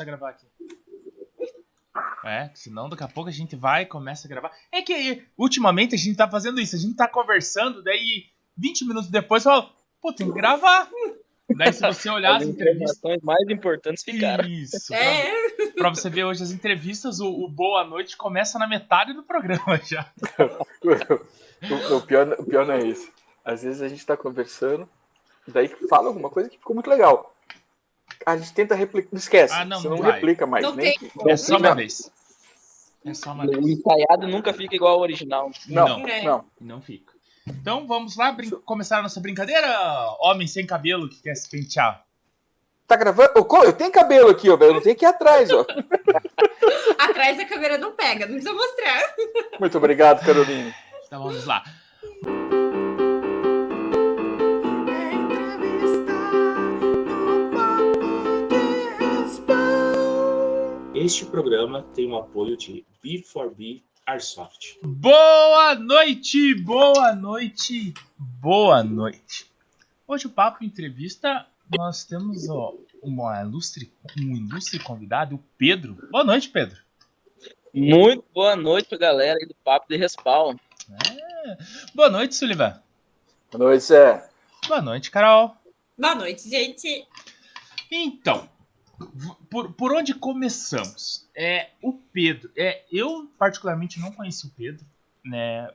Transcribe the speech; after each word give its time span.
a 0.00 0.04
gravar 0.04 0.30
aqui. 0.30 0.46
É, 2.24 2.50
senão 2.54 2.88
daqui 2.88 3.02
a 3.02 3.08
pouco 3.08 3.28
a 3.28 3.32
gente 3.32 3.54
vai 3.54 3.82
e 3.82 3.86
começa 3.86 4.26
a 4.26 4.30
gravar. 4.30 4.50
É 4.70 4.80
que 4.80 5.26
ultimamente 5.36 5.94
a 5.94 5.98
gente 5.98 6.16
tá 6.16 6.28
fazendo 6.28 6.60
isso, 6.60 6.74
a 6.76 6.78
gente 6.78 6.96
tá 6.96 7.06
conversando, 7.06 7.82
daí 7.82 8.26
20 8.56 8.86
minutos 8.86 9.10
depois 9.10 9.42
fala, 9.42 9.70
pô, 10.00 10.12
tem 10.12 10.28
que 10.28 10.34
gravar. 10.34 10.88
Daí 11.56 11.72
se 11.72 11.82
você 11.82 12.08
olhar 12.08 12.36
as, 12.36 12.44
As 12.44 12.48
entrevistas. 12.48 13.18
mais 13.22 13.46
importantes 13.50 14.02
ficaram. 14.02 14.48
Isso. 14.48 14.94
É, 14.94 15.32
Pra, 15.56 15.72
pra 15.74 15.90
você 15.90 16.08
ver 16.08 16.24
hoje 16.24 16.42
as 16.42 16.52
entrevistas, 16.52 17.20
o, 17.20 17.28
o 17.28 17.48
Boa 17.48 17.84
Noite 17.84 18.16
começa 18.16 18.58
na 18.58 18.66
metade 18.66 19.12
do 19.12 19.22
programa 19.22 19.78
já. 19.84 20.10
o, 20.80 21.96
o 21.96 22.00
pior, 22.00 22.32
o 22.38 22.44
pior 22.46 22.64
não 22.64 22.74
é 22.74 22.84
isso. 22.84 23.10
Às 23.44 23.62
vezes 23.62 23.82
a 23.82 23.88
gente 23.88 24.06
tá 24.06 24.16
conversando, 24.16 24.88
daí 25.46 25.68
fala 25.90 26.08
alguma 26.08 26.30
coisa 26.30 26.48
que 26.48 26.56
ficou 26.56 26.72
muito 26.72 26.88
legal. 26.88 27.34
A 28.26 28.36
gente 28.36 28.52
tenta 28.52 28.74
replicar. 28.74 29.08
Não 29.12 29.18
esquece. 29.18 29.54
Ah, 29.54 29.64
não, 29.64 29.80
você 29.80 29.88
não 29.88 29.96
não 29.96 30.02
vai. 30.02 30.12
replica 30.12 30.46
mais. 30.46 30.64
Não 30.64 30.74
nem, 30.74 30.96
tem. 30.98 31.10
É 31.26 31.36
só 31.36 31.56
uma 31.56 31.68
não, 31.70 31.76
vez. 31.76 32.10
É 33.04 33.14
só 33.14 33.32
uma 33.32 33.44
O 33.44 33.48
vez. 33.50 33.66
ensaiado 33.66 34.28
nunca 34.28 34.52
fica 34.52 34.74
igual 34.76 34.94
ao 34.94 35.00
original. 35.00 35.50
Não, 35.68 35.88
Não. 36.00 36.08
É. 36.08 36.22
não. 36.22 36.44
Não 36.60 36.80
fica. 36.80 37.12
Então 37.48 37.86
vamos 37.86 38.16
lá 38.16 38.30
brin- 38.30 38.50
começar 38.64 38.98
a 38.98 39.02
nossa 39.02 39.20
brincadeira? 39.20 39.66
Homem 40.20 40.46
sem 40.46 40.64
cabelo 40.64 41.08
que 41.08 41.20
quer 41.22 41.34
se 41.34 41.48
pentear. 41.50 42.04
Tá 42.86 42.94
gravando? 42.96 43.30
Eu 43.64 43.72
tenho 43.72 43.90
cabelo 43.90 44.30
aqui, 44.30 44.48
ó, 44.50 44.56
velho. 44.56 44.70
Eu 44.70 44.74
não 44.74 44.80
tenho 44.82 44.94
aqui 44.94 45.04
atrás, 45.04 45.50
ó. 45.50 45.64
atrás 46.98 47.36
da 47.36 47.44
câmera 47.44 47.78
não 47.78 47.92
pega, 47.92 48.26
não 48.26 48.34
precisa 48.34 48.52
mostrar. 48.52 49.14
Muito 49.58 49.76
obrigado, 49.78 50.24
Carolina. 50.24 50.74
Então 51.06 51.22
vamos 51.22 51.44
lá. 51.46 51.62
Este 61.04 61.26
programa 61.26 61.82
tem 61.96 62.08
o 62.12 62.16
apoio 62.16 62.56
de 62.56 62.86
B4B 63.04 63.82
Airsoft. 64.06 64.78
Boa 64.84 65.74
noite, 65.74 66.54
boa 66.54 67.12
noite, 67.12 67.92
boa 68.16 68.84
noite. 68.84 69.50
Hoje 70.06 70.28
o 70.28 70.30
Papo 70.30 70.62
Entrevista, 70.62 71.44
nós 71.76 72.04
temos 72.04 72.48
ó, 72.48 72.76
uma 73.02 73.42
ilustre, 73.42 73.92
um 74.16 74.36
ilustre 74.36 74.78
convidado, 74.78 75.34
o 75.34 75.44
Pedro. 75.58 75.98
Boa 76.12 76.22
noite, 76.22 76.48
Pedro. 76.48 76.78
Muito 77.74 78.24
boa 78.32 78.54
noite 78.54 78.88
pra 78.88 78.98
galera 78.98 79.40
aí 79.40 79.46
do 79.48 79.56
Papo 79.56 79.88
de 79.88 79.96
Respawn. 79.96 80.54
Boa 81.96 82.10
noite, 82.10 82.36
Sullivan. 82.36 82.80
Boa 83.50 83.64
noite, 83.64 83.82
Zé. 83.82 84.30
Boa 84.68 84.80
noite, 84.80 85.10
Carol. 85.10 85.56
Boa 85.98 86.14
noite, 86.14 86.48
gente. 86.48 87.08
Então, 87.90 88.48
por, 89.50 89.72
por 89.72 89.92
onde 89.94 90.14
começamos? 90.14 91.28
É 91.36 91.70
o 91.82 91.92
Pedro. 91.92 92.50
É, 92.56 92.84
eu 92.90 93.30
particularmente 93.38 94.00
não 94.00 94.12
conheci 94.12 94.46
o 94.46 94.50
Pedro, 94.50 94.84
né? 95.24 95.70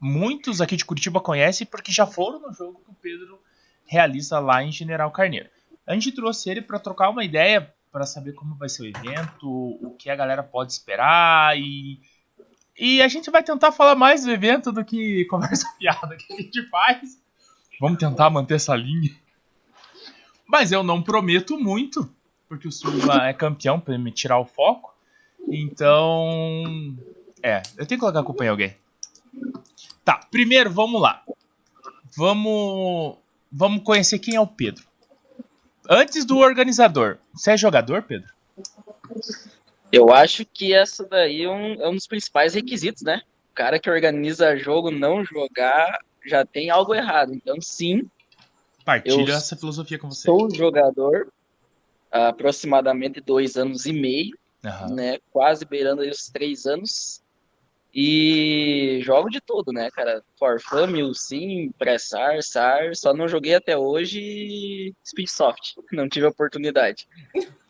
Muitos 0.00 0.60
aqui 0.60 0.76
de 0.76 0.84
Curitiba 0.84 1.20
conhecem 1.20 1.66
porque 1.66 1.90
já 1.90 2.06
foram 2.06 2.40
no 2.40 2.52
jogo 2.52 2.80
que 2.84 2.90
o 2.90 2.94
Pedro 2.94 3.40
realiza 3.84 4.38
lá 4.38 4.62
em 4.62 4.70
General 4.70 5.10
Carneiro. 5.10 5.48
A 5.86 5.94
gente 5.94 6.12
trouxe 6.12 6.50
ele 6.50 6.62
para 6.62 6.78
trocar 6.78 7.08
uma 7.08 7.24
ideia 7.24 7.74
para 7.90 8.06
saber 8.06 8.32
como 8.34 8.54
vai 8.54 8.68
ser 8.68 8.82
o 8.82 8.86
evento, 8.86 9.48
o 9.48 9.96
que 9.98 10.10
a 10.10 10.16
galera 10.16 10.42
pode 10.42 10.72
esperar 10.72 11.58
e 11.58 12.00
e 12.78 13.02
a 13.02 13.08
gente 13.08 13.28
vai 13.28 13.42
tentar 13.42 13.72
falar 13.72 13.96
mais 13.96 14.24
do 14.24 14.30
evento 14.30 14.70
do 14.70 14.84
que 14.84 15.24
conversa 15.26 15.66
fiada 15.76 16.16
que 16.16 16.32
a 16.32 16.36
gente 16.36 16.62
faz. 16.68 17.20
Vamos 17.80 17.98
tentar 17.98 18.30
manter 18.30 18.54
essa 18.54 18.74
linha. 18.76 19.10
Mas 20.46 20.70
eu 20.72 20.82
não 20.82 21.02
prometo 21.02 21.58
muito, 21.58 22.08
porque 22.48 22.66
o 22.68 22.72
Silva 22.72 23.28
é 23.28 23.32
campeão 23.32 23.78
pra 23.78 23.98
me 23.98 24.10
tirar 24.10 24.38
o 24.38 24.44
foco. 24.44 24.94
Então. 25.48 26.96
É, 27.42 27.62
eu 27.76 27.86
tenho 27.86 27.88
que 27.88 27.98
colocar 27.98 28.20
a 28.20 28.24
culpa 28.24 28.44
em 28.44 28.48
alguém. 28.48 28.76
Tá, 30.04 30.20
primeiro 30.30 30.70
vamos 30.70 31.00
lá. 31.00 31.22
Vamos. 32.16 33.16
Vamos 33.50 33.82
conhecer 33.82 34.18
quem 34.18 34.34
é 34.34 34.40
o 34.40 34.46
Pedro. 34.46 34.84
Antes 35.88 36.24
do 36.24 36.38
organizador. 36.38 37.18
Você 37.32 37.52
é 37.52 37.56
jogador, 37.56 38.02
Pedro? 38.02 38.28
Eu 39.90 40.12
acho 40.12 40.44
que 40.44 40.74
essa 40.74 41.06
daí 41.06 41.44
é 41.44 41.50
um, 41.50 41.82
é 41.82 41.88
um 41.88 41.94
dos 41.94 42.06
principais 42.06 42.52
requisitos, 42.52 43.02
né? 43.02 43.22
O 43.50 43.54
cara 43.54 43.78
que 43.78 43.88
organiza 43.88 44.56
jogo 44.58 44.90
não 44.90 45.24
jogar 45.24 46.00
já 46.26 46.44
tem 46.44 46.68
algo 46.68 46.94
errado. 46.94 47.32
Então, 47.32 47.58
sim, 47.58 48.06
Partilho 48.88 49.28
Eu 49.28 49.34
essa 49.34 49.54
filosofia 49.54 49.98
com 49.98 50.08
você. 50.08 50.22
sou 50.22 50.48
jogador 50.54 51.30
aproximadamente 52.10 53.20
dois 53.20 53.56
anos 53.56 53.86
e 53.86 53.92
meio, 53.92 54.36
Aham. 54.64 54.94
né? 54.94 55.18
Quase 55.30 55.64
beirando 55.64 56.02
aí 56.02 56.10
os 56.10 56.28
três 56.28 56.66
anos. 56.66 57.22
E 57.94 59.00
jogo 59.02 59.30
de 59.30 59.40
tudo, 59.40 59.72
né, 59.72 59.90
cara? 59.90 60.22
Forfã, 60.38 60.86
Milsim, 60.86 61.72
Pressar, 61.78 62.40
SAR. 62.42 62.94
Só 62.94 63.14
não 63.14 63.26
joguei 63.26 63.54
até 63.54 63.76
hoje 63.76 64.94
Speedsoft. 65.06 65.74
Não 65.90 66.08
tive 66.08 66.26
a 66.26 66.28
oportunidade. 66.28 67.08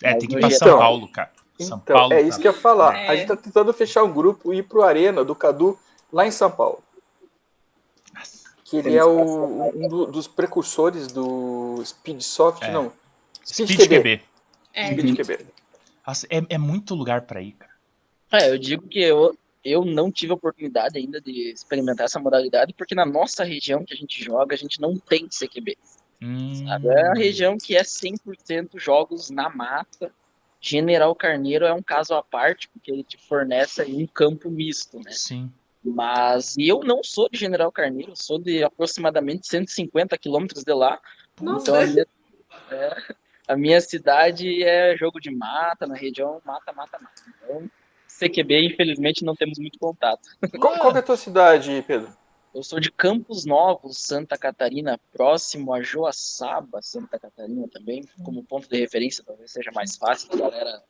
É, 0.03 0.15
tem 0.17 0.29
que 0.29 0.35
ir 0.35 0.41
pra 0.41 0.49
Então, 0.49 0.51
São 0.69 0.79
Paulo, 0.79 1.09
cara. 1.13 1.31
São 1.61 1.79
Então, 1.83 1.97
Paulo. 1.97 2.13
é 2.15 2.17
tá- 2.21 2.29
isso 2.29 2.41
que 2.41 2.49
eu 2.49 2.53
ia 2.53 2.59
falar. 2.59 2.97
É. 2.97 3.09
A 3.09 3.17
gente 3.17 3.29
tá 3.29 3.37
tentando 3.37 3.73
fechar 3.73 4.03
um 4.03 4.13
grupo 4.13 4.53
e 4.53 4.59
ir 4.59 4.65
pro 4.65 4.83
Arena 4.83 5.25
do 5.25 5.35
Cadu 5.35 5.79
lá 6.13 6.27
em 6.27 6.31
São 6.33 6.51
Paulo. 6.51 6.83
Que 8.65 8.77
ele 8.79 8.97
é 8.97 9.05
o, 9.05 9.71
um 9.75 9.89
do- 9.89 10.07
dos 10.07 10.29
precursores 10.29 11.07
do 11.09 11.81
Speedsoft, 11.85 12.63
É. 12.65 12.71
não. 12.73 12.93
Speed, 13.49 13.71
Speed 13.71 13.89
QB. 13.89 14.19
QB. 14.19 14.23
É, 14.75 14.93
Speed 14.93 15.17
QB. 15.17 15.47
Nossa, 16.07 16.27
é, 16.31 16.43
é 16.51 16.59
muito 16.59 16.95
lugar 16.95 17.23
pra 17.23 17.41
ir, 17.41 17.53
cara. 17.53 17.73
É, 18.31 18.51
eu 18.51 18.59
digo 18.59 18.87
que 18.87 19.01
eu, 19.01 19.37
eu 19.65 19.85
não 19.85 20.13
tive 20.13 20.33
a 20.33 20.35
oportunidade 20.35 20.99
ainda 20.99 21.21
de 21.21 21.51
experimentar 21.51 22.05
essa 22.05 22.21
modalidade, 22.21 22.75
porque 22.75 22.95
na 22.95 23.07
nossa 23.07 23.43
região 23.43 23.85
que 23.85 23.95
a 23.95 23.97
gente 23.97 24.23
joga, 24.23 24.55
a 24.55 24.59
gente 24.59 24.81
não 24.81 24.97
tem 24.99 25.29
CQB. 25.29 25.77
Hum, 26.21 26.67
Sabe? 26.67 26.89
É 26.89 27.07
a 27.09 27.15
região 27.15 27.57
que 27.57 27.77
é 27.77 27.83
100% 27.83 28.79
jogos 28.79 29.31
na 29.31 29.49
mata. 29.49 30.13
General 30.61 31.15
Carneiro 31.15 31.65
é 31.65 31.73
um 31.73 31.83
caso 31.83 32.15
à 32.15 32.23
parte, 32.23 32.69
porque 32.69 32.91
ele 32.91 33.05
te 33.05 33.17
fornece 33.17 33.81
aí 33.81 33.95
um 33.95 34.07
campo 34.07 34.51
misto, 34.51 34.99
né? 34.99 35.13
Sim. 35.13 35.51
Mas 35.83 36.57
eu 36.59 36.81
não 36.81 37.03
sou 37.03 37.29
de 37.31 37.39
General 37.39 37.71
Carneiro, 37.71 38.13
sou 38.15 38.39
de 38.39 38.65
aproximadamente 38.65 39.47
150 39.47 40.19
quilômetros 40.19 40.65
de 40.65 40.75
lá. 40.75 41.01
Nossa. 41.41 41.87
Então 41.87 42.05
é, 42.71 43.15
a 43.49 43.57
minha 43.57 43.81
cidade 43.81 44.63
é 44.63 44.97
jogo 44.97 45.19
de 45.19 45.31
mata, 45.31 45.87
na 45.87 45.95
região 45.95 46.41
mata, 46.45 46.73
mata, 46.73 46.99
mata. 47.01 47.23
Então, 47.43 47.71
CQB, 48.07 48.67
infelizmente, 48.67 49.25
não 49.25 49.35
temos 49.35 49.59
muito 49.59 49.79
contato. 49.79 50.29
Qual, 50.61 50.79
qual 50.79 50.95
é 50.95 50.99
a 50.99 51.03
tua 51.03 51.17
cidade, 51.17 51.83
Pedro? 51.87 52.13
Eu 52.55 52.63
sou 52.63 52.81
de 52.81 52.91
Campos 52.91 53.45
Novos, 53.45 53.99
Santa 53.99 54.37
Catarina, 54.37 54.99
próximo 55.13 55.73
a 55.73 55.83
Joaçaba, 55.83 56.83
Santa 56.83 57.19
Catarina 57.19 57.69
também, 57.69 58.05
como 58.25 58.43
ponto 58.43 58.69
de 58.69 58.79
referência, 58.79 59.25
talvez 59.25 59.51
seja 59.51 59.71
mais 59.73 59.97
fácil 59.97 60.29
da 60.31 60.37
galera 60.37 60.83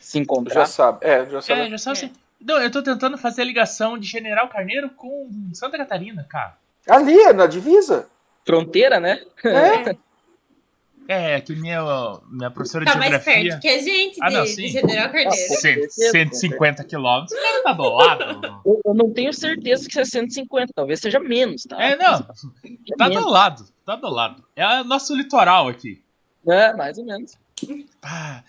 se 0.00 0.18
Já 0.18 0.22
encontrar. 0.22 0.66
sabe. 0.66 1.06
É, 1.06 1.24
já 1.26 1.40
sabe. 1.40 1.60
É, 1.74 1.78
sabe 1.78 1.98
assim. 1.98 2.12
Não, 2.40 2.60
eu 2.60 2.70
tô 2.70 2.82
tentando 2.82 3.16
fazer 3.16 3.42
a 3.42 3.44
ligação 3.44 3.96
de 3.96 4.06
General 4.06 4.48
Carneiro 4.48 4.90
com 4.90 5.30
Santa 5.54 5.78
Catarina, 5.78 6.24
cara. 6.28 6.58
Ali, 6.88 7.18
é 7.18 7.32
na 7.32 7.46
divisa. 7.46 8.08
Fronteira, 8.44 9.00
né? 9.00 9.24
É. 9.42 9.96
É, 11.06 11.40
que 11.40 11.54
minha, 11.54 11.80
minha 12.30 12.50
professora 12.50 12.84
de 12.84 12.90
Tá 12.92 12.96
mais 12.98 13.10
geografia. 13.10 13.50
perto 13.50 13.60
que 13.60 13.68
a 13.68 13.78
gente 13.82 14.18
Ah, 14.22 14.28
de, 14.28 14.34
não, 14.34 14.44
de 14.44 14.50
sim. 14.50 14.68
General 14.68 15.10
Carneiro. 15.10 15.32
cem- 15.60 15.88
150 15.90 16.84
quilômetros. 16.84 17.38
Cara, 17.38 17.62
tá 17.62 17.72
do 17.74 17.82
lado. 17.94 18.24
Eu, 18.64 18.80
eu 18.86 18.94
não 18.94 19.12
tenho 19.12 19.32
certeza 19.32 19.88
que 19.88 19.98
é 19.98 20.04
150, 20.04 20.72
talvez 20.74 21.00
seja 21.00 21.20
menos, 21.20 21.64
tá? 21.64 21.82
É, 21.82 21.96
não. 21.96 22.22
Tá 22.96 23.08
menos, 23.08 23.24
do 23.24 23.30
lado. 23.30 23.64
Tá 23.84 23.96
do 23.96 24.08
lado. 24.08 24.42
É 24.56 24.80
o 24.80 24.84
nosso 24.84 25.14
litoral 25.14 25.68
aqui. 25.68 26.02
né? 26.46 26.72
Mais 26.72 26.96
ou 26.96 27.04
menos. 27.04 27.32
Ah, 28.02 28.42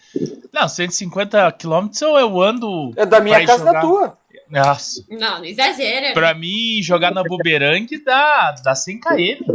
não, 0.51 0.67
150 0.67 1.51
quilômetros 1.53 2.01
eu, 2.01 2.17
eu 2.17 2.41
ando. 2.41 2.93
É 2.95 3.05
da 3.05 3.19
minha 3.19 3.45
casa 3.45 3.59
jogar. 3.59 3.73
na 3.73 3.81
tua. 3.81 4.17
Nossa. 4.49 5.03
Não, 5.09 5.37
não 5.39 5.45
exagera. 5.45 6.13
Pra 6.13 6.33
mim, 6.33 6.79
jogar 6.81 7.11
na 7.11 7.23
Bumerangue 7.23 8.03
dá, 8.03 8.51
dá 8.63 8.75
100 8.75 8.99
km. 8.99 9.54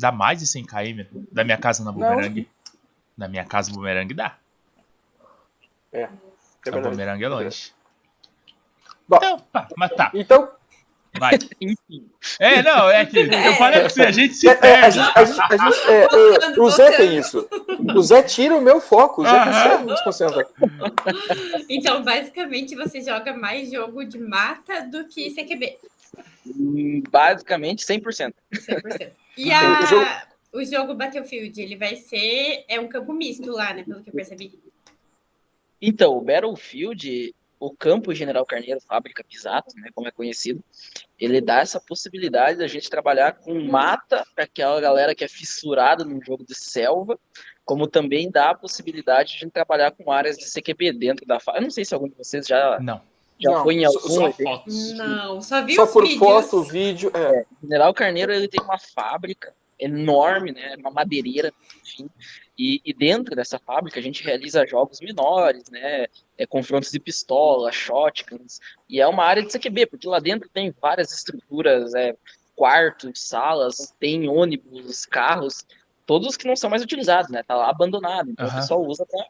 Dá 0.00 0.10
mais 0.10 0.38
de 0.38 0.46
100 0.46 0.64
km 0.64 1.02
da 1.30 1.44
minha 1.44 1.58
casa 1.58 1.84
na 1.84 1.92
Bumerangue. 1.92 2.48
Na 3.16 3.28
minha 3.28 3.44
casa, 3.44 3.70
Bumerangue 3.72 4.14
dá. 4.14 4.36
É. 5.92 6.00
É 6.02 6.04
a 6.04 6.70
verdade. 6.70 6.88
Bumerangue 6.90 7.24
é 7.24 7.28
longe. 7.28 7.72
Bom. 9.08 9.16
Então, 9.16 9.38
pá, 9.52 9.68
mas 9.76 9.90
tá, 9.94 10.10
Então, 10.14 10.48
vai. 11.18 11.32
Enfim. 11.60 12.08
É, 12.38 12.62
não, 12.62 12.88
é 12.88 13.04
que 13.04 13.18
eu 13.20 13.54
falei 13.54 13.80
pra 13.80 13.88
você, 13.90 14.02
a 14.02 14.10
gente 14.12 14.34
se 14.34 14.48
é, 14.48 14.52
é, 14.52 14.54
a 14.54 14.58
perde. 14.58 14.98
gente, 14.98 15.12
a 15.18 15.24
gente, 15.24 15.40
a 15.40 15.56
gente- 15.56 15.90
é, 15.90 16.02
é, 16.56 16.60
o 16.60 16.70
Zé 16.70 16.96
tem 16.96 17.16
isso. 17.18 17.48
O 17.94 18.02
Zé 18.02 18.22
tira 18.22 18.56
o 18.56 18.60
meu 18.62 18.80
foco. 18.80 19.22
O 19.22 19.24
Zé 19.26 19.44
consegue 19.44 19.82
me 19.84 19.92
desconcentrar. 19.92 20.46
Então, 21.68 22.02
basicamente, 22.02 22.74
você 22.76 23.00
joga 23.02 23.34
mais 23.36 23.70
jogo 23.70 24.04
de 24.04 24.18
mata 24.18 24.82
do 24.86 25.04
que 25.08 25.30
CQB. 25.30 25.76
Hum, 26.46 27.02
Basicamente 27.10 27.84
100%. 27.84 28.32
100%. 28.54 29.10
E 29.36 29.48
O 29.48 29.52
a, 29.54 29.82
jogo- 29.86 30.06
o 30.52 30.64
jogo 30.64 30.94
Battlefield, 30.94 31.60
ele 31.60 31.76
vai 31.76 31.96
ser. 31.96 32.64
É 32.68 32.78
um 32.80 32.88
campo 32.88 33.12
misto 33.12 33.50
lá, 33.50 33.72
né? 33.72 33.84
Pelo 33.84 34.02
que 34.02 34.10
eu 34.10 34.14
percebi. 34.14 34.58
Então, 35.80 36.16
o 36.16 36.20
Battlefield, 36.20 37.34
o 37.58 37.70
campo 37.74 38.14
General 38.14 38.44
Carneiro, 38.44 38.80
fábrica 38.80 39.24
Pisato, 39.24 39.74
né, 39.76 39.88
como 39.94 40.08
é 40.08 40.10
conhecido, 40.10 40.62
ele 41.18 41.40
dá 41.40 41.60
essa 41.60 41.80
possibilidade 41.80 42.58
da 42.58 42.66
gente 42.66 42.88
trabalhar 42.90 43.32
com 43.32 43.58
mata 43.60 44.24
para 44.34 44.44
aquela 44.44 44.80
galera 44.80 45.14
que 45.14 45.24
é 45.24 45.28
fissurada 45.28 46.04
num 46.04 46.22
jogo 46.22 46.44
de 46.44 46.54
selva, 46.54 47.18
como 47.64 47.86
também 47.86 48.30
dá 48.30 48.50
a 48.50 48.54
possibilidade 48.54 49.30
de 49.30 49.36
a 49.36 49.40
gente 49.40 49.52
trabalhar 49.52 49.90
com 49.92 50.10
áreas 50.12 50.36
de 50.36 50.44
CQB 50.50 50.92
dentro 50.92 51.24
da 51.26 51.38
fábrica. 51.40 51.60
Eu 51.62 51.64
não 51.66 51.70
sei 51.70 51.84
se 51.84 51.94
algum 51.94 52.08
de 52.08 52.14
vocês 52.14 52.46
já, 52.46 52.78
Não. 52.80 53.00
Já 53.40 53.50
Não, 53.50 53.62
foi 53.62 53.74
em 53.74 53.84
algum 53.84 53.98
Só 54.00 54.28
evento. 54.28 54.42
fotos. 54.42 54.92
Não, 54.92 55.40
só 55.40 55.64
vi 55.64 55.74
Só 55.74 55.84
os 55.84 55.90
por 55.92 56.02
vídeos. 56.02 56.18
foto, 56.20 56.62
vídeo. 56.64 57.10
É. 57.14 57.44
General 57.62 57.94
Carneiro 57.94 58.32
ele 58.32 58.48
tem 58.48 58.62
uma 58.62 58.78
fábrica 58.78 59.54
enorme, 59.78 60.52
né, 60.52 60.76
uma 60.78 60.90
madeireira, 60.90 61.52
enfim, 61.82 62.10
e, 62.58 62.82
e 62.84 62.92
dentro 62.92 63.34
dessa 63.34 63.58
fábrica 63.58 63.98
a 63.98 64.02
gente 64.02 64.22
realiza 64.22 64.66
jogos 64.66 65.00
menores, 65.00 65.70
né, 65.70 66.04
é, 66.36 66.46
confrontos 66.46 66.90
de 66.90 67.00
pistola, 67.00 67.72
shotguns, 67.72 68.60
e 68.86 69.00
é 69.00 69.06
uma 69.06 69.24
área 69.24 69.42
de 69.42 69.48
CQB, 69.50 69.86
porque 69.86 70.06
lá 70.06 70.18
dentro 70.20 70.50
tem 70.52 70.70
várias 70.82 71.10
estruturas, 71.14 71.94
é, 71.94 72.14
quartos, 72.54 73.22
salas, 73.26 73.94
tem 73.98 74.28
ônibus, 74.28 75.06
carros, 75.06 75.64
todos 76.04 76.36
que 76.36 76.46
não 76.46 76.56
são 76.56 76.68
mais 76.68 76.82
utilizados, 76.82 77.30
né, 77.30 77.42
tá 77.42 77.54
lá 77.56 77.70
abandonado, 77.70 78.30
então 78.30 78.46
Aham. 78.46 78.58
o 78.58 78.60
pessoal 78.60 78.84
usa 78.84 79.06
para 79.06 79.26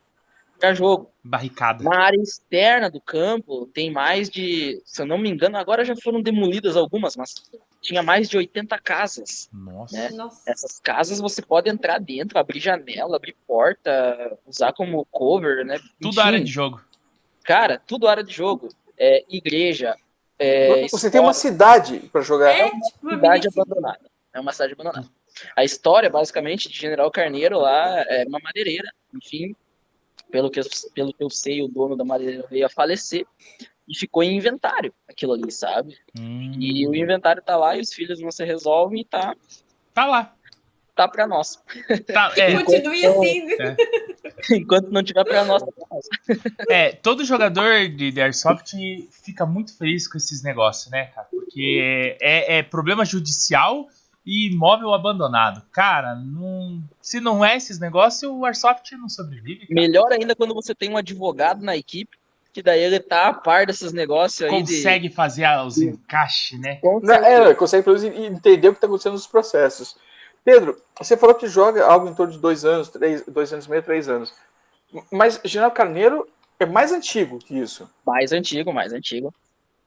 jogo. 0.74 1.10
Barricada. 1.22 1.82
Na 1.84 1.98
área 1.98 2.20
externa 2.20 2.90
do 2.90 3.00
campo, 3.00 3.66
tem 3.74 3.90
mais 3.90 4.28
de, 4.30 4.80
se 4.84 5.02
eu 5.02 5.06
não 5.06 5.18
me 5.18 5.28
engano, 5.30 5.56
agora 5.58 5.84
já 5.84 5.94
foram 5.96 6.22
demolidas 6.22 6.76
algumas, 6.76 7.16
mas 7.16 7.34
tinha 7.82 8.02
mais 8.02 8.28
de 8.28 8.36
80 8.36 8.78
casas. 8.78 9.48
Nossa. 9.52 9.96
né? 9.96 10.10
Nossa. 10.10 10.50
Essas 10.50 10.78
casas 10.80 11.18
você 11.20 11.42
pode 11.42 11.68
entrar 11.70 11.98
dentro, 11.98 12.38
abrir 12.38 12.60
janela, 12.60 13.16
abrir 13.16 13.36
porta, 13.46 14.38
usar 14.46 14.72
como 14.72 15.04
cover, 15.10 15.64
né? 15.64 15.78
Tudo 16.00 16.12
Enfim, 16.18 16.20
área 16.20 16.40
de 16.40 16.50
jogo. 16.50 16.80
Cara, 17.44 17.80
tudo 17.86 18.06
área 18.08 18.22
de 18.24 18.32
jogo. 18.32 18.68
É, 18.98 19.24
igreja. 19.28 19.96
É, 20.38 20.86
Você 20.88 21.10
tem 21.10 21.20
uma 21.20 21.34
cidade 21.34 21.98
para 22.12 22.20
jogar. 22.22 22.50
É, 22.50 22.64
tipo, 22.70 22.78
uma 23.02 23.14
cidade 23.14 23.48
mini- 23.48 23.60
abandonada. 23.62 24.10
É 24.32 24.40
uma 24.40 24.52
cidade 24.52 24.72
abandonada. 24.72 25.06
A 25.56 25.64
história, 25.64 26.08
basicamente, 26.10 26.68
de 26.68 26.76
General 26.78 27.10
Carneiro 27.10 27.58
lá 27.58 28.02
é 28.08 28.24
uma 28.26 28.38
madeireira. 28.42 28.90
Enfim, 29.14 29.54
pelo 30.30 30.50
que, 30.50 30.60
eu, 30.60 30.64
pelo 30.94 31.12
que 31.12 31.22
eu 31.22 31.30
sei, 31.30 31.62
o 31.62 31.68
dono 31.68 31.96
da 31.96 32.04
madeireira 32.04 32.46
veio 32.50 32.66
a 32.66 32.70
falecer 32.70 33.26
e 33.88 33.96
ficou 33.98 34.22
em 34.22 34.36
inventário 34.36 34.92
aquilo 35.08 35.32
ali, 35.32 35.50
sabe? 35.50 35.96
Hum, 36.18 36.52
E 36.58 36.86
o 36.86 36.94
inventário 36.94 37.42
tá 37.42 37.56
lá 37.56 37.76
e 37.76 37.80
os 37.80 37.92
filhos 37.92 38.20
não 38.20 38.30
se 38.30 38.44
resolvem 38.44 39.00
e 39.00 39.04
tá, 39.04 39.34
Tá 39.92 40.06
lá. 40.06 40.34
tá 40.94 41.08
pra 41.08 41.26
nós. 41.26 41.58
Tá, 42.12 42.32
é, 42.36 42.62
Continue 42.62 43.06
assim. 43.06 43.44
né? 43.56 43.76
Enquanto 44.52 44.90
não 44.90 45.02
tiver 45.02 45.24
pra 45.24 45.44
nós, 45.44 45.62
tá 45.62 45.68
pra 45.72 45.86
nós. 45.90 46.06
é, 46.68 46.92
todo 46.92 47.24
jogador 47.24 47.88
de, 47.88 48.12
de 48.12 48.20
Airsoft 48.20 48.72
fica 49.24 49.44
muito 49.44 49.76
feliz 49.76 50.06
com 50.06 50.16
esses 50.18 50.42
negócios, 50.42 50.90
né, 50.90 51.06
cara? 51.06 51.26
Porque 51.30 52.16
é, 52.20 52.58
é 52.58 52.62
problema 52.62 53.04
judicial 53.04 53.88
e 54.24 54.52
imóvel 54.52 54.92
abandonado. 54.92 55.62
Cara, 55.72 56.14
não, 56.14 56.82
se 57.00 57.20
não 57.20 57.44
é 57.44 57.56
esses 57.56 57.78
negócios, 57.78 58.30
o 58.30 58.44
Airsoft 58.44 58.92
não 58.92 59.08
sobrevive. 59.08 59.66
cara. 59.66 59.80
Melhor 59.80 60.12
ainda 60.12 60.34
quando 60.34 60.54
você 60.54 60.74
tem 60.74 60.90
um 60.90 60.96
advogado 60.96 61.62
na 61.62 61.76
equipe, 61.76 62.18
que 62.52 62.62
daí 62.62 62.82
ele 62.82 63.00
tá 63.00 63.28
a 63.28 63.34
par 63.34 63.66
desses 63.66 63.92
negócios 63.92 64.42
aí 64.42 64.62
de. 64.62 64.76
Consegue 64.76 65.08
fazer 65.08 65.46
os 65.64 65.78
encaixes, 65.78 66.58
né? 66.60 66.76
Com 66.76 67.00
Não, 67.00 67.14
é, 67.14 67.54
consegue 67.54 67.88
entender 68.06 68.68
o 68.68 68.72
que 68.72 68.78
está 68.78 68.86
acontecendo 68.86 69.12
nos 69.12 69.26
processos. 69.26 69.96
Pedro, 70.44 70.80
você 70.98 71.16
falou 71.16 71.34
que 71.34 71.46
joga 71.46 71.84
algo 71.84 72.08
em 72.08 72.14
torno 72.14 72.32
de 72.32 72.38
dois 72.38 72.64
anos, 72.64 72.88
três, 72.88 73.24
dois 73.26 73.52
anos 73.52 73.66
e 73.66 73.70
meio, 73.70 73.82
três 73.82 74.08
anos. 74.08 74.32
Mas 75.10 75.40
General 75.44 75.70
Carneiro 75.70 76.26
é 76.58 76.66
mais 76.66 76.92
antigo 76.92 77.38
que 77.38 77.58
isso. 77.58 77.88
Mais 78.06 78.32
antigo, 78.32 78.72
mais 78.72 78.92
antigo. 78.92 79.32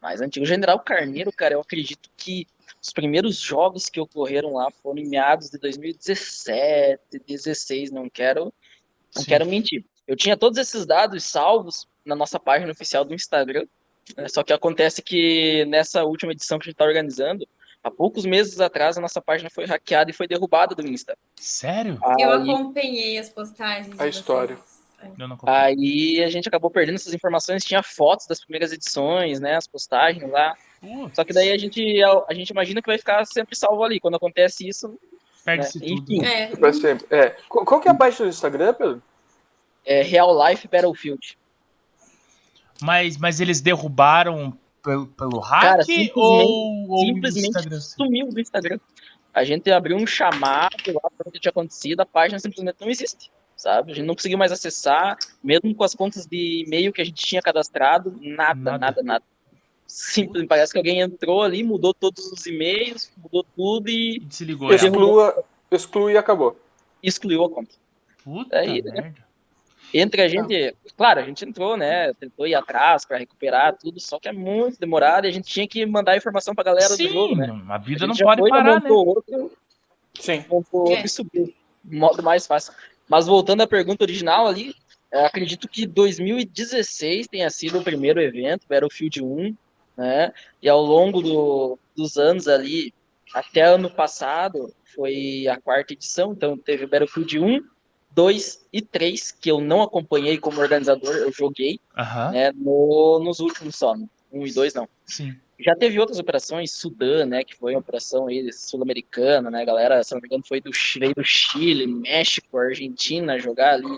Mais 0.01 0.21
antigo. 0.21 0.45
General 0.45 0.79
Carneiro, 0.79 1.31
cara, 1.31 1.55
eu 1.55 1.61
acredito 1.61 2.09
que 2.15 2.47
os 2.83 2.91
primeiros 2.91 3.37
jogos 3.37 3.85
que 3.87 3.99
ocorreram 3.99 4.53
lá 4.55 4.69
foram 4.69 4.99
em 4.99 5.07
meados 5.07 5.49
de 5.49 5.57
2017, 5.57 6.99
16, 7.25 7.91
não 7.91 8.09
quero, 8.09 8.53
não 9.15 9.21
Sim. 9.23 9.29
quero 9.29 9.45
mentir. 9.45 9.85
Eu 10.05 10.15
tinha 10.17 10.35
todos 10.35 10.57
esses 10.59 10.85
dados 10.85 11.23
salvos 11.23 11.87
na 12.05 12.15
nossa 12.15 12.37
página 12.39 12.71
oficial 12.71 13.05
do 13.05 13.13
Instagram, 13.13 13.65
né, 14.17 14.27
só 14.27 14.43
que 14.43 14.51
acontece 14.51 15.01
que 15.01 15.63
nessa 15.65 16.03
última 16.03 16.33
edição 16.33 16.59
que 16.59 16.63
a 16.63 16.67
gente 16.67 16.73
está 16.75 16.83
organizando, 16.83 17.47
há 17.81 17.89
poucos 17.89 18.25
meses 18.25 18.59
atrás 18.59 18.97
a 18.97 19.01
nossa 19.01 19.21
página 19.21 19.49
foi 19.49 19.65
hackeada 19.65 20.11
e 20.11 20.13
foi 20.13 20.27
derrubada 20.27 20.75
do 20.75 20.85
Insta. 20.85 21.17
Sério? 21.39 21.97
Eu 22.19 22.31
Aí- 22.31 22.41
acompanhei 22.49 23.17
as 23.17 23.29
postagens. 23.29 23.97
A 23.97 24.07
história. 24.07 24.57
vocês. 24.57 24.72
Aí 25.45 26.23
a 26.23 26.29
gente 26.29 26.47
acabou 26.47 26.69
perdendo 26.71 26.95
essas 26.95 27.13
informações, 27.13 27.63
tinha 27.63 27.81
fotos 27.83 28.27
das 28.27 28.39
primeiras 28.39 28.71
edições, 28.71 29.39
né, 29.39 29.55
as 29.55 29.67
postagens 29.67 30.29
lá. 30.31 30.55
Putz, 30.81 31.15
Só 31.15 31.23
que 31.23 31.33
daí 31.33 31.51
a 31.51 31.57
gente, 31.57 31.81
a 32.03 32.33
gente 32.33 32.49
imagina 32.49 32.81
que 32.81 32.87
vai 32.87 32.97
ficar 32.97 33.25
sempre 33.25 33.55
salvo 33.55 33.83
ali. 33.83 33.99
Quando 33.99 34.15
acontece 34.15 34.67
isso, 34.67 34.99
perde-se 35.45 35.79
né, 35.79 35.85
tudo. 35.87 36.13
enfim. 36.13 36.25
É, 36.25 36.47
Pra 36.55 36.73
sempre. 36.73 37.05
É. 37.09 37.29
Qual 37.47 37.79
que 37.79 37.87
é 37.87 37.91
a 37.91 37.95
página 37.95 38.25
do 38.25 38.29
Instagram, 38.29 38.73
Pedro? 38.73 39.03
é 39.85 40.01
Real 40.01 40.31
Life 40.47 40.67
Battlefield. 40.67 41.37
Mas, 42.81 43.17
mas 43.17 43.39
eles 43.39 43.61
derrubaram 43.61 44.57
pelo, 44.81 45.07
pelo 45.07 45.39
hack 45.39 45.61
Cara, 45.61 45.83
simplesmente- 45.83 46.13
ou, 46.15 46.89
ou 46.89 46.99
simplesmente? 47.05 47.81
Sumiu 47.81 48.29
do 48.29 48.39
Instagram. 48.39 48.79
A 49.33 49.43
gente 49.43 49.71
abriu 49.71 49.97
um 49.97 50.05
chamado 50.05 50.75
lá 50.87 51.09
para 51.17 51.27
o 51.27 51.31
que 51.31 51.39
tinha 51.39 51.49
acontecido, 51.49 52.01
a 52.01 52.05
página 52.05 52.39
simplesmente 52.39 52.77
não 52.81 52.89
existe. 52.89 53.31
Sabe? 53.55 53.91
A 53.91 53.95
gente 53.95 54.05
não 54.05 54.15
conseguiu 54.15 54.37
mais 54.37 54.51
acessar, 54.51 55.17
mesmo 55.43 55.73
com 55.75 55.83
as 55.83 55.93
contas 55.95 56.25
de 56.25 56.63
e-mail 56.65 56.91
que 56.91 57.01
a 57.01 57.05
gente 57.05 57.23
tinha 57.25 57.41
cadastrado, 57.41 58.17
nada, 58.21 58.55
Nada. 58.55 58.77
nada, 58.77 59.03
nada. 59.03 59.25
Simples, 59.87 60.45
parece 60.47 60.71
que 60.71 60.77
alguém 60.79 61.01
entrou 61.01 61.43
ali, 61.43 61.63
mudou 61.63 61.93
todos 61.93 62.31
os 62.31 62.45
e-mails, 62.45 63.11
mudou 63.17 63.43
tudo 63.55 63.89
e 63.89 64.15
E 64.17 64.19
desligou. 64.19 64.73
Exclua, 64.73 65.43
exclui 65.71 66.13
e 66.13 66.17
acabou. 66.17 66.59
excluiu 67.01 67.43
a 67.43 67.49
conta. 67.49 67.75
Puta 68.23 68.57
Aí, 68.57 68.81
né? 68.81 69.13
Entre 69.93 70.23
a 70.23 70.27
gente, 70.27 70.75
claro, 70.97 71.19
a 71.19 71.23
gente 71.23 71.45
entrou, 71.45 71.77
né? 71.77 72.11
Tentou 72.15 72.47
ir 72.47 72.55
atrás 72.55 73.05
para 73.05 73.17
recuperar 73.17 73.77
tudo, 73.77 73.99
só 73.99 74.19
que 74.19 74.27
é 74.27 74.31
muito 74.31 74.79
demorado 74.79 75.25
e 75.25 75.29
a 75.29 75.31
gente 75.31 75.47
tinha 75.47 75.67
que 75.67 75.85
mandar 75.85 76.17
informação 76.17 76.55
pra 76.55 76.63
galera 76.63 76.87
Sim, 76.89 77.05
do 77.07 77.13
jogo, 77.13 77.35
né? 77.35 77.61
a 77.69 77.77
vida 77.77 78.05
A 78.05 78.07
não 78.07 78.15
pode 78.15 78.41
foi, 78.41 78.49
parar, 78.49 78.81
né? 78.81 78.89
outro, 78.89 79.51
Sim. 80.19 80.43
montou 80.49 80.87
É. 80.87 80.89
outro 80.91 81.05
e 81.05 81.09
subiu. 81.09 81.53
Modo 81.83 82.23
mais 82.23 82.47
fácil. 82.47 82.73
Mas 83.09 83.27
voltando 83.27 83.61
à 83.61 83.67
pergunta 83.67 84.03
original 84.03 84.47
ali, 84.47 84.73
eu 85.11 85.25
acredito 85.25 85.67
que 85.67 85.85
2016 85.85 87.27
tenha 87.27 87.49
sido 87.49 87.79
o 87.79 87.83
primeiro 87.83 88.19
evento, 88.21 88.65
Battlefield 88.67 89.21
1, 89.23 89.55
né? 89.97 90.33
E 90.61 90.67
ao 90.69 90.81
longo 90.81 91.21
do- 91.21 91.77
dos 91.95 92.17
anos 92.17 92.47
ali, 92.47 92.93
até 93.33 93.61
ano 93.63 93.89
passado, 93.89 94.73
foi 94.95 95.47
a 95.47 95.59
quarta 95.59 95.93
edição, 95.93 96.33
então 96.33 96.57
teve 96.57 96.85
Battlefield 96.87 97.39
1, 97.39 97.63
2 98.11 98.63
e 98.71 98.81
3, 98.81 99.31
que 99.31 99.49
eu 99.49 99.59
não 99.59 99.81
acompanhei 99.81 100.37
como 100.37 100.59
organizador, 100.61 101.15
eu 101.15 101.31
joguei, 101.31 101.79
né? 102.31 102.51
No, 102.55 103.19
nos 103.23 103.39
últimos 103.39 103.75
só, 103.75 103.95
no 103.95 104.07
1 104.31 104.47
e 104.47 104.53
2 104.53 104.73
não. 104.73 104.87
sim. 105.05 105.35
Já 105.59 105.75
teve 105.75 105.99
outras 105.99 106.19
operações, 106.19 106.71
Sudã, 106.71 107.25
né, 107.25 107.43
que 107.43 107.55
foi 107.55 107.73
uma 107.73 107.79
operação 107.79 108.27
aí 108.27 108.51
sul-americana, 108.51 109.51
né, 109.51 109.63
galera, 109.63 110.03
se 110.03 110.13
não 110.13 110.19
me 110.21 110.27
engano, 110.27 110.43
foi 110.45 110.59
do, 110.59 110.71
veio 110.99 111.13
do 111.13 111.23
Chile, 111.23 111.85
México, 111.87 112.57
Argentina, 112.57 113.39
jogar 113.39 113.73
ali 113.75 113.97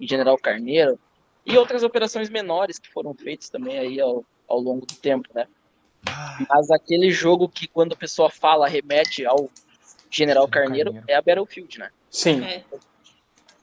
em 0.00 0.06
General 0.06 0.36
Carneiro, 0.36 0.98
e 1.44 1.56
outras 1.56 1.82
operações 1.84 2.28
menores 2.28 2.78
que 2.78 2.90
foram 2.92 3.14
feitas 3.14 3.48
também 3.48 3.78
aí 3.78 4.00
ao, 4.00 4.24
ao 4.48 4.58
longo 4.58 4.84
do 4.84 4.94
tempo, 4.96 5.28
né. 5.34 5.46
Ah, 6.08 6.38
Mas 6.48 6.70
aquele 6.70 7.10
jogo 7.10 7.48
que 7.48 7.66
quando 7.66 7.92
a 7.92 7.96
pessoa 7.96 8.28
fala 8.28 8.68
remete 8.68 9.24
ao 9.24 9.48
General 10.10 10.46
General 10.46 10.48
Carneiro, 10.48 10.92
Carneiro. 10.92 11.06
é 11.10 11.14
a 11.14 11.22
Battlefield, 11.22 11.78
né. 11.78 11.90
Sim. 12.10 12.44
é. 12.44 12.64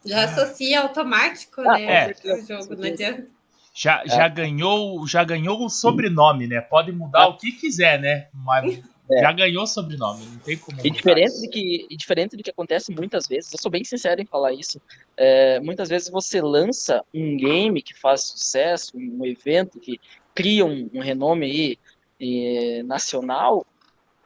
Já 0.05 0.25
associa 0.25 0.81
automático, 0.81 1.61
Ah, 1.61 1.73
né? 1.77 2.11
é. 2.11 2.33
O 2.33 2.45
jogo, 2.45 2.75
não 2.75 2.87
adianta. 2.87 3.27
Já, 3.73 4.05
já, 4.05 4.27
ganhou, 4.27 5.05
já 5.07 5.23
ganhou 5.23 5.65
o 5.65 5.69
sobrenome, 5.69 6.47
né? 6.47 6.61
Pode 6.61 6.91
mudar 6.91 7.27
o 7.27 7.37
que 7.37 7.51
quiser, 7.51 7.99
né? 7.99 8.27
Mas 8.33 8.81
É. 9.11 9.19
já 9.19 9.31
ganhou 9.31 9.63
o 9.63 9.67
sobrenome, 9.67 10.25
não 10.25 10.39
tem 10.39 10.57
como 10.57 10.77
E 10.83 10.89
diferente 10.89 11.41
do 11.41 11.49
que, 11.49 11.87
e 11.89 11.97
diferente 11.97 12.37
do 12.37 12.43
que 12.43 12.49
acontece 12.49 12.93
muitas 12.93 13.27
vezes, 13.27 13.51
eu 13.51 13.59
sou 13.59 13.69
bem 13.69 13.83
sincero 13.83 14.21
em 14.21 14.25
falar 14.25 14.53
isso, 14.53 14.79
é, 15.17 15.59
muitas 15.59 15.89
vezes 15.89 16.09
você 16.09 16.41
lança 16.41 17.03
um 17.13 17.35
game 17.35 17.81
que 17.81 17.93
faz 17.93 18.23
sucesso, 18.23 18.91
um 18.95 19.25
evento 19.25 19.79
que 19.79 19.99
cria 20.33 20.65
um, 20.65 20.89
um 20.93 21.01
renome 21.01 21.45
aí 21.45 21.79
eh, 22.19 22.83
nacional, 22.83 23.65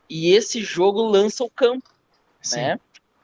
e 0.10 0.32
esse 0.34 0.62
jogo 0.62 1.02
lança 1.02 1.44
o 1.44 1.50
campo, 1.50 1.90
Sim. 2.42 2.58
né? 2.58 2.80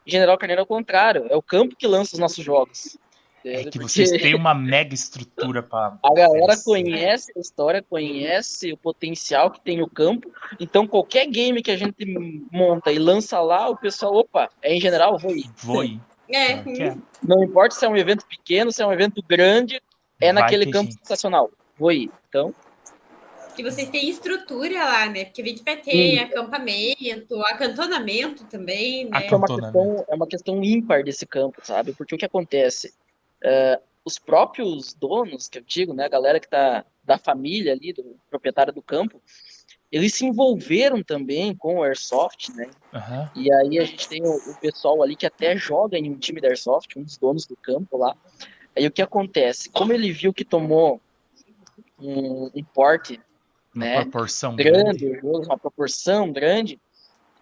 General 0.06 0.38
Carneiro 0.38 0.62
é 0.62 0.64
o 0.64 0.68
contrário, 0.68 1.28
é 1.30 1.36
o 1.36 1.42
campo 1.42 1.76
que 1.78 1.88
lança 1.88 2.16
os 2.16 2.20
nossos 2.20 2.44
jogos. 2.44 2.98
É 3.46 3.64
que 3.64 3.72
Porque 3.72 3.80
vocês 3.80 4.10
têm 4.12 4.36
uma 4.36 4.54
mega 4.56 4.94
estrutura 4.94 5.62
pra. 5.62 5.98
A 6.04 6.14
galera 6.14 6.56
conhece 6.64 7.32
a 7.36 7.40
história, 7.40 7.82
conhece 7.82 8.72
o 8.72 8.78
potencial 8.78 9.52
que 9.52 9.60
tem 9.60 9.82
o 9.82 9.90
campo. 9.90 10.32
Então, 10.60 10.88
qualquer 10.88 11.28
game 11.28 11.62
que 11.62 11.72
a 11.72 11.78
gente 11.78 12.06
monta 12.52 12.92
e 12.92 13.00
lança 13.00 13.42
lá, 13.42 13.70
o 13.70 13.78
pessoal, 13.78 14.16
opa, 14.16 14.50
é 14.62 14.74
em 14.74 14.80
general, 14.80 15.18
vou 15.18 15.36
ir. 15.36 15.50
Vou 15.58 15.84
ir. 15.84 16.00
É, 16.30 16.54
é. 16.54 16.98
Não 17.22 17.44
importa 17.44 17.76
se 17.76 17.86
é 17.86 17.90
um 17.90 17.98
evento 17.98 18.26
pequeno, 18.26 18.72
se 18.72 18.82
é 18.82 18.88
um 18.88 18.94
evento 18.94 19.22
grande, 19.22 19.82
é 20.20 20.32
Vai 20.32 20.42
naquele 20.42 20.72
campo 20.72 20.92
gente. 20.92 21.00
sensacional. 21.00 21.52
Vou 21.78 21.92
ir. 21.92 22.10
Então, 22.30 22.54
Que 23.56 23.62
vocês 23.62 23.90
têm 23.90 24.10
estrutura 24.10 24.84
lá, 24.84 25.10
né? 25.10 25.26
Porque 25.26 25.42
a 25.42 25.46
gente 25.46 25.64
vai 25.64 25.78
ter 25.78 26.20
acampamento, 26.20 27.40
acantonamento 27.46 28.46
também, 28.46 29.06
né? 29.06 29.28
é 29.28 29.36
uma, 29.36 29.48
questão, 29.48 30.06
é 30.08 30.16
uma 30.16 30.28
questão 30.28 30.64
ímpar 30.64 31.04
desse 31.04 31.26
campo, 31.26 31.60
sabe? 31.64 31.94
Porque 31.94 32.16
o 32.16 32.18
que 32.18 32.26
acontece? 32.26 32.94
É, 33.44 33.80
os 34.06 34.18
próprios 34.18 34.94
donos, 34.94 35.48
que 35.48 35.60
eu 35.60 35.64
digo, 35.66 35.94
né? 35.94 36.06
A 36.06 36.10
galera 36.10 36.40
que 36.40 36.48
tá 36.48 36.86
da 37.04 37.18
família 37.18 37.74
ali, 37.74 37.94
do 37.94 38.16
proprietário 38.30 38.74
do 38.74 38.82
campo, 38.82 39.22
eles 39.92 40.16
se 40.16 40.26
envolveram 40.26 41.04
também 41.04 41.56
com 41.56 41.76
o 41.76 41.84
Airsoft, 41.84 42.50
né? 42.56 42.70
Aham. 42.94 43.32
E 43.36 43.54
aí 43.54 43.80
a 43.80 43.86
gente 43.86 44.08
tem 44.08 44.24
o, 44.24 44.36
o 44.36 44.56
pessoal 44.60 45.04
ali 45.04 45.16
que 45.16 45.26
até 45.26 45.56
joga 45.56 45.98
em 45.98 46.10
um 46.10 46.18
time 46.18 46.42
da 46.42 46.48
Airsoft, 46.48 46.98
um 46.98 47.04
dos 47.04 47.18
donos 47.18 47.46
do 47.46 47.56
campo 47.56 47.98
lá. 47.98 48.16
Aí 48.76 48.88
o 48.88 48.92
que 48.92 49.02
acontece? 49.02 49.70
Como 49.70 49.94
ele 49.94 50.12
viu 50.12 50.34
que 50.34 50.44
tomou 50.44 51.00
um, 52.00 52.50
um 52.56 52.64
porte 52.64 53.22
Uma 53.74 53.86
né, 53.86 54.02
proporção 54.02 54.56
grande. 54.56 55.10
grande, 55.10 55.46
uma 55.46 55.58
proporção 55.58 56.32
grande, 56.32 56.80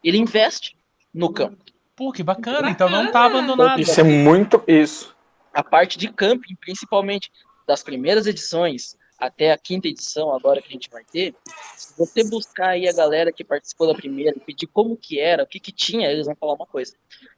ele 0.03 0.17
investe 0.17 0.75
no 1.13 1.31
campo. 1.31 1.63
Pô, 1.95 2.11
que 2.11 2.23
bacana. 2.23 2.69
Então 2.69 2.89
não 2.89 3.11
tá 3.11 3.23
Bacana. 3.23 3.39
abandonado. 3.39 3.79
Isso 3.79 3.99
é 3.99 4.03
muito. 4.03 4.63
Isso. 4.67 5.15
A 5.53 5.63
parte 5.63 5.97
de 5.97 6.11
camping, 6.11 6.55
principalmente 6.55 7.31
das 7.67 7.83
primeiras 7.83 8.27
edições 8.27 8.97
até 9.21 9.51
a 9.51 9.57
quinta 9.57 9.87
edição 9.87 10.33
agora 10.33 10.61
que 10.61 10.67
a 10.67 10.71
gente 10.71 10.89
vai 10.89 11.03
ter, 11.03 11.35
se 11.75 11.95
você 11.95 12.23
buscar 12.23 12.69
aí 12.69 12.87
a 12.87 12.93
galera 12.93 13.31
que 13.31 13.43
participou 13.43 13.87
da 13.87 13.93
primeira 13.93 14.35
e 14.35 14.39
pedir 14.39 14.65
como 14.67 14.97
que 14.97 15.19
era, 15.19 15.43
o 15.43 15.47
que 15.47 15.59
que 15.59 15.71
tinha, 15.71 16.09
eles 16.09 16.25
vão 16.25 16.35
falar 16.35 16.53
uma 16.53 16.65
coisa. 16.65 16.95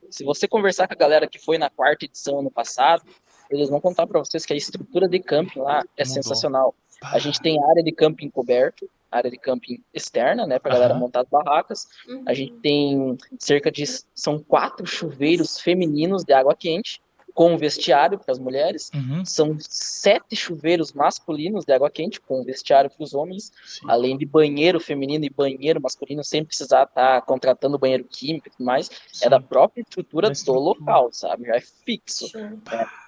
Se 0.10 0.24
você 0.24 0.48
conversar 0.48 0.88
com 0.88 0.94
a 0.94 0.98
galera 0.98 1.28
que 1.28 1.38
foi 1.38 1.58
na 1.58 1.70
quarta 1.70 2.06
edição 2.06 2.40
ano 2.40 2.50
passado, 2.50 3.04
eles 3.50 3.70
vão 3.70 3.82
contar 3.82 4.08
para 4.08 4.20
vocês 4.20 4.46
que 4.46 4.54
a 4.54 4.56
estrutura 4.56 5.10
de 5.10 5.20
camping 5.20 5.60
lá 5.60 5.84
é 5.98 6.04
Mudou. 6.04 6.14
sensacional. 6.14 6.76
A 7.04 7.20
gente 7.20 7.42
tem 7.42 7.62
área 7.62 7.84
de 7.84 7.92
camping 7.92 8.30
coberto, 8.30 8.90
área 9.12 9.30
de 9.30 9.38
camping 9.38 9.84
externa, 9.94 10.48
né, 10.48 10.58
para 10.58 10.74
galera 10.74 10.94
Aham. 10.94 11.02
montar 11.02 11.22
as 11.22 11.28
barracas. 11.28 11.86
Uhum. 12.08 12.24
A 12.26 12.34
gente 12.34 12.54
tem 12.62 13.18
cerca 13.38 13.70
de 13.70 13.84
são 14.16 14.40
quatro 14.40 14.86
chuveiros 14.86 15.60
femininos 15.60 16.24
de 16.24 16.32
água 16.32 16.56
quente 16.56 17.02
com 17.34 17.58
vestiário 17.58 18.20
para 18.20 18.32
as 18.32 18.40
mulheres. 18.40 18.92
Uhum. 18.94 19.26
São 19.26 19.58
sete 19.60 20.36
chuveiros 20.36 20.94
masculinos 20.94 21.66
de 21.66 21.74
água 21.74 21.90
quente 21.90 22.22
com 22.22 22.44
vestiário 22.44 22.90
para 22.90 23.04
os 23.04 23.14
homens, 23.14 23.52
Sim. 23.66 23.86
além 23.88 24.18
de 24.18 24.26
banheiro 24.26 24.80
feminino 24.80 25.26
e 25.26 25.30
banheiro 25.30 25.82
masculino, 25.82 26.24
sem 26.24 26.46
precisar 26.46 26.84
estar 26.84 27.22
contratando 27.24 27.80
banheiro 27.80 28.04
químico 28.04 28.48
e 28.48 28.52
tudo 28.52 28.66
mais. 28.66 28.90
É 29.22 29.30
da 29.30 29.40
própria 29.40 29.82
estrutura 29.82 30.30
Da 30.30 30.36
do 30.46 30.54
local, 30.54 31.10
sabe? 31.12 31.46
Já 31.46 31.56
é 31.56 31.62
fixo. 31.62 32.28
Show. 32.28 32.42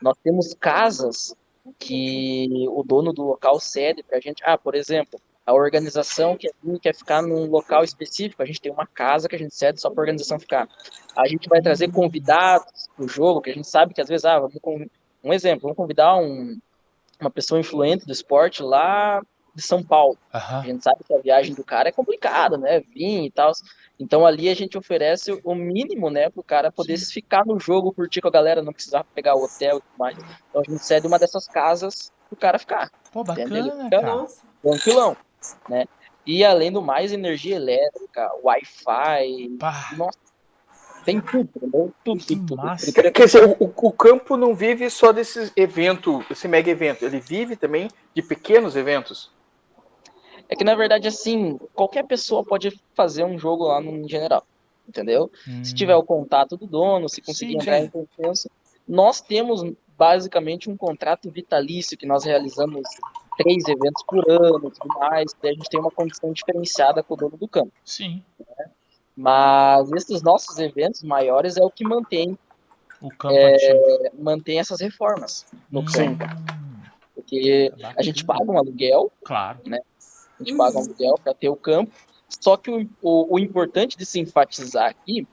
Nós 0.01 0.17
temos 0.23 0.53
casas 0.53 1.35
que 1.79 2.47
o 2.69 2.83
dono 2.83 3.11
do 3.11 3.23
local 3.23 3.59
cede 3.59 4.03
para 4.03 4.17
a 4.17 4.21
gente. 4.21 4.43
Ah, 4.45 4.57
por 4.57 4.75
exemplo, 4.75 5.19
a 5.45 5.53
organização 5.53 6.35
que 6.35 6.49
quer 6.81 6.95
ficar 6.95 7.21
num 7.21 7.45
local 7.45 7.83
específico, 7.83 8.41
a 8.41 8.45
gente 8.45 8.59
tem 8.59 8.71
uma 8.71 8.87
casa 8.87 9.29
que 9.29 9.35
a 9.35 9.39
gente 9.39 9.53
cede 9.53 9.79
só 9.79 9.89
para 9.89 9.99
a 9.99 10.03
organização 10.03 10.39
ficar. 10.39 10.67
A 11.15 11.27
gente 11.27 11.47
vai 11.47 11.61
trazer 11.61 11.91
convidados 11.91 12.89
para 12.95 13.05
o 13.05 13.07
jogo, 13.07 13.41
que 13.41 13.51
a 13.51 13.53
gente 13.53 13.67
sabe 13.67 13.93
que 13.93 14.01
às 14.01 14.07
vezes, 14.09 14.25
ah, 14.25 14.39
vamos 14.39 14.57
com... 14.61 14.85
um 15.23 15.33
exemplo, 15.33 15.61
vamos 15.61 15.77
convidar 15.77 16.17
um, 16.17 16.57
uma 17.19 17.29
pessoa 17.29 17.59
influente 17.59 18.05
do 18.05 18.11
esporte 18.11 18.63
lá 18.63 19.21
de 19.53 19.61
São 19.61 19.81
Paulo. 19.81 20.17
A 20.33 20.37
Aham. 20.37 20.63
gente 20.63 20.83
sabe 20.83 21.03
que 21.05 21.13
a 21.13 21.19
viagem 21.19 21.53
do 21.55 21.63
cara 21.63 21.87
é 21.89 21.91
complicada, 21.91 22.57
né? 22.57 22.81
Vir 22.81 23.25
e 23.25 23.31
tal. 23.31 23.53
Então 23.97 24.25
ali 24.25 24.49
a 24.49 24.53
gente 24.53 24.77
oferece 24.77 25.39
o 25.43 25.55
mínimo, 25.55 26.09
né, 26.09 26.29
pro 26.29 26.43
cara 26.43 26.69
poder 26.71 26.97
ficar 26.97 27.45
no 27.45 27.57
jogo, 27.57 27.93
curtir 27.93 28.19
com 28.19 28.27
a 28.27 28.31
galera, 28.31 28.61
não 28.61 28.73
precisar 28.73 29.05
pegar 29.15 29.35
o 29.35 29.43
hotel 29.43 29.77
e 29.77 29.81
tudo 29.81 29.97
mais. 29.97 30.17
Então 30.49 30.61
a 30.61 30.69
gente 30.69 30.83
cede 30.83 31.07
uma 31.07 31.17
dessas 31.17 31.47
casas 31.47 32.11
pro 32.27 32.35
cara 32.35 32.59
ficar, 32.59 32.91
Pô, 33.13 33.23
bacana, 33.23 33.59
Entendeu? 33.59 33.89
cara. 33.89 34.15
Nossa. 34.15 34.41
tranquilão, 34.61 35.15
né? 35.69 35.85
E 36.25 36.43
além 36.43 36.71
do 36.71 36.81
mais, 36.81 37.11
energia 37.11 37.55
elétrica, 37.55 38.31
Wi-Fi, 38.43 39.49
nossa, 39.95 40.17
tem 41.05 41.21
tudo, 41.21 41.49
entendeu? 41.55 41.93
Tudo, 42.03 42.25
Que 42.25 42.35
tudo, 42.35 42.55
massa. 42.57 42.91
Quer 42.91 43.11
quer 43.11 43.25
dizer, 43.25 43.45
o, 43.59 43.71
o 43.77 43.91
campo 43.91 44.35
não 44.35 44.55
vive 44.55 44.89
só 44.89 45.11
desse 45.11 45.51
evento, 45.55 46.25
esse 46.31 46.47
mega 46.47 46.71
evento, 46.71 47.05
ele 47.05 47.19
vive 47.19 47.55
também 47.55 47.87
de 48.13 48.23
pequenos 48.23 48.75
eventos. 48.75 49.31
É 50.49 50.55
que 50.55 50.63
na 50.63 50.73
verdade, 50.75 51.07
assim, 51.07 51.57
qualquer 51.73 52.05
pessoa 52.05 52.43
pode 52.43 52.71
fazer 52.95 53.23
um 53.23 53.37
jogo 53.37 53.65
lá 53.65 53.79
no 53.79 54.07
general, 54.09 54.45
entendeu? 54.87 55.31
Se 55.63 55.71
Hum. 55.71 55.75
tiver 55.75 55.95
o 55.95 56.03
contato 56.03 56.57
do 56.57 56.65
dono, 56.65 57.07
se 57.07 57.21
conseguir 57.21 57.53
Sim, 57.53 57.59
entrar 57.59 57.79
sim. 57.79 57.85
em 57.85 57.89
confiança. 57.89 58.49
Nós 58.87 59.21
temos 59.21 59.63
basicamente 59.97 60.69
um 60.69 60.77
contrato 60.77 61.31
vitalício 61.31 61.97
que 61.97 62.05
nós 62.05 62.23
realizamos 62.25 62.81
três 63.37 63.67
eventos 63.67 64.03
por 64.07 64.23
ano, 64.29 64.71
tudo 64.71 64.99
mais. 64.99 65.31
A 65.43 65.47
gente 65.47 65.69
tem 65.69 65.79
uma 65.79 65.91
condição 65.91 66.31
diferenciada 66.31 67.03
com 67.03 67.13
o 67.13 67.17
dono 67.17 67.37
do 67.37 67.47
campo. 67.47 67.71
Sim, 67.83 68.23
Mas 69.15 69.91
esses 69.93 70.21
nossos 70.21 70.57
eventos 70.57 71.01
maiores 71.03 71.57
é 71.57 71.63
o 71.63 71.71
que 71.71 71.83
mantém, 71.85 72.37
o 73.01 73.09
campo 73.09 73.35
ativo. 73.45 74.23
mantém 74.23 74.59
essas 74.59 74.81
reformas 74.81 75.45
no 75.69 75.81
Hum, 75.81 75.85
campo, 75.85 76.25
porque 77.13 77.71
a 77.95 78.01
gente 78.01 78.25
paga 78.25 78.51
um 78.51 78.57
aluguel, 78.57 79.11
Claro. 79.23 79.59
a 79.67 80.43
gente 80.43 80.57
paga 80.57 80.77
um 80.77 80.81
aluguel 80.81 81.15
para 81.23 81.33
ter 81.33 81.49
o 81.49 81.55
campo. 81.55 81.91
Só 82.41 82.57
que 82.57 82.69
o, 82.71 82.89
o, 83.01 83.35
o 83.35 83.39
importante 83.39 83.97
de 83.97 84.05
se 84.05 84.19
enfatizar 84.19 84.89
aqui 84.89 85.27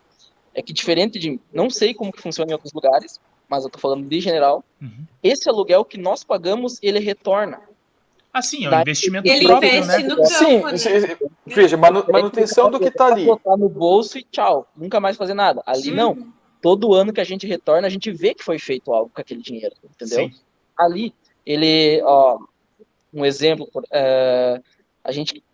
é 0.54 0.62
que 0.62 0.73
diferente 0.73 1.18
de, 1.18 1.40
não 1.52 1.71
sei 1.71 1.94
como 1.94 2.12
que 2.12 2.21
funciona 2.21 2.50
em 2.50 2.54
outros 2.54 2.73
lugares, 2.73 3.18
mas 3.49 3.64
eu 3.64 3.71
tô 3.71 3.78
falando 3.78 4.06
de 4.09 4.21
general, 4.21 4.64
Uhum. 4.80 5.06
esse 5.23 5.49
aluguel 5.49 5.85
que 5.85 5.97
nós 5.97 6.25
pagamos, 6.25 6.78
ele 6.82 6.99
retorna. 6.99 7.61
Assim, 8.33 8.65
é 8.65 8.71
um 8.71 8.81
investimento 8.81 9.29
Ele 9.29 9.45
próprio, 9.47 9.69
investe 9.69 10.03
né? 10.03 10.09
no 10.09 10.17
campo, 10.17 10.27
Sim, 10.27 10.62
né? 10.62 11.17
veja, 11.47 11.77
manu- 11.77 12.07
manutenção 12.11 12.71
do 12.71 12.81
que 12.81 12.89
está 12.89 13.07
ali. 13.07 13.27
Botar 13.27 13.57
no 13.59 13.69
bolso 13.69 14.17
e 14.19 14.23
tchau, 14.25 14.67
nunca 14.75 14.99
mais 14.99 15.17
fazer 15.19 15.35
nada. 15.35 15.62
Ali 15.67 15.91
não, 15.91 16.12
Uhum. 16.12 16.33
todo 16.62 16.95
ano 16.95 17.12
que 17.12 17.21
a 17.21 17.25
gente 17.25 17.47
retorna, 17.47 17.87
a 17.87 17.91
gente 17.91 18.11
vê 18.11 18.35
que 18.35 18.43
foi 18.43 18.59
feito 18.59 18.93
algo 18.93 19.11
com 19.15 19.21
aquele 19.21 19.43
dinheiro, 19.43 19.75
entendeu? 19.85 20.29
Sim. 20.29 20.35
Ali, 20.79 21.15
ele, 21.45 22.01
ó, 22.05 22.39
um 23.12 23.25
exemplo, 23.27 23.69
por- 23.71 23.85
é, 23.93 24.59
a 25.05 25.12
gente, 25.12 25.45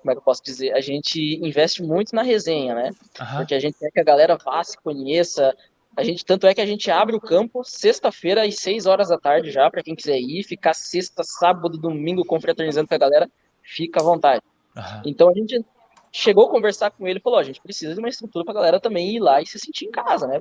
como 0.00 0.10
é 0.10 0.14
que 0.14 0.18
eu 0.18 0.24
posso 0.24 0.42
dizer? 0.42 0.72
A 0.72 0.80
gente 0.80 1.38
investe 1.40 1.84
muito 1.84 2.16
na 2.16 2.22
resenha, 2.22 2.74
né? 2.74 2.90
Porque 3.36 3.54
a 3.54 3.60
gente 3.60 3.78
quer 3.78 3.90
que 3.92 4.00
a 4.00 4.04
galera 4.04 4.36
vá, 4.36 4.64
se 4.64 4.76
conheça. 4.78 5.54
A 5.96 6.02
gente, 6.02 6.24
tanto 6.24 6.46
é 6.46 6.54
que 6.54 6.60
a 6.60 6.66
gente 6.66 6.90
abre 6.90 7.14
o 7.14 7.20
campo 7.20 7.62
sexta-feira 7.62 8.46
às 8.46 8.56
6 8.56 8.86
horas 8.86 9.08
da 9.08 9.18
tarde 9.18 9.50
já, 9.50 9.70
para 9.70 9.82
quem 9.82 9.94
quiser 9.94 10.18
ir, 10.18 10.42
ficar 10.42 10.74
sexta, 10.74 11.22
sábado, 11.22 11.76
domingo 11.76 12.24
confraternizando 12.24 12.88
com 12.88 12.94
a 12.94 12.98
galera, 12.98 13.30
fica 13.62 14.00
à 14.00 14.02
vontade. 14.02 14.42
Aham. 14.76 15.02
Então 15.04 15.28
a 15.28 15.34
gente 15.34 15.62
chegou 16.10 16.46
a 16.46 16.50
conversar 16.50 16.90
com 16.90 17.06
ele 17.06 17.18
e 17.18 17.22
falou: 17.22 17.38
a 17.38 17.42
gente 17.42 17.60
precisa 17.60 17.92
de 17.94 17.98
uma 17.98 18.08
estrutura 18.08 18.44
para 18.44 18.52
a 18.52 18.56
galera 18.56 18.80
também 18.80 19.16
ir 19.16 19.20
lá 19.20 19.40
e 19.42 19.46
se 19.46 19.58
sentir 19.58 19.86
em 19.86 19.90
casa, 19.90 20.26
né? 20.26 20.40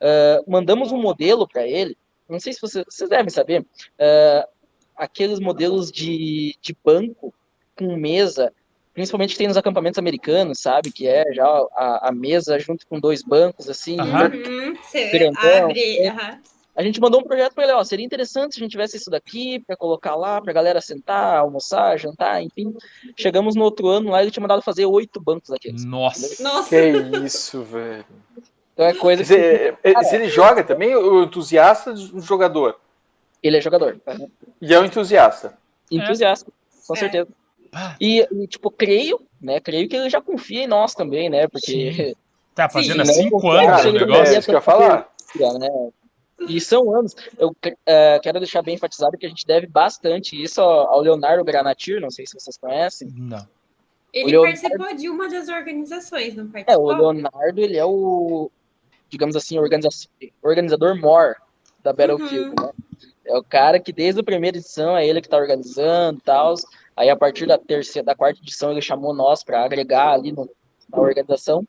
Ah, 0.00 0.40
mandamos 0.46 0.92
um 0.92 1.00
modelo 1.00 1.48
para 1.48 1.66
ele, 1.66 1.96
não 2.28 2.38
sei 2.38 2.52
se 2.52 2.60
você- 2.60 2.84
vocês 2.84 3.08
devem 3.08 3.30
saber, 3.30 3.66
ah, 3.98 4.48
aqueles 4.96 5.40
modelos 5.40 5.90
de, 5.90 6.54
de 6.60 6.76
banco 6.84 7.32
com 7.76 7.96
mesa, 7.96 8.52
principalmente 8.94 9.30
que 9.32 9.38
tem 9.38 9.48
nos 9.48 9.56
acampamentos 9.56 9.98
americanos, 9.98 10.60
sabe? 10.60 10.90
Que 10.92 11.06
é 11.06 11.24
já 11.32 11.46
a, 11.46 12.08
a 12.08 12.12
mesa 12.12 12.58
junto 12.58 12.86
com 12.86 12.98
dois 13.00 13.22
bancos, 13.22 13.68
assim. 13.68 13.98
Aham. 14.00 14.30
Uhum. 14.34 14.74
Você 14.82 15.10
Grandão, 15.10 15.64
abre. 15.66 15.98
é. 15.98 16.08
aham. 16.08 16.38
A 16.74 16.82
gente 16.82 16.98
mandou 17.02 17.20
um 17.20 17.24
projeto 17.24 17.52
para 17.52 17.64
ele, 17.64 17.72
ó, 17.74 17.84
seria 17.84 18.04
interessante 18.04 18.54
se 18.54 18.60
a 18.60 18.62
gente 18.62 18.70
tivesse 18.70 18.96
isso 18.96 19.10
daqui 19.10 19.58
para 19.66 19.76
colocar 19.76 20.16
lá, 20.16 20.40
para 20.40 20.50
a 20.52 20.54
galera 20.54 20.80
sentar, 20.80 21.36
almoçar, 21.36 21.98
jantar, 21.98 22.42
enfim. 22.42 22.74
Chegamos 23.14 23.54
no 23.54 23.62
outro 23.62 23.88
ano 23.88 24.08
lá, 24.10 24.22
ele 24.22 24.30
tinha 24.30 24.40
mandado 24.40 24.62
fazer 24.62 24.86
oito 24.86 25.20
bancos 25.20 25.50
daqueles. 25.50 25.84
Nossa. 25.84 26.42
Nossa. 26.42 26.70
Que 26.70 26.88
isso, 27.26 27.62
velho. 27.62 28.06
Então 28.72 28.86
é 28.86 28.94
coisa 28.94 29.22
Quer 29.22 29.28
que 29.28 29.34
dizer, 29.34 29.78
é- 30.00 30.04
se 30.04 30.14
ele 30.16 30.28
joga 30.30 30.64
também, 30.64 30.96
o 30.96 31.24
entusiasta 31.24 31.92
do 31.92 32.20
jogador. 32.22 32.80
ele 33.42 33.58
é 33.58 33.60
jogador. 33.60 34.00
E 34.62 34.72
é 34.72 34.78
o 34.80 34.84
entusiasta. 34.86 35.58
Entusiasta, 35.90 36.50
com 36.86 36.94
É. 36.94 36.98
certeza. 36.98 37.28
E, 38.00 38.26
e, 38.30 38.46
tipo, 38.46 38.70
creio, 38.70 39.20
né? 39.40 39.60
Creio 39.60 39.88
que 39.88 39.96
ele 39.96 40.10
já 40.10 40.20
confia 40.20 40.64
em 40.64 40.66
nós 40.66 40.94
também, 40.94 41.30
né? 41.30 41.48
Porque 41.48 42.14
Tá 42.54 42.68
fazendo 42.68 43.00
há 43.00 43.06
Sim, 43.06 43.22
cinco 43.24 43.52
né? 43.54 43.66
anos 43.66 43.84
o 43.86 43.92
negócio? 43.92 44.34
É 44.34 44.38
isso 44.38 44.46
que 44.46 44.50
eu 44.50 44.56
ia 44.56 44.60
falar. 44.60 45.08
né? 45.58 45.88
E 46.48 46.60
são 46.60 46.94
anos. 46.94 47.16
Eu 47.38 47.56
eh, 47.86 48.18
quero 48.22 48.38
deixar 48.40 48.60
bem 48.62 48.74
enfatizado 48.74 49.16
que 49.16 49.24
a 49.24 49.28
gente 49.28 49.46
deve 49.46 49.66
bastante 49.66 50.40
isso 50.40 50.60
ao, 50.60 50.88
ao 50.88 51.00
Leonardo 51.00 51.42
Granatir, 51.44 51.98
não 52.00 52.10
sei 52.10 52.26
se 52.26 52.34
vocês 52.38 52.58
conhecem. 52.58 53.08
Não. 53.16 53.46
Ele 54.12 54.32
Leonardo- 54.32 54.60
participou 54.60 54.94
de 54.96 55.08
uma 55.08 55.28
das 55.30 55.48
organizações, 55.48 56.34
não 56.34 56.44
É, 56.44 56.46
o 56.46 56.50
participou? 56.52 56.94
Leonardo, 56.94 57.60
ele 57.60 57.78
é 57.78 57.84
o, 57.86 58.50
digamos 59.08 59.34
assim, 59.34 59.58
organiza 59.58 59.88
organizador 60.42 60.94
mor 61.00 61.36
da 61.82 61.92
Battlefield, 61.94 62.54
né? 62.60 62.70
É 63.24 63.34
o 63.38 63.42
cara 63.42 63.80
que 63.80 63.92
desde 63.92 64.20
a 64.20 64.24
primeira 64.24 64.58
edição 64.58 64.94
é 64.96 65.06
ele 65.06 65.22
que 65.22 65.28
tá 65.28 65.38
organizando 65.38 66.18
e 66.18 66.22
tal. 66.22 66.54
Aí 66.96 67.08
a 67.10 67.16
partir 67.16 67.46
da 67.46 67.56
terceira, 67.58 68.04
da 68.06 68.14
quarta 68.14 68.40
edição 68.40 68.70
ele 68.70 68.82
chamou 68.82 69.14
nós 69.14 69.42
para 69.42 69.64
agregar 69.64 70.12
ali 70.12 70.32
no- 70.32 70.48
na 70.90 71.00
organização. 71.00 71.66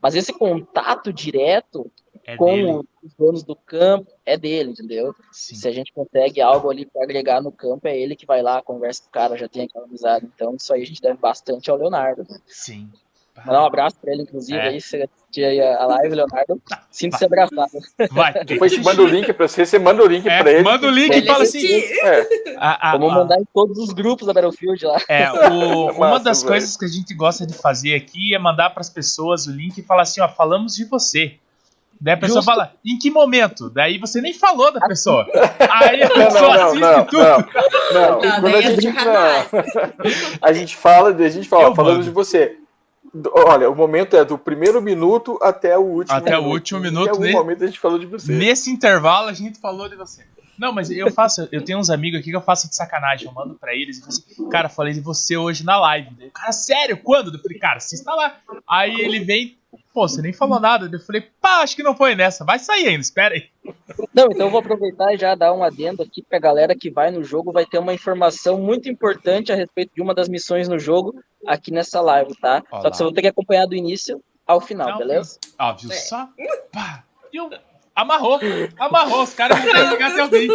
Mas 0.00 0.14
esse 0.14 0.32
contato 0.32 1.12
direto 1.12 1.90
É 2.26 2.36
com 2.36 2.46
dele. 2.46 2.88
os 3.02 3.14
donos 3.14 3.42
do 3.42 3.56
campo, 3.56 4.10
é 4.26 4.36
dele, 4.36 4.70
entendeu? 4.72 5.14
Sim. 5.32 5.54
Se 5.54 5.66
a 5.68 5.72
gente 5.72 5.92
consegue 5.92 6.40
algo 6.42 6.70
ali 6.70 6.84
para 6.84 7.02
agregar 7.04 7.40
no 7.40 7.50
campo, 7.50 7.88
é 7.88 7.98
ele 7.98 8.14
que 8.16 8.26
vai 8.26 8.42
lá, 8.42 8.60
conversa 8.60 9.02
com 9.02 9.08
o 9.08 9.12
cara, 9.12 9.36
já 9.38 9.48
tem 9.48 9.62
aquela 9.64 9.86
amizade. 9.86 10.26
Então, 10.34 10.54
isso 10.56 10.72
aí 10.74 10.82
a 10.82 10.86
gente 10.86 11.00
deve 11.00 11.18
bastante 11.18 11.70
ao 11.70 11.76
Leonardo. 11.78 12.26
Sim. 12.46 12.90
Mandar 13.44 13.62
um 13.62 13.66
abraço 13.66 13.96
para 14.00 14.12
ele, 14.12 14.22
inclusive, 14.22 14.56
É. 14.58 14.68
aí, 14.68 14.80
se 14.80 14.90
você 14.90 14.96
assistir 15.02 15.44
aí 15.44 15.60
a 15.60 15.84
live, 15.86 16.14
Leonardo, 16.14 16.62
sinta-se 16.90 17.24
abraçado. 17.24 17.70
Vai 18.12 18.32
Depois 18.46 18.78
manda 18.78 19.02
o 19.02 19.06
link 19.06 19.32
pra 19.32 19.48
você, 19.48 19.66
você 19.66 19.78
manda 19.78 20.02
o 20.02 20.06
link 20.06 20.26
É, 20.28 20.40
pra 20.40 20.52
ele. 20.52 20.62
manda 20.62 20.86
o 20.86 20.90
link 20.90 21.14
e 21.16 21.26
fala 21.26 21.42
assim. 21.42 21.66
É, 21.66 22.54
a- 22.58 22.90
a- 22.90 22.92
Vamos 22.92 23.12
a- 23.12 23.14
mandar 23.16 23.40
em 23.40 23.44
todos 23.52 23.76
os 23.78 23.92
grupos 23.92 24.26
da 24.28 24.32
Battlefield 24.32 24.84
lá. 24.86 24.98
É, 25.08 25.30
o- 25.50 25.90
uma 25.92 26.10
Massa, 26.10 26.24
das 26.24 26.42
velho. 26.42 26.52
coisas 26.52 26.76
que 26.76 26.84
a 26.84 26.88
gente 26.88 27.12
gosta 27.14 27.44
de 27.44 27.54
fazer 27.54 27.94
aqui 27.96 28.34
é 28.34 28.38
mandar 28.38 28.70
pras 28.70 28.88
pessoas 28.88 29.46
o 29.46 29.50
link 29.52 29.78
e 29.78 29.82
falar 29.82 30.02
assim, 30.02 30.20
ó, 30.20 30.28
falamos 30.28 30.74
de 30.76 30.84
você. 30.84 31.34
Daí 32.00 32.14
a 32.14 32.16
pessoa 32.16 32.40
Justo. 32.42 32.50
fala, 32.50 32.72
em 32.84 32.98
que 32.98 33.10
momento? 33.10 33.70
Daí 33.70 33.98
você 33.98 34.20
nem 34.20 34.32
falou 34.34 34.72
da 34.72 34.80
pessoa. 34.86 35.26
Aí 35.70 36.02
a 36.02 36.08
Não, 36.08 36.14
pessoa 36.16 36.40
não, 36.40 36.56
não, 36.56 36.66
assiste 36.66 36.80
não, 36.80 37.04
tudo. 37.04 37.22
não, 37.22 37.38
não. 38.10 38.20
Não, 38.20 38.42
daí 38.42 38.54
a 38.54 38.58
é 38.58 38.62
gente, 38.80 38.92
não. 39.04 40.38
a 40.42 40.52
gente 40.52 40.76
fala, 40.76 41.08
a 41.14 41.28
gente 41.28 41.48
fala, 41.48 41.64
Eu 41.64 41.74
mando. 41.74 42.02
de 42.02 42.10
você. 42.10 42.56
Olha, 43.32 43.70
o 43.70 43.74
momento 43.76 44.16
é 44.16 44.24
do 44.24 44.36
primeiro 44.36 44.82
minuto 44.82 45.38
até 45.40 45.78
o 45.78 45.82
último 45.82 46.16
Até 46.16 46.36
o 46.36 46.40
minuto. 46.40 46.54
último 46.54 46.80
minuto, 46.80 47.10
algum 47.10 47.22
né? 47.22 47.32
momento 47.32 47.62
a 47.62 47.66
gente 47.66 47.78
falou 47.78 47.98
de 47.98 48.06
você. 48.06 48.32
Nesse 48.32 48.70
intervalo 48.70 49.28
a 49.28 49.32
gente 49.32 49.58
falou 49.60 49.88
de 49.88 49.94
você. 49.96 50.24
Não, 50.58 50.72
mas 50.72 50.90
eu 50.90 51.10
faço, 51.12 51.48
eu 51.50 51.64
tenho 51.64 51.78
uns 51.78 51.90
amigos 51.90 52.20
aqui 52.20 52.30
que 52.30 52.36
eu 52.36 52.40
faço 52.40 52.68
de 52.68 52.76
sacanagem, 52.76 53.26
eu 53.26 53.32
mando 53.32 53.54
pra 53.54 53.74
eles 53.74 53.98
e 53.98 54.00
falo 54.00 54.12
assim, 54.12 54.48
cara, 54.48 54.68
falei 54.68 54.92
de 54.94 55.00
você 55.00 55.36
hoje 55.36 55.64
na 55.64 55.78
live. 55.80 56.30
Cara, 56.32 56.52
sério, 56.52 56.96
quando? 56.96 57.34
Eu 57.34 57.40
falei, 57.40 57.58
cara, 57.58 57.78
está 57.78 58.14
lá. 58.14 58.36
Aí 58.68 59.00
ele 59.00 59.20
vem, 59.20 59.56
pô, 59.94 60.08
você 60.08 60.20
nem 60.20 60.32
falou 60.32 60.58
nada. 60.58 60.90
Eu 60.92 61.00
falei, 61.00 61.22
pá, 61.40 61.58
acho 61.62 61.76
que 61.76 61.82
não 61.82 61.96
foi 61.96 62.16
nessa, 62.16 62.44
vai 62.44 62.58
sair 62.58 62.88
ainda, 62.88 63.00
espera 63.00 63.34
aí. 63.34 63.44
Não, 64.12 64.26
então 64.26 64.46
eu 64.46 64.50
vou 64.50 64.58
aproveitar 64.60 65.14
e 65.14 65.16
já 65.16 65.34
dar 65.36 65.52
um 65.54 65.62
adendo 65.62 66.02
aqui 66.02 66.20
pra 66.20 66.38
galera 66.40 66.74
que 66.74 66.90
vai 66.90 67.10
no 67.12 67.22
jogo, 67.22 67.52
vai 67.52 67.64
ter 67.64 67.78
uma 67.78 67.94
informação 67.94 68.58
muito 68.58 68.88
importante 68.90 69.52
a 69.52 69.54
respeito 69.54 69.94
de 69.94 70.02
uma 70.02 70.12
das 70.12 70.28
missões 70.28 70.68
no 70.68 70.78
jogo 70.78 71.14
aqui 71.46 71.70
nessa 71.70 72.00
live, 72.00 72.34
tá? 72.40 72.62
Olá. 72.70 72.82
Só 72.82 72.90
que 72.90 72.96
você 72.96 73.04
vai 73.04 73.12
ter 73.12 73.22
que 73.22 73.28
acompanhar 73.28 73.66
do 73.66 73.74
início 73.76 74.20
ao 74.46 74.60
final, 74.60 74.90
Não, 74.90 74.98
beleza? 74.98 75.38
Ó, 75.58 75.72
viu 75.74 75.92
É. 75.92 75.94
só? 75.94 76.28
Pá, 76.72 77.04
viu? 77.32 77.48
Amarrou, 77.96 78.40
amarrou, 78.76 79.22
os 79.22 79.34
caras 79.34 79.56
vão 79.60 79.70
ter 79.70 79.78
que 79.84 79.88
chegar 79.90 80.10
até 80.10 80.24
o 80.24 80.28
fim. 80.28 80.48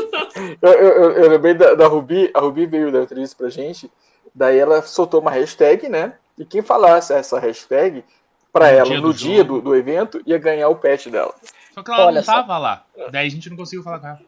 Eu, 0.62 0.72
eu, 0.74 0.90
eu- 0.90 1.12
eu 1.24 1.30
lembrei 1.30 1.54
da, 1.54 1.74
da 1.74 1.88
Rubi, 1.88 2.30
a 2.34 2.40
Rubi 2.42 2.66
veio 2.66 2.92
da 2.92 3.02
entrevista 3.04 3.38
pra 3.38 3.50
gente, 3.50 3.90
daí 4.36 4.58
ela 4.58 4.82
soltou 4.82 5.22
uma 5.22 5.32
hashtag, 5.32 5.88
né? 5.88 6.16
E 6.38 6.44
quem 6.44 6.62
falasse 6.62 7.14
essa 7.14 7.40
hashtag 7.40 8.04
pra 8.52 8.72
No 8.72 8.78
ela 8.78 8.86
dia 8.86 8.96
no 9.02 9.02
do 9.08 9.14
dia 9.14 9.38
jogo. 9.38 9.54
do, 9.56 9.62
do 9.62 9.76
evento 9.76 10.22
ia 10.26 10.38
ganhar 10.38 10.70
o 10.70 10.76
pet 10.76 11.10
dela. 11.10 11.34
Só 11.74 11.84
que 11.84 11.92
ela 11.92 12.06
Olha 12.08 12.16
não 12.16 12.24
só. 12.24 12.34
tava 12.34 12.58
lá. 12.58 12.84
Daí 13.12 13.28
a 13.28 13.30
gente 13.30 13.50
não 13.50 13.58
conseguiu 13.58 13.84
falar 13.84 14.00
com 14.00 14.08
ela. 14.08 14.20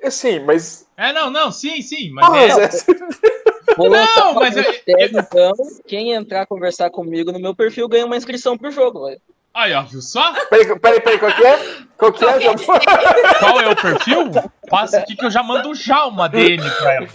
É 0.00 0.10
sim, 0.10 0.40
mas. 0.40 0.86
É, 0.96 1.12
não, 1.12 1.30
não, 1.30 1.50
sim, 1.50 1.80
sim, 1.80 2.10
mas 2.10 2.26
Porra, 2.26 2.42
é. 2.44 3.74
Vou 3.76 3.88
lançar 3.88 4.16
Não, 4.16 4.30
uma 4.32 4.40
mas 4.42 4.56
eu- 4.56 4.62
hashtag, 4.62 5.16
então, 5.18 5.52
quem 5.86 6.12
entrar 6.12 6.46
conversar 6.46 6.90
comigo 6.90 7.32
no 7.32 7.40
meu 7.40 7.54
perfil 7.54 7.88
ganha 7.88 8.04
uma 8.06 8.16
inscrição 8.16 8.56
pro 8.58 8.70
jogo, 8.70 9.06
velho. 9.06 9.20
Aí, 9.54 9.72
ó, 9.72 9.82
viu 9.82 10.02
só? 10.02 10.32
Peraí, 10.50 10.78
peraí, 10.80 11.00
peraí, 11.00 11.18
qual 11.18 11.32
que 11.32 11.44
é? 11.46 11.58
Qual 11.96 12.12
que 12.12 12.24
é? 12.24 12.40
Já- 12.40 12.54
Qual 13.38 13.60
é 13.60 13.68
o 13.68 13.76
perfil? 13.76 14.30
Passa 14.68 14.98
aqui 14.98 15.14
que 15.14 15.24
eu 15.24 15.30
já 15.30 15.42
mando 15.44 15.72
já 15.74 16.06
uma 16.06 16.28
DM 16.28 16.58
pra 16.78 16.94
ela. 16.94 17.08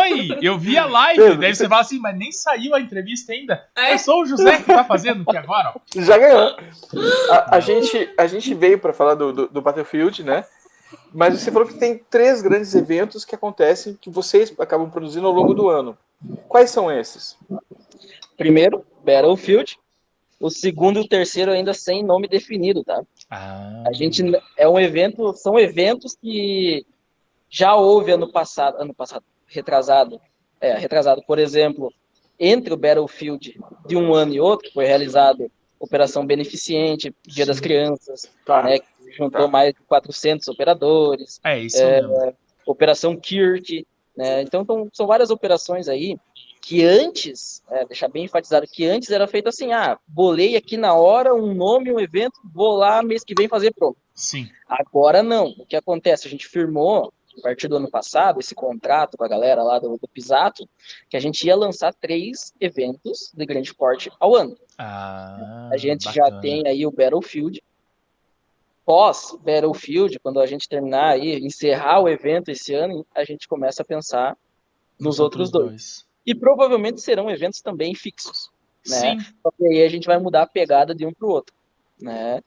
Oi, 0.00 0.38
eu 0.42 0.58
vi 0.58 0.76
a 0.76 0.86
live. 0.86 1.22
Pedro, 1.22 1.38
Daí 1.40 1.54
você 1.54 1.68
fala 1.68 1.82
assim, 1.82 2.00
mas 2.00 2.16
nem 2.18 2.32
saiu 2.32 2.74
a 2.74 2.80
entrevista 2.80 3.32
ainda. 3.32 3.64
É? 3.76 3.94
Eu 3.94 3.98
sou 3.98 4.22
o 4.22 4.26
José 4.26 4.56
que 4.58 4.64
tá 4.64 4.82
fazendo 4.84 5.22
aqui 5.26 5.36
agora. 5.36 5.72
ó. 5.74 5.80
Já 6.00 6.18
ganhou. 6.18 6.56
A, 7.30 7.56
a 7.56 7.60
gente, 7.60 8.12
a 8.18 8.26
gente 8.26 8.52
veio 8.54 8.78
para 8.78 8.92
falar 8.92 9.14
do, 9.14 9.32
do, 9.32 9.46
do 9.48 9.62
Battlefield, 9.62 10.24
né? 10.24 10.44
Mas 11.14 11.40
você 11.40 11.52
falou 11.52 11.68
que 11.68 11.74
tem 11.74 11.98
três 12.10 12.42
grandes 12.42 12.74
eventos 12.74 13.24
que 13.24 13.34
acontecem 13.36 13.96
que 14.00 14.10
vocês 14.10 14.52
acabam 14.58 14.90
produzindo 14.90 15.26
ao 15.28 15.32
longo 15.32 15.54
do 15.54 15.68
ano. 15.68 15.96
Quais 16.48 16.70
são 16.70 16.90
esses? 16.90 17.36
Primeiro, 18.36 18.84
Battlefield. 19.04 19.78
O 20.42 20.50
segundo 20.50 20.98
e 20.98 21.02
o 21.02 21.08
terceiro 21.08 21.52
ainda 21.52 21.72
sem 21.72 22.02
nome 22.02 22.26
definido, 22.26 22.82
tá? 22.82 23.02
Ah, 23.30 23.84
A 23.86 23.92
gente 23.92 24.22
é 24.56 24.68
um 24.68 24.78
evento, 24.78 25.32
são 25.34 25.56
eventos 25.58 26.16
que 26.20 26.84
já 27.48 27.76
houve 27.76 28.10
ano 28.12 28.30
passado, 28.30 28.76
ano 28.80 28.92
passado, 28.92 29.24
retrasado, 29.46 30.20
é, 30.60 30.74
retrasado, 30.74 31.22
por 31.26 31.38
exemplo, 31.38 31.92
entre 32.40 32.74
o 32.74 32.76
Battlefield 32.76 33.58
de 33.86 33.96
um 33.96 34.12
ano 34.14 34.34
e 34.34 34.40
outro, 34.40 34.66
que 34.68 34.74
foi 34.74 34.84
realizado 34.84 35.50
Operação 35.78 36.26
Beneficente, 36.26 37.14
Dia 37.26 37.46
das 37.46 37.60
Crianças, 37.60 38.30
Tá. 38.44 38.62
né, 38.62 38.78
que 38.80 39.12
juntou 39.16 39.42
Tá. 39.42 39.48
mais 39.48 39.74
de 39.74 39.80
400 39.82 40.48
operadores, 40.48 41.40
é 41.44 41.60
isso 41.60 41.78
mesmo. 41.84 42.34
Operação 42.66 43.16
Kirk, 43.16 43.86
né, 44.16 44.42
então 44.42 44.64
são, 44.64 44.88
são 44.92 45.06
várias 45.06 45.30
operações 45.30 45.88
aí 45.88 46.16
que 46.64 46.84
antes, 46.84 47.60
é, 47.68 47.84
deixar 47.84 48.06
bem 48.08 48.24
enfatizado 48.24 48.66
que 48.68 48.86
antes 48.86 49.10
era 49.10 49.26
feito 49.26 49.48
assim, 49.48 49.72
ah, 49.72 49.98
bolei 50.06 50.54
aqui 50.56 50.76
na 50.76 50.94
hora 50.94 51.34
um 51.34 51.52
nome, 51.52 51.92
um 51.92 51.98
evento, 51.98 52.40
vou 52.54 52.76
lá 52.76 53.02
mês 53.02 53.24
que 53.24 53.34
vem 53.36 53.48
fazer 53.48 53.74
pronto. 53.74 53.98
Sim. 54.14 54.48
Agora 54.68 55.24
não. 55.24 55.48
O 55.58 55.66
que 55.66 55.74
acontece? 55.74 56.28
A 56.28 56.30
gente 56.30 56.46
firmou, 56.46 57.12
a 57.36 57.42
partir 57.42 57.66
do 57.66 57.76
ano 57.76 57.90
passado, 57.90 58.38
esse 58.38 58.54
contrato 58.54 59.16
com 59.16 59.24
a 59.24 59.28
galera 59.28 59.62
lá 59.64 59.80
do, 59.80 59.98
do 59.98 60.06
Pisato, 60.06 60.68
que 61.10 61.16
a 61.16 61.20
gente 61.20 61.44
ia 61.44 61.56
lançar 61.56 61.92
três 61.94 62.54
eventos 62.60 63.32
de 63.34 63.44
grande 63.44 63.74
porte 63.74 64.08
ao 64.20 64.36
ano. 64.36 64.56
Ah, 64.78 65.68
A 65.72 65.76
gente 65.76 66.04
já 66.12 66.22
bacana. 66.24 66.40
tem 66.42 66.62
aí 66.68 66.86
o 66.86 66.92
Battlefield. 66.92 67.60
Pós 68.84 69.36
Battlefield, 69.44 70.18
quando 70.20 70.38
a 70.40 70.46
gente 70.46 70.68
terminar 70.68 71.14
aí, 71.14 71.38
encerrar 71.44 72.00
o 72.00 72.08
evento 72.08 72.50
esse 72.50 72.72
ano, 72.72 73.04
a 73.14 73.24
gente 73.24 73.48
começa 73.48 73.82
a 73.82 73.84
pensar 73.84 74.36
nos 75.00 75.18
outros 75.18 75.50
dois. 75.50 76.04
E 76.26 76.34
provavelmente 76.34 77.00
serão 77.00 77.30
eventos 77.30 77.60
também 77.60 77.94
fixos. 77.94 78.50
né? 78.88 78.96
Sim. 78.96 79.18
Só 79.42 79.50
que 79.50 79.66
aí 79.66 79.82
a 79.82 79.88
gente 79.88 80.06
vai 80.06 80.18
mudar 80.18 80.42
a 80.42 80.46
pegada 80.46 80.94
de 80.94 81.04
um 81.06 81.12
para 81.12 81.26
o 81.26 81.30
outro, 81.30 81.54
né? 82.00 82.40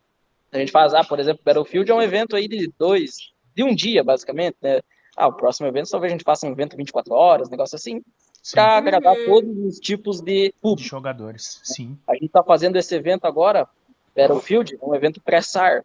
A 0.52 0.58
gente 0.58 0.72
faz, 0.72 0.94
ah, 0.94 1.04
por 1.04 1.20
exemplo, 1.20 1.42
Battlefield 1.44 1.92
é 1.92 1.94
um 1.94 2.02
evento 2.02 2.36
aí 2.36 2.48
de 2.48 2.72
dois, 2.80 3.34
de 3.54 3.64
um 3.64 3.76
dia, 3.76 4.04
basicamente, 4.04 4.56
né? 4.62 4.82
Ah, 5.18 5.28
o 5.28 5.34
próximo 5.34 5.68
evento 5.68 5.90
talvez 5.90 6.12
a 6.12 6.16
gente 6.16 6.24
faça 6.24 6.46
um 6.48 6.52
evento 6.52 6.76
24 6.78 7.14
horas, 7.14 7.50
negócio 7.50 7.76
assim, 7.76 8.02
sim. 8.42 8.56
para 8.56 8.78
agradar 8.78 9.16
todos 9.26 9.58
os 9.66 9.80
tipos 9.80 10.22
de 10.22 10.54
De 10.76 10.84
jogadores. 10.84 11.62
Sim. 11.64 11.98
A 12.08 12.14
gente 12.14 12.30
tá 12.30 12.44
fazendo 12.44 12.76
esse 12.78 12.94
evento 12.96 13.26
agora, 13.26 13.68
Battlefield, 14.16 14.78
um 14.82 14.94
evento 14.96 15.22
pré-SAR. 15.22 15.84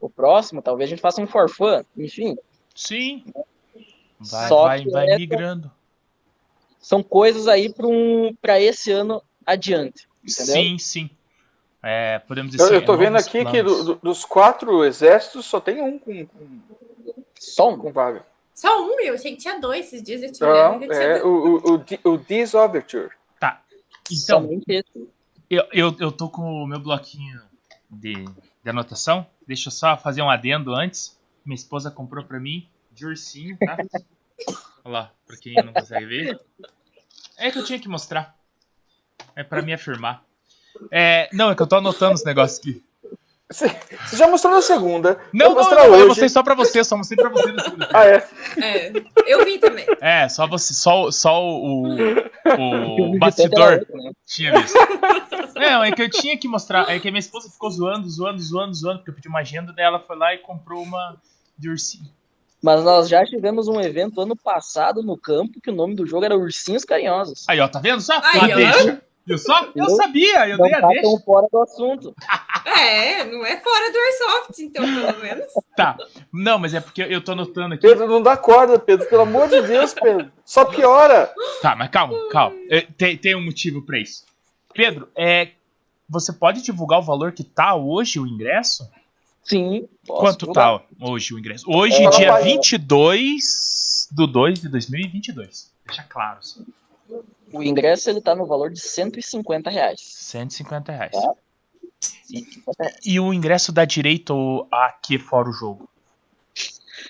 O 0.00 0.08
próximo, 0.08 0.62
talvez 0.62 0.88
a 0.88 0.90
gente 0.90 1.02
faça 1.02 1.20
um 1.20 1.26
for 1.26 1.50
fun, 1.50 1.82
enfim, 1.96 2.36
Sim. 2.72 3.24
Vai, 4.20 4.48
Só 4.48 4.62
vai, 4.64 4.84
vai 4.86 5.06
essa- 5.08 5.18
migrando. 5.18 5.70
São 6.80 7.02
coisas 7.02 7.46
aí 7.48 7.72
para 7.72 7.86
um, 7.86 8.34
para 8.40 8.60
esse 8.60 8.90
ano 8.92 9.22
adiante, 9.46 10.08
entendeu? 10.22 10.54
Sim, 10.54 10.78
sim. 10.78 11.10
É, 11.82 12.18
podemos 12.20 12.50
dizer 12.50 12.64
Eu, 12.64 12.74
eu 12.74 12.84
tô 12.84 12.92
novos 12.92 13.06
vendo 13.06 13.16
aqui 13.16 13.44
que 13.44 13.62
planos. 13.62 13.84
do- 13.84 13.94
do- 13.94 14.00
dos 14.02 14.24
quatro 14.24 14.84
exércitos 14.84 15.46
só 15.46 15.60
tem 15.60 15.80
um 15.80 15.98
com, 15.98 16.26
com, 16.26 16.60
Só 17.38 17.70
um. 17.70 17.78
com 17.78 17.92
vaga. 17.92 18.26
Só 18.54 18.84
um, 18.84 18.98
eu 19.00 19.14
achei 19.14 19.32
que 19.36 19.38
tinha 19.42 19.60
dois 19.60 19.86
esses 19.86 20.02
dias. 20.02 20.20
Eu 20.22 20.32
tinha 20.32 20.48
Não, 20.48 20.78
que 20.80 20.86
é 20.86 21.20
dois. 21.20 21.22
o, 21.24 21.28
o, 21.28 21.76
o, 21.76 22.14
o 22.14 22.18
This 22.18 22.54
Overture. 22.54 23.10
Tá. 23.38 23.62
Então. 24.10 24.48
Eu, 25.48 25.64
eu, 25.72 25.96
eu 26.00 26.10
tô 26.12 26.28
com 26.28 26.42
o 26.64 26.66
meu 26.66 26.80
bloquinho 26.80 27.40
de, 27.88 28.12
de 28.24 28.68
anotação. 28.70 29.24
Deixa 29.46 29.68
eu 29.68 29.72
só 29.72 29.96
fazer 29.96 30.20
um 30.22 30.28
adendo 30.28 30.74
antes. 30.74 31.16
Minha 31.46 31.54
esposa 31.54 31.90
comprou 31.92 32.24
pra 32.24 32.40
mim 32.40 32.68
de 32.92 33.06
ursinho, 33.06 33.56
tá? 33.58 33.76
Olha 34.84 34.92
lá, 34.92 35.12
pra 35.26 35.36
quem 35.36 35.54
não 35.54 35.72
consegue 35.72 36.06
ver. 36.06 36.40
É 37.36 37.50
que 37.50 37.58
eu 37.58 37.64
tinha 37.64 37.78
que 37.78 37.88
mostrar. 37.88 38.36
É 39.34 39.42
pra 39.44 39.62
me 39.62 39.72
afirmar. 39.72 40.22
É, 40.90 41.28
não, 41.32 41.50
é 41.50 41.54
que 41.54 41.62
eu 41.62 41.66
tô 41.66 41.76
anotando 41.76 42.14
os 42.14 42.24
negócios 42.24 42.58
aqui. 42.58 42.82
Você 43.50 43.66
já 44.12 44.28
mostrou 44.28 44.52
na 44.52 44.60
segunda. 44.60 45.18
Não, 45.32 45.54
não, 45.54 45.70
não, 45.70 45.84
eu 45.84 45.92
hoje. 45.92 46.08
mostrei 46.08 46.28
só 46.28 46.42
pra 46.42 46.54
você, 46.54 46.84
só 46.84 46.98
mostrei 46.98 47.16
pra 47.16 47.30
você 47.30 47.50
na 47.50 47.64
segunda. 47.64 47.88
Ah, 47.94 48.04
é. 48.04 48.28
É, 48.62 48.92
eu 49.26 49.42
vi 49.42 49.58
também. 49.58 49.86
É, 50.02 50.28
só 50.28 50.46
você, 50.46 50.74
só, 50.74 51.10
só 51.10 51.42
o, 51.42 51.88
o, 51.88 53.14
o 53.16 53.18
bastidor 53.18 53.78
outro, 53.78 53.96
né? 53.96 54.10
tinha 54.26 54.52
visto. 54.60 54.76
Não, 55.54 55.82
é 55.82 55.90
que 55.92 56.02
eu 56.02 56.10
tinha 56.10 56.36
que 56.36 56.46
mostrar. 56.46 56.90
É 56.90 57.00
que 57.00 57.08
a 57.08 57.10
minha 57.10 57.20
esposa 57.20 57.50
ficou 57.50 57.70
zoando, 57.70 58.08
zoando, 58.10 58.38
zoando, 58.38 58.74
zoando, 58.74 58.98
porque 58.98 59.10
eu 59.10 59.14
pedi 59.14 59.28
uma 59.28 59.40
agenda 59.40 59.72
dela, 59.72 59.98
foi 59.98 60.16
lá 60.16 60.34
e 60.34 60.38
comprou 60.38 60.82
uma 60.82 61.16
de 61.56 61.70
ursinho. 61.70 62.10
Mas 62.62 62.82
nós 62.82 63.08
já 63.08 63.24
tivemos 63.24 63.68
um 63.68 63.80
evento 63.80 64.20
ano 64.20 64.34
passado 64.36 65.02
no 65.02 65.16
campo 65.16 65.60
que 65.60 65.70
o 65.70 65.74
nome 65.74 65.94
do 65.94 66.06
jogo 66.06 66.24
era 66.24 66.36
Ursinhos 66.36 66.84
Carinhosos. 66.84 67.44
Aí, 67.48 67.60
ó, 67.60 67.68
tá 67.68 67.78
vendo 67.78 68.00
só? 68.00 68.20
Aí, 68.22 68.50
a 68.52 68.54
ó. 68.54 68.56
deixa. 68.56 69.02
Viu 69.24 69.36
só? 69.36 69.68
Eu 69.76 69.90
sabia, 69.90 70.48
eu 70.48 70.56
Não 70.56 70.64
dei 70.64 70.74
a 70.74 70.80
tá 70.80 70.88
deixa. 70.88 71.02
tão 71.02 71.20
fora 71.20 71.46
do 71.52 71.62
assunto. 71.62 72.14
É, 72.80 73.24
não 73.24 73.44
é 73.44 73.56
fora 73.56 73.90
do 73.90 73.98
Airsoft, 73.98 74.58
então, 74.60 74.84
pelo 74.84 75.20
menos. 75.20 75.46
Tá. 75.74 75.96
Não, 76.32 76.58
mas 76.58 76.74
é 76.74 76.80
porque 76.80 77.02
eu 77.02 77.20
tô 77.20 77.32
anotando 77.32 77.74
aqui. 77.74 77.80
Pedro, 77.88 78.06
não 78.06 78.22
dá 78.22 78.36
corda, 78.36 78.78
Pedro. 78.78 79.08
Pelo 79.08 79.22
amor 79.22 79.48
de 79.48 79.60
Deus, 79.62 79.94
Pedro. 79.94 80.30
Só 80.44 80.64
piora. 80.66 81.32
Tá, 81.62 81.74
mas 81.74 81.88
calma, 81.90 82.14
calma. 82.30 82.54
É, 82.70 82.82
Tem, 82.82 83.16
tem 83.16 83.34
um 83.34 83.44
motivo 83.44 83.82
pra 83.82 83.98
isso. 83.98 84.24
Pedro, 84.74 85.08
é, 85.16 85.48
você 86.08 86.32
pode 86.32 86.62
divulgar 86.62 87.00
o 87.00 87.02
valor 87.02 87.32
que 87.32 87.42
tá 87.42 87.74
hoje 87.74 88.20
o 88.20 88.26
ingresso? 88.26 88.88
Sim. 89.48 89.88
posso 90.06 90.20
Quanto 90.20 90.38
divulgar. 90.40 90.78
tá 90.80 90.84
hoje 91.00 91.34
o 91.34 91.38
ingresso? 91.38 91.64
Hoje, 91.68 92.02
É, 92.04 92.10
dia 92.10 92.26
rapaz. 92.32 92.44
22 92.44 94.08
do 94.12 94.26
2 94.26 94.60
de 94.60 94.68
2022. 94.68 95.70
Deixa 95.86 96.02
claro. 96.04 96.38
assim. 96.38 96.64
O 97.52 97.62
ingresso 97.62 98.10
ele 98.10 98.20
tá 98.20 98.34
no 98.34 98.46
valor 98.46 98.70
de 98.70 98.80
150 98.80 99.70
reais. 99.70 100.00
150 100.02 100.92
reais. 100.92 101.12
Tá. 101.12 101.32
150 102.26 102.82
reais. 102.82 102.96
E 103.04 103.18
o 103.18 103.32
ingresso 103.32 103.72
dá 103.72 103.84
direito 103.84 104.66
a 104.70 104.92
que 104.92 105.18
fora 105.18 105.48
o 105.48 105.52
jogo? 105.52 105.88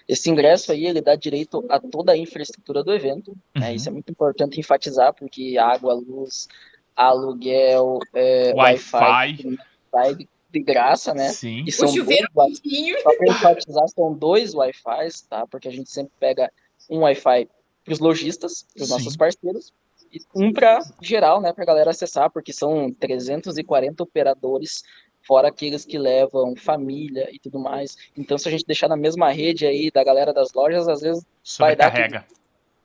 Esse 0.06 0.30
ingresso 0.30 0.70
aí 0.70 0.86
ele 0.86 1.00
dá 1.00 1.16
direito 1.16 1.64
a 1.68 1.80
toda 1.80 2.12
a 2.12 2.16
infraestrutura 2.16 2.84
do 2.84 2.92
evento. 2.94 3.36
né? 3.54 3.70
Uhum. 3.70 3.74
Isso 3.74 3.88
é 3.88 3.92
muito 3.92 4.10
importante 4.10 4.60
enfatizar, 4.60 5.12
porque 5.12 5.58
água, 5.58 5.94
luz, 5.94 6.46
aluguel, 6.94 7.98
é, 8.14 8.52
Wi-Fi, 8.54 9.58
Wi-Fi. 9.92 10.28
De- 10.50 10.60
graça, 10.60 11.12
né? 11.14 11.28
Sim. 11.30 11.64
E 11.66 11.68
O 11.68 11.72
são 11.72 11.88
chuveiro 11.88 12.26
dois, 12.34 12.58
quentinho. 12.60 13.00
só 13.02 13.16
para 13.16 13.28
enfatizar, 13.28 13.88
são 13.88 14.12
dois 14.14 14.54
Wi-Fi, 14.54 15.08
tá? 15.28 15.46
Porque 15.46 15.68
a 15.68 15.72
gente 15.72 15.90
sempre 15.90 16.12
pega 16.18 16.50
um 16.88 17.00
Wi-Fi 17.00 17.48
para 17.84 17.92
os 17.92 17.98
lojistas, 17.98 18.66
para 18.74 18.82
os 18.84 18.90
nossos 18.90 19.16
parceiros, 19.16 19.72
e 20.12 20.20
um 20.34 20.52
para 20.52 20.80
geral, 21.02 21.40
né? 21.40 21.52
Para 21.52 21.64
galera 21.66 21.90
acessar, 21.90 22.30
porque 22.30 22.52
são 22.52 22.90
340 22.92 24.02
operadores, 24.02 24.82
fora 25.26 25.48
aqueles 25.48 25.84
que 25.84 25.98
levam 25.98 26.56
família 26.56 27.28
e 27.30 27.38
tudo 27.38 27.58
mais. 27.58 27.96
Então, 28.16 28.38
se 28.38 28.48
a 28.48 28.50
gente 28.50 28.64
deixar 28.66 28.88
na 28.88 28.96
mesma 28.96 29.30
rede 29.30 29.66
aí 29.66 29.90
da 29.90 30.02
galera 30.02 30.32
das 30.32 30.52
lojas, 30.54 30.88
às 30.88 31.00
vezes 31.02 31.22
Vai 31.58 31.76
dar 31.76 31.86
Sobrecarrega. 31.90 32.26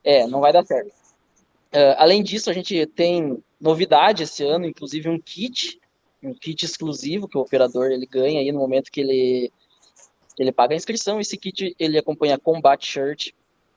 é, 0.03 0.27
não 0.27 0.41
vai 0.41 0.51
dar 0.51 0.65
certo. 0.65 0.91
Ah, 1.71 1.95
além 2.03 2.21
disso, 2.21 2.49
a 2.49 2.53
gente 2.53 2.85
tem 2.87 3.41
novidade 3.59 4.23
esse 4.23 4.43
ano, 4.43 4.65
inclusive 4.65 5.07
um 5.09 5.17
kit, 5.19 5.79
um 6.23 6.33
kit 6.33 6.65
exclusivo 6.65 7.27
que 7.27 7.37
o 7.37 7.41
operador 7.41 7.91
ele 7.91 8.05
ganha 8.05 8.39
aí 8.39 8.51
no 8.51 8.59
momento 8.59 8.91
que 8.91 9.01
ele 9.01 9.51
ele 10.37 10.51
paga 10.51 10.73
a 10.73 10.77
inscrição. 10.77 11.19
Esse 11.19 11.37
kit 11.37 11.75
ele 11.77 11.97
acompanha 11.97 12.39
Combat 12.39 12.83
Shirt 12.83 13.31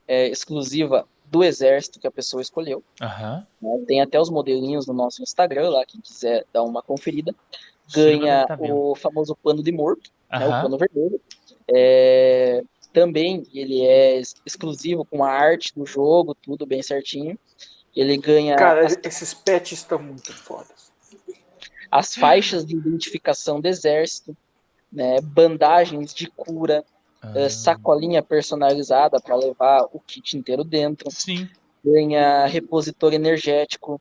é, 0.07 0.27
exclusiva 0.27 1.07
do 1.25 1.43
exército 1.43 1.99
que 1.99 2.07
a 2.07 2.11
pessoa 2.11 2.41
escolheu. 2.41 2.83
Né? 3.61 3.83
Tem 3.85 4.01
até 4.01 4.19
os 4.19 4.29
modelinhos 4.29 4.87
no 4.87 4.93
nosso 4.93 5.21
Instagram 5.21 5.69
lá, 5.69 5.85
quem 5.85 6.01
quiser 6.01 6.45
dar 6.51 6.63
uma 6.63 6.81
conferida. 6.81 7.35
Ganha 7.93 8.45
deve 8.45 8.67
tá 8.67 8.73
o 8.73 8.95
famoso 8.95 9.35
pano 9.35 9.61
de 9.61 9.71
morto 9.71 10.11
né, 10.29 10.47
o 10.47 10.49
pano 10.49 10.77
vermelho. 10.77 11.21
É, 11.73 12.63
também 12.93 13.45
ele 13.53 13.81
é 13.81 14.17
ex- 14.17 14.35
exclusivo 14.45 15.05
com 15.05 15.23
a 15.23 15.29
arte 15.29 15.73
do 15.75 15.85
jogo, 15.85 16.35
tudo 16.35 16.65
bem 16.65 16.81
certinho. 16.81 17.37
Ele 17.95 18.17
ganha 18.17 18.55
Cara, 18.55 18.85
as, 18.85 18.97
esses 19.03 19.33
pets 19.33 19.79
estão 19.79 19.99
muito 19.99 20.33
fodas. 20.33 20.86
As 21.91 22.15
faixas 22.15 22.65
de 22.65 22.75
identificação 22.75 23.59
do 23.61 23.67
exército, 23.67 24.35
né, 24.91 25.19
bandagens 25.21 26.13
de 26.13 26.27
cura, 26.27 26.83
eh, 27.35 27.45
Ah, 27.45 27.49
sacolinha 27.49 28.21
personalizada 28.21 29.19
para 29.19 29.35
levar 29.35 29.83
o 29.91 29.99
kit 29.99 30.37
inteiro 30.37 30.63
dentro, 30.63 31.09
Sim. 31.11 31.47
ganha 31.83 32.45
repositor 32.45 33.13
energético, 33.13 33.99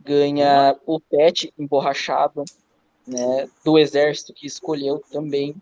ganha 0.00 0.76
o 0.86 1.00
pet 1.00 1.52
emborrachado, 1.58 2.44
né, 3.06 3.48
do 3.64 3.78
exército 3.78 4.34
que 4.34 4.46
escolheu 4.46 5.02
também. 5.10 5.54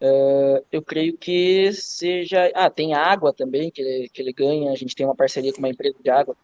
Eh, 0.00 0.62
eu 0.72 0.82
creio 0.82 1.16
que 1.16 1.72
seja. 1.72 2.50
Ah, 2.54 2.70
tem 2.70 2.94
água 2.94 3.32
também 3.32 3.70
que 3.70 3.82
ele, 3.82 4.08
que 4.08 4.22
ele 4.22 4.32
ganha. 4.32 4.72
A 4.72 4.76
gente 4.76 4.94
tem 4.96 5.06
uma 5.06 5.14
parceria 5.14 5.52
com 5.52 5.58
uma 5.58 5.68
empresa 5.68 5.96
de 6.02 6.10
água 6.10 6.36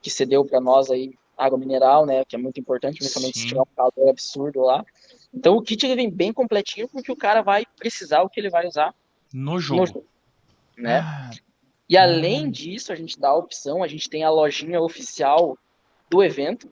que 0.00 0.10
cedeu 0.10 0.44
para 0.44 0.60
nós 0.60 0.90
aí 0.90 1.14
água 1.40 1.58
mineral, 1.58 2.04
né, 2.04 2.24
que 2.24 2.36
é 2.36 2.38
muito 2.38 2.60
importante, 2.60 2.98
principalmente 2.98 3.34
Sim. 3.38 3.40
se 3.42 3.48
tiver 3.48 3.60
um 3.62 3.74
calor 3.76 4.10
absurdo 4.10 4.60
lá. 4.60 4.84
Então 5.32 5.56
o 5.56 5.62
kit 5.62 5.84
ele 5.86 5.96
vem 5.96 6.10
bem 6.10 6.32
completinho 6.32 6.88
porque 6.88 7.10
o 7.10 7.16
cara 7.16 7.40
vai 7.40 7.64
precisar 7.78 8.22
o 8.22 8.28
que 8.28 8.38
ele 8.38 8.50
vai 8.50 8.66
usar 8.66 8.94
No 9.32 9.52
no 9.52 9.60
jogo. 9.60 9.86
jogo, 9.86 10.06
né? 10.76 10.98
Ah, 11.00 11.30
E 11.88 11.96
além 11.96 12.46
Hum. 12.46 12.50
disso, 12.50 12.92
a 12.92 12.96
gente 12.96 13.18
dá 13.18 13.30
a 13.30 13.36
opção, 13.36 13.82
a 13.82 13.88
gente 13.88 14.08
tem 14.08 14.22
a 14.22 14.30
lojinha 14.30 14.80
oficial 14.80 15.56
do 16.08 16.22
evento. 16.22 16.70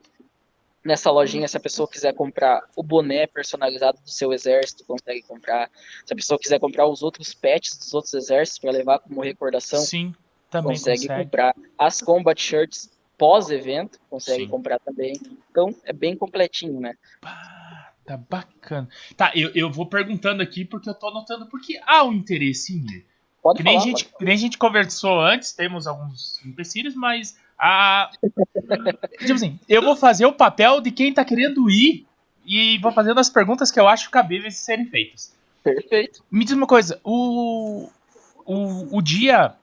Nessa 0.85 1.11
lojinha, 1.11 1.49
se 1.49 1.57
a 1.57 1.61
pessoa 1.61 1.89
quiser 1.89 2.15
comprar 2.15 2.63
o 2.77 2.83
boné 2.83 3.27
personalizado 3.27 4.01
do 4.01 4.09
seu 4.11 4.33
exército, 4.33 4.85
consegue 4.85 5.23
comprar. 5.23 5.69
Se 6.07 6.13
a 6.13 6.17
pessoa 6.17 6.39
quiser 6.39 6.61
comprar 6.61 6.87
os 6.87 7.03
outros 7.03 7.35
pets 7.35 7.77
dos 7.77 7.93
outros 7.95 8.15
exércitos 8.15 8.61
para 8.61 8.71
levar 8.71 8.99
como 9.01 9.21
recordação, 9.21 9.81
sim, 9.81 10.15
também 10.49 10.77
consegue, 10.77 11.09
consegue. 11.09 11.25
comprar. 11.25 11.55
As 11.77 12.01
combat 12.01 12.41
shirts 12.41 12.91
pós-evento, 13.19 13.99
consegue 14.09 14.45
Sim. 14.45 14.49
comprar 14.49 14.79
também. 14.79 15.13
Então, 15.51 15.75
é 15.85 15.93
bem 15.93 16.17
completinho, 16.17 16.81
né? 16.81 16.95
Tá 18.07 18.17
bacana. 18.17 18.89
Tá, 19.17 19.33
eu, 19.35 19.51
eu 19.55 19.71
vou 19.71 19.85
perguntando 19.85 20.43
aqui 20.43 20.65
porque 20.65 20.89
eu 20.89 20.95
tô 20.95 21.09
anotando 21.09 21.47
porque 21.47 21.79
há 21.85 22.05
um 22.05 22.13
interesse 22.13 22.75
em. 22.75 23.05
Pode 23.43 23.59
Que 23.59 23.63
nem, 23.63 23.77
a 23.77 23.81
falar, 23.81 23.91
gente, 23.91 24.05
que 24.07 24.25
nem 24.25 24.35
a 24.35 24.39
gente 24.39 24.57
conversou 24.57 25.21
antes, 25.21 25.53
temos 25.53 25.87
alguns 25.87 26.43
empecilhos, 26.47 26.95
mas 26.95 27.37
a. 27.59 28.11
tipo 29.21 29.35
assim, 29.35 29.59
eu 29.69 29.83
vou 29.83 29.95
fazer 29.95 30.25
o 30.25 30.33
papel 30.33 30.81
de 30.81 30.91
quem 30.91 31.13
tá 31.13 31.25
querendo 31.25 31.69
ir 31.69 32.07
e 32.47 32.79
vou 32.79 32.93
fazendo 32.93 33.21
as 33.21 33.29
perguntas 33.29 33.71
que 33.71 33.79
eu 33.79 33.87
acho 33.87 34.11
cabíveis 34.11 34.55
de 34.55 34.61
serem 34.61 34.87
feitas. 34.87 35.35
Perfeito. 35.63 36.25
Me 36.31 36.45
diz 36.45 36.55
uma 36.55 36.67
coisa, 36.67 37.01
o. 37.05 37.91
O, 38.51 38.97
o 38.97 39.03
dia 39.03 39.55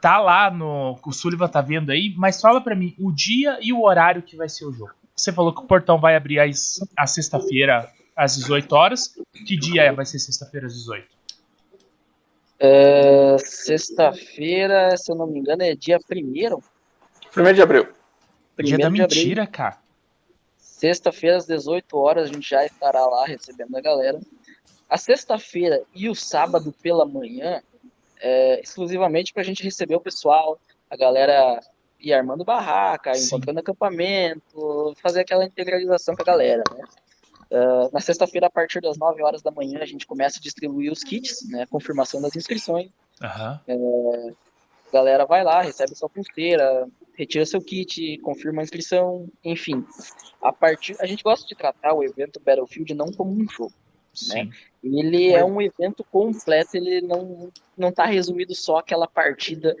tá 0.00 0.18
lá 0.18 0.50
no. 0.50 0.98
O 1.04 1.12
Sullivan 1.12 1.48
tá 1.48 1.60
vendo 1.60 1.90
aí, 1.90 2.14
mas 2.16 2.40
fala 2.40 2.60
pra 2.60 2.74
mim 2.74 2.94
o 2.98 3.12
dia 3.12 3.58
e 3.60 3.72
o 3.72 3.82
horário 3.82 4.22
que 4.22 4.36
vai 4.36 4.48
ser 4.48 4.64
o 4.64 4.72
jogo. 4.72 4.92
Você 5.14 5.32
falou 5.32 5.54
que 5.54 5.60
o 5.60 5.66
portão 5.66 6.00
vai 6.00 6.16
abrir 6.16 6.40
às, 6.40 6.80
à 6.96 7.06
sexta-feira 7.06 7.90
às 8.16 8.36
18 8.36 8.72
horas. 8.74 9.14
Que 9.46 9.56
dia 9.56 9.82
é? 9.84 9.92
vai 9.92 10.06
ser 10.06 10.18
sexta-feira 10.18 10.66
às 10.66 10.74
18? 10.74 11.20
Uh, 12.62 13.38
Sexta-feira, 13.38 14.94
se 14.96 15.10
eu 15.10 15.16
não 15.16 15.26
me 15.26 15.38
engano, 15.38 15.62
é 15.62 15.74
dia 15.74 15.98
primeiro. 15.98 16.62
Primeiro 17.32 17.56
de 17.56 17.62
abril. 17.62 17.84
Dia 17.84 17.92
Primeiro 18.56 18.82
da 18.82 18.88
de 18.90 19.02
abril. 19.02 19.22
mentira, 19.22 19.46
cara. 19.46 19.78
Sexta-feira, 20.58 21.38
às 21.38 21.46
18 21.46 21.96
horas, 21.96 22.28
a 22.28 22.32
gente 22.32 22.48
já 22.48 22.64
estará 22.64 23.04
lá 23.06 23.26
recebendo 23.26 23.74
a 23.76 23.80
galera. 23.80 24.20
A 24.88 24.98
sexta-feira 24.98 25.82
e 25.94 26.08
o 26.08 26.14
sábado 26.14 26.74
pela 26.82 27.06
manhã, 27.06 27.62
é, 28.20 28.60
exclusivamente 28.60 29.32
para 29.32 29.42
a 29.42 29.44
gente 29.44 29.62
receber 29.62 29.96
o 29.96 30.00
pessoal, 30.00 30.58
a 30.88 30.96
galera 30.96 31.60
ir 31.98 32.12
armando 32.12 32.44
barraca, 32.44 33.14
Sim. 33.14 33.26
encontrando 33.26 33.60
acampamento, 33.60 34.94
fazer 35.02 35.20
aquela 35.20 35.44
integralização 35.44 36.14
com 36.14 36.22
a 36.22 36.24
galera, 36.24 36.62
né? 36.74 36.84
Ah, 37.52 37.88
na 37.92 38.00
sexta-feira, 38.00 38.46
a 38.46 38.50
partir 38.50 38.80
das 38.80 38.96
9 38.96 39.22
horas 39.22 39.42
da 39.42 39.50
manhã, 39.50 39.80
a 39.80 39.86
gente 39.86 40.06
começa 40.06 40.38
a 40.38 40.42
distribuir 40.42 40.92
os 40.92 41.02
kits, 41.02 41.48
né? 41.48 41.66
Confirmação 41.66 42.20
das 42.20 42.36
inscrições. 42.36 42.90
Aham. 43.22 43.60
A 44.88 44.92
galera 44.92 45.26
vai 45.26 45.44
lá, 45.44 45.60
recebe 45.60 45.94
sua 45.94 46.08
pulseira, 46.08 46.88
retira 47.14 47.44
seu 47.44 47.60
kit, 47.60 48.18
confirma 48.18 48.62
a 48.62 48.64
inscrição, 48.64 49.28
enfim. 49.44 49.84
A 50.42 50.52
partir, 50.52 50.96
a 51.00 51.06
gente 51.06 51.22
gosta 51.22 51.46
de 51.46 51.54
tratar 51.54 51.92
o 51.92 52.02
evento 52.02 52.40
Battlefield 52.40 52.94
não 52.94 53.12
como 53.12 53.30
um 53.30 53.48
jogo. 53.48 53.74
Sim. 54.12 54.50
Ele 54.82 55.30
é 55.30 55.44
um 55.44 55.60
evento 55.60 56.02
completo, 56.04 56.76
ele 56.76 57.00
não 57.00 57.48
não 57.76 57.92
tá 57.92 58.04
resumido 58.06 58.54
só 58.54 58.78
aquela 58.78 59.06
partida. 59.06 59.76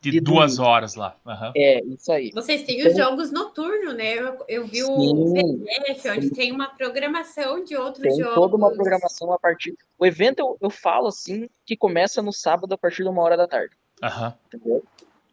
De 0.00 0.10
De 0.12 0.20
duas 0.20 0.56
domingo. 0.56 0.70
horas 0.72 0.94
lá. 0.94 1.16
Aham. 1.26 1.52
É, 1.56 1.82
isso 1.84 2.12
aí. 2.12 2.30
Vocês 2.32 2.62
têm 2.62 2.86
os 2.86 2.96
jogos 2.96 3.32
noturnos, 3.32 3.94
né? 3.96 4.14
Eu, 4.14 4.38
eu 4.46 4.66
vi 4.66 4.84
o 4.84 4.86
Sim, 4.86 5.34
PDF, 5.64 6.04
onde 6.16 6.30
tem 6.30 6.52
uma 6.52 6.68
programação 6.68 7.64
de 7.64 7.74
outros 7.76 8.02
tem 8.02 8.18
jogos. 8.18 8.34
toda 8.34 8.56
uma 8.56 8.70
programação 8.72 9.32
a 9.32 9.38
partir. 9.38 9.74
O 9.98 10.06
evento 10.06 10.38
eu, 10.40 10.56
eu 10.60 10.70
falo 10.70 11.08
assim 11.08 11.48
que 11.64 11.76
começa 11.76 12.22
no 12.22 12.32
sábado 12.32 12.72
a 12.72 12.78
partir 12.78 13.02
de 13.02 13.08
uma 13.08 13.22
hora 13.22 13.36
da 13.36 13.48
tarde. 13.48 13.74
Aham. 14.02 14.34
entendeu? 14.46 14.84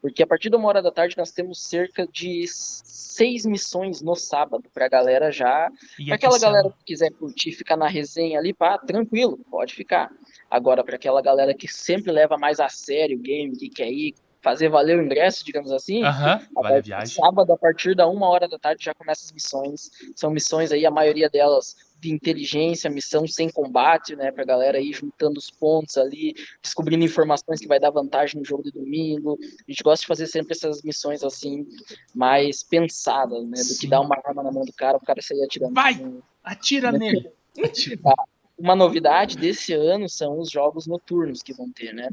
Porque 0.03 0.21
a 0.21 0.27
partir 0.27 0.49
de 0.49 0.57
uma 0.57 0.67
hora 0.67 0.81
da 0.81 0.91
tarde 0.91 1.15
nós 1.17 1.31
temos 1.31 1.61
cerca 1.61 2.05
de 2.05 2.43
seis 2.45 3.45
missões 3.45 4.01
no 4.01 4.17
sábado 4.17 4.65
pra 4.73 4.89
galera 4.89 5.31
já. 5.31 5.71
E 5.97 6.07
Pra 6.07 6.15
aquela 6.15 6.37
galera 6.37 6.69
que 6.69 6.83
quiser 6.87 7.09
curtir, 7.11 7.53
ficar 7.53 7.77
na 7.77 7.87
resenha 7.87 8.37
ali, 8.37 8.53
pá, 8.53 8.77
tranquilo, 8.77 9.39
pode 9.49 9.73
ficar. 9.73 10.11
Agora, 10.51 10.83
pra 10.83 10.97
aquela 10.97 11.21
galera 11.21 11.53
que 11.53 11.69
sempre 11.69 12.11
leva 12.11 12.37
mais 12.37 12.59
a 12.59 12.67
sério 12.67 13.17
o 13.17 13.21
game, 13.21 13.55
que 13.55 13.69
quer 13.69 13.89
ir 13.89 14.13
fazer 14.41 14.67
valer 14.67 14.99
o 14.99 15.01
ingresso, 15.01 15.45
digamos 15.45 15.71
assim, 15.71 16.03
a 16.03 16.41
Vale 16.53 16.75
a 16.75 16.81
viagem. 16.81 17.23
sábado, 17.23 17.53
a 17.53 17.57
partir 17.57 17.95
da 17.95 18.05
uma 18.05 18.27
hora 18.27 18.45
da 18.45 18.59
tarde, 18.59 18.83
já 18.83 18.93
começa 18.93 19.23
as 19.23 19.31
missões. 19.31 19.89
São 20.17 20.29
missões 20.29 20.73
aí, 20.73 20.85
a 20.85 20.91
maioria 20.91 21.29
delas 21.29 21.77
de 22.03 22.13
inteligência, 22.13 22.89
missão 22.89 23.25
sem 23.25 23.49
combate, 23.49 24.15
né? 24.15 24.31
Pra 24.31 24.43
galera 24.43 24.79
ir 24.79 24.93
juntando 24.93 25.39
os 25.39 25.49
pontos 25.49 25.97
ali, 25.97 26.35
descobrindo 26.61 27.03
informações 27.03 27.59
que 27.59 27.67
vai 27.67 27.79
dar 27.79 27.89
vantagem 27.89 28.39
no 28.39 28.45
jogo 28.45 28.63
de 28.63 28.71
domingo. 28.71 29.39
A 29.41 29.71
gente 29.71 29.81
gosta 29.81 30.01
de 30.01 30.07
fazer 30.07 30.27
sempre 30.27 30.53
essas 30.53 30.81
missões 30.83 31.23
assim, 31.23 31.65
mais 32.13 32.61
pensadas, 32.61 33.43
né? 33.45 33.57
Do 33.57 33.63
Sim. 33.63 33.79
que 33.79 33.87
dar 33.87 34.01
uma 34.01 34.17
arma 34.23 34.43
na 34.43 34.51
mão 34.51 34.65
do 34.65 34.73
cara, 34.73 34.97
o 34.97 35.05
cara 35.05 35.21
sair 35.21 35.43
atirando. 35.43 35.73
Vai! 35.73 35.93
Então, 35.93 36.21
Atira 36.43 36.91
nele. 36.91 37.31
Atira. 37.63 37.99
uma 38.59 38.75
novidade 38.75 39.37
desse 39.37 39.73
ano 39.73 40.09
são 40.09 40.39
os 40.39 40.51
jogos 40.51 40.85
noturnos 40.85 41.41
que 41.41 41.53
vão 41.53 41.71
ter, 41.71 41.93
né? 41.93 42.09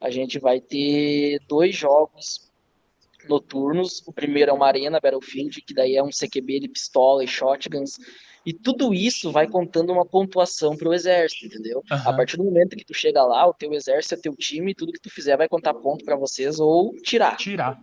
A 0.00 0.10
gente 0.10 0.38
vai 0.38 0.60
ter 0.60 1.40
dois 1.48 1.74
jogos 1.74 2.48
noturnos. 3.28 4.02
O 4.06 4.12
primeiro 4.12 4.50
é 4.50 4.54
uma 4.54 4.66
Arena 4.66 5.00
Battlefield, 5.00 5.60
que 5.62 5.74
daí 5.74 5.96
é 5.96 6.02
um 6.02 6.10
CQB 6.10 6.60
de 6.60 6.68
pistola 6.68 7.24
e 7.24 7.28
shotguns 7.28 7.98
E 8.44 8.52
tudo 8.52 8.92
isso 8.92 9.30
vai 9.30 9.46
contando 9.46 9.92
uma 9.92 10.04
pontuação 10.04 10.76
pro 10.76 10.92
exército, 10.92 11.46
entendeu? 11.46 11.82
A 11.88 11.94
Aham. 11.94 12.16
partir 12.16 12.36
do 12.36 12.44
momento 12.44 12.76
que 12.76 12.84
tu 12.84 12.92
chega 12.92 13.22
lá, 13.22 13.46
o 13.46 13.54
teu 13.54 13.72
exército 13.72 14.14
é 14.14 14.18
teu 14.18 14.34
time, 14.36 14.74
tudo 14.74 14.92
que 14.92 15.00
tu 15.00 15.10
fizer 15.10 15.36
vai 15.36 15.48
contar 15.48 15.74
ponto 15.74 16.04
pra 16.04 16.16
vocês 16.16 16.58
ou 16.58 16.92
tirar. 17.02 17.36
Tirar. 17.36 17.78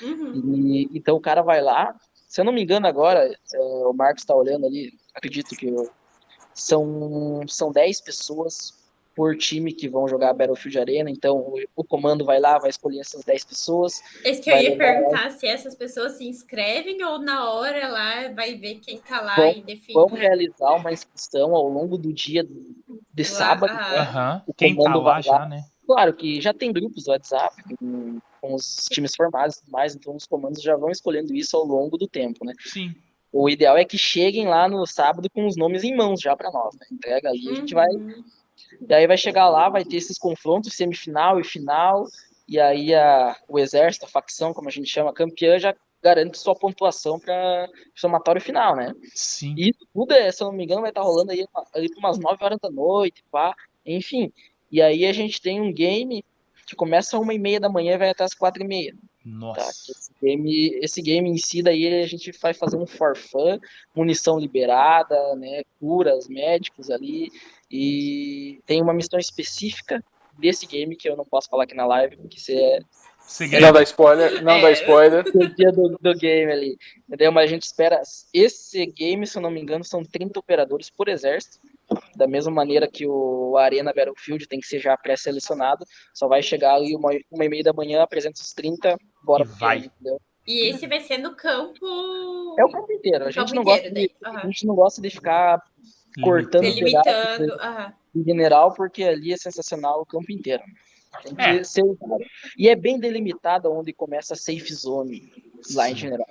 Uhum. 0.00 0.32
E, 0.66 0.88
então 0.94 1.16
o 1.16 1.20
cara 1.20 1.42
vai 1.42 1.60
lá, 1.60 1.94
se 2.26 2.40
eu 2.40 2.44
não 2.44 2.52
me 2.52 2.62
engano 2.62 2.86
agora, 2.86 3.30
é, 3.54 3.58
o 3.58 3.92
Marcos 3.92 4.24
tá 4.24 4.34
olhando 4.34 4.64
ali, 4.66 4.92
acredito 5.14 5.54
que 5.54 5.66
eu- 5.66 5.90
são, 6.54 7.42
são 7.46 7.70
10 7.70 8.00
pessoas 8.00 8.81
por 9.14 9.36
time 9.36 9.72
que 9.72 9.88
vão 9.88 10.08
jogar 10.08 10.32
Battlefield 10.32 10.78
Arena, 10.78 11.10
então 11.10 11.36
o, 11.36 11.54
o 11.76 11.84
comando 11.84 12.24
vai 12.24 12.40
lá, 12.40 12.58
vai 12.58 12.70
escolher 12.70 13.00
essas 13.00 13.24
10 13.24 13.44
pessoas, 13.44 14.02
Esse 14.24 14.40
que 14.40 14.50
eu 14.50 14.56
ia 14.58 14.76
perguntar 14.76 15.30
se 15.30 15.46
essas 15.46 15.74
pessoas 15.74 16.12
se 16.12 16.24
inscrevem 16.24 17.02
ou 17.04 17.18
na 17.18 17.50
hora 17.52 17.88
lá 17.88 18.28
vai 18.34 18.54
ver 18.54 18.76
quem 18.76 18.98
tá 18.98 19.20
lá 19.20 19.36
Vão- 19.36 19.52
e 19.52 19.62
define. 19.62 19.94
vão 19.94 20.06
realizar 20.06 20.74
uma 20.74 20.92
inscrição 20.92 21.54
ao 21.54 21.68
longo 21.68 21.96
do 21.98 22.12
dia 22.12 22.46
de 23.14 23.24
sábado, 23.24 23.72
ah. 23.72 23.90
né? 23.90 23.98
Aham. 23.98 24.42
O 24.46 24.54
Quem 24.54 24.74
tá 24.74 24.82
comando 24.82 25.02
lá 25.02 25.12
vai 25.14 25.22
já, 25.22 25.32
lá. 25.32 25.48
né? 25.48 25.64
Claro 25.86 26.14
que 26.14 26.40
já 26.40 26.54
tem 26.54 26.72
grupos 26.72 27.04
do 27.04 27.10
WhatsApp 27.10 27.54
com, 27.76 28.18
com 28.40 28.54
os 28.54 28.86
times 28.90 29.12
formados 29.16 29.56
e 29.56 29.60
tudo 29.60 29.72
mais, 29.72 29.94
então 29.94 30.14
os 30.14 30.26
comandos 30.26 30.62
já 30.62 30.76
vão 30.76 30.90
escolhendo 30.90 31.34
isso 31.34 31.56
ao 31.56 31.64
longo 31.64 31.98
do 31.98 32.06
tempo, 32.06 32.44
né? 32.44 32.52
Sim. 32.60 32.94
O 33.32 33.48
ideal 33.48 33.76
é 33.78 33.84
que 33.84 33.96
cheguem 33.96 34.46
lá 34.46 34.68
no 34.68 34.86
sábado 34.86 35.28
com 35.30 35.46
os 35.46 35.56
nomes 35.56 35.82
em 35.84 35.96
mãos 35.96 36.20
já 36.20 36.36
para 36.36 36.50
nós, 36.50 36.74
né? 36.78 36.86
Entrega 36.92 37.30
ali, 37.30 37.48
a 37.48 37.54
gente 37.54 37.74
vai. 37.74 37.88
E 38.88 38.94
aí 38.94 39.06
vai 39.06 39.16
chegar 39.16 39.48
lá, 39.48 39.68
vai 39.68 39.84
ter 39.84 39.96
esses 39.96 40.18
confrontos, 40.18 40.74
semifinal 40.74 41.40
e 41.40 41.44
final, 41.44 42.06
e 42.48 42.58
aí 42.58 42.94
a, 42.94 43.36
o 43.48 43.58
exército, 43.58 44.06
a 44.06 44.08
facção, 44.08 44.52
como 44.52 44.68
a 44.68 44.72
gente 44.72 44.88
chama, 44.88 45.12
campeã, 45.12 45.58
já 45.58 45.74
garante 46.02 46.36
sua 46.38 46.54
pontuação 46.54 47.18
para 47.18 47.68
o 47.96 48.00
somatório 48.00 48.40
final, 48.40 48.74
né? 48.74 48.92
Sim. 49.14 49.54
E 49.56 49.72
tudo, 49.92 50.12
é, 50.12 50.30
se 50.32 50.42
eu 50.42 50.48
não 50.48 50.54
me 50.54 50.64
engano, 50.64 50.80
vai 50.80 50.90
estar 50.90 51.02
rolando 51.02 51.30
aí, 51.30 51.46
ali 51.72 51.88
por 51.88 51.98
umas 51.98 52.18
9 52.18 52.44
horas 52.44 52.58
da 52.60 52.70
noite, 52.70 53.22
pá. 53.30 53.54
Enfim. 53.86 54.32
E 54.70 54.82
aí 54.82 55.06
a 55.06 55.12
gente 55.12 55.40
tem 55.40 55.60
um 55.60 55.72
game 55.72 56.24
que 56.66 56.74
começa 56.74 57.16
às 57.16 57.22
uma 57.22 57.34
e 57.34 57.38
meia 57.38 57.60
da 57.60 57.68
manhã 57.68 57.94
e 57.94 57.98
vai 57.98 58.10
até 58.10 58.24
as 58.24 58.34
quatro 58.34 58.62
e 58.62 58.66
meia. 58.66 58.92
Tá? 58.92 58.98
Nossa. 59.24 59.92
Esse 59.92 60.10
game, 60.20 60.78
esse 60.82 61.02
game 61.02 61.30
em 61.30 61.36
si, 61.36 61.62
daí 61.62 62.02
a 62.02 62.06
gente 62.06 62.32
vai 62.40 62.52
fazer 62.52 62.76
um 62.76 62.86
for 62.86 63.16
fun, 63.16 63.58
munição 63.94 64.38
liberada, 64.38 65.36
né? 65.36 65.62
Curas, 65.78 66.28
médicos 66.28 66.90
ali. 66.90 67.30
E 67.72 68.60
tem 68.66 68.82
uma 68.82 68.92
missão 68.92 69.18
específica 69.18 70.04
desse 70.38 70.66
game 70.66 70.94
que 70.94 71.08
eu 71.08 71.16
não 71.16 71.24
posso 71.24 71.48
falar 71.48 71.64
aqui 71.64 71.74
na 71.74 71.86
live, 71.86 72.16
porque 72.18 72.36
isso 72.36 72.52
é 72.52 72.80
Segredo. 73.24 73.62
Não 73.66 73.72
dá 73.72 73.82
spoiler, 73.84 74.42
não 74.42 74.60
dá 74.60 74.68
É. 74.68 74.72
spoiler. 74.72 75.24
o 75.34 75.54
dia 75.54 75.70
do, 75.72 75.96
do 76.00 76.14
game 76.14 76.50
ali. 76.52 76.76
Entendeu? 77.08 77.30
Mas 77.32 77.44
a 77.44 77.46
gente 77.46 77.62
espera. 77.62 78.02
Esse 78.34 78.84
game, 78.84 79.26
se 79.26 79.38
eu 79.38 79.42
não 79.42 79.50
me 79.50 79.60
engano, 79.60 79.84
são 79.84 80.02
30 80.04 80.38
operadores 80.40 80.90
por 80.90 81.08
exército. 81.08 81.58
Da 82.16 82.26
mesma 82.26 82.50
maneira 82.52 82.88
que 82.90 83.06
o 83.06 83.56
Arena 83.56 83.92
Battlefield 83.94 84.46
tem 84.48 84.58
que 84.60 84.66
ser 84.66 84.80
já 84.80 84.96
pré-selecionado. 84.96 85.84
Só 86.12 86.26
vai 86.26 86.42
chegar 86.42 86.74
ali 86.74 86.94
uma, 86.96 87.10
uma 87.30 87.44
e 87.44 87.48
meia 87.48 87.62
da 87.62 87.72
manhã, 87.72 88.02
apresenta 88.02 88.40
os 88.40 88.52
30, 88.52 88.98
bora 89.22 89.44
E 89.44 89.46
pro 89.46 89.56
vai. 89.56 89.76
game, 89.78 89.92
entendeu? 89.94 90.20
E 90.46 90.68
esse 90.68 90.86
vai 90.88 91.00
ser 91.00 91.18
no 91.18 91.34
campo. 91.36 91.86
É 92.58 92.64
o 92.64 92.70
campo 92.70 92.92
inteiro. 92.92 93.24
A 93.24 93.30
gente, 93.30 93.36
campo 93.40 93.54
não 93.54 93.62
gosta 93.64 93.90
de, 93.90 94.10
aham. 94.26 94.38
a 94.40 94.46
gente 94.46 94.66
não 94.66 94.74
gosta 94.74 95.00
de 95.00 95.10
ficar 95.10 95.62
cortando 96.20 96.62
Limitando. 96.64 97.04
pedaços 97.04 97.92
em 98.14 98.24
general, 98.24 98.74
porque 98.74 99.02
ali 99.04 99.32
é 99.32 99.36
sensacional 99.36 100.00
o 100.02 100.06
campo 100.06 100.30
inteiro. 100.32 100.62
Tem 101.22 101.34
que 101.34 101.42
É. 101.42 101.64
ser 101.64 101.82
usado. 101.82 102.24
E 102.56 102.68
é 102.68 102.74
bem 102.76 102.98
delimitado 102.98 103.70
onde 103.70 103.92
começa 103.92 104.32
a 104.34 104.36
safe 104.36 104.72
zone 104.74 105.30
lá 105.74 105.90
em 105.90 105.94
general. 105.94 106.26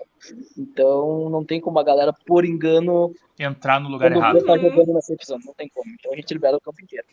Então 0.57 1.29
não 1.29 1.43
tem 1.45 1.59
como 1.61 1.79
a 1.79 1.83
galera, 1.83 2.13
por 2.25 2.45
engano, 2.45 3.13
Entrar 3.39 3.79
no 3.79 3.89
lugar 3.89 4.11
quando 4.11 4.19
errado. 4.21 4.45
tá 4.45 4.57
jogando 4.57 4.93
na 4.93 5.01
safe 5.01 5.25
zone. 5.25 5.43
Não 5.45 5.53
tem 5.53 5.69
como. 5.69 5.91
Então 5.99 6.11
a 6.13 6.15
gente 6.15 6.33
libera 6.33 6.57
o 6.57 6.61
campo 6.61 6.81
inteiro. 6.81 7.05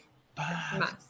Mas. 0.79 1.09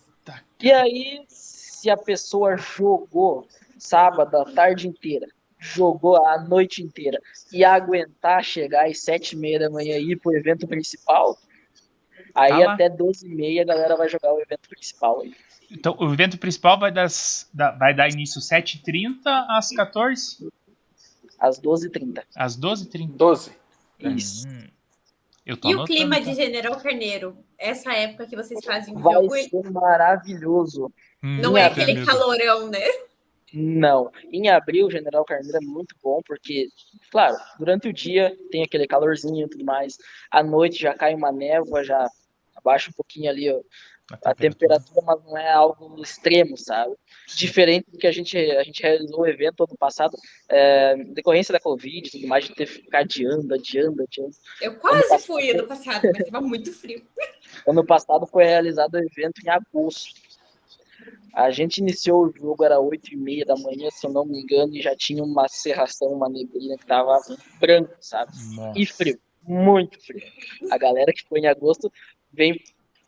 E 0.63 0.71
aí, 0.71 1.25
se 1.29 1.89
a 1.89 1.97
pessoa 1.97 2.57
jogou 2.57 3.47
sábado 3.79 4.37
a 4.37 4.45
tarde 4.45 4.87
inteira, 4.89 5.27
jogou 5.59 6.17
a 6.27 6.39
noite 6.41 6.83
inteira 6.83 7.19
e 7.53 7.65
aguentar 7.65 8.45
chegar 8.45 8.87
às 8.87 9.01
sete 9.01 9.33
e 9.33 9.37
meia 9.37 9.59
da 9.59 9.71
manhã 9.71 9.97
e 9.97 10.13
ir 10.13 10.17
pro 10.17 10.37
evento 10.37 10.67
principal, 10.69 11.39
aí 12.35 12.51
Tá 12.51 12.59
lá. 12.59 12.73
até 12.75 12.89
12 12.89 13.27
e 13.27 13.35
meia 13.35 13.63
a 13.63 13.65
galera 13.67 13.97
vai 13.97 14.09
jogar 14.09 14.33
o 14.35 14.41
evento 14.41 14.69
principal 14.69 15.21
aí. 15.21 15.35
Então, 15.71 15.95
o 15.99 16.13
evento 16.13 16.39
principal 16.39 16.79
vai, 16.79 16.91
das, 16.91 17.49
da- 17.53 17.73
vai 17.73 17.95
dar 17.95 18.09
início 18.09 18.41
7h30 18.41 19.19
às 19.49 19.69
14 19.71 20.49
Às 21.39 21.61
12h30. 21.61 22.23
às 22.35 22.57
12h30. 22.59 23.09
12. 23.17 23.53
Isso. 24.01 24.49
Hum. 24.49 24.67
Eu 25.45 25.57
tô 25.57 25.69
E 25.69 25.73
o 25.75 25.79
anotando, 25.79 25.97
clima 25.99 26.17
tá? 26.17 26.21
de 26.23 26.35
General 26.35 26.77
Carneiro? 26.77 27.37
Essa 27.59 27.93
época 27.95 28.27
que 28.27 28.37
vocês 28.37 28.63
fazem 28.65 28.95
o 28.95 28.99
Vai 28.99 29.15
jogo, 29.15 29.35
ele- 29.37 29.49
ser 29.49 29.71
maravilhoso. 29.71 30.93
Hum, 31.23 31.39
não 31.43 31.57
é 31.57 31.65
até 31.65 31.83
aquele 31.83 31.99
mesmo. 32.01 32.07
calorão, 32.13 32.69
né? 32.71 32.81
Não. 33.53 34.11
Em 34.31 34.49
abril, 34.49 34.87
o 34.87 34.91
General 34.91 35.25
Carneiro 35.25 35.57
é 35.57 35.61
muito 35.61 35.95
bom, 36.03 36.21
porque, 36.25 36.69
claro, 37.11 37.37
durante 37.59 37.89
o 37.89 37.93
dia 37.93 38.37
tem 38.51 38.63
aquele 38.63 38.87
calorzinho 38.87 39.47
e 39.47 39.49
tudo 39.49 39.65
mais. 39.65 39.97
À 40.31 40.43
noite 40.43 40.81
já 40.81 40.95
cai 40.95 41.15
uma 41.15 41.33
névoa, 41.33 41.83
já 41.83 42.07
abaixa 42.55 42.91
um 42.91 42.95
pouquinho 42.95 43.31
ali 43.31 43.51
ó, 43.51 43.61
a 44.25 44.35
temperatura, 44.35 45.03
mas 45.05 45.25
não 45.25 45.37
é 45.37 45.51
algo 45.53 46.03
extremo, 46.03 46.57
sabe? 46.57 46.95
Diferente 47.35 47.91
do 47.91 47.99
que 47.99 48.07
a 48.07 48.13
gente, 48.13 48.39
a 48.39 48.63
gente 48.63 48.83
realizou 48.83 49.21
o 49.21 49.27
evento 49.27 49.65
ano 49.65 49.77
passado, 49.79 50.17
é, 50.49 50.97
decorrência 50.97 51.53
da 51.53 51.61
Covid 51.61 52.09
e 52.09 52.11
tudo 52.11 52.27
mais, 52.27 52.45
de 52.47 52.55
ter 52.55 52.67
que 52.67 52.73
ficar 52.73 53.01
adiando, 53.01 53.55
adiando, 53.55 54.03
adiando. 54.03 54.35
Eu 54.63 54.77
quase 54.77 55.19
fui 55.27 55.51
ano 55.51 55.67
passado, 55.67 56.03
mas 56.13 56.31
tava 56.31 56.41
muito 56.41 56.73
frio. 56.73 57.03
Ano 57.67 57.85
passado 57.85 58.27
foi 58.27 58.45
realizado 58.45 58.95
o 58.95 58.99
evento 58.99 59.43
em 59.45 59.51
agosto. 59.51 60.28
A 61.35 61.51
gente 61.51 61.79
iniciou 61.79 62.27
o 62.27 62.33
jogo, 62.33 62.65
era 62.65 62.81
8 62.81 63.13
e 63.15 63.17
meia 63.17 63.45
da 63.45 63.57
manhã, 63.57 63.89
se 63.91 64.07
eu 64.07 64.13
não 64.13 64.25
me 64.25 64.41
engano, 64.41 64.75
e 64.75 64.83
já 64.83 64.95
tinha 64.97 65.23
uma 65.23 65.47
serração, 65.49 66.09
uma 66.09 66.29
neblina 66.29 66.77
que 66.77 66.87
tava 66.87 67.19
branco, 67.61 67.95
sabe? 68.01 68.33
Nossa. 68.55 68.79
E 68.79 68.87
frio, 68.87 69.19
muito 69.43 70.05
frio. 70.05 70.23
A 70.71 70.79
galera 70.79 71.13
que 71.13 71.25
foi 71.29 71.41
em 71.41 71.47
agosto 71.47 71.93
vem 72.33 72.61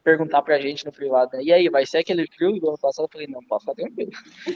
perguntar 0.02 0.42
pra 0.42 0.58
gente 0.58 0.84
no 0.84 0.92
privado, 0.92 1.36
né? 1.36 1.42
E 1.42 1.52
aí, 1.52 1.68
vai 1.68 1.84
ser 1.84 1.98
aquele 1.98 2.26
frio 2.26 2.58
do 2.58 2.68
ano 2.68 2.78
passado? 2.78 3.04
Eu 3.04 3.10
falei, 3.12 3.26
não, 3.26 3.40
pode 3.42 3.64
ficar 3.64 3.74
tranquilo. 3.74 4.10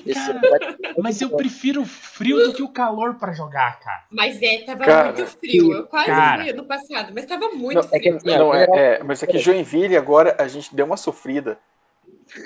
Esse 0.06 0.32
Cara, 0.32 0.76
Mas 0.98 1.20
eu 1.20 1.28
bom. 1.28 1.36
prefiro 1.36 1.82
o 1.82 1.84
frio 1.84 2.38
do 2.46 2.54
que 2.54 2.62
o 2.62 2.68
calor 2.68 3.14
pra 3.18 3.32
jogar, 3.32 3.78
cara. 3.80 4.04
Mas 4.10 4.40
é, 4.40 4.62
tava 4.64 4.84
Cara, 4.84 5.12
muito 5.12 5.26
frio. 5.26 5.72
Eu 5.72 5.86
quase 5.86 6.06
cara. 6.06 6.50
ano 6.50 6.64
passado, 6.64 7.12
mas 7.14 7.26
tava 7.26 7.50
muito 7.50 7.74
Não, 7.74 7.88
é 7.92 8.00
que 8.00 8.12
frio. 8.12 8.16
assim, 8.16 8.30
ó, 8.30 8.38
Não, 8.38 8.54
é, 8.54 8.66
é, 8.72 9.02
mas 9.04 9.22
é 9.22 9.26
que 9.26 9.38
Joinville 9.38 9.96
agora 9.96 10.34
a 10.38 10.48
gente 10.48 10.74
deu 10.74 10.86
uma 10.86 10.96
sofrida. 10.96 11.58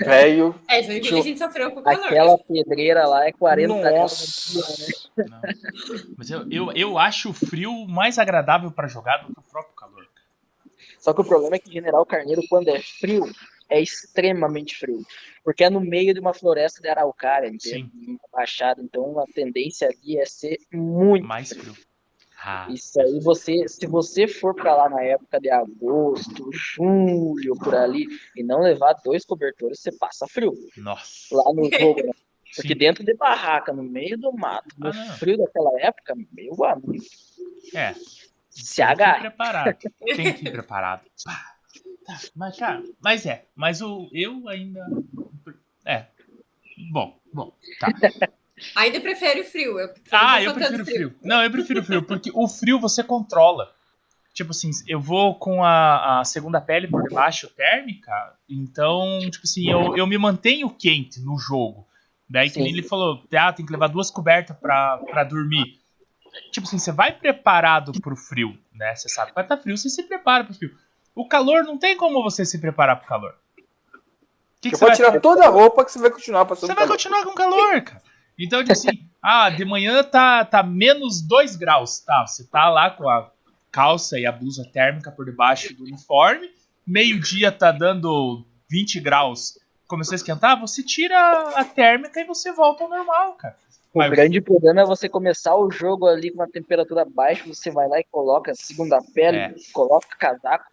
Velho. 0.01 0.55
É, 0.69 0.83
Joinville 0.83 1.19
a 1.19 1.23
gente 1.23 1.39
sofreu 1.39 1.71
com 1.71 1.81
o 1.81 1.83
calor. 1.83 2.05
aquela 2.05 2.39
pedreira 2.39 3.07
lá 3.07 3.27
é 3.27 3.33
40 3.33 3.81
graus. 3.81 5.11
Mas 6.17 6.31
eu, 6.31 6.51
eu, 6.51 6.73
eu 6.73 6.99
acho 6.99 7.31
o 7.31 7.35
frio 7.35 7.87
mais 7.87 8.19
agradável 8.19 8.71
pra 8.71 8.89
jogar 8.89 9.19
do 9.19 9.33
que 9.33 9.41
o 9.41 9.43
próprio 9.43 9.75
calor. 9.75 10.09
Só 10.99 11.13
que 11.13 11.21
o 11.21 11.25
problema 11.25 11.57
é 11.57 11.59
que 11.59 11.73
General 11.73 12.05
Carneiro, 12.05 12.43
quando 12.49 12.69
é 12.69 12.81
frio, 12.81 13.25
é 13.69 13.81
extremamente 13.81 14.77
frio. 14.77 15.01
Porque 15.45 15.65
é 15.65 15.71
no 15.71 15.81
meio 15.81 16.13
de 16.13 16.21
uma 16.21 16.35
floresta 16.35 16.83
de 16.83 16.89
araucária, 16.89 17.49
entende? 17.49 17.91
Uma 18.07 18.19
baixada. 18.33 18.83
Então 18.83 19.19
a 19.19 19.25
tendência 19.27 19.89
ali 19.89 20.19
é 20.19 20.27
ser 20.27 20.59
muito 20.73 21.27
Mais 21.27 21.51
frio. 21.53 21.75
Ah, 22.41 22.67
Isso 22.71 23.01
aí, 23.01 23.19
você, 23.21 23.67
se 23.69 23.87
você 23.87 24.29
for 24.29 24.55
pra 24.55 24.75
lá 24.77 24.89
na 24.89 25.03
época 25.03 25.41
de 25.41 25.51
agosto, 25.51 26.49
julho, 26.53 27.55
por 27.57 27.75
ali, 27.75 28.07
e 28.37 28.43
não 28.45 28.61
levar 28.61 28.95
dois 29.05 29.25
cobertores, 29.25 29.81
você 29.81 29.91
passa 29.91 30.27
frio 30.29 30.53
nossa. 30.77 31.35
lá 31.35 31.53
no 31.53 31.69
jogo, 31.71 32.03
né? 32.07 32.13
Porque 32.57 32.73
Sim. 32.73 32.79
dentro 32.79 33.05
de 33.05 33.15
barraca, 33.15 33.73
no 33.73 33.83
meio 33.83 34.17
do 34.17 34.33
mato, 34.33 34.69
no 34.79 34.89
Ah, 34.89 35.17
frio 35.19 35.37
daquela 35.37 35.71
época, 35.81 36.15
meu 36.33 36.65
amigo, 36.65 37.05
É. 37.75 37.93
se 38.49 38.77
Tem 38.77 38.77
que 38.77 38.81
ir 38.81 38.85
agarra. 38.85 39.21
preparado. 39.21 39.79
Tem 40.17 40.33
que 40.35 40.45
ir 40.47 40.51
preparado. 40.53 41.03
Tá, 41.25 41.57
Mas, 42.35 42.57
cara, 42.57 42.83
mas 43.01 43.27
é. 43.27 43.45
Mas 43.55 43.83
o, 43.83 44.09
eu 44.13 44.49
ainda. 44.49 44.81
É. 45.85 46.07
Bom, 46.91 47.21
bom. 47.35 47.53
Tá. 47.79 47.89
Ainda 48.75 49.01
prefere 49.01 49.41
o 49.41 49.45
frio. 49.45 49.79
Eu 49.79 49.95
Ah, 50.11 50.43
eu 50.43 50.55
prefiro 50.55 50.85
frio. 50.85 51.15
Não, 51.23 51.43
eu 51.43 51.51
prefiro 51.51 51.83
frio, 51.83 52.03
porque 52.03 52.31
o 52.35 52.49
frio 52.49 52.79
você 52.79 53.03
controla. 53.03 53.73
Tipo 54.35 54.53
assim, 54.53 54.71
eu 54.87 55.01
vou 55.01 55.35
com 55.35 55.65
a, 55.65 56.21
a 56.21 56.25
segunda 56.25 56.61
pele 56.61 56.87
por 56.87 57.03
debaixo 57.09 57.49
térmica, 57.57 58.13
então, 58.49 59.19
tipo 59.31 59.45
assim, 59.45 59.69
eu, 59.69 59.97
eu 59.97 60.07
me 60.07 60.17
mantenho 60.17 60.71
quente 60.71 61.21
no 61.21 61.37
jogo. 61.37 61.89
Daí 62.31 62.49
que 62.49 62.63
Sim. 62.63 62.69
ele 62.69 62.83
falou, 62.83 63.25
ah, 63.35 63.53
tem 63.53 63.67
que 63.67 63.73
levar 63.73 63.89
duas 63.89 64.11
cobertas 64.11 64.57
pra, 64.57 64.99
pra 64.99 65.25
dormir. 65.25 65.81
Tipo 66.53 66.67
assim, 66.67 66.79
você 66.79 66.93
vai 66.93 67.11
preparado 67.11 67.91
pro 68.01 68.15
frio, 68.15 68.57
né? 68.73 68.95
Você 68.95 69.09
sabe 69.09 69.31
que 69.31 69.35
vai 69.35 69.45
estar 69.45 69.57
frio, 69.57 69.77
você 69.77 69.89
se 69.89 70.03
prepara 70.05 70.45
pro 70.45 70.55
frio. 70.55 70.71
O 71.17 71.27
calor, 71.27 71.65
não 71.65 71.77
tem 71.77 71.97
como 71.97 72.23
você 72.23 72.45
se 72.45 72.61
preparar 72.61 72.97
pro 73.01 73.09
calor. 73.09 73.35
O 74.59 74.61
que, 74.61 74.71
que 74.71 74.77
Você 74.77 74.85
pode 74.85 75.01
vai 75.01 75.11
tirar 75.11 75.21
toda 75.21 75.47
a 75.47 75.49
roupa 75.49 75.85
que 75.85 75.91
você 75.91 75.99
vai 75.99 76.11
continuar 76.11 76.45
passando 76.45 76.69
você 76.69 76.75
vai 76.75 76.85
calor. 76.85 76.93
continuar 76.93 77.25
com 77.25 77.33
calor, 77.33 77.83
cara. 77.83 78.03
Então, 78.39 78.61
tipo 78.61 78.73
assim, 78.73 79.09
ah, 79.23 79.51
de 79.51 79.65
manhã 79.65 80.03
tá, 80.05 80.45
tá 80.45 80.63
menos 80.63 81.21
2 81.21 81.57
graus, 81.57 81.99
tá? 82.01 82.27
Você 82.27 82.45
tá 82.45 82.69
lá 82.71 82.91
com 82.91 83.09
a, 83.09 83.31
calça 83.71 84.19
e 84.19 84.25
a 84.27 84.33
blusa 84.33 84.65
térmica 84.73 85.11
por 85.11 85.25
debaixo 85.27 85.75
do 85.75 85.85
uniforme. 85.85 86.49
Meio-dia 86.87 87.53
tá 87.53 87.71
dando 87.71 88.45
20 88.71 89.01
graus. 89.01 89.59
Começou 89.87 90.15
a 90.15 90.17
esquentar, 90.17 90.59
você 90.61 90.83
tira 90.83 91.17
a 91.55 91.65
térmica 91.65 92.21
e 92.21 92.25
você 92.25 92.53
volta 92.53 92.85
ao 92.85 92.91
normal, 92.91 93.33
cara. 93.35 93.57
O 93.93 93.99
Mas- 93.99 94.11
grande 94.11 94.41
problema 94.41 94.83
é 94.83 94.85
você 94.85 95.09
começar 95.09 95.57
o 95.57 95.71
jogo 95.71 96.07
ali 96.07 96.31
com 96.31 96.37
uma 96.41 96.49
temperatura 96.49 97.05
baixa, 97.07 97.45
você 97.47 97.71
vai 97.71 97.89
lá 97.89 97.99
e 97.99 98.05
coloca 98.11 98.53
segunda 98.55 98.99
pele, 99.15 99.37
É. 99.39 99.55
coloca 99.73 100.07
o 100.15 100.19
casaco, 100.19 100.65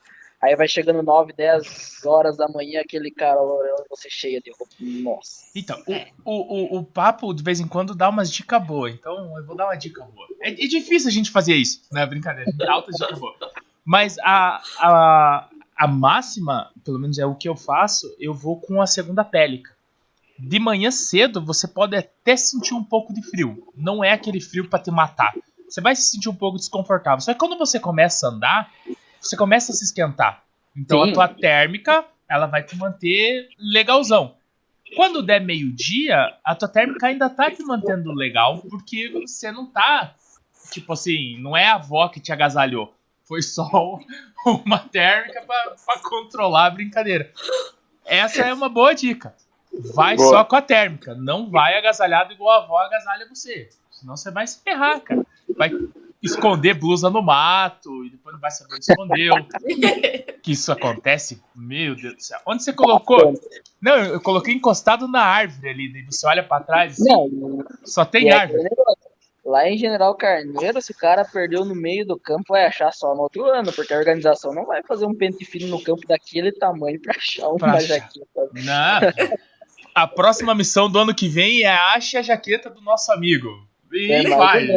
aí 0.45 0.55
vai 0.55 0.67
chegando 0.67 1.01
9, 1.01 1.33
10 1.33 2.05
horas 2.05 2.37
da 2.37 2.47
manhã, 2.47 2.81
aquele 2.81 3.11
calorão, 3.11 3.83
você 3.89 4.09
cheia 4.09 4.39
de 4.39 4.51
roupa. 4.51 4.73
Nossa. 4.79 5.45
Então, 5.55 5.81
o, 6.23 6.31
o, 6.31 6.75
o, 6.75 6.79
o 6.79 6.83
papo 6.83 7.33
de 7.33 7.43
vez 7.43 7.59
em 7.59 7.67
quando 7.67 7.95
dá 7.95 8.09
umas 8.09 8.31
dicas 8.31 8.65
boas. 8.65 8.93
Então, 8.93 9.37
eu 9.37 9.45
vou 9.45 9.55
dar 9.55 9.65
uma 9.65 9.75
dica 9.75 10.03
boa. 10.03 10.27
É, 10.41 10.51
é 10.51 10.67
difícil 10.67 11.09
a 11.09 11.11
gente 11.11 11.31
fazer 11.31 11.55
isso, 11.55 11.81
né? 11.91 12.05
Brincadeira, 12.05 12.51
dá 12.55 12.71
altas 12.71 12.95
dicas 12.95 13.19
boas. 13.19 13.35
Mas 13.83 14.17
a, 14.19 14.61
a, 14.79 15.49
a 15.75 15.87
máxima, 15.87 16.71
pelo 16.83 16.99
menos 16.99 17.17
é 17.17 17.25
o 17.25 17.35
que 17.35 17.49
eu 17.49 17.55
faço, 17.55 18.15
eu 18.19 18.33
vou 18.33 18.59
com 18.59 18.81
a 18.81 18.87
segunda 18.87 19.23
pélica. 19.23 19.75
De 20.37 20.59
manhã 20.59 20.91
cedo, 20.91 21.43
você 21.43 21.67
pode 21.67 21.95
até 21.95 22.35
sentir 22.35 22.73
um 22.73 22.83
pouco 22.83 23.13
de 23.13 23.21
frio. 23.21 23.71
Não 23.75 24.03
é 24.03 24.11
aquele 24.11 24.41
frio 24.41 24.69
pra 24.69 24.79
te 24.79 24.91
matar. 24.91 25.33
Você 25.67 25.81
vai 25.81 25.95
se 25.95 26.11
sentir 26.11 26.29
um 26.29 26.35
pouco 26.35 26.57
desconfortável. 26.57 27.21
Só 27.21 27.33
que 27.33 27.39
quando 27.39 27.57
você 27.57 27.79
começa 27.79 28.27
a 28.27 28.29
andar, 28.31 28.71
você 29.25 29.35
começa 29.35 29.71
a 29.71 29.75
se 29.75 29.83
esquentar. 29.83 30.43
Então 30.77 31.01
a 31.01 31.07
Sim. 31.07 31.13
tua 31.13 31.27
térmica, 31.27 32.05
ela 32.29 32.45
vai 32.45 32.63
te 32.63 32.75
manter 32.77 33.49
legalzão. 33.57 34.35
Quando 34.95 35.23
der 35.23 35.41
meio-dia, 35.41 36.37
a 36.43 36.53
tua 36.53 36.67
térmica 36.67 37.07
ainda 37.07 37.29
tá 37.29 37.49
te 37.49 37.63
mantendo 37.63 38.11
legal, 38.11 38.59
porque 38.69 39.09
você 39.09 39.51
não 39.51 39.65
tá. 39.65 40.13
Tipo 40.71 40.93
assim, 40.93 41.37
não 41.39 41.57
é 41.57 41.65
a 41.65 41.75
avó 41.75 42.07
que 42.07 42.19
te 42.19 42.31
agasalhou. 42.31 42.93
Foi 43.23 43.41
só 43.41 43.67
uma 44.45 44.77
térmica 44.77 45.41
pra, 45.41 45.75
pra 45.85 45.99
controlar 45.99 46.67
a 46.67 46.69
brincadeira. 46.69 47.31
Essa 48.05 48.43
é 48.43 48.53
uma 48.53 48.69
boa 48.69 48.93
dica. 48.93 49.33
Vai 49.93 50.15
Boa. 50.15 50.29
só 50.29 50.43
com 50.43 50.55
a 50.55 50.61
térmica. 50.61 51.15
Não 51.15 51.49
vai 51.49 51.77
agasalhado 51.77 52.31
igual 52.31 52.61
a 52.61 52.63
avó 52.63 52.77
agasalha 52.77 53.27
você. 53.27 53.69
Senão 53.91 54.15
você 54.15 54.31
vai 54.31 54.45
se 54.45 54.61
ferrar, 54.61 55.01
cara. 55.01 55.25
Vai 55.57 55.71
esconder 56.25 56.73
blusa 56.73 57.09
no 57.09 57.21
mato 57.21 58.03
e 58.05 58.09
depois 58.11 58.33
não 58.33 58.39
vai 58.39 58.51
saber 58.51 58.75
onde 58.75 58.85
escondeu. 58.91 59.33
que 60.41 60.51
isso 60.51 60.71
acontece? 60.71 61.41
Meu 61.55 61.95
Deus 61.95 62.15
do 62.15 62.21
céu. 62.21 62.39
Onde 62.45 62.63
você 62.63 62.73
colocou? 62.73 63.33
Não, 63.81 63.95
eu 63.97 64.21
coloquei 64.21 64.53
encostado 64.53 65.07
na 65.07 65.21
árvore 65.21 65.69
ali. 65.69 65.91
Daí 65.93 66.05
você 66.09 66.25
olha 66.27 66.43
pra 66.43 66.59
trás, 66.61 66.97
Não, 66.99 67.63
só 67.83 68.03
tem 68.05 68.31
árvore. 68.31 68.67
Lá 69.43 69.69
em 69.69 69.77
General 69.77 70.15
Carneiro, 70.15 70.81
se 70.81 70.91
o 70.91 70.95
cara 70.97 71.23
perdeu 71.23 71.63
no 71.63 71.75
meio 71.75 72.03
do 72.03 72.17
campo, 72.19 72.45
vai 72.49 72.65
achar 72.65 72.91
só 72.91 73.13
no 73.13 73.21
outro 73.21 73.45
ano, 73.45 73.71
porque 73.71 73.93
a 73.93 73.97
organização 73.97 74.51
não 74.51 74.65
vai 74.65 74.81
fazer 74.81 75.05
um 75.05 75.13
pente 75.13 75.45
fino 75.45 75.67
no 75.67 75.83
campo 75.83 76.01
daquele 76.07 76.51
tamanho 76.51 76.99
pra 76.99 77.13
achar 77.15 77.47
uma 77.49 77.59
Pra 77.59 77.73
achar. 77.73 77.87
jaqueta. 77.99 78.49
Não. 78.53 79.37
A 79.93 80.07
próxima 80.07 80.55
missão 80.55 80.89
do 80.89 80.97
ano 80.97 81.13
que 81.13 81.27
vem 81.27 81.61
é 81.61 81.69
ache 81.69 82.17
a 82.17 82.23
jaqueta 82.23 82.71
do 82.71 82.81
nosso 82.81 83.11
amigo. 83.11 83.47
E 83.93 84.11
É 84.11 84.23
vai. 84.35 84.67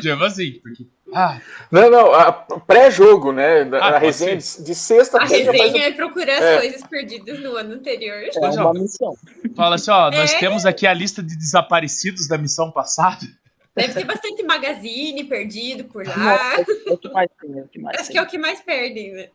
Tipo 0.00 0.24
assim, 0.24 0.52
porque. 0.62 0.86
Ah, 1.14 1.40
Não, 1.70 1.90
não, 1.90 2.12
a- 2.12 2.32
pré-jogo, 2.66 3.32
né? 3.32 3.62
Ah, 3.80 3.92
pode 3.92 4.04
resenha 4.04 4.36
de, 4.36 4.62
de 4.62 4.74
sexta 4.74 5.16
A 5.18 5.26
já 5.26 5.28
faz 5.28 5.46
resenha 5.46 5.86
é 5.88 5.92
procurar 5.92 6.36
as 6.38 6.44
É. 6.44 6.58
coisas 6.58 6.82
perdidas 6.86 7.40
no 7.40 7.56
ano 7.56 7.74
anterior. 7.74 8.18
É 8.24 8.30
é. 8.56 8.60
uma 8.60 8.74
missão. 8.74 9.16
fala 9.56 9.76
assim, 9.76 9.90
ó, 9.90 10.10
nós 10.10 10.34
É. 10.34 10.38
temos 10.38 10.66
aqui 10.66 10.86
a 10.86 10.92
lista 10.92 11.22
de 11.22 11.34
desaparecidos 11.36 12.28
da 12.28 12.36
missão 12.36 12.70
passada. 12.70 13.26
Deve 13.74 13.94
ter 13.94 14.04
bastante 14.04 14.42
magazine 14.42 15.22
perdido 15.24 15.84
por 15.84 16.04
lá. 16.06 16.16
Nossa, 16.16 16.60
é 16.86 16.92
o 16.92 16.98
que 16.98 17.08
mais 17.10 17.30
tem, 17.40 17.58
é 17.58 17.62
o 17.62 17.68
que 17.68 17.78
mais 17.78 17.96
Acho 17.96 18.06
tem. 18.06 18.12
que 18.12 18.18
é 18.18 18.22
o 18.22 18.26
que 18.26 18.38
mais 18.38 18.60
perdem, 18.60 19.12
né? 19.12 19.28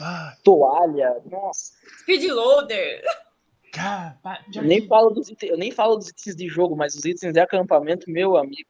Ah, 0.00 0.34
Toalha, 0.42 1.16
nossa. 1.30 1.72
Speed 2.00 2.24
loader. 2.30 3.02
Cara, 3.72 4.18
Eu 4.54 4.62
nem 4.62 4.86
falo 4.86 5.10
dos 5.10 5.28
itens, 5.28 5.50
eu 5.52 5.58
nem 5.58 5.70
falo 5.70 5.96
dos 5.96 6.08
itens 6.08 6.34
de 6.36 6.48
jogo, 6.48 6.76
mas 6.76 6.94
os 6.94 7.04
itens 7.04 7.32
de 7.32 7.40
acampamento, 7.40 8.10
meu 8.10 8.36
amigo. 8.36 8.68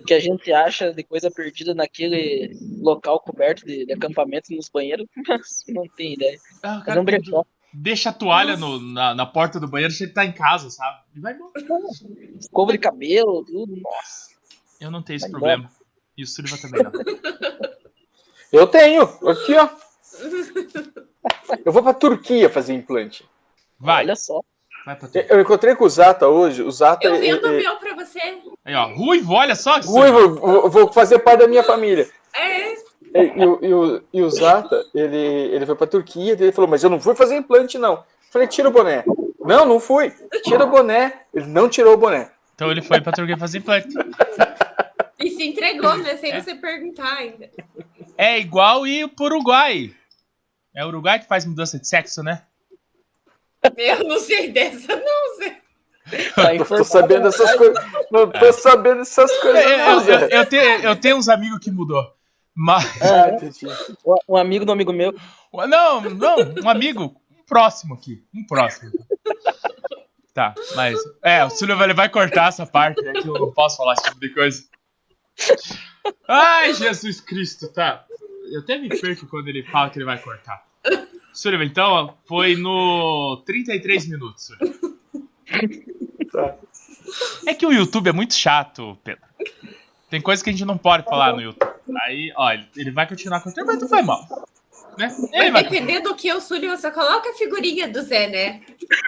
O 0.00 0.04
que 0.04 0.14
a 0.14 0.18
gente 0.20 0.50
acha 0.52 0.92
de 0.94 1.02
coisa 1.02 1.30
perdida 1.30 1.74
naquele 1.74 2.56
local 2.80 3.20
coberto 3.20 3.66
de, 3.66 3.84
de 3.84 3.92
acampamento 3.92 4.54
nos 4.54 4.68
banheiros, 4.70 5.06
mas 5.28 5.62
não 5.68 5.86
tem 5.88 6.14
ideia. 6.14 6.38
Ah, 6.62 6.82
cara, 6.84 7.00
um 7.00 7.04
brechó. 7.04 7.44
deixa 7.72 8.08
a 8.08 8.12
toalha 8.12 8.56
no- 8.56 8.80
na, 8.80 9.14
na 9.14 9.26
porta 9.26 9.60
do 9.60 9.68
banheiro, 9.68 9.92
você 9.92 10.06
tá 10.08 10.24
em 10.24 10.32
casa, 10.32 10.70
sabe? 10.70 11.00
E 11.14 11.20
vai 11.20 11.34
embora. 11.34 11.52
Escova 12.40 12.72
de 12.72 12.78
cabelo, 12.78 13.44
tudo, 13.44 13.76
nossa. 13.76 14.30
Eu 14.80 14.90
não 14.90 15.02
tenho 15.02 15.16
esse 15.16 15.30
Vai 15.30 15.32
problema. 15.32 15.70
E 16.16 16.22
o 16.22 16.26
Sullivan 16.26 16.56
também 16.56 16.82
não. 16.82 16.92
Eu 18.50 18.66
tenho, 18.66 19.02
aqui, 19.02 19.54
ó. 19.54 19.68
Eu 21.64 21.72
vou 21.72 21.82
pra 21.82 21.92
Turquia 21.92 22.48
fazer 22.48 22.72
implante. 22.72 23.28
Vai, 23.78 24.04
Olha 24.04 24.16
só. 24.16 24.40
vai. 24.86 24.96
Eu 25.28 25.40
encontrei 25.40 25.74
com 25.74 25.84
o 25.84 25.88
Zata 25.88 26.28
hoje. 26.28 26.62
O 26.62 26.70
Zata. 26.70 27.06
Eu 27.06 27.18
vendo 27.20 27.44
o 27.44 27.54
é- 27.54 27.58
meu 27.62 27.76
pra 27.76 27.94
você. 27.94 28.20
Aí, 28.64 28.74
ó, 28.74 28.86
Ruivo, 28.94 29.32
olha 29.34 29.54
só. 29.54 29.78
Ruivo, 29.80 30.36
vou, 30.36 30.70
vou 30.70 30.92
fazer 30.92 31.18
parte 31.20 31.40
da 31.40 31.48
minha 31.48 31.62
família. 31.62 32.08
É, 32.34 32.72
E, 32.72 33.32
e 33.36 33.46
o- 33.46 33.58
e 33.64 33.74
o, 33.74 34.02
e 34.14 34.22
o 34.22 34.30
Zata, 34.30 34.84
ele, 34.94 35.16
ele 35.16 35.64
foi 35.66 35.76
pra 35.76 35.86
Turquia, 35.86 36.32
ele 36.32 36.50
falou, 36.52 36.68
mas 36.68 36.82
eu 36.82 36.90
não 36.90 36.98
fui 37.00 37.14
fazer 37.14 37.36
implante, 37.36 37.78
não. 37.78 37.92
Eu 37.94 38.04
falei, 38.32 38.48
tira 38.48 38.68
o 38.68 38.72
boné. 38.72 39.04
Não, 39.40 39.64
não 39.66 39.78
fui. 39.78 40.12
Tira 40.42 40.64
o 40.64 40.68
boné. 40.70 41.20
Ele 41.32 41.46
não 41.46 41.68
tirou 41.68 41.94
o 41.94 41.96
boné. 41.98 42.30
Então 42.54 42.70
ele 42.70 42.82
foi 42.82 43.00
pra 43.00 43.12
Turquia 43.12 43.36
fazer 43.38 43.58
implante. 43.58 43.88
e 45.20 45.30
se 45.30 45.44
entregou, 45.46 45.96
né? 45.98 46.16
Sem 46.16 46.32
É. 46.32 46.40
você 46.40 46.54
perguntar 46.56 47.14
ainda. 47.18 47.48
É 48.16 48.38
igual 48.38 48.86
ir 48.86 49.08
pro 49.08 49.26
Uruguai. 49.26 49.92
É 50.74 50.84
o 50.84 50.88
Uruguai 50.88 51.20
que 51.20 51.28
faz 51.28 51.44
mudança 51.46 51.78
de 51.78 51.86
sexo, 51.86 52.22
né? 52.22 52.42
Eu 53.76 54.04
não 54.04 54.18
sei 54.20 54.50
dessa, 54.52 54.94
não 54.96 55.36
sei. 55.36 55.56
Tá 56.34 56.48
Tô, 56.48 56.52
informado, 56.52 56.84
sabendo 56.84 57.22
dessas 57.22 57.50
né? 57.50 57.56
coisas. 57.56 57.84
Não 58.10 58.30
tô 58.30 58.52
sabendo 58.52 58.98
dessas 58.98 59.32
coisas. 59.40 59.64
Eu, 59.64 59.78
não, 59.78 59.86
eu- 59.86 59.94
eu- 59.94 60.02
Zé. 60.28 60.28
eu 60.38 60.46
tenho, 60.46 60.62
eu 60.82 60.96
tenho 60.96 61.16
uns 61.16 61.28
amigos 61.28 61.58
que 61.60 61.70
mudou. 61.70 62.12
Mas. 62.54 62.84
Ah. 63.02 63.28
Um- 64.28 64.36
amigo 64.36 64.64
do 64.64 64.72
amigo 64.72 64.92
meu, 64.92 65.14
Não, 65.52 66.00
não, 66.02 66.36
um 66.62 66.68
amigo. 66.68 67.16
Um 67.30 67.42
próximo 67.46 67.94
aqui. 67.94 68.22
Um 68.34 68.46
próximo. 68.46 68.92
Tá, 70.34 70.54
mas. 70.74 70.98
É, 71.22 71.44
o 71.44 71.48
ele 71.82 71.94
vai 71.94 72.08
cortar 72.08 72.48
essa 72.48 72.66
parte, 72.66 73.00
né? 73.02 73.12
Que 73.14 73.26
eu 73.28 73.34
não 73.34 73.52
posso 73.52 73.76
falar 73.78 73.94
esse 73.94 74.04
tipo 74.04 74.20
de 74.20 74.28
coisa. 74.30 74.64
Ai, 76.28 76.74
Jesus 76.74 77.20
Cristo, 77.20 77.68
tá. 77.72 78.04
Eu 78.52 78.60
até 78.60 78.76
me 78.78 78.88
perco 78.88 79.26
quando 79.26 79.48
ele 79.48 79.62
fala 79.64 79.88
que 79.90 79.98
ele 79.98 80.04
vai 80.04 80.18
cortar. 80.20 80.66
Sullivan, 81.34 81.64
então, 81.64 82.14
foi 82.26 82.56
no 82.56 83.42
33 83.44 84.08
minutos. 84.08 84.48
Tá. 86.32 86.54
É 87.46 87.54
que 87.54 87.66
o 87.66 87.72
YouTube 87.72 88.08
é 88.08 88.12
muito 88.12 88.34
chato, 88.34 88.96
Pedro. 89.04 89.22
Tem 90.08 90.20
coisa 90.20 90.42
que 90.42 90.50
a 90.50 90.52
gente 90.52 90.64
não 90.64 90.78
pode 90.78 91.04
falar 91.04 91.32
no 91.34 91.42
YouTube. 91.42 91.70
Aí, 92.06 92.32
ó, 92.36 92.50
ele- 92.76 92.90
vai 92.90 93.06
continuar 93.06 93.40
cortando, 93.40 93.66
mas 93.66 93.80
não 93.80 93.88
foi 93.88 94.02
mal. 94.02 94.26
Né? 94.96 95.14
Ele 95.32 95.50
vai 95.50 95.64
dependendo 95.64 96.10
do 96.10 96.14
que 96.14 96.28
eu 96.28 96.40
Sullivan 96.40 96.76
só 96.76 96.90
coloca 96.90 97.28
a 97.28 97.34
figurinha 97.34 97.88
do 97.88 98.00
Zé, 98.02 98.28
né? 98.28 98.60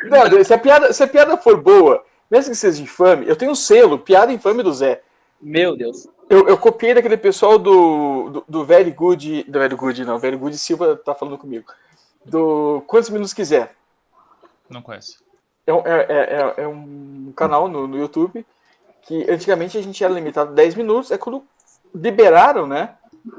Não, 0.04 0.44
se 0.44 0.52
a, 0.52 0.58
piada, 0.58 0.92
se 0.92 1.02
a 1.02 1.06
piada 1.06 1.36
for 1.36 1.60
boa, 1.62 2.04
mesmo 2.30 2.50
que 2.50 2.56
seja 2.56 2.82
infame, 2.82 3.26
eu 3.28 3.36
tenho 3.36 3.52
um 3.52 3.56
selo, 3.56 3.98
piada 3.98 4.32
infame 4.32 4.64
do 4.64 4.72
Zé. 4.72 5.00
meu 5.40 5.76
Deus. 5.76 6.08
Eu, 6.28 6.48
eu 6.48 6.58
copiei 6.58 6.92
daquele 6.92 7.16
pessoal 7.16 7.56
do, 7.56 8.30
do, 8.30 8.44
do 8.48 8.64
Very 8.64 8.90
Good. 8.90 9.44
Do 9.44 9.58
Very 9.60 9.76
Good, 9.76 10.04
não. 10.04 10.18
Very 10.18 10.36
Good 10.36 10.58
Silva 10.58 10.96
tá 10.96 11.14
falando 11.14 11.38
comigo. 11.38 11.66
Do 12.30 12.82
Quantos 12.86 13.10
Minutos 13.10 13.32
Quiser. 13.32 13.74
Não 14.68 14.82
conheço. 14.82 15.22
É, 15.66 15.72
um- 15.72 15.86
é, 15.86 16.00
é, 16.08 16.16
é- 16.58 16.62
é 16.64 16.68
um 16.68 17.32
canal 17.36 17.68
no, 17.68 17.86
no 17.86 17.96
YouTube 17.98 18.44
que 19.02 19.28
antigamente 19.30 19.78
a 19.78 19.82
gente 19.82 20.02
era 20.02 20.12
limitado 20.12 20.50
a 20.50 20.54
10 20.54 20.74
minutos. 20.74 21.10
É 21.10 21.18
quando 21.18 21.44
liberaram, 21.94 22.66
né? 22.66 22.96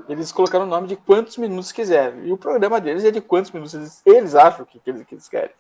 Eles 0.09 0.31
colocaram 0.31 0.65
o 0.65 0.67
nome 0.69 0.87
de 0.87 0.95
quantos 0.95 1.37
minutos 1.37 1.71
quiserem. 1.71 2.25
E 2.27 2.31
o 2.31 2.37
programa 2.37 2.79
deles 2.81 3.03
é 3.03 3.11
de 3.11 3.21
quantos 3.21 3.51
minutos 3.51 3.73
eles, 3.73 4.01
eles 4.05 4.35
acham 4.35 4.65
que, 4.65 4.79
que, 4.79 4.89
eles, 4.89 5.05
que 5.05 5.15
eles 5.15 5.27
querem. 5.29 5.51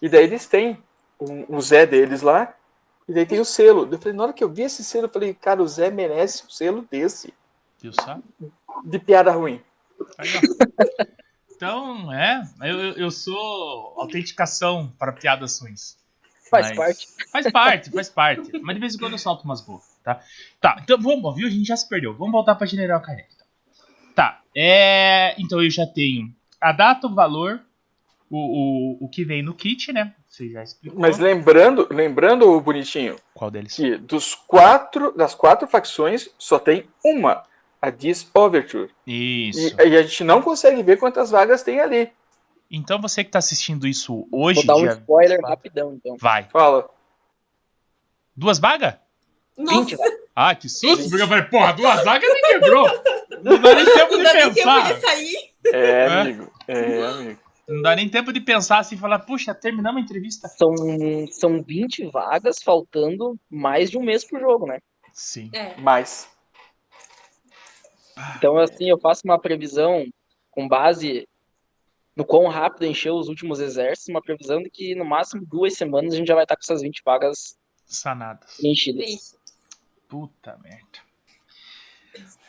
E 0.00 0.08
daí 0.08 0.24
eles 0.24 0.46
têm 0.46 0.82
um, 1.20 1.56
um 1.56 1.60
Zé 1.60 1.86
deles 1.86 2.22
lá. 2.22 2.54
E 3.08 3.12
daí 3.12 3.26
tem 3.26 3.40
o 3.40 3.44
selo. 3.44 3.88
Eu 3.90 3.98
falei, 3.98 4.16
na 4.16 4.22
hora 4.24 4.32
que 4.32 4.44
eu 4.44 4.48
vi 4.48 4.62
esse 4.62 4.82
selo, 4.84 5.06
eu 5.06 5.10
falei, 5.10 5.34
cara, 5.34 5.62
o 5.62 5.68
Zé 5.68 5.90
merece 5.90 6.44
um 6.46 6.50
selo 6.50 6.86
desse. 6.90 7.32
De 8.84 8.98
piada 8.98 9.30
ruim. 9.32 9.60
Aí. 10.18 10.28
Então, 11.66 12.12
é, 12.12 12.42
eu, 12.62 12.78
eu- 12.94 13.10
sou 13.12 13.94
autenticação 13.96 14.92
para 14.98 15.12
piadas 15.12 15.60
ruins. 15.60 15.96
Faz 16.50 16.66
Mas- 16.70 16.76
parte. 16.76 17.06
Faz 17.30 17.52
parte, 17.52 17.90
faz 17.92 18.08
parte. 18.08 18.58
Mas 18.60 18.74
de 18.74 18.80
vez 18.80 18.94
em 18.96 18.98
quando 18.98 19.12
eu 19.12 19.18
solto 19.18 19.44
umas 19.44 19.60
boas, 19.60 19.84
tá? 20.02 20.20
Tá, 20.60 20.76
então 20.82 20.98
vamos, 21.00 21.36
viu? 21.36 21.46
A 21.46 21.50
gente 21.50 21.66
já 21.68 21.76
se 21.76 21.88
perdeu. 21.88 22.14
Vamos 22.14 22.32
voltar 22.32 22.56
pra 22.56 22.66
General 22.66 23.00
Carneiro. 23.00 23.30
então. 23.32 23.46
Tá, 24.12 24.40
é. 24.56 25.36
Então 25.40 25.62
eu 25.62 25.70
já 25.70 25.86
tenho 25.86 26.34
a 26.60 26.72
data, 26.72 27.06
o 27.06 27.14
valor, 27.14 27.60
o, 28.28 28.98
o, 29.00 29.04
o 29.04 29.08
que 29.08 29.24
vem 29.24 29.40
no 29.40 29.54
kit, 29.54 29.92
né? 29.92 30.12
Você 30.28 30.48
já 30.50 30.64
explicou. 30.64 30.98
Mas 31.00 31.18
lembrando, 31.18 31.86
lembrando, 31.92 32.60
bonitinho, 32.60 33.16
Qual 33.32 33.52
deles? 33.52 33.76
que 33.76 33.96
dos 33.98 34.34
quatro, 34.34 35.16
das 35.16 35.32
quatro 35.36 35.68
facções, 35.68 36.28
só 36.36 36.58
tem 36.58 36.88
uma 37.04 37.44
a 37.82 37.90
This 37.90 38.30
Overture. 38.32 38.88
Isso. 39.06 39.74
E, 39.80 39.88
e 39.88 39.96
a 39.96 40.02
gente 40.02 40.22
não 40.22 40.40
consegue 40.40 40.82
ver 40.84 40.98
quantas 40.98 41.30
vagas 41.32 41.62
tem 41.64 41.80
ali. 41.80 42.10
Então 42.70 43.00
você 43.00 43.22
que 43.24 43.30
tá 43.30 43.40
assistindo 43.40 43.86
isso 43.86 44.26
hoje, 44.32 44.64
Vou 44.64 44.66
dar 44.66 44.76
um 44.76 44.82
dia... 44.82 44.92
spoiler 44.92 45.40
rapidão, 45.42 45.92
então. 45.94 46.16
vai. 46.18 46.44
Fala. 46.44 46.88
Duas 48.34 48.58
vagas? 48.58 48.94
20, 49.58 49.68
Nossa. 49.68 49.96
Ah, 50.34 50.54
que 50.54 50.68
susto! 50.68 51.10
Porque 51.10 51.22
eu 51.22 51.28
falei, 51.28 51.44
porra, 51.44 51.72
duas 51.74 52.02
vagas 52.04 52.30
me 52.32 52.40
quebrou. 52.48 52.86
Não 53.42 53.60
dá 53.60 53.74
nem 53.74 53.84
tempo 53.84 54.12
não 54.12 54.18
de 54.18 54.24
nem 54.24 54.32
tempo 54.32 54.54
pensar. 54.54 54.94
de 54.94 55.00
sair. 55.00 55.52
É, 55.66 55.90
É? 55.90 56.06
amigo. 56.06 56.52
É, 56.68 57.02
amigo. 57.06 57.40
Não 57.68 57.82
dá 57.82 57.96
nem 57.96 58.08
tempo 58.08 58.32
de 58.32 58.40
pensar 58.40 58.78
assim 58.78 58.94
e 58.94 58.98
falar, 58.98 59.18
puxa, 59.20 59.52
terminamos 59.54 60.00
a 60.00 60.04
entrevista. 60.04 60.48
São, 60.48 60.74
são 61.30 61.62
20 61.62 62.06
vagas, 62.06 62.62
faltando 62.62 63.36
mais 63.50 63.90
de 63.90 63.98
um 63.98 64.02
mês 64.02 64.24
pro 64.24 64.38
jogo, 64.40 64.66
né? 64.66 64.78
Sim. 65.12 65.50
É. 65.52 65.74
Mas. 65.78 66.28
Então, 68.36 68.58
assim, 68.58 68.88
eu 68.88 68.98
faço 68.98 69.22
uma 69.24 69.38
previsão 69.38 70.06
com 70.50 70.68
base 70.68 71.28
no 72.14 72.24
quão 72.24 72.48
rápido 72.48 72.86
encheu 72.86 73.14
os 73.14 73.28
últimos 73.28 73.58
exércitos, 73.58 74.08
uma 74.08 74.20
previsão 74.20 74.62
de 74.62 74.68
que 74.68 74.94
no 74.94 75.04
máximo 75.04 75.46
duas 75.46 75.74
semanas 75.74 76.12
a 76.12 76.16
gente 76.16 76.28
já 76.28 76.34
vai 76.34 76.44
estar 76.44 76.56
com 76.56 76.62
essas 76.62 76.82
20 76.82 77.02
vagas 77.04 77.56
Sanadas. 77.86 78.62
enchidas. 78.62 79.04
Triste. 79.04 79.36
Puta 80.08 80.58
merda. 80.62 81.12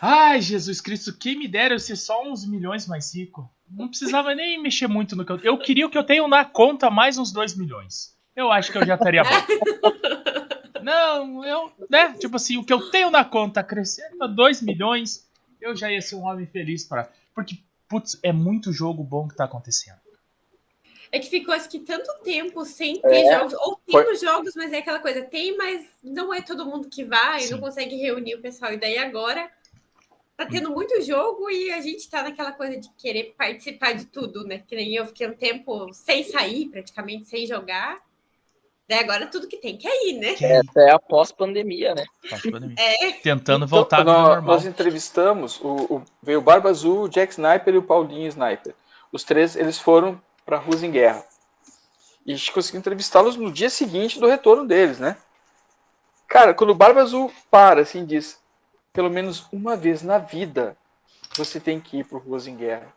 Ai, 0.02 0.42
Jesus 0.42 0.82
Cristo, 0.82 1.18
quem 1.18 1.38
me 1.38 1.48
dera 1.48 1.74
eu 1.74 1.80
ser 1.80 1.96
só 1.96 2.22
uns 2.24 2.46
milhões 2.46 2.86
mais 2.88 3.16
rico. 3.16 3.50
Não 3.70 3.88
precisava 3.88 4.36
nem 4.36 4.62
mexer 4.62 4.88
muito 4.88 5.16
no 5.16 5.26
que 5.26 5.32
eu. 5.32 5.40
Eu 5.40 5.58
queria 5.58 5.88
o 5.88 5.90
que 5.90 5.98
eu 5.98 6.04
tenho 6.04 6.28
na 6.28 6.44
conta 6.44 6.90
mais 6.90 7.18
uns 7.18 7.32
2 7.32 7.56
milhões. 7.56 8.14
Eu 8.36 8.52
acho 8.52 8.72
que 8.72 8.78
eu 8.78 8.86
já 8.86 8.96
estaria 8.96 9.24
bom. 9.24 9.30
Não, 10.84 11.46
eu. 11.46 11.72
Né? 11.90 12.14
Tipo 12.20 12.36
assim, 12.36 12.58
o 12.58 12.66
que 12.66 12.74
eu 12.74 12.90
tenho 12.92 13.10
na 13.10 13.24
conta 13.24 13.64
crescendo 13.64 14.22
a 14.22 14.28
2 14.28 14.62
milhões, 14.62 15.26
eu 15.64 15.76
já 15.76 15.92
ia 15.92 16.02
ser 16.02 16.16
um 16.16 16.26
homem 16.26 16.46
feliz 16.46 16.84
para. 16.84 17.10
Porque, 17.34 17.58
putz, 17.88 18.20
é 18.22 18.32
muito 18.32 18.72
jogo 18.72 19.04
bom 19.04 19.28
que 19.28 19.36
tá 19.36 19.46
acontecendo. 19.46 19.98
É 21.12 21.20
que 21.20 21.30
ficou 21.30 21.54
acho 21.54 21.70
que 21.70 21.80
tanto 21.80 22.12
tempo 22.24 22.66
sem 22.66 23.00
ter 23.00 23.26
É. 23.28 23.38
jogos. 23.38 23.54
Ou 23.54 23.80
Foi. 23.90 24.04
tem 24.04 24.14
os 24.14 24.20
jogos, 24.22 24.56
mas 24.56 24.74
é 24.74 24.80
aquela 24.80 25.00
coisa, 25.00 25.22
tem, 25.22 25.56
mas 25.56 25.86
não 26.04 26.34
é 26.34 26.42
todo 26.42 26.66
mundo 26.66 26.90
que 26.90 27.04
vai, 27.04 27.42
Sim. 27.42 27.52
não 27.52 27.60
consegue 27.60 27.96
reunir 27.98 28.36
o 28.36 28.42
pessoal. 28.42 28.74
E 28.74 28.78
daí 28.78 28.98
agora 28.98 29.50
tá 30.36 30.48
tendo 30.48 30.72
muito 30.72 31.00
jogo 31.04 31.50
e 31.52 31.72
a 31.72 31.80
gente 31.82 32.10
tá 32.10 32.24
naquela 32.24 32.52
coisa 32.52 32.78
de 32.78 32.90
querer 32.98 33.36
participar 33.38 33.94
de 33.94 34.06
tudo, 34.06 34.44
né? 34.44 34.64
Que 34.68 34.76
nem 34.76 34.96
eu 34.96 35.06
fiquei 35.06 35.28
um 35.28 35.36
tempo 35.36 35.94
sem 35.94 36.24
sair, 36.24 36.68
praticamente 36.70 37.26
sem 37.26 37.46
jogar. 37.46 38.02
Daí 38.88 39.00
agora 39.00 39.28
tudo 39.28 39.48
que 39.48 39.58
tem 39.58 39.78
quer 39.78 39.94
ir, 40.08 40.20
né? 40.20 40.34
Essa 40.34 40.82
é 40.82 40.92
a 40.92 41.00
pós-pandemia, 41.00 41.96
né? 41.96 42.04
Pós-pandemia. 42.30 42.76
É, 42.78 43.12
Tentando 43.14 43.66
voltar 43.66 44.02
Então, 44.02 44.14
ao 44.14 44.20
nós, 44.22 44.30
normal. 44.36 44.56
nós 44.56 44.66
entrevistamos 44.66 45.60
o, 45.62 45.96
o- 45.96 46.04
veio 46.22 46.40
o 46.40 46.42
Barba 46.42 46.70
Azul, 46.70 47.04
o 47.04 47.10
Jack 47.10 47.32
Sniper 47.34 47.74
e 47.74 47.78
o 47.78 47.84
Paulinho 47.84 48.28
Sniper. 48.28 48.76
Os 49.12 49.24
três 49.24 49.56
eles 49.56 49.80
foram 49.80 50.22
para 50.46 50.58
Rus 50.58 50.84
em 50.84 50.92
Guerra. 50.92 51.24
E 52.26 52.34
a 52.34 52.36
gente 52.36 52.52
conseguiu 52.52 52.80
entrevistá-los 52.80 53.36
no 53.38 53.52
dia 53.52 53.70
seguinte 53.70 54.20
do 54.20 54.28
retorno 54.28 54.66
deles, 54.66 55.00
né? 55.00 55.16
Cara, 56.28 56.54
quando 56.54 56.72
o 56.72 56.76
Barba 56.76 57.02
Azul 57.02 57.32
para 57.50 57.82
assim 57.82 58.06
diz, 58.06 58.40
pelo 58.92 59.10
menos 59.10 59.46
uma 59.52 59.76
vez 59.78 60.02
na 60.02 60.18
vida 60.18 60.76
você 61.38 61.60
tem 61.60 61.80
que 61.80 62.00
ir 62.00 62.04
pro 62.06 62.20
Ruas 62.20 62.48
em 62.48 62.56
Guerra. 62.56 62.94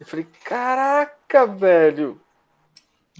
Eu 0.00 0.06
falei, 0.06 0.26
caraca, 0.44 1.46
velho. 1.46 2.20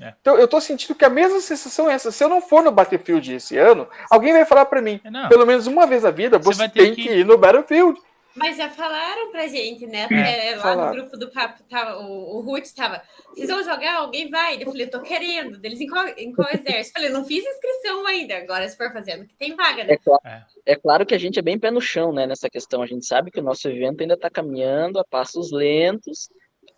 É. 0.02 0.14
Então 0.20 0.36
eu 0.38 0.46
tô 0.48 0.60
sentindo 0.60 0.94
que 0.94 1.04
a 1.04 1.10
mesma 1.10 1.40
sensação 1.40 1.88
é 1.90 1.94
essa. 1.94 2.10
Se 2.12 2.22
eu 2.22 2.28
não 2.28 2.40
for 2.40 2.62
no 2.62 2.70
Battlefield 2.70 3.34
esse 3.34 3.56
ano, 3.56 3.88
alguém 4.10 4.32
vai 4.32 4.44
falar 4.44 4.66
para 4.66 4.82
mim, 4.82 5.00
Não, 5.04 5.28
pelo 5.28 5.46
menos 5.46 5.66
uma 5.66 5.86
vez 5.86 6.02
na 6.02 6.10
vida, 6.10 6.38
Você 6.38 6.44
você, 6.44 6.58
vai 6.58 6.68
ter 6.68 6.80
tem 6.82 6.94
que- 6.94 7.02
que... 7.04 7.14
ir 7.14 7.24
no 7.24 7.38
Battlefield. 7.38 7.98
mas 8.34 8.58
já 8.58 8.68
falaram 8.68 9.30
pra 9.32 9.46
gente, 9.48 9.86
né? 9.86 10.06
É, 10.12 10.50
É, 10.50 10.56
lá 10.56 10.62
falaram. 10.62 10.94
no 10.94 11.00
grupo 11.00 11.16
do 11.16 11.30
papo, 11.30 11.62
tava, 11.70 11.96
o, 12.00 12.36
o 12.36 12.40
Ruth 12.42 12.66
tava. 12.76 13.00
Vocês 13.34 13.48
vão 13.48 13.62
jogar? 13.64 13.96
Alguém 13.96 14.28
vai? 14.28 14.56
Eu 14.62 14.66
falei, 14.66 14.84
eu 14.86 14.90
tô 14.90 15.00
querendo. 15.00 15.56
Deles 15.56 15.80
em 15.80 15.86
qual, 15.86 16.06
em 16.08 16.32
qual 16.34 16.46
exército? 16.52 16.98
Eu 16.98 17.02
falei, 17.02 17.08
não 17.10 17.24
fiz 17.24 17.42
inscrição 17.44 18.06
ainda. 18.06 18.36
Agora, 18.36 18.68
se 18.68 18.76
for 18.76 18.92
fazendo, 18.92 19.24
que 19.26 19.34
tem 19.36 19.56
vaga, 19.56 19.84
né? 19.84 19.94
É 19.94 19.96
claro, 19.96 20.20
É. 20.26 20.42
é 20.66 20.76
claro 20.76 21.06
que 21.06 21.14
a 21.14 21.18
gente 21.18 21.38
é 21.38 21.42
bem 21.42 21.58
pé 21.58 21.70
no 21.70 21.80
chão, 21.80 22.12
né, 22.12 22.26
nessa 22.26 22.50
questão. 22.50 22.82
A 22.82 22.86
gente 22.86 23.06
sabe 23.06 23.30
que 23.30 23.40
o 23.40 23.42
nosso 23.42 23.66
evento 23.70 24.02
ainda 24.02 24.12
está 24.14 24.28
caminhando 24.28 24.98
a 25.00 25.04
passos 25.04 25.50
lentos 25.50 26.28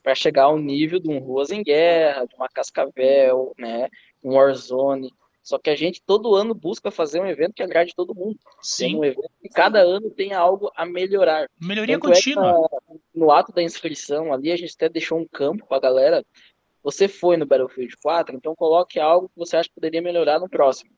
para 0.02 0.14
chegar 0.14 0.44
ao 0.44 0.58
nível 0.58 0.98
de 0.98 1.08
um 1.08 1.18
Ruas 1.18 1.50
em 1.50 1.62
Guerra, 1.62 2.26
de 2.26 2.34
uma 2.34 2.48
Cascavel, 2.48 3.54
né, 3.58 3.88
um 4.22 4.34
Warzone. 4.34 5.12
Só 5.42 5.58
que 5.58 5.70
a 5.70 5.76
gente 5.76 6.02
todo 6.02 6.34
ano 6.34 6.52
busca 6.52 6.90
fazer 6.90 7.20
um 7.20 7.26
evento 7.26 7.54
que 7.54 7.62
agrade 7.62 7.94
todo 7.96 8.14
mundo. 8.14 8.38
Tem 8.76 8.90
sim. 8.90 8.96
um 8.96 9.04
evento 9.04 9.30
que 9.40 9.48
cada 9.48 9.80
ano 9.80 10.10
tenha 10.10 10.38
algo 10.38 10.70
a 10.76 10.84
melhorar. 10.84 11.48
Melhoria 11.58 11.98
Tanto 11.98 12.12
é 12.12 12.14
contínua. 12.16 12.68
no 13.14 13.30
ato 13.30 13.50
da 13.50 13.62
inscrição 13.62 14.30
ali, 14.30 14.52
a 14.52 14.56
gente 14.56 14.74
até 14.74 14.90
deixou 14.90 15.18
um 15.18 15.26
campo 15.26 15.66
para 15.66 15.78
a 15.78 15.80
galera. 15.80 16.26
Você 16.82 17.08
foi 17.08 17.38
no 17.38 17.46
Battlefield 17.46 17.96
4, 18.02 18.36
então 18.36 18.54
coloque 18.54 19.00
algo 19.00 19.28
que 19.28 19.38
você 19.38 19.56
acha 19.56 19.68
que 19.68 19.74
poderia 19.74 20.02
melhorar 20.02 20.38
no 20.38 20.50
próximo. 20.50 20.90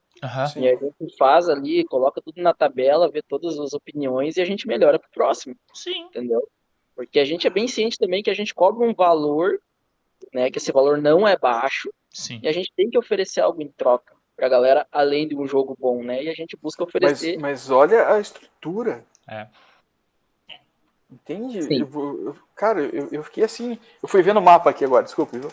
Sim. 0.52 0.62
E 0.62 0.68
a 0.68 0.76
gente 0.76 1.16
faz 1.16 1.48
ali, 1.48 1.84
coloca 1.84 2.20
tudo 2.20 2.42
na 2.42 2.52
tabela, 2.52 3.10
vê 3.10 3.22
todas 3.22 3.58
as 3.58 3.72
opiniões 3.72 4.36
e 4.36 4.42
a 4.42 4.44
gente 4.44 4.66
melhora 4.66 4.98
pro 4.98 5.10
próximo, 5.10 5.56
Sim. 5.72 6.06
entendeu? 6.06 6.46
Porque 7.00 7.18
a 7.18 7.24
gente 7.24 7.46
é 7.46 7.50
bem 7.50 7.66
ciente 7.66 7.98
também 7.98 8.22
que 8.22 8.28
a 8.28 8.34
gente 8.34 8.54
cobra 8.54 8.86
um 8.86 8.92
valor, 8.92 9.58
né? 10.34 10.50
Que 10.50 10.58
esse 10.58 10.70
valor 10.70 10.98
não 10.98 11.26
é 11.26 11.34
baixo, 11.34 11.90
Sim. 12.10 12.38
e 12.42 12.46
a 12.46 12.52
gente 12.52 12.70
tem 12.76 12.90
que 12.90 12.98
oferecer 12.98 13.40
algo 13.40 13.62
em 13.62 13.68
troca 13.68 14.14
pra 14.36 14.50
galera, 14.50 14.86
além 14.92 15.26
de 15.26 15.34
um 15.34 15.46
jogo 15.46 15.74
bom, 15.80 16.02
né? 16.02 16.22
E 16.22 16.28
a 16.28 16.34
gente 16.34 16.58
busca 16.60 16.84
Mas, 16.84 16.88
oferecer. 16.90 17.38
mas 17.38 17.70
olha 17.70 18.06
a 18.12 18.20
estrutura. 18.20 19.02
É. 19.26 19.46
Entende? 21.10 21.62
Sim. 21.62 21.80
Eu 21.80 21.88
eu- 22.26 22.36
cara, 22.54 22.82
eu, 22.82 23.08
eu 23.10 23.24
fiquei 23.24 23.44
assim. 23.44 23.78
Eu 24.02 24.06
fui 24.08 24.20
vendo 24.20 24.36
o 24.38 24.42
mapa 24.42 24.68
aqui 24.68 24.84
agora, 24.84 25.02
desculpa. 25.02 25.38
viu? 25.38 25.50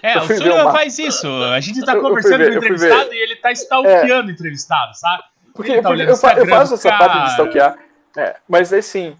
É, 0.00 0.16
o 0.18 0.26
Sullivan 0.28 0.70
faz 0.70 0.96
isso. 1.00 1.26
A 1.26 1.58
gente 1.58 1.84
tá 1.84 1.98
conversando 1.98 2.38
ver, 2.38 2.50
com 2.50 2.54
o 2.54 2.58
entrevistado 2.58 3.12
e 3.12 3.18
ele 3.20 3.34
tá 3.34 3.50
stalkeando 3.50 4.28
o 4.28 4.32
entrevistado, 4.32 4.96
sabe? 4.96 5.24
Porque, 5.52 5.72
Ele 5.72 5.82
tá 5.82 5.92
eu, 6.38 6.46
faço 6.46 6.74
essa 6.74 6.88
parte 6.96 7.20
de 7.24 7.30
stalkear. 7.30 7.78
É, 8.16 8.36
mas 8.48 8.72
assim, 8.72 9.16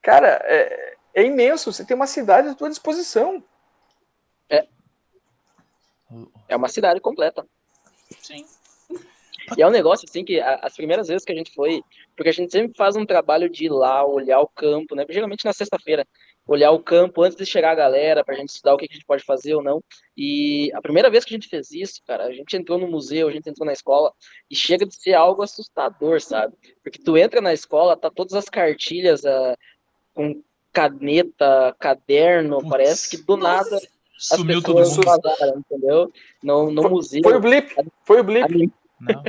cara, 0.00 0.40
é, 0.44 0.89
é 1.14 1.22
imenso. 1.24 1.72
Você 1.72 1.84
tem 1.84 1.94
uma 1.96 2.06
cidade 2.06 2.48
à 2.48 2.54
tua 2.54 2.68
disposição. 2.68 3.42
É 6.48 6.56
uma 6.56 6.68
cidade 6.68 7.00
completa. 7.00 7.46
Sim. 8.18 8.44
E 9.56 9.62
é 9.62 9.66
um 9.66 9.70
negócio 9.70 10.06
assim 10.08 10.24
que 10.24 10.40
a- 10.40 10.60
as 10.62 10.74
primeiras 10.74 11.08
vezes 11.08 11.24
que 11.24 11.32
a 11.32 11.36
gente 11.36 11.52
foi, 11.54 11.82
porque 12.16 12.28
a 12.28 12.32
gente 12.32 12.52
sempre 12.52 12.76
faz 12.76 12.96
um 12.96 13.06
trabalho 13.06 13.48
de 13.48 13.66
ir 13.66 13.68
lá, 13.70 14.04
olhar 14.04 14.40
o 14.40 14.48
campo, 14.48 14.94
né? 14.94 15.04
Geralmente 15.08 15.44
na 15.44 15.52
sexta-feira, 15.52 16.06
olhar 16.46 16.72
o 16.72 16.82
campo 16.82 17.22
antes 17.22 17.36
de 17.36 17.46
chegar 17.46 17.70
a 17.70 17.74
galera, 17.76 18.24
pra 18.24 18.34
gente 18.34 18.50
estudar 18.50 18.74
o 18.74 18.76
que 18.76 18.86
a 18.90 18.92
gente 18.92 19.04
pode 19.04 19.24
fazer 19.24 19.54
ou 19.54 19.62
não. 19.62 19.82
E 20.16 20.70
a 20.74 20.82
primeira 20.82 21.08
vez 21.08 21.24
que 21.24 21.32
a 21.32 21.36
gente 21.36 21.48
fez 21.48 21.70
isso, 21.70 22.00
cara, 22.06 22.24
a 22.24 22.32
gente 22.32 22.56
entrou 22.56 22.78
no 22.78 22.88
museu, 22.88 23.28
a 23.28 23.32
gente 23.32 23.48
entrou 23.48 23.66
na 23.66 23.72
escola, 23.72 24.12
e 24.50 24.56
chega 24.56 24.84
de 24.84 24.94
ser 24.94 25.14
algo 25.14 25.42
assustador, 25.42 26.20
sabe? 26.20 26.54
Porque 26.82 27.02
tu 27.02 27.16
entra 27.16 27.40
na 27.40 27.52
escola, 27.52 27.96
tá 27.96 28.10
todas 28.10 28.34
as 28.34 28.48
cartilhas 28.48 29.24
ah, 29.24 29.56
com 30.14 30.42
caneta, 30.72 31.74
caderno, 31.78 32.58
Putz. 32.58 32.70
parece 32.70 33.10
que 33.16 33.22
do 33.24 33.36
nada 33.36 33.70
Nossa, 33.70 33.88
as 34.32 34.38
Sumiu 34.38 34.62
pessoas 34.62 34.96
vazaram, 34.96 35.58
entendeu? 35.58 36.12
No, 36.42 36.70
no 36.70 36.88
museu. 36.90 37.22
Foi 37.22 37.34
o 37.36 37.40
blip. 37.40 37.74
Foi 38.04 38.20
o 38.20 38.24
blip. 38.24 38.44
anim- 38.44 38.72
Não. 39.00 39.22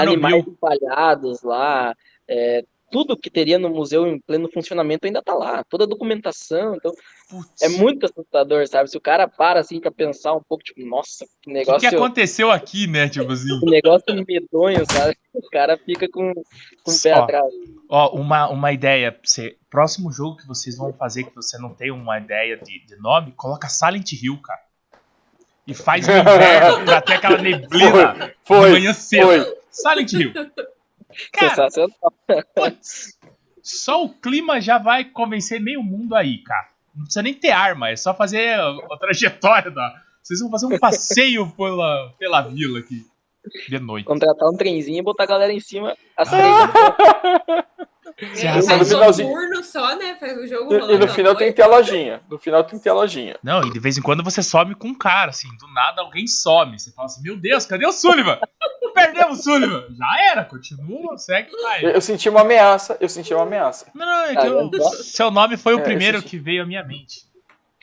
animais 0.00 0.46
empalhados 0.46 1.42
lá, 1.42 1.94
é, 2.26 2.64
tudo 2.90 3.16
que 3.16 3.30
teria 3.30 3.58
no 3.58 3.70
museu 3.70 4.06
em 4.06 4.18
pleno 4.20 4.50
funcionamento 4.52 5.06
ainda 5.06 5.22
tá 5.22 5.34
lá, 5.34 5.62
toda 5.64 5.84
a 5.84 5.86
documentação, 5.86 6.74
então 6.74 6.92
Putz. 7.28 7.62
é 7.62 7.68
muito 7.68 8.06
assustador, 8.06 8.66
sabe? 8.66 8.90
Se 8.90 8.96
o 8.96 9.00
cara 9.00 9.28
para 9.28 9.60
assim 9.60 9.80
pra 9.80 9.90
pensar 9.90 10.34
um 10.34 10.42
pouco, 10.42 10.64
tipo, 10.64 10.84
nossa, 10.86 11.24
que 11.42 11.50
O 11.50 11.52
que, 11.52 11.52
negócio, 11.52 11.88
que 11.88 11.94
aconteceu 11.94 12.50
aqui, 12.50 12.86
né? 12.86 13.08
Tipo 13.08 13.32
assim. 13.32 13.48
que 13.60 13.66
negócio 13.66 14.24
medonho, 14.26 14.84
sabe? 14.90 15.16
O 15.34 15.50
cara 15.50 15.76
fica 15.78 16.08
com, 16.08 16.32
com 16.32 16.90
o 16.90 17.02
pé 17.02 17.12
atrás. 17.12 17.52
Ó, 17.88 18.16
uma, 18.16 18.48
uma 18.48 18.72
ideia 18.72 19.12
pra 19.12 19.20
você. 19.24 19.56
Próximo 19.70 20.10
jogo 20.10 20.36
que 20.38 20.46
vocês 20.46 20.76
vão 20.76 20.92
fazer, 20.92 21.24
que 21.24 21.34
você 21.34 21.58
não 21.58 21.74
tem 21.74 21.90
uma 21.90 22.18
ideia 22.18 22.56
de, 22.56 22.84
de 22.86 22.96
nome, 22.96 23.32
coloca 23.32 23.68
Silent 23.68 24.12
Hill, 24.12 24.40
cara. 24.42 24.60
E 25.66 25.74
faz 25.74 26.06
no 26.06 26.14
inverno 26.16 26.84
pra 26.86 27.02
ter 27.02 27.14
aquela 27.14 27.36
neblina 27.36 28.14
de 28.14 28.34
Foi. 28.44 28.72
manhã 28.72 28.94
cedo. 28.94 29.26
Foi. 29.26 29.58
Silent 29.70 30.12
Hill. 30.14 30.32
Cara, 31.32 31.50
Sensacional. 31.50 32.12
putz, 32.54 33.18
só 33.62 34.04
o 34.04 34.14
clima 34.14 34.60
já 34.60 34.78
vai 34.78 35.04
convencer 35.04 35.60
meio 35.60 35.82
mundo 35.82 36.14
aí, 36.14 36.38
cara. 36.38 36.68
Não 36.94 37.04
precisa 37.04 37.22
nem 37.22 37.34
ter 37.34 37.50
arma, 37.50 37.90
é 37.90 37.96
só 37.96 38.14
fazer 38.14 38.54
a, 38.54 38.68
a 38.70 38.98
trajetória 38.98 39.70
da. 39.70 40.02
Vocês 40.22 40.40
vão 40.40 40.50
fazer 40.50 40.66
um 40.66 40.78
passeio 40.78 41.50
pela, 41.56 42.12
pela 42.18 42.42
vila 42.42 42.80
aqui. 42.80 43.06
De 43.68 43.78
noite. 43.78 44.04
Contratar 44.04 44.48
um 44.48 44.56
trenzinho 44.56 44.98
e 44.98 45.02
botar 45.02 45.24
a 45.24 45.26
galera 45.26 45.52
em 45.52 45.60
cima 45.60 45.96
às 46.16 46.32
Ah. 46.32 46.36
três 46.36 46.68
da 46.68 47.64
Você 48.34 48.46
é, 48.46 48.62
faz 48.62 48.92
um 49.20 49.32
turno 49.32 49.62
só, 49.62 49.96
né? 49.96 50.16
Faz 50.18 50.36
o 50.36 50.46
jogo 50.46 50.74
E, 50.74 50.94
e 50.94 50.98
no 50.98 51.06
final 51.08 51.36
tem 51.36 51.48
que 51.48 51.54
ter 51.54 51.62
a 51.62 51.66
lojinha. 51.68 52.20
No 52.28 52.36
final 52.36 52.64
tem 52.64 52.76
que 52.78 52.82
ter 52.82 52.90
a 52.90 52.94
lojinha. 52.94 53.38
Não, 53.44 53.62
e 53.62 53.70
de 53.70 53.78
vez 53.78 53.96
em 53.96 54.02
quando 54.02 54.24
você 54.24 54.42
some 54.42 54.74
com 54.74 54.88
um 54.88 54.94
cara, 54.94 55.30
assim, 55.30 55.48
do 55.56 55.72
nada 55.72 56.02
alguém 56.02 56.26
some. 56.26 56.76
Você 56.78 56.90
fala 56.90 57.06
assim, 57.06 57.22
meu 57.22 57.36
Deus, 57.36 57.64
cadê 57.64 57.86
o 57.86 57.92
Sullivan? 57.92 58.38
Perdemos 59.04 59.38
o 59.40 59.42
Sullivan. 59.42 59.86
Já 59.96 60.30
era, 60.32 60.44
continua, 60.44 61.16
segue 61.18 61.50
vai. 61.62 61.84
Eu, 61.84 61.90
eu 61.90 62.00
senti 62.00 62.28
uma 62.28 62.40
ameaça, 62.42 62.96
eu 63.00 63.08
senti 63.08 63.32
uma 63.34 63.42
ameaça. 63.44 63.86
Não, 63.94 64.04
não, 64.06 64.24
é 64.24 64.32
que 64.32 64.38
Ah, 64.38 64.46
eu- 64.46 64.70
eu- 64.72 64.82
seu 64.92 65.30
nome 65.30 65.56
foi 65.56 65.74
o 65.74 65.80
É, 65.80 65.82
primeiro 65.82 66.22
que 66.22 66.38
veio 66.38 66.62
à 66.62 66.66
minha 66.66 66.82
mente. 66.84 67.26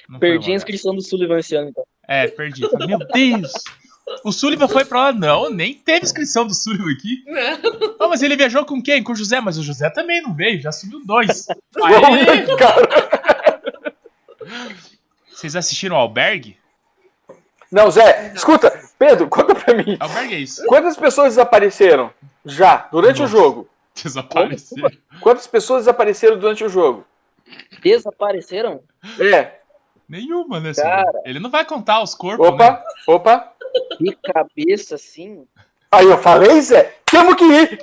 Não 0.09 0.19
Perdi 0.19 0.51
a 0.51 0.55
inscrição 0.55 0.93
do 0.95 1.01
Sullivan 1.01 1.39
esse 1.39 1.55
ano, 1.55 1.69
então. 1.69 1.83
É, 2.07 2.27
perdi. 2.27 2.61
Meu 2.87 2.99
Deus! 2.99 3.51
O 4.23 4.31
Sullivan 4.31 4.67
foi 4.67 4.85
pra 4.85 4.99
lá? 5.05 5.11
Não, 5.11 5.49
nem 5.49 5.73
teve 5.73 6.05
inscrição 6.05 6.45
do 6.45 6.53
Sullivan 6.53 6.91
aqui. 6.91 7.23
Não. 7.25 7.95
Ah, 7.99 8.07
mas 8.07 8.21
ele 8.21 8.35
viajou 8.35 8.63
com 8.63 8.79
quem? 8.79 9.01
Com 9.01 9.13
o 9.13 9.15
José, 9.15 9.41
mas 9.41 9.57
o 9.57 9.63
José 9.63 9.89
também 9.89 10.21
não 10.21 10.31
veio, 10.35 10.61
já 10.61 10.71
subiu 10.71 11.01
dois. 11.03 11.47
Aê! 11.81 12.45
Cara. 12.55 13.09
Vocês 15.33 15.55
assistiram 15.55 15.95
o 15.95 15.99
Albergue? 15.99 16.57
Não, 17.71 17.89
Zé, 17.89 18.31
escuta, 18.35 18.71
Pedro, 18.97 19.27
conta 19.27 19.53
pra 19.55 19.73
mim. 19.73 19.97
Albergue 19.99 20.35
é 20.35 20.39
isso. 20.39 20.65
Quantas 20.67 20.95
pessoas 20.95 21.29
desapareceram 21.29 22.11
já 22.45 22.87
durante 22.91 23.21
Nossa. 23.21 23.35
o 23.35 23.37
jogo? 23.37 23.69
Desapareceram. 24.01 24.91
Quantas 25.21 25.47
pessoas 25.47 25.81
desapareceram 25.81 26.37
durante 26.37 26.63
o 26.63 26.69
jogo? 26.69 27.05
Desapareceram? 27.81 28.81
É. 29.19 29.59
Nenhuma, 30.07 30.59
né, 30.59 30.73
Cara. 30.73 31.21
Ele 31.25 31.39
não 31.39 31.49
vai 31.49 31.65
contar 31.65 32.01
os 32.01 32.13
corpos, 32.13 32.47
né? 32.47 32.53
Opa, 32.53 32.83
opa. 33.07 33.53
De 33.99 34.15
cabeça, 34.15 34.95
assim. 34.95 35.47
Aí 35.91 36.05
eu 36.05 36.17
falei, 36.17 36.61
Zé, 36.61 36.95
temos 37.09 37.35
que 37.35 37.43
ir. 37.43 37.79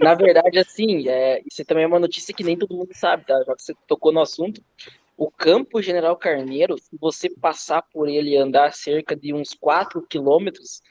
Na 0.00 0.14
verdade, 0.14 0.58
assim, 0.58 1.08
é, 1.08 1.42
isso 1.46 1.64
também 1.64 1.84
é 1.84 1.86
uma 1.86 1.98
notícia 2.00 2.34
que 2.34 2.42
nem 2.42 2.56
todo 2.56 2.74
mundo 2.74 2.90
sabe, 2.94 3.24
tá? 3.24 3.42
Já 3.46 3.54
que 3.54 3.62
você 3.62 3.74
tocou 3.86 4.12
no 4.12 4.20
assunto. 4.20 4.62
O 5.22 5.30
campo 5.30 5.80
General 5.80 6.16
Carneiro, 6.16 6.76
se 6.76 6.98
você 7.00 7.30
passar 7.30 7.80
por 7.92 8.08
ele 8.08 8.30
e 8.30 8.36
andar 8.36 8.72
cerca 8.74 9.14
de 9.14 9.32
uns 9.32 9.54
4 9.54 10.02
quilômetros, 10.02 10.82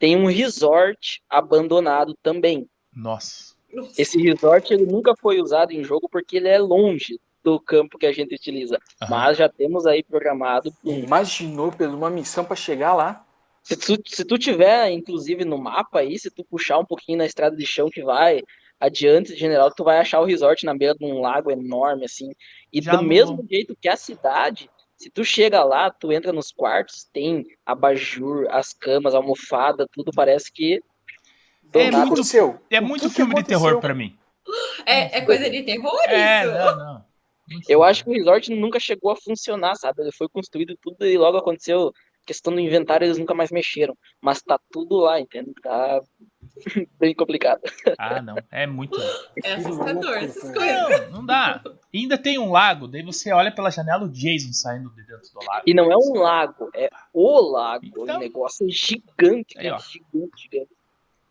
tem 0.00 0.16
um 0.16 0.26
resort 0.26 1.22
abandonado 1.30 2.12
também. 2.20 2.68
Nossa. 2.92 3.54
Esse 3.96 4.20
resort 4.20 4.74
ele 4.74 4.84
nunca 4.84 5.14
foi 5.14 5.40
usado 5.40 5.70
em 5.70 5.84
jogo 5.84 6.08
porque 6.10 6.38
ele 6.38 6.48
é 6.48 6.58
longe 6.58 7.20
do 7.44 7.60
campo 7.60 7.98
que 7.98 8.06
a 8.06 8.10
gente 8.10 8.34
utiliza. 8.34 8.80
Aham. 9.00 9.10
Mas 9.10 9.38
já 9.38 9.48
temos 9.48 9.86
aí 9.86 10.02
programado. 10.02 10.72
um- 10.84 10.98
Imaginou, 10.98 11.70
Pedro, 11.70 11.96
uma 11.96 12.10
missão 12.10 12.44
pra 12.44 12.56
chegar 12.56 12.94
lá? 12.94 13.24
Se 13.62 13.76
tu, 13.76 13.96
se 14.04 14.24
tu 14.24 14.36
tiver, 14.38 14.90
inclusive, 14.90 15.44
no 15.44 15.56
mapa 15.56 16.00
aí, 16.00 16.18
se 16.18 16.32
tu 16.32 16.42
puxar 16.42 16.78
um 16.80 16.84
pouquinho 16.84 17.18
na 17.18 17.26
estrada 17.26 17.54
de 17.54 17.64
chão 17.64 17.88
que 17.88 18.02
vai 18.02 18.42
adiante, 18.86 19.36
general, 19.36 19.70
tu 19.74 19.84
vai 19.84 19.98
achar 19.98 20.20
o 20.20 20.24
resort 20.24 20.64
na 20.66 20.76
beira 20.76 20.94
de 20.94 21.04
um 21.04 21.20
lago 21.20 21.50
enorme, 21.50 22.04
assim. 22.04 22.32
E 22.72 22.82
Já 22.82 22.92
do 22.92 22.98
vou. 22.98 23.06
mesmo 23.06 23.46
jeito 23.48 23.76
que 23.80 23.88
a 23.88 23.96
cidade, 23.96 24.68
se 24.96 25.08
tu 25.10 25.24
chega 25.24 25.62
lá, 25.62 25.90
tu 25.90 26.12
entra 26.12 26.32
nos 26.32 26.50
quartos, 26.50 27.04
tem 27.12 27.44
abajur, 27.64 28.46
as 28.50 28.72
camas, 28.72 29.14
a 29.14 29.18
almofada, 29.18 29.86
tudo 29.92 30.10
parece 30.14 30.52
que. 30.52 30.80
É 31.74 31.84
que 31.84 31.90
muito- 31.90 31.98
aconteceu? 32.06 32.60
É 32.68 32.80
muito 32.80 33.02
que 33.02 33.08
que 33.10 33.14
filme 33.14 33.34
de 33.34 33.44
terror 33.44 33.80
pra 33.80 33.94
mim. 33.94 34.16
É, 34.84 35.18
é 35.18 35.20
coisa 35.22 35.48
de 35.48 35.62
terror 35.62 35.98
É, 36.08 36.42
isso? 36.44 36.52
não, 36.52 36.76
não. 36.76 37.04
Eu 37.68 37.82
acho 37.82 38.04
que 38.04 38.10
o 38.10 38.12
resort 38.14 38.50
nunca 38.54 38.80
chegou 38.80 39.10
a 39.10 39.16
funcionar, 39.16 39.74
sabe? 39.76 40.02
Ele 40.02 40.12
foi 40.12 40.28
construído 40.28 40.76
tudo 40.82 41.06
e 41.06 41.16
logo 41.18 41.36
aconteceu 41.38 41.92
questão 42.26 42.52
do 42.54 42.60
inventário, 42.60 43.04
eles 43.04 43.18
nunca 43.18 43.34
mais 43.34 43.50
mexeram. 43.50 43.96
Mas 44.20 44.40
tá 44.42 44.58
tudo 44.70 44.96
lá, 44.96 45.20
entende? 45.20 45.52
Tá 45.62 46.00
bem 46.98 47.14
complicado. 47.14 47.60
Ah, 47.98 48.20
não. 48.22 48.34
É 48.50 48.66
muito. 48.66 48.98
É 49.44 49.54
assustador 49.54 50.14
essas 50.14 50.50
coisas. 50.52 51.10
Não, 51.10 51.18
não 51.18 51.26
dá. 51.26 51.62
E 51.92 51.98
ainda 52.00 52.16
tem 52.18 52.38
um 52.38 52.50
lago, 52.50 52.86
daí 52.88 53.02
você 53.02 53.32
olha 53.32 53.52
pela 53.52 53.70
janela 53.70 54.04
o 54.04 54.08
Jason 54.08 54.52
saindo 54.52 54.90
de 54.90 55.02
dentro 55.04 55.22
do 55.32 55.46
lago. 55.46 55.62
E 55.66 55.74
não 55.74 55.90
é 55.90 55.96
um 55.96 56.14
lago, 56.18 56.70
é 56.74 56.88
o 57.12 57.40
lago. 57.40 57.84
Então- 57.84 58.16
O 58.16 58.20
negócio 58.20 58.66
é 58.66 58.70
gigante, 58.70 59.58
Aí, 59.58 59.64
gigante, 59.64 60.42
gigante. 60.42 60.70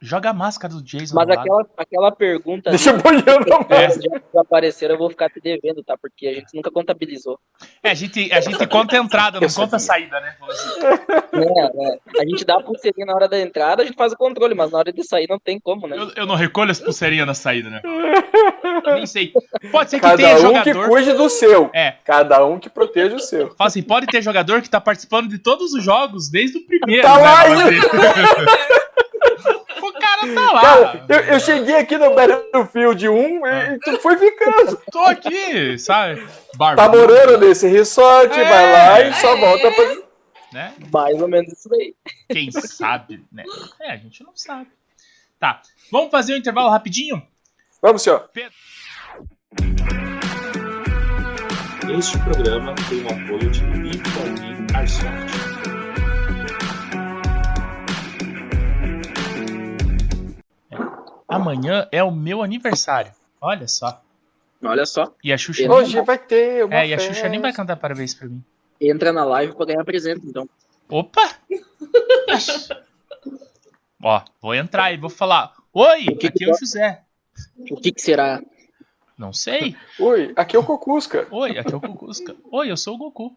Joga 0.03 0.31
a 0.31 0.33
máscara 0.33 0.73
do 0.73 0.81
Jason 0.81 1.13
Mas 1.13 1.29
aquela, 1.29 1.63
aquela 1.77 2.11
pergunta 2.11 2.71
Deixa 2.71 2.89
eu 2.89 2.97
boiando 2.97 3.45
a 3.69 3.75
É. 3.75 3.87
desapareceram, 3.87 4.95
eu 4.95 4.97
vou 4.99 5.09
ficar 5.11 5.29
te 5.29 5.39
devendo, 5.39 5.83
tá? 5.83 5.95
Porque 5.95 6.27
a 6.27 6.33
gente 6.33 6.55
nunca 6.55 6.71
contabilizou. 6.71 7.37
É, 7.83 7.91
a 7.91 7.93
gente, 7.93 8.31
a 8.33 8.41
gente 8.41 8.65
conta 8.67 8.95
a 8.95 8.99
entrada, 8.99 9.39
não 9.39 9.47
conta 9.47 9.75
a 9.75 9.79
saída, 9.79 10.19
né? 10.19 10.35
Assim, 10.49 10.79
É, 11.35 11.87
é. 12.17 12.21
A 12.21 12.25
gente 12.25 12.43
dá 12.43 12.55
a 12.55 12.63
pulseirinha 12.63 13.05
na 13.05 13.13
hora 13.13 13.27
da 13.27 13.39
entrada, 13.39 13.83
a 13.83 13.85
gente 13.85 13.95
faz 13.95 14.11
o 14.11 14.17
controle, 14.17 14.55
mas 14.55 14.71
na 14.71 14.79
hora 14.79 14.91
de 14.91 15.03
sair 15.03 15.27
não 15.29 15.37
tem 15.37 15.59
como, 15.59 15.87
né? 15.87 15.95
Eu, 15.97 16.11
eu 16.15 16.25
não 16.25 16.33
recolho 16.35 16.71
as 16.71 16.79
pulseirinhas 16.79 17.27
na 17.27 17.35
saída, 17.35 17.69
né? 17.69 17.81
Nem 18.95 19.05
sei. 19.05 19.33
Pode 19.71 19.91
ser 19.91 19.97
que 19.97 20.01
Cada 20.01 20.17
tenha 20.17 20.33
um 20.35 20.63
que 20.63 20.71
jogador. 20.73 20.89
cuide 20.89 21.13
do 21.13 21.29
seu. 21.29 21.69
É, 21.75 21.91
Cada 22.03 22.43
um 22.43 22.59
que 22.59 22.69
proteja 22.71 23.15
o 23.15 23.19
seu. 23.19 23.49
fala 23.55 23.67
assim, 23.67 23.83
pode 23.83 24.07
ter 24.07 24.21
jogador 24.23 24.61
que 24.63 24.69
tá 24.69 24.81
participando 24.81 25.29
de 25.29 25.37
todos 25.37 25.73
os 25.73 25.83
jogos 25.83 26.27
desde 26.29 26.57
o 26.57 26.65
primeiro. 26.65 27.03
Tá 27.03 27.17
né, 27.17 27.21
lá 27.23 27.35
pra 27.45 27.51
ainda. 27.51 27.63
bater. 27.65 28.71
o 29.83 29.93
cara 30.21 30.33
tá 30.35 30.51
lá. 30.51 30.61
Cara, 30.61 31.05
eu, 31.09 31.19
eu 31.33 31.39
cheguei 31.39 31.75
aqui 31.75 31.97
no 31.97 32.13
Battlefield 32.15 33.09
1 33.09 33.45
Ah. 33.45 33.73
e 33.73 33.79
tu 33.79 33.99
foi 33.99 34.17
ficando. 34.17 34.81
Tô 34.91 34.99
aqui, 34.99 35.77
sabe? 35.77 36.21
Tá 36.57 36.57
Barbudo, 36.75 36.97
morando 36.99 37.37
nesse 37.39 37.67
resort, 37.67 38.33
É. 38.37 38.43
vai 38.43 38.71
lá 38.71 39.01
e 39.01 39.13
só 39.15 39.35
É. 39.35 39.39
volta 39.39 39.71
pra. 39.71 39.95
né? 40.53 40.73
Mais 40.91 41.21
ou 41.21 41.27
menos 41.27 41.51
isso 41.53 41.69
daí. 41.69 41.95
Quem 42.31 42.51
sabe, 42.51 43.23
né? 43.31 43.43
É, 43.81 43.91
a 43.93 43.97
gente 43.97 44.23
não 44.23 44.31
sabe. 44.35 44.67
Tá, 45.39 45.61
vamos 45.91 46.11
fazer 46.11 46.33
um 46.33 46.37
intervalo 46.37 46.69
rapidinho? 46.69 47.21
Vamos, 47.81 48.03
senhor. 48.03 48.29
Este 51.97 52.17
programa 52.19 52.73
tem 52.87 53.01
o 53.03 53.07
apoio 53.07 53.49
de 53.51 53.63
Vitor 53.63 54.77
Airsoft. 54.77 55.70
Amanhã 61.35 61.87
é 61.91 62.03
o 62.03 62.11
meu 62.11 62.41
aniversário. 62.41 63.11
Olha 63.39 63.67
só. 63.67 64.01
Olha 64.63 64.85
só, 64.85 65.11
E 65.23 65.33
a 65.33 65.37
Xuxa. 65.37 65.71
Hoje 65.71 65.99
vai 66.01 66.17
ter 66.19 66.63
uma 66.65 66.75
É, 66.75 66.87
e 66.87 66.93
a 66.93 66.97
festa. 66.97 67.13
Xuxa 67.13 67.29
nem 67.29 67.39
vai 67.39 67.51
cantar 67.51 67.75
parabéns 67.77 68.13
pra 68.13 68.27
mim. 68.27 68.43
entra 68.79 69.11
na 69.11 69.23
live 69.25 69.55
pra 69.55 69.65
ganhar 69.65 69.83
presente, 69.83 70.25
então. 70.27 70.47
Opa! 70.89 71.21
Ó, 74.03 74.21
vou 74.41 74.53
entrar 74.55 74.91
e 74.91 74.97
vou 74.97 75.09
falar. 75.09 75.53
Oi, 75.73 76.05
O 76.09 76.17
que 76.17 76.27
aqui 76.27 76.39
que 76.39 76.43
é 76.45 76.47
o 76.47 76.51
tá- 76.51 76.57
José. 76.59 77.03
O 77.71 77.75
que 77.79 77.91
que 77.91 78.01
será? 78.01 78.41
Não 79.17 79.31
sei. 79.31 79.75
Oi, 79.99 80.33
aqui 80.35 80.55
é 80.55 80.59
o 80.59 80.63
Cocusca. 80.63 81.27
Oi, 81.31 81.57
aqui 81.57 81.73
é 81.73 81.77
o 81.77 81.81
Cucusca. 81.81 82.35
Oi, 82.51 82.71
eu 82.71 82.77
sou 82.77 82.95
o 82.95 82.97
Goku. 82.97 83.35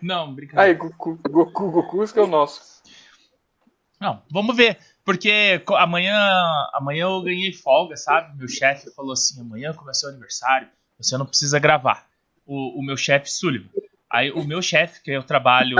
Não, 0.00 0.28
Aí, 0.28 0.34
brincadeira. 0.34 0.78
Goku, 0.78 1.18
Goku, 1.28 1.72
Cocusca 1.72 2.20
é 2.20 2.22
o 2.22 2.26
nosso. 2.26 2.82
Não, 4.00 4.22
vamos 4.30 4.56
ver. 4.56 4.78
Porque 5.06 5.62
amanhã, 5.76 6.18
amanhã 6.72 7.04
eu 7.04 7.22
ganhei 7.22 7.52
folga, 7.52 7.96
sabe? 7.96 8.36
Meu 8.36 8.48
chefe 8.48 8.90
falou 8.90 9.12
assim: 9.12 9.40
amanhã 9.40 9.72
começou 9.72 10.08
o 10.08 10.12
aniversário, 10.12 10.66
você 10.98 11.16
não 11.16 11.24
precisa 11.24 11.60
gravar. 11.60 12.06
O, 12.44 12.80
o 12.80 12.82
meu 12.84 12.96
chefe, 12.96 13.30
Sullivan. 13.30 13.68
Aí 14.10 14.32
o 14.32 14.44
meu 14.44 14.60
chefe, 14.60 15.00
que 15.02 15.12
eu 15.12 15.22
trabalho 15.22 15.76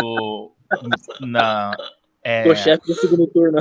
na. 1.20 1.72
É, 2.22 2.48
O 2.48 2.54
chefe 2.54 2.86
do 2.86 2.94
segundo 2.94 3.26
turno. 3.26 3.58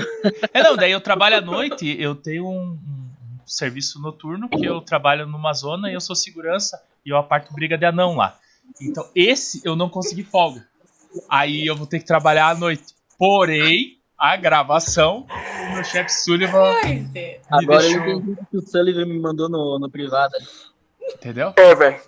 é, 0.53 0.61
não, 0.61 0.75
daí 0.75 0.91
eu 0.91 1.01
trabalho 1.01 1.37
à 1.37 1.41
noite, 1.41 1.95
eu 1.99 2.15
tenho 2.15 2.47
um, 2.47 2.79
um 2.79 3.47
serviço 3.47 3.99
noturno 3.99 4.47
que 4.47 4.65
eu 4.65 4.81
trabalho 4.81 5.25
numa 5.25 5.53
zona 5.53 5.89
e 5.89 5.93
eu 5.95 6.01
sou 6.01 6.15
segurança 6.15 6.81
e 7.03 7.09
eu 7.09 7.17
aparto 7.17 7.53
briga 7.53 7.77
de 7.77 7.85
anão 7.85 8.15
lá. 8.15 8.37
Então, 8.81 9.07
esse 9.15 9.61
eu 9.63 9.75
não 9.75 9.89
consegui 9.89 10.23
folga. 10.23 10.67
Aí 11.29 11.65
eu 11.65 11.75
vou 11.75 11.87
ter 11.87 11.99
que 11.99 12.05
trabalhar 12.05 12.49
à 12.49 12.55
noite. 12.55 12.93
Porém, 13.17 13.94
a 14.17 14.35
gravação, 14.37 15.25
o 15.69 15.73
meu 15.73 15.83
chefe 15.83 16.11
Sullivan, 16.11 16.73
Pois 16.81 17.15
é. 17.15 17.39
Me 17.39 17.41
Agora 17.63 17.79
deixou- 17.81 18.01
eu 18.03 18.11
entendi 18.17 18.31
o 18.41 18.45
que 18.45 18.57
o 18.57 18.61
Sullivan 18.61 19.05
me 19.05 19.19
mandou 19.19 19.49
no, 19.49 19.79
no 19.79 19.89
privado. 19.89 20.33
entendeu? 21.13 21.53
É, 21.57 21.75
velho. 21.75 22.01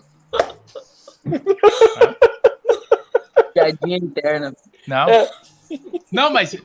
Piadinha 3.54 3.98
interna. 3.98 4.54
Não. 4.88 5.10
É. 5.10 5.30
Não, 6.12 6.32
mas 6.32 6.56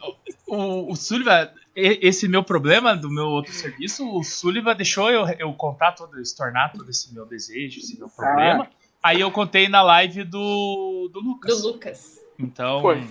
o, 0.46 0.92
o 0.92 0.96
Sullivan, 0.96 1.50
e- 1.74 1.98
esse 2.02 2.28
meu 2.28 2.44
problema 2.44 2.94
do 2.96 3.10
meu 3.10 3.26
outro 3.26 3.52
serviço, 3.52 4.08
o 4.16 4.22
Sullivan 4.22 4.76
deixou 4.76 5.10
eu, 5.10 5.26
eu 5.38 5.52
contar 5.54 5.92
todo, 5.92 6.20
estornar 6.20 6.72
todo 6.72 6.88
esse 6.90 7.12
meu 7.12 7.26
desejo, 7.26 7.80
esse 7.80 7.98
meu 7.98 8.08
problema. 8.08 8.68
Aí 9.02 9.20
eu 9.20 9.30
contei 9.32 9.68
na 9.68 9.82
live 9.82 10.22
do, 10.22 11.10
do 11.12 11.18
Lucas. 11.20 11.60
Do 11.60 11.66
Lucas. 11.68 12.20
Então, 12.38 12.80
Foi. 12.80 13.04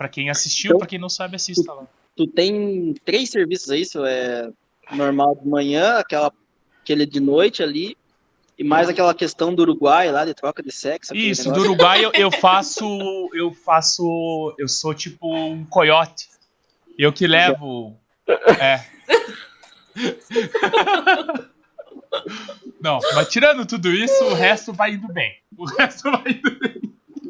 Pra 0.00 0.08
quem 0.08 0.30
assistiu, 0.30 0.70
Então- 0.70 0.78
pra 0.78 0.86
quem 0.88 0.98
não 0.98 1.10
sabe, 1.10 1.36
assista 1.36 1.74
lá. 1.74 1.86
Tu 2.16 2.26
tem 2.26 2.94
três 3.04 3.28
serviços 3.28 3.68
aí, 3.70 3.82
isso 3.82 4.02
é 4.06 4.50
normal 4.92 5.36
de 5.36 5.46
manhã, 5.46 5.98
aquela, 5.98 6.32
aquele 6.82 7.04
de 7.04 7.20
noite 7.20 7.62
ali, 7.62 7.94
e 8.58 8.64
mais 8.64 8.88
aquela 8.88 9.12
questão 9.12 9.54
do 9.54 9.60
Uruguai 9.60 10.10
lá, 10.10 10.24
de 10.24 10.32
troca 10.32 10.62
de 10.62 10.72
sexo. 10.72 11.14
Isso, 11.14 11.44
do 11.44 11.50
negócio. 11.50 11.70
Uruguai 11.70 12.02
eu, 12.02 12.12
eu 12.14 12.30
faço. 12.30 13.28
Eu 13.34 13.52
faço. 13.52 14.54
Eu 14.58 14.68
sou 14.68 14.94
tipo 14.94 15.34
um 15.34 15.66
coiote. 15.66 16.30
Eu 16.98 17.12
que 17.12 17.26
levo. 17.26 17.94
É. 18.58 18.82
Não, 22.80 22.98
mas 23.14 23.28
tirando 23.28 23.66
tudo 23.66 23.90
isso, 23.90 24.24
o 24.24 24.34
resto 24.34 24.72
vai 24.72 24.92
indo 24.94 25.08
bem. 25.12 25.36
O 25.58 25.64
resto 25.66 26.10
vai 26.10 26.32
indo 26.32 26.58
bem. 26.58 26.80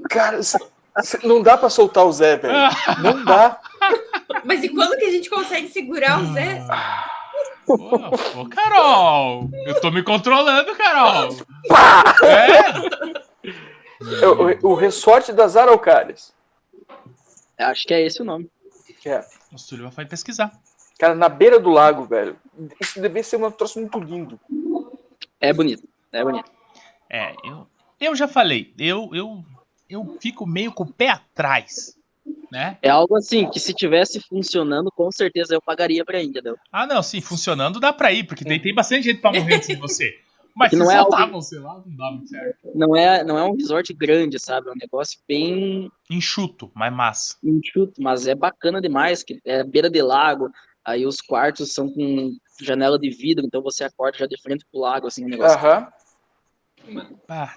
Cara, 0.09 0.41
não 1.23 1.43
dá 1.43 1.57
pra 1.57 1.71
soltar 1.71 2.05
o 2.05 2.13
Zé, 2.13 2.37
velho. 2.37 2.55
Não 3.03 3.25
dá. 3.25 3.61
Mas 4.45 4.63
e 4.63 4.69
quando 4.69 4.97
que 4.97 5.05
a 5.05 5.11
gente 5.11 5.29
consegue 5.29 5.69
segurar 5.69 6.21
o 6.23 6.33
Zé? 6.33 6.65
Ô, 7.67 8.49
Carol! 8.49 9.49
Eu 9.67 9.81
tô 9.81 9.91
me 9.91 10.03
controlando, 10.03 10.75
Carol! 10.77 11.37
É? 12.25 13.01
É 14.23 14.27
o, 14.27 14.71
o 14.71 14.75
ressorte 14.75 15.33
das 15.33 15.57
araucárias. 15.57 16.33
Acho 17.59 17.87
que 17.87 17.95
é 17.95 18.05
esse 18.05 18.23
o 18.23 18.25
nome. 18.25 18.51
É. 19.05 19.25
O 19.53 19.59
Sullivan 19.59 19.91
vai 19.91 20.05
pesquisar. 20.05 20.53
Cara, 20.99 21.15
na 21.15 21.29
beira 21.29 21.59
do 21.59 21.71
lago, 21.71 22.05
velho. 22.05 22.37
Isso 22.81 23.01
deve 23.01 23.23
ser 23.23 23.37
um 23.37 23.51
troço 23.51 23.81
muito 23.81 23.99
lindo. 23.99 24.39
É 25.41 25.53
bonito. 25.53 25.87
É 26.13 26.23
bonito. 26.23 26.51
É, 27.09 27.35
eu, 27.45 27.67
eu 28.01 28.15
já 28.15 28.29
falei, 28.29 28.73
eu, 28.79 29.11
eu, 29.13 29.45
eu 29.91 30.17
fico 30.21 30.47
meio 30.47 30.73
com 30.73 30.85
o 30.85 30.93
pé 30.93 31.09
atrás, 31.09 31.97
né? 32.51 32.79
É 32.81 32.89
algo 32.89 33.17
assim 33.17 33.51
que 33.51 33.59
se 33.59 33.75
tivesse 33.75 34.21
funcionando, 34.21 34.91
com 34.91 35.11
certeza 35.11 35.55
eu 35.55 35.61
pagaria 35.61 36.05
pra 36.05 36.23
ir, 36.23 36.27
entendeu? 36.29 36.57
Ah, 36.73 36.87
não, 36.87 37.03
sim, 37.03 37.21
funcionando 37.21 37.81
dá 37.81 37.93
pra 37.93 38.13
ir, 38.13 38.25
porque 38.25 38.45
tem, 38.45 38.61
tem 38.61 38.75
bastante 38.75 39.03
gente 39.05 39.21
pra 39.21 39.33
morrer 39.33 39.57
antes 39.57 39.69
de 39.69 39.77
você. 39.77 40.15
Mas 40.55 40.73
não 40.73 40.91
é 40.91 40.97
algo- 40.97 41.43
sei 41.43 41.59
lá, 41.61 41.83
não 41.87 41.97
dá 41.97 42.11
muito 42.11 42.29
certo. 42.29 42.59
Não 42.75 42.97
é, 42.97 43.23
não 43.25 43.39
é 43.39 43.45
um 43.45 43.55
resort 43.55 43.93
grande, 43.95 44.39
sabe? 44.39 44.69
É 44.69 44.73
um 44.73 44.77
negócio 44.77 45.19
bem 45.29 45.91
Enxuto, 46.11 46.71
mas 46.75 46.93
massa. 46.93 47.37
enxuto, 47.43 48.03
mas 48.03 48.27
é 48.27 48.35
bacana 48.35 48.81
demais, 48.81 49.23
que 49.23 49.41
é 49.45 49.63
beira 49.63 49.89
de 49.89 50.03
lago, 50.03 50.51
aí 50.85 51.07
os 51.07 51.21
quartos 51.21 51.73
são 51.73 51.89
com 51.93 52.33
janela 52.61 52.99
de 52.99 53.11
vidro, 53.11 53.45
então 53.47 53.63
você 53.63 53.85
acorda 53.85 54.19
já 54.19 54.27
de 54.27 54.41
frente 54.43 54.65
pro 54.71 54.81
lago, 54.81 55.07
assim, 55.07 55.25
um 55.25 55.29
negócio. 55.29 55.57
Aham. 55.59 55.89
Ah, 57.29 57.55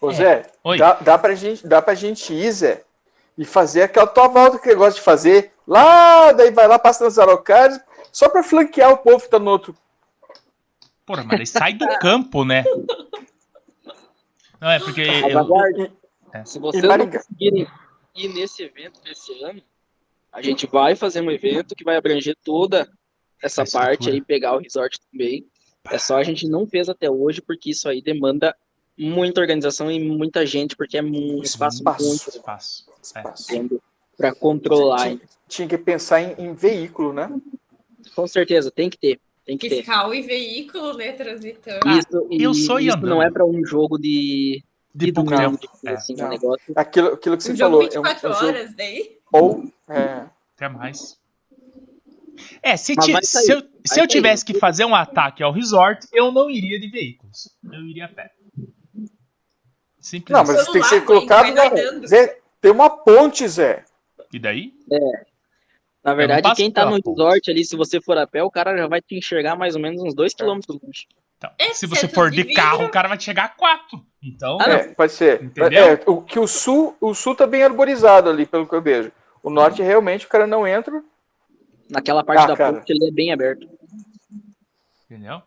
Ô, 0.00 0.10
É. 0.10 0.14
Zé, 0.14 0.52
Oi. 0.64 0.78
dá, 0.78 0.94
dá, 0.94 1.18
pra 1.18 1.34
gente, 1.34 1.66
dá 1.66 1.80
pra 1.80 1.94
gente 1.94 2.32
ir, 2.32 2.50
Zé, 2.52 2.84
e 3.38 3.44
fazer 3.44 3.82
aquela 3.82 4.06
tua 4.06 4.28
volta 4.28 4.58
que 4.58 4.68
ele 4.68 4.76
gosta 4.76 4.98
de 4.98 5.04
fazer. 5.04 5.52
Lá, 5.66 6.32
daí 6.32 6.50
vai 6.50 6.68
lá, 6.68 6.78
passa 6.78 7.04
nas 7.04 7.18
araucárias, 7.18 7.80
só 8.12 8.28
pra 8.28 8.42
flanquear 8.42 8.92
o 8.92 8.98
povo 8.98 9.20
que 9.24 9.30
tá 9.30 9.38
no 9.38 9.50
outro. 9.50 9.74
porra, 11.06 11.24
mas 11.24 11.38
daí 11.38 11.46
sai 11.46 11.72
do 11.72 11.86
campo, 12.00 12.44
né? 12.44 12.64
Não, 14.60 14.70
é 14.70 14.78
porque 14.78 15.04
Mas 15.06 15.32
eu. 15.78 15.92
É. 16.32 16.44
Se 16.44 16.58
vocês 16.58 16.82
não 16.82 16.90
Maringá? 16.90 17.18
conseguirem 17.18 17.66
ir 18.16 18.28
nesse 18.28 18.62
evento 18.62 19.00
desse 19.02 19.32
ano, 19.44 19.62
a 20.32 20.42
gente 20.42 20.66
vai 20.66 20.96
fazer 20.96 21.20
um 21.20 21.30
evento 21.30 21.74
que 21.76 21.84
vai 21.84 21.96
abranger 21.96 22.36
toda 22.44 22.88
essa 23.42 23.64
parte 23.64 24.10
aí, 24.10 24.20
pegar 24.20 24.54
o 24.54 24.58
resort 24.58 24.98
também. 25.12 25.46
É 25.90 25.98
só 25.98 26.16
a 26.16 26.22
gente 26.24 26.48
não 26.48 26.66
fez 26.66 26.88
até 26.88 27.10
hoje, 27.10 27.40
porque 27.42 27.70
isso 27.70 27.88
aí 27.88 28.02
demanda 28.02 28.56
muita 28.98 29.40
organização 29.40 29.90
e 29.90 29.98
muita 29.98 30.44
gente, 30.46 30.76
porque 30.76 30.96
é 30.98 31.02
um 31.02 31.42
espaço 31.42 31.78
Espaço. 31.78 32.04
muito 32.08 32.28
espaço. 32.28 32.86
É. 33.50 33.54
grande 33.54 33.78
para 34.16 34.32
controlar. 34.34 35.02
Tinha, 35.08 35.20
tinha 35.48 35.68
que 35.68 35.78
pensar 35.78 36.20
em, 36.22 36.34
em 36.46 36.54
veículo, 36.54 37.12
né? 37.12 37.30
Com 38.14 38.26
certeza, 38.26 38.70
tem 38.70 38.88
que 38.88 38.96
ter. 38.96 39.20
Tem 39.44 39.58
que 39.58 39.68
ter. 39.68 39.76
Fiscal 39.78 40.14
e 40.14 40.22
veículo, 40.22 40.94
né? 40.96 41.12
Transitando. 41.12 41.80
Ah, 41.84 41.98
Isso, 41.98 42.28
e 42.30 42.42
eu 42.42 42.54
sou 42.54 42.78
isso 42.78 42.96
andando. 42.96 43.10
não 43.10 43.22
é 43.22 43.30
para 43.30 43.44
um 43.44 43.64
jogo 43.66 43.98
de, 43.98 44.62
De 44.94 45.12
tempo. 45.12 45.58
tipo 45.58 45.76
É. 45.84 45.90
assim, 45.94 46.14
um 46.22 46.28
negócio. 46.28 46.72
Aquilo, 46.76 47.08
aquilo 47.08 47.36
que 47.36 47.42
você 47.42 47.52
Um 47.52 47.56
jogo 47.56 47.70
falou. 47.70 47.82
é 47.82 47.98
um- 47.98 48.02
24 48.02 48.26
é 48.26 48.30
um 48.30 48.34
jogo- 48.34 48.46
horas 48.46 48.74
daí. 48.76 49.16
ou, 49.32 49.64
é, 49.88 50.26
Até 50.56 50.68
mais. 50.68 51.18
É, 52.62 52.76
se, 52.76 52.94
ti- 52.96 53.12
se 53.22 53.52
eu, 53.52 53.60
se 53.60 54.00
eu 54.00 54.04
sair. 54.04 54.06
tivesse 54.06 54.44
que 54.44 54.54
fazer 54.54 54.84
um 54.84 54.94
ataque 54.94 55.42
ao 55.42 55.52
resort, 55.52 56.06
eu 56.12 56.32
não 56.32 56.48
iria 56.50 56.78
de 56.80 56.88
veículos. 56.88 57.48
Eu 57.70 57.84
iria 57.86 58.06
a 58.06 58.08
pé. 58.08 58.30
Simples. 60.04 60.36
Não, 60.36 60.44
mas 60.44 60.50
assim. 60.56 60.64
Pelo 60.64 60.72
tem 60.74 60.82
que 60.82 60.88
ser 60.88 61.04
colocado 61.06 61.46
na. 61.54 61.64
nadando. 61.64 62.06
Zé, 62.06 62.38
tem 62.60 62.70
uma 62.70 62.90
ponte, 62.90 63.48
Zé. 63.48 63.84
E 64.30 64.38
daí? 64.38 64.74
Na 66.02 66.12
verdade, 66.12 66.42
passo 66.42 66.56
quem 66.56 66.70
tá 66.70 66.84
no 66.84 66.96
resort 66.96 67.50
ali, 67.50 67.64
se 67.64 67.74
você 67.74 68.02
for 68.02 68.18
a 68.18 68.26
pé, 68.26 68.42
o 68.42 68.50
cara 68.50 68.76
já 68.76 68.86
vai 68.86 69.00
te 69.00 69.16
enxergar 69.16 69.56
mais 69.56 69.74
ou 69.74 69.80
menos 69.80 70.02
uns 70.02 70.14
2 70.14 70.34
km 70.34 70.60
longe. 70.68 71.06
Então, 71.38 71.50
É, 71.58 71.72
se 71.72 71.86
você 71.86 72.04
é 72.04 72.08
for 72.10 72.30
de 72.30 72.42
de 72.44 72.52
carro, 72.52 72.84
o 72.84 72.90
cara 72.90 73.08
vai 73.08 73.16
te 73.16 73.24
chegar 73.24 73.44
a 73.44 73.48
quatro. 73.48 74.04
Então, 74.22 74.58
Ah. 74.60 74.70
É, 74.70 74.88
pode 74.88 75.12
ser. 75.12 75.42
Entendeu? 75.42 75.84
É, 75.84 76.00
o 76.06 76.20
que 76.20 76.38
o 76.38 76.46
sul, 76.46 76.94
o 77.00 77.14
sul 77.14 77.34
tá 77.34 77.46
bem 77.46 77.62
arborizado 77.62 78.28
ali, 78.28 78.44
pelo 78.44 78.66
que 78.68 78.74
eu 78.74 78.82
vejo. 78.82 79.10
O 79.42 79.48
norte 79.48 79.82
realmente 79.82 80.26
o 80.26 80.28
cara 80.28 80.46
não 80.46 80.66
entra. 80.66 81.02
Naquela 81.90 82.22
parte 82.22 82.42
Ah, 82.42 82.46
da 82.48 82.56
cara. 82.56 82.74
ponte 82.74 82.90
ele 82.92 83.08
é 83.08 83.10
bem 83.10 83.32
aberto. 83.32 83.66
entendeu? 85.06 85.40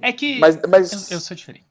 É 0.00 0.12
que 0.12 0.38
Mas, 0.38 0.56
mas 0.68 1.10
eu, 1.10 1.16
eu 1.16 1.20
sou 1.20 1.36
diferente. 1.36 1.66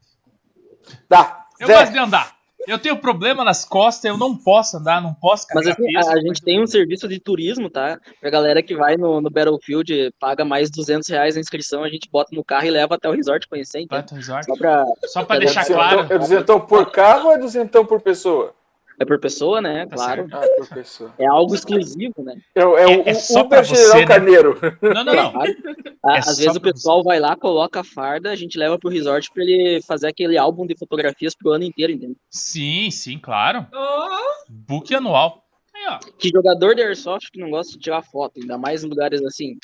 dá. 1.10 1.41
Eu 1.62 1.68
Zé, 1.68 1.74
gosto 1.76 1.92
de 1.92 2.00
andar. 2.00 2.36
Eu 2.68 2.78
tenho 2.78 2.98
problema 2.98 3.44
nas 3.44 3.66
costas, 3.66 4.06
eu 4.06 4.18
não 4.18 4.36
posso 4.36 4.78
andar, 4.78 5.02
não 5.02 5.14
posso 5.14 5.48
Mas 5.54 5.68
assim, 5.68 5.84
peso. 5.84 6.10
a, 6.10 6.14
a 6.14 6.20
gente 6.20 6.42
tem 6.42 6.62
um 6.62 6.68
serviço 6.68 7.08
de 7.08 7.20
turismo, 7.20 7.70
tá? 7.70 8.00
Pra 8.20 8.30
galera 8.30 8.62
que 8.62 8.76
vai 8.76 8.98
no, 8.98 9.20
no 9.20 9.30
Battlefield, 9.32 10.14
paga 10.20 10.46
mais 10.46 10.70
200 10.70 11.08
reais 11.10 11.36
a 11.36 11.40
inscrição, 11.40 11.84
a 11.84 11.90
gente 11.90 12.10
bota 12.12 12.36
no 12.36 12.44
carro 12.44 12.66
e 12.66 12.72
leva 12.72 12.96
até 12.96 13.10
o 13.10 13.14
resort 13.14 13.48
conhecer, 13.48 13.80
então. 13.80 14.04
Resort. 14.12 14.46
Só 14.46 14.56
pra. 14.56 14.86
Só 15.06 15.24
pra 15.24 15.36
É 15.38 15.40
deixar 15.40 15.66
claro. 15.66 16.08
É 16.14 16.18
duzentão 16.20 16.60
por 16.60 16.92
carro 16.92 17.30
ou 17.30 17.34
é 17.34 17.38
duzentão 17.40 17.86
por 17.86 18.00
pessoa? 18.02 18.54
É 19.02 19.06
por 19.06 19.20
pessoa, 19.20 19.60
né? 19.60 19.88
Tá 19.88 19.96
claro. 19.96 20.28
Ah, 20.32 20.46
por 20.58 20.70
pessoa. 20.70 21.12
É 21.18 21.26
algo 21.26 21.56
exclusivo, 21.56 22.14
né? 22.20 22.36
É, 22.54 22.64
o- 22.64 22.78
é 22.78 22.86
o 22.86 22.90
É- 23.02 23.10
é 23.10 23.14
só 23.16 23.42
General 23.42 23.66
você, 23.66 23.96
né? 23.96 24.06
Carneiro. 24.06 24.60
Não, 24.80 25.04
não, 25.04 25.16
não. 25.16 25.42
É 25.44 26.20
Às 26.20 26.38
vezes 26.38 26.56
o 26.56 26.62
pessoal 26.62 27.04
vai 27.04 27.20
lá, 27.20 27.36
coloca 27.36 27.80
a 27.80 27.84
farda, 27.84 28.30
a 28.30 28.36
gente 28.36 28.60
leva 28.60 28.78
pro 28.78 28.92
resort 28.92 29.32
pra 29.34 29.44
ele 29.44 29.82
fazer 29.88 30.08
aquele 30.08 30.38
álbum 30.38 30.68
de 30.68 30.78
fotografias 30.78 31.34
pro 31.34 31.50
ano 31.52 31.64
inteiro, 31.64 31.92
entendeu? 31.92 32.16
Sim, 32.30 32.92
sim, 32.92 33.18
claro. 33.18 33.66
Oh, 33.74 34.44
Book 34.48 34.94
anual. 34.94 35.44
Aí, 35.74 35.82
ó. 35.90 35.98
Que 36.20 36.30
jogador 36.30 36.76
de 36.76 36.84
Airsoft 36.84 37.32
que 37.32 37.40
não 37.40 37.50
gosta 37.50 37.74
de 37.74 37.80
tirar 37.80 38.04
foto, 38.04 38.40
ainda 38.40 38.56
mais 38.56 38.84
em 38.84 38.88
lugares 38.88 39.24
assim. 39.24 39.58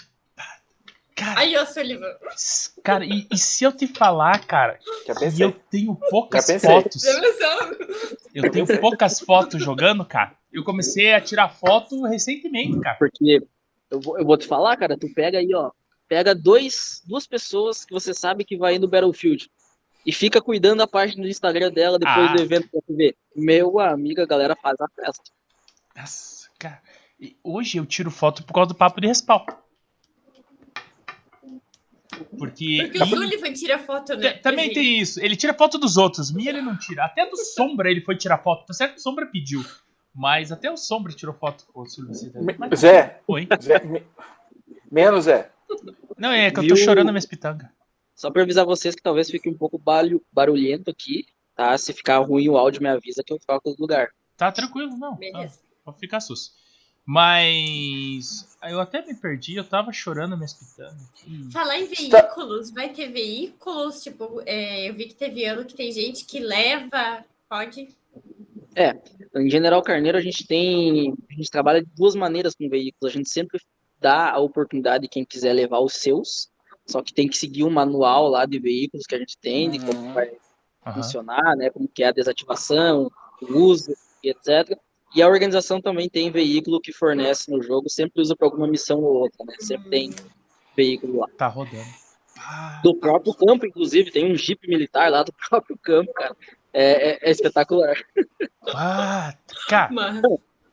Cara, 1.17 1.39
aí, 1.39 1.57
ô 1.57 1.65
Sullivan. 1.65 2.13
cara 2.83 3.03
e, 3.03 3.27
e 3.31 3.37
se 3.37 3.63
eu 3.63 3.71
te 3.71 3.87
falar, 3.87 4.45
cara, 4.45 4.79
Já 5.07 5.13
que 5.15 5.19
pensei. 5.21 5.45
eu 5.45 5.51
tenho 5.51 5.95
poucas 6.09 6.45
Já 6.45 6.53
pensei. 6.53 6.69
fotos. 6.69 7.03
Eu 8.35 8.51
tenho 8.51 8.79
poucas 8.79 9.19
fotos 9.19 9.61
jogando, 9.63 10.05
cara. 10.05 10.35
Eu 10.53 10.63
comecei 10.63 11.13
a 11.13 11.19
tirar 11.21 11.49
foto 11.49 12.03
recentemente, 12.05 12.79
cara. 12.79 12.97
Porque 12.99 13.41
eu 13.89 13.99
vou, 13.99 14.17
eu 14.19 14.25
vou 14.25 14.37
te 14.37 14.45
falar, 14.47 14.77
cara, 14.77 14.97
tu 14.97 15.11
pega 15.13 15.39
aí, 15.39 15.49
ó. 15.55 15.71
Pega 16.07 16.33
dois, 16.35 17.01
duas 17.05 17.25
pessoas 17.27 17.83
que 17.83 17.91
você 17.93 18.13
sabe 18.13 18.45
que 18.45 18.55
vai 18.55 18.77
no 18.79 18.87
Battlefield 18.87 19.49
e 20.05 20.11
fica 20.13 20.39
cuidando 20.41 20.77
da 20.77 20.87
página 20.87 21.23
do 21.23 21.27
Instagram 21.27 21.71
dela 21.71 21.97
depois 21.99 22.29
Ah. 22.29 22.33
do 22.35 22.41
evento 22.41 22.69
pra 22.69 22.79
tu 22.85 22.95
ver. 22.95 23.15
Meu 23.35 23.79
amigo, 23.79 24.21
a 24.21 24.25
galera 24.25 24.55
faz 24.55 24.79
a 24.79 24.87
festa. 24.95 25.23
Nossa, 25.95 26.47
cara. 26.59 26.81
E 27.19 27.35
hoje 27.43 27.77
eu 27.79 27.85
tiro 27.85 28.11
foto 28.11 28.43
por 28.43 28.53
causa 28.53 28.69
do 28.69 28.75
papo 28.75 29.01
de 29.01 29.07
respawn. 29.07 29.43
Porque. 32.37 32.79
Porque 32.83 33.03
o 33.03 33.05
Sullivan 33.05 33.53
tira 33.53 33.79
foto, 33.79 34.15
né? 34.15 34.33
Também 34.33 34.73
tem 34.73 34.99
isso. 34.99 35.19
Ele 35.19 35.35
tira 35.35 35.53
foto 35.53 35.77
dos 35.77 35.97
outros. 35.97 36.31
Minha 36.31 36.49
ele 36.49 36.61
não 36.61 36.77
tira. 36.77 37.05
Até 37.05 37.25
do 37.29 37.35
Sombra 37.37 37.89
ele 37.89 38.01
foi 38.01 38.15
tirar 38.17 38.37
foto. 38.39 38.65
Tá 38.65 38.73
certo 38.73 38.93
que 38.93 38.99
o 38.99 39.03
Sombra 39.03 39.25
pediu. 39.27 39.63
Mas 40.13 40.51
até 40.51 40.71
o 40.71 40.77
Sombra 40.77 41.13
tirou 41.13 41.33
foto 41.35 41.65
com 41.71 41.81
o 41.81 42.43
Me- 42.43 42.55
Mas- 42.57 42.79
Zé, 42.79 43.21
Oi. 43.27 43.47
Zé, 43.61 43.83
me- 43.83 44.03
menos 44.91 45.25
Zé. 45.25 45.51
Não, 46.17 46.31
é 46.31 46.49
que 46.49 46.59
eu 46.59 46.67
tô 46.67 46.75
Viu? 46.75 46.83
chorando 46.85 47.09
minhas 47.09 47.25
pitangas. 47.25 47.69
Só 48.15 48.31
pra 48.31 48.41
avisar 48.41 48.65
vocês 48.65 48.95
que 48.95 49.01
talvez 49.03 49.29
fique 49.29 49.47
um 49.47 49.53
pouco 49.53 49.79
barulhento 50.33 50.89
aqui, 50.89 51.25
tá? 51.55 51.77
Se 51.77 51.93
ficar 51.93 52.17
ruim 52.19 52.49
o 52.49 52.57
áudio, 52.57 52.81
me 52.81 52.89
avisa 52.89 53.21
que 53.23 53.31
eu 53.31 53.37
troco 53.37 53.71
do 53.75 53.79
lugar. 53.81 54.09
Tá 54.35 54.51
tranquilo, 54.51 54.97
não. 54.97 55.11
Tá, 55.11 55.17
Beleza. 55.19 55.59
pode 55.85 55.99
ficar 55.99 56.19
sus. 56.19 56.53
Mas. 57.07 58.45
Eu 58.63 58.81
até 58.81 59.01
me 59.05 59.13
perdi, 59.15 59.55
eu 59.55 59.63
tava 59.63 59.93
chorando 59.93 60.37
pitangas. 60.37 61.09
aqui. 61.13 61.49
Falar 61.53 61.79
em 61.79 61.87
Tá. 61.87 62.21
veículos, 62.21 62.69
vai 62.71 62.89
ter 62.89 63.07
veículos, 63.09 64.03
tipo, 64.03 64.41
é, 64.45 64.89
eu 64.89 64.93
vi 64.93 65.05
que 65.05 65.15
teve 65.15 65.45
ano 65.45 65.63
que 65.63 65.73
tem 65.73 65.89
gente 65.91 66.25
que 66.25 66.39
leva, 66.39 67.23
pode. 67.49 67.95
Em 69.35 69.49
General 69.49 69.81
Carneiro, 69.81 70.17
a 70.17 70.21
gente 70.21 70.45
tem. 70.45 71.13
A 71.31 71.33
gente 71.33 71.49
trabalha 71.49 71.81
de 71.81 71.89
duas 71.95 72.13
maneiras 72.13 72.53
com 72.53 72.67
veículos. 72.69 73.13
A 73.13 73.17
gente 73.17 73.29
sempre 73.29 73.59
dá 73.99 74.31
a 74.31 74.39
oportunidade 74.39 75.03
de 75.03 75.07
quem 75.07 75.23
quiser 75.25 75.53
levar 75.53 75.79
os 75.79 75.93
seus, 75.93 76.49
só 76.85 77.01
que 77.01 77.13
tem 77.13 77.27
que 77.27 77.37
seguir 77.37 77.63
o 77.63 77.71
manual 77.71 78.27
lá 78.27 78.45
de 78.45 78.59
veículos 78.59 79.05
que 79.07 79.15
a 79.15 79.19
gente 79.19 79.37
tem, 79.39 79.69
de 79.71 79.79
como 79.79 79.99
Uhum. 79.99 80.13
vai 80.13 80.29
Aham. 80.85 80.93
funcionar, 80.95 81.55
né? 81.55 81.69
Como 81.69 81.87
que 81.87 82.03
é 82.03 82.07
a 82.07 82.11
desativação, 82.11 83.09
o 83.41 83.57
uso, 83.59 83.95
e 84.23 84.29
etc. 84.29 84.77
E 85.15 85.21
a 85.21 85.27
organização 85.27 85.81
também 85.81 86.09
tem 86.09 86.29
veículo 86.31 86.79
que 86.81 86.91
fornece 86.93 87.49
no 87.51 87.61
jogo, 87.63 87.89
sempre 87.89 88.21
usa 88.21 88.35
para 88.35 88.47
alguma 88.47 88.67
missão 88.67 88.99
ou 88.99 89.21
outra, 89.23 89.45
né? 89.45 89.55
Sempre 89.59 89.89
tem 89.89 90.15
veículo 90.75 91.19
lá. 91.19 91.27
Tá 91.37 91.47
rodando. 91.47 91.83
Ah, 92.39 92.79
Do 92.83 92.93
próprio 92.95 93.33
campo, 93.33 93.65
inclusive, 93.65 94.11
tem 94.11 94.31
um 94.31 94.35
jipe 94.35 94.67
militar 94.67 95.09
lá 95.09 95.23
do 95.23 95.33
próprio 95.49 95.77
campo, 95.81 96.11
cara. 96.13 96.35
É, 96.73 97.11
é- 97.11 97.19
é 97.29 97.31
espetacular. 97.31 97.95
ah, 98.73 99.33
cara, 99.67 99.91
Mas, 99.91 100.21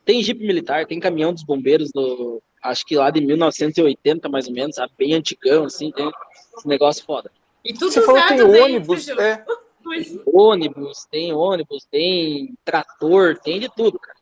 Tem 0.05 0.22
jipe 0.22 0.47
militar, 0.47 0.87
tem 0.87 1.01
caminhão 1.01 1.32
dos 1.32 1.43
bombeiros 1.43 1.91
do. 1.93 2.43
Acho 2.62 2.85
que 2.85 2.97
lá 2.97 3.11
de 3.11 3.20
1980, 3.22 4.28
mais 4.28 4.47
ou 4.47 4.53
menos, 4.53 4.76
sabe? 4.76 4.93
Bem 4.99 5.14
antigão, 5.14 5.64
assim, 5.64 5.91
tem 5.93 6.11
esse 6.59 6.66
negócio 6.68 7.05
foda. 7.05 7.30
e 7.64 7.72
tudo 7.72 7.91
Você 7.93 8.03
falou 8.03 8.26
tem 8.26 8.43
ônibus. 8.43 9.09
É, 9.09 9.43
Mas, 9.82 10.18
Ônibus, 10.26 11.07
tem 11.11 11.32
ônibus, 11.32 11.87
tem 11.91 12.55
trator, 12.64 13.39
tem 13.39 13.61
de 13.61 13.68
tudo, 13.74 13.99
cara. 13.99 14.13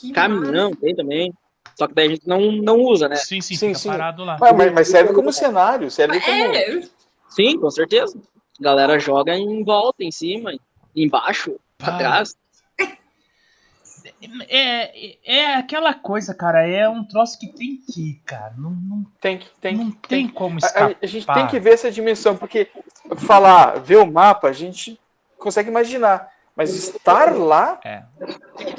Que 0.00 0.12
Caminhão, 0.12 0.74
tem 0.74 0.94
também. 0.94 1.32
Só 1.76 1.86
que 1.86 1.94
daí 1.94 2.06
a 2.06 2.10
gente 2.10 2.26
não, 2.28 2.52
não 2.52 2.80
usa, 2.80 3.08
né? 3.08 3.16
Sim, 3.16 3.40
sim, 3.40 3.54
Sim, 3.54 3.68
fica 3.68 3.78
sim. 3.78 3.88
parado 3.88 4.24
lá. 4.24 4.36
Mas, 4.40 4.56
mas- 4.56 4.72
mas 4.72 4.88
serve 4.88 5.12
como 5.14 5.32
cenário, 5.32 5.90
serve 5.90 6.20
como. 6.20 6.54
É, 6.54 6.82
Sim, 7.28 7.58
com 7.58 7.70
certeza. 7.70 8.18
A 8.60 8.62
galera 8.62 8.98
joga 8.98 9.34
em 9.34 9.64
volta, 9.64 10.04
em 10.04 10.10
cima, 10.10 10.52
embaixo, 10.94 11.58
Pá. 11.78 11.88
atrás. 11.94 12.34
É, 14.48 15.06
é, 15.06 15.18
é 15.24 15.54
aquela 15.54 15.94
coisa, 15.94 16.34
cara, 16.34 16.66
é 16.66 16.88
um 16.88 17.04
troço 17.04 17.38
que 17.38 17.46
tem 17.52 17.76
que 17.76 18.10
ir, 18.10 18.14
cara. 18.26 18.52
Não, 18.58 18.70
não, 18.70 19.06
Tem 19.20 19.38
que. 19.38 19.46
Tem, 19.60 19.76
não 19.76 19.90
que- 19.92 20.08
tem 20.08 20.26
tem 20.26 20.28
como 20.28 20.58
escapar. 20.58 20.90
A, 20.90 20.96
a 21.04 21.06
gente 21.06 21.26
tem 21.26 21.46
que 21.46 21.60
ver 21.60 21.74
essa 21.74 21.90
dimensão, 21.90 22.36
porque 22.36 22.68
falar, 23.18 23.78
ver 23.80 23.96
o 23.96 24.06
mapa, 24.10 24.48
a 24.48 24.52
gente 24.52 24.98
consegue 25.38 25.68
imaginar. 25.70 26.31
Mas 26.56 26.70
estar 26.74 27.36
lá, 27.36 27.80
É, 27.84 28.04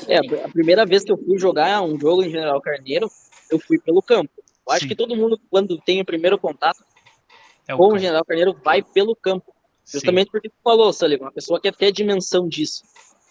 É, 0.07 0.17
a 0.43 0.49
primeira 0.49 0.85
vez 0.85 1.03
que 1.03 1.11
eu 1.11 1.17
fui 1.17 1.37
jogar 1.37 1.81
um 1.81 1.99
jogo 1.99 2.23
em 2.23 2.29
General 2.29 2.61
Carneiro, 2.61 3.09
eu 3.49 3.59
fui 3.59 3.79
pelo 3.79 4.01
campo. 4.01 4.31
Eu 4.65 4.73
acho 4.73 4.83
Sim. 4.83 4.89
que 4.89 4.95
todo 4.95 5.15
mundo, 5.15 5.39
quando 5.49 5.77
tem 5.79 5.99
o 5.99 6.05
primeiro 6.05 6.37
contato 6.37 6.83
é 7.67 7.73
o 7.73 7.77
com 7.77 7.85
o 7.85 7.87
campo. 7.89 7.99
General 7.99 8.25
Carneiro, 8.25 8.55
vai 8.63 8.81
pelo 8.81 9.15
campo. 9.15 9.53
Sim. 9.83 9.97
Justamente 9.97 10.31
porque 10.31 10.49
tu 10.49 10.55
falou, 10.63 10.93
Sullivan, 10.93 11.25
uma 11.25 11.31
pessoa 11.31 11.59
quer 11.59 11.75
ter 11.75 11.87
a 11.87 11.91
dimensão 11.91 12.47
disso. 12.47 12.83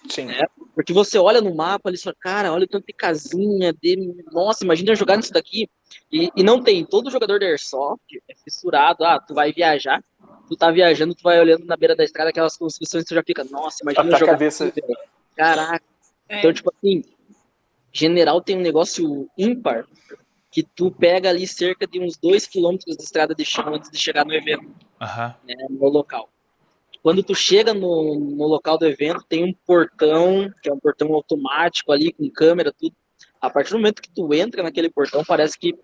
sim. 0.08 0.30
É. 0.30 0.42
Porque 0.74 0.92
você 0.92 1.18
olha 1.18 1.40
no 1.40 1.54
mapa 1.54 1.88
ali 1.88 1.96
e 1.96 2.00
fala, 2.00 2.16
cara, 2.18 2.52
olha 2.52 2.64
o 2.64 2.68
tanto 2.68 2.86
de 2.86 2.92
casinha, 2.92 3.72
de... 3.72 3.96
nossa, 4.32 4.64
imagina 4.64 4.94
jogar 4.94 5.16
nisso 5.16 5.32
daqui. 5.32 5.68
E, 6.10 6.30
e 6.34 6.42
não 6.42 6.62
tem, 6.62 6.84
todo 6.84 7.10
jogador 7.10 7.38
de 7.38 7.46
Airsoft 7.46 8.02
é 8.28 8.34
fissurado, 8.42 9.04
ah, 9.04 9.20
tu 9.20 9.34
vai 9.34 9.52
viajar, 9.52 10.02
tu 10.48 10.56
tá 10.56 10.70
viajando, 10.70 11.14
tu 11.14 11.22
vai 11.22 11.40
olhando 11.40 11.64
na 11.64 11.76
beira 11.76 11.94
da 11.96 12.04
estrada 12.04 12.30
aquelas 12.30 12.56
construções, 12.56 13.04
tu 13.04 13.14
já 13.14 13.22
fica, 13.22 13.44
nossa, 13.44 13.78
imagina 13.82 14.04
Até 14.04 14.14
a 14.14 14.18
jogar 14.18 14.32
cabeça. 14.32 14.66
aqui. 14.66 14.80
Caraca. 15.36 15.84
é. 16.28 16.38
Então, 16.38 16.52
tipo 16.52 16.72
assim, 16.76 17.02
general 17.92 18.40
tem 18.40 18.56
um 18.56 18.62
negócio 18.62 19.28
ímpar 19.36 19.86
que 20.50 20.62
tu 20.62 20.90
pega 20.90 21.30
ali 21.30 21.46
cerca 21.46 21.86
de 21.86 21.98
uns 21.98 22.16
2 22.18 22.46
quilômetros 22.46 22.96
de 22.96 23.02
estrada 23.02 23.34
de 23.34 23.44
chão 23.44 23.74
antes 23.74 23.90
de 23.90 23.98
chegar 23.98 24.24
no 24.24 24.34
evento, 24.34 24.70
Aham. 25.00 25.34
né, 25.46 25.54
no 25.70 25.88
local. 25.88 26.28
Quando 27.02 27.22
tu 27.22 27.34
chega 27.34 27.74
no, 27.74 28.14
no 28.20 28.46
local 28.46 28.78
do 28.78 28.86
evento, 28.86 29.24
tem 29.28 29.44
um 29.44 29.52
portão, 29.66 30.52
que 30.62 30.68
é 30.68 30.72
um 30.72 30.78
portão 30.78 31.12
automático 31.14 31.90
ali, 31.90 32.12
com 32.12 32.30
câmera, 32.30 32.72
tudo. 32.72 32.94
A 33.40 33.50
partir 33.50 33.70
do 33.70 33.78
momento 33.78 34.00
que 34.02 34.10
tu 34.10 34.32
entra 34.32 34.62
naquele 34.62 34.88
portão, 34.88 35.24
parece 35.24 35.58
que 35.58 35.74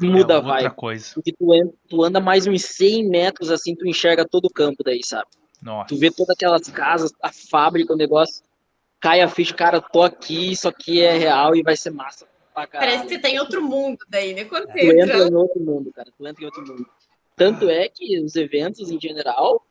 muda 0.00 0.34
é 0.34 0.36
a 0.36 0.40
outra 0.40 0.40
vibe. 0.62 0.74
coisa. 0.76 1.14
Porque 1.14 1.32
tu, 1.32 1.54
en- 1.54 1.72
tu 1.88 2.02
anda 2.02 2.20
mais 2.20 2.46
uns 2.46 2.62
100 2.64 3.08
metros, 3.08 3.50
assim, 3.50 3.74
tu 3.74 3.86
enxerga 3.86 4.26
todo 4.28 4.46
o 4.46 4.50
campo 4.52 4.82
daí, 4.84 5.00
sabe? 5.04 5.26
Nossa. 5.62 5.88
Tu 5.88 5.96
vê 5.98 6.10
todas 6.10 6.34
aquelas 6.34 6.62
casas, 6.68 7.12
a 7.22 7.30
fábrica, 7.32 7.92
o 7.92 7.96
negócio. 7.96 8.42
Cai 9.00 9.20
a 9.20 9.28
ficha, 9.28 9.54
cara, 9.54 9.80
tô 9.80 10.02
aqui, 10.02 10.52
isso 10.52 10.68
aqui 10.68 11.00
é 11.00 11.16
real 11.16 11.54
e 11.56 11.62
vai 11.62 11.76
ser 11.76 11.90
massa 11.90 12.26
pra 12.54 12.66
caralho. 12.66 12.90
Parece 12.92 13.08
que 13.08 13.14
você 13.14 13.20
tá 13.20 13.28
em 13.28 13.38
outro 13.38 13.62
mundo 13.62 13.98
daí, 14.08 14.32
né? 14.34 14.44
Quando 14.44 14.66
Tu 14.68 14.78
entra 14.78 15.02
entra. 15.02 15.28
em 15.28 15.34
outro 15.34 15.60
mundo, 15.60 15.92
cara. 15.92 16.08
Tu 16.16 16.26
entra 16.26 16.42
em 16.42 16.46
outro 16.46 16.66
mundo. 16.66 16.86
Tanto 17.36 17.68
é 17.68 17.88
que 17.88 18.20
os 18.20 18.36
eventos, 18.36 18.90
em 18.90 19.00
geral, 19.00 19.64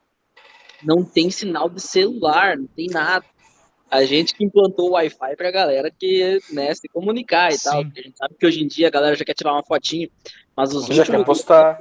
não 0.84 1.04
tem 1.04 1.30
sinal 1.30 1.70
de 1.70 1.80
celular, 1.80 2.58
não 2.58 2.68
tem 2.68 2.88
nada. 2.88 3.26
A 3.92 4.06
gente 4.06 4.34
que 4.34 4.44
implantou 4.46 4.88
o 4.88 4.92
Wi-Fi 4.94 5.36
pra 5.36 5.52
galera 5.52 5.92
que, 5.92 6.40
né, 6.50 6.74
se 6.74 6.88
comunicar 6.88 7.50
e 7.52 7.58
Sim. 7.58 7.70
tal. 7.70 7.84
Porque 7.84 8.00
a 8.00 8.04
gente 8.04 8.18
sabe 8.18 8.36
que 8.40 8.46
hoje 8.48 8.64
em 8.64 8.68
dia 8.68 8.88
a 8.88 8.92
galera 8.92 9.16
já 9.18 9.26
quer 9.26 9.34
tirar 9.34 9.52
uma 9.52 9.64
fotinho. 9.64 10.10
Mas 10.56 10.74
os 10.74 10.86
Já 10.86 10.94
quer 11.04 11.18
últimos, 11.18 11.26
postar. 11.26 11.80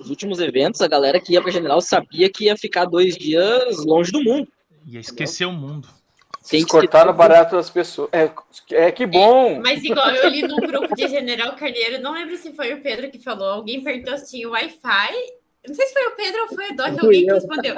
os 0.00 0.08
últimos 0.08 0.40
eventos, 0.40 0.80
a 0.80 0.88
galera 0.88 1.20
que 1.20 1.34
ia 1.34 1.42
pra 1.42 1.50
general 1.52 1.80
sabia 1.82 2.30
que 2.30 2.44
ia 2.46 2.56
ficar 2.56 2.86
dois 2.86 3.14
dias 3.16 3.84
longe 3.84 4.10
do 4.10 4.22
mundo. 4.24 4.48
Ia 4.86 5.00
esquecer 5.00 5.44
o 5.44 5.52
mundo. 5.52 5.86
Tem 6.48 6.60
Se 6.60 6.66
que 6.66 6.72
cortar 6.72 7.04
no 7.06 7.12
ser- 7.12 7.18
barato 7.18 7.54
das 7.56 7.70
pessoas. 7.70 8.08
É, 8.10 8.28
é 8.72 8.90
que 8.90 9.06
bom. 9.06 9.60
Mas 9.60 9.84
igual 9.84 10.10
eu 10.10 10.28
li 10.28 10.42
num 10.42 10.56
grupo 10.56 10.92
de 10.96 11.06
General 11.08 11.54
Carneiro, 11.54 12.02
não 12.02 12.14
lembro 12.14 12.36
se 12.36 12.52
foi 12.54 12.72
o 12.72 12.82
Pedro 12.82 13.08
que 13.10 13.18
falou, 13.20 13.48
alguém 13.48 13.84
perguntou 13.84 14.16
se 14.18 14.30
tinha 14.30 14.48
Wi-Fi. 14.48 15.12
Não 15.66 15.74
sei 15.74 15.86
se 15.86 15.92
foi 15.92 16.06
o 16.06 16.16
Pedro 16.16 16.42
ou 16.42 16.48
foi 16.48 16.70
o 16.70 16.76
Doc, 16.76 16.88
Fui 16.88 16.98
alguém 17.00 17.24
que 17.24 17.30
eu. 17.30 17.34
respondeu. 17.34 17.74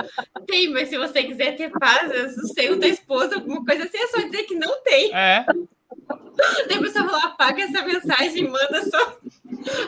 Tem, 0.47 0.70
mas 0.70 0.89
se 0.89 0.97
você 0.97 1.22
quiser 1.22 1.57
ter 1.57 1.70
paz, 1.70 2.37
o 2.39 2.49
seio 2.55 2.76
da 2.78 2.89
esposa, 2.89 3.35
alguma 3.37 3.64
coisa 3.64 3.85
assim, 3.85 3.99
é 3.99 4.07
só 4.07 4.18
dizer 4.22 4.45
que 4.45 4.55
não 4.55 4.82
tem. 4.82 5.14
É, 5.14 5.45
Daí 6.66 6.78
a 6.78 6.80
pessoa 6.80 7.05
falou, 7.09 7.20
apaga 7.26 7.62
essa 7.62 7.82
mensagem, 7.82 8.49
manda 8.49 8.82
só. 8.91 9.18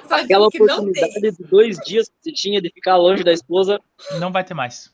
Só 0.09 0.15
Aquela 0.17 0.49
que 0.51 0.59
não 0.61 0.91
tem. 0.93 1.03
oportunidade 1.03 1.37
de 1.37 1.45
dois 1.45 1.77
dias 1.79 2.09
que 2.09 2.15
você 2.23 2.33
tinha 2.33 2.61
de 2.63 2.71
ficar 2.71 2.97
longe 2.97 3.25
da 3.25 3.33
esposa, 3.33 3.81
não 4.21 4.31
vai 4.33 4.45
ter 4.45 4.55
mais. 4.55 4.91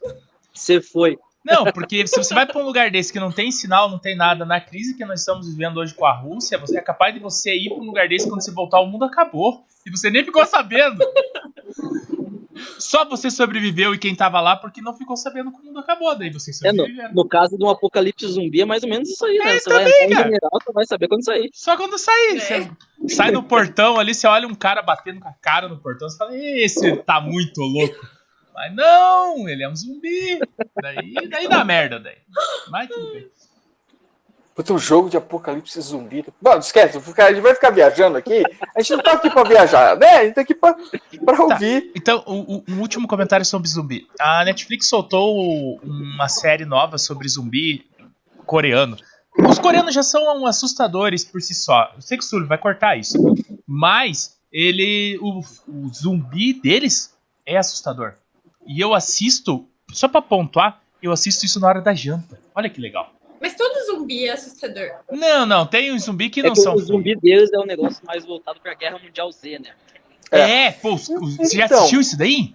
você 0.54 0.80
foi. 0.80 1.18
Não, 1.44 1.64
porque 1.72 2.06
se 2.06 2.16
você 2.16 2.34
vai 2.34 2.46
pra 2.46 2.60
um 2.60 2.64
lugar 2.64 2.90
desse 2.90 3.12
que 3.12 3.18
não 3.18 3.32
tem 3.32 3.50
sinal, 3.50 3.90
não 3.90 3.98
tem 3.98 4.16
nada, 4.16 4.44
na 4.44 4.60
crise 4.60 4.96
que 4.96 5.04
nós 5.04 5.20
estamos 5.20 5.48
vivendo 5.48 5.78
hoje 5.78 5.94
com 5.94 6.06
a 6.06 6.12
Rússia, 6.12 6.58
você 6.58 6.78
é 6.78 6.80
capaz 6.80 7.12
de 7.12 7.20
você 7.20 7.54
ir 7.54 7.70
pra 7.70 7.78
um 7.78 7.86
lugar 7.86 8.08
desse 8.08 8.28
quando 8.28 8.42
você 8.42 8.52
voltar, 8.52 8.80
o 8.80 8.86
mundo 8.86 9.04
acabou. 9.04 9.64
E 9.84 9.90
você 9.90 10.10
nem 10.10 10.24
ficou 10.24 10.44
sabendo. 10.46 10.98
Só 12.78 13.04
você 13.04 13.30
sobreviveu 13.30 13.94
e 13.94 13.98
quem 13.98 14.14
tava 14.14 14.40
lá 14.40 14.54
porque 14.56 14.80
não 14.80 14.94
ficou 14.94 15.16
sabendo 15.16 15.50
que 15.50 15.58
o 15.58 15.64
mundo 15.64 15.80
acabou. 15.80 16.16
Daí 16.16 16.30
vocês 16.30 16.62
É, 16.62 16.72
no, 16.72 16.86
no 17.12 17.28
caso 17.28 17.56
de 17.56 17.64
um 17.64 17.68
apocalipse 17.68 18.26
zumbi, 18.26 18.60
é 18.60 18.64
mais 18.64 18.82
ou 18.82 18.88
menos 18.88 19.08
isso 19.08 19.24
aí, 19.24 19.38
né? 19.38 19.56
É, 19.56 19.58
Você 19.58 19.70
vai 19.70 19.84
também, 19.84 20.06
em 20.06 20.10
cara. 20.10 20.24
general, 20.24 20.50
você 20.52 20.72
vai 20.72 20.86
saber 20.86 21.08
quando 21.08 21.24
sair. 21.24 21.50
Só 21.52 21.76
quando 21.76 21.98
sair. 21.98 22.36
É. 22.36 22.38
Você 22.38 22.70
sai 23.08 23.30
no 23.30 23.42
portão 23.42 23.98
ali, 23.98 24.14
você 24.14 24.26
olha 24.26 24.46
um 24.46 24.54
cara 24.54 24.82
batendo 24.82 25.20
com 25.20 25.28
a 25.28 25.32
cara 25.32 25.68
no 25.68 25.78
portão, 25.78 26.08
você 26.08 26.16
fala, 26.16 26.36
esse 26.36 26.96
tá 26.98 27.20
muito 27.20 27.60
louco. 27.60 28.21
Mas 28.54 28.74
não, 28.74 29.48
ele 29.48 29.62
é 29.62 29.68
um 29.68 29.74
zumbi. 29.76 30.38
Daí, 30.80 31.14
daí 31.28 31.48
dá 31.48 31.64
merda, 31.64 31.98
daí. 31.98 32.16
Mas 32.70 32.88
tudo 32.88 33.12
bem. 33.12 33.26
Puta, 34.54 34.74
um 34.74 34.78
jogo 34.78 35.08
de 35.08 35.16
apocalipse 35.16 35.80
zumbi. 35.80 36.26
Bom, 36.40 36.58
esquece, 36.58 36.98
a 36.98 37.30
gente 37.30 37.40
vai 37.40 37.54
ficar 37.54 37.70
viajando 37.70 38.18
aqui. 38.18 38.42
A 38.76 38.82
gente 38.82 38.96
não 38.96 39.02
tá 39.02 39.12
aqui 39.12 39.30
pra 39.30 39.44
viajar, 39.44 39.96
né? 39.96 40.06
A 40.18 40.24
gente 40.26 40.34
tá 40.34 40.40
aqui 40.42 40.54
pra, 40.54 40.76
pra 41.24 41.42
ouvir. 41.42 41.90
Então, 41.96 42.22
o, 42.26 42.56
o- 42.58 42.64
um 42.68 42.80
último 42.80 43.08
comentário 43.08 43.46
sobre 43.46 43.66
zumbi. 43.68 44.06
A 44.20 44.44
Netflix 44.44 44.88
soltou 44.90 45.78
uma 45.82 46.28
série 46.28 46.66
nova 46.66 46.98
sobre 46.98 47.26
zumbi 47.30 47.86
coreano. 48.44 48.98
Os 49.48 49.58
coreanos 49.58 49.94
já 49.94 50.02
são 50.02 50.44
assustadores 50.46 51.24
por 51.24 51.40
si 51.40 51.54
só. 51.54 51.90
Eu 51.94 52.02
sei 52.02 52.18
que 52.18 52.24
o 52.24 52.26
Sully 52.26 52.44
vai 52.46 52.58
cortar 52.58 52.98
isso. 52.98 53.16
Mas 53.66 54.38
ele. 54.52 55.18
O, 55.22 55.40
o 55.66 55.88
zumbi 55.94 56.52
deles 56.52 57.16
é 57.46 57.56
assustador. 57.56 58.16
E 58.66 58.80
eu 58.80 58.94
assisto, 58.94 59.66
só 59.92 60.08
pra 60.08 60.22
pontuar, 60.22 60.80
eu 61.02 61.12
assisto 61.12 61.44
isso 61.44 61.58
na 61.60 61.68
hora 61.68 61.80
da 61.80 61.94
janta. 61.94 62.38
Olha 62.54 62.70
que 62.70 62.80
legal. 62.80 63.12
Mas 63.40 63.56
todo 63.56 63.74
zumbi 63.86 64.26
é 64.26 64.32
assustador. 64.32 64.88
Não, 65.10 65.44
não, 65.44 65.66
tem 65.66 65.92
uns 65.92 66.04
zumbi 66.04 66.30
que 66.30 66.40
É 66.40 66.44
não 66.44 66.52
que 66.52 66.60
são. 66.60 66.74
o 66.74 66.78
zumbi 66.78 67.16
deles 67.16 67.52
é 67.52 67.58
um 67.58 67.66
negócio 67.66 68.04
mais 68.06 68.24
voltado 68.24 68.60
pra 68.60 68.74
Guerra 68.74 68.98
Mundial 68.98 69.30
Z, 69.32 69.58
né? 69.58 69.70
É, 70.30 70.70
pô, 70.70 70.94
os- 70.94 71.08
os- 71.08 71.36
você 71.36 71.56
já 71.56 71.64
Então. 71.66 71.78
assistiu 71.78 72.00
isso 72.00 72.16
daí? 72.16 72.54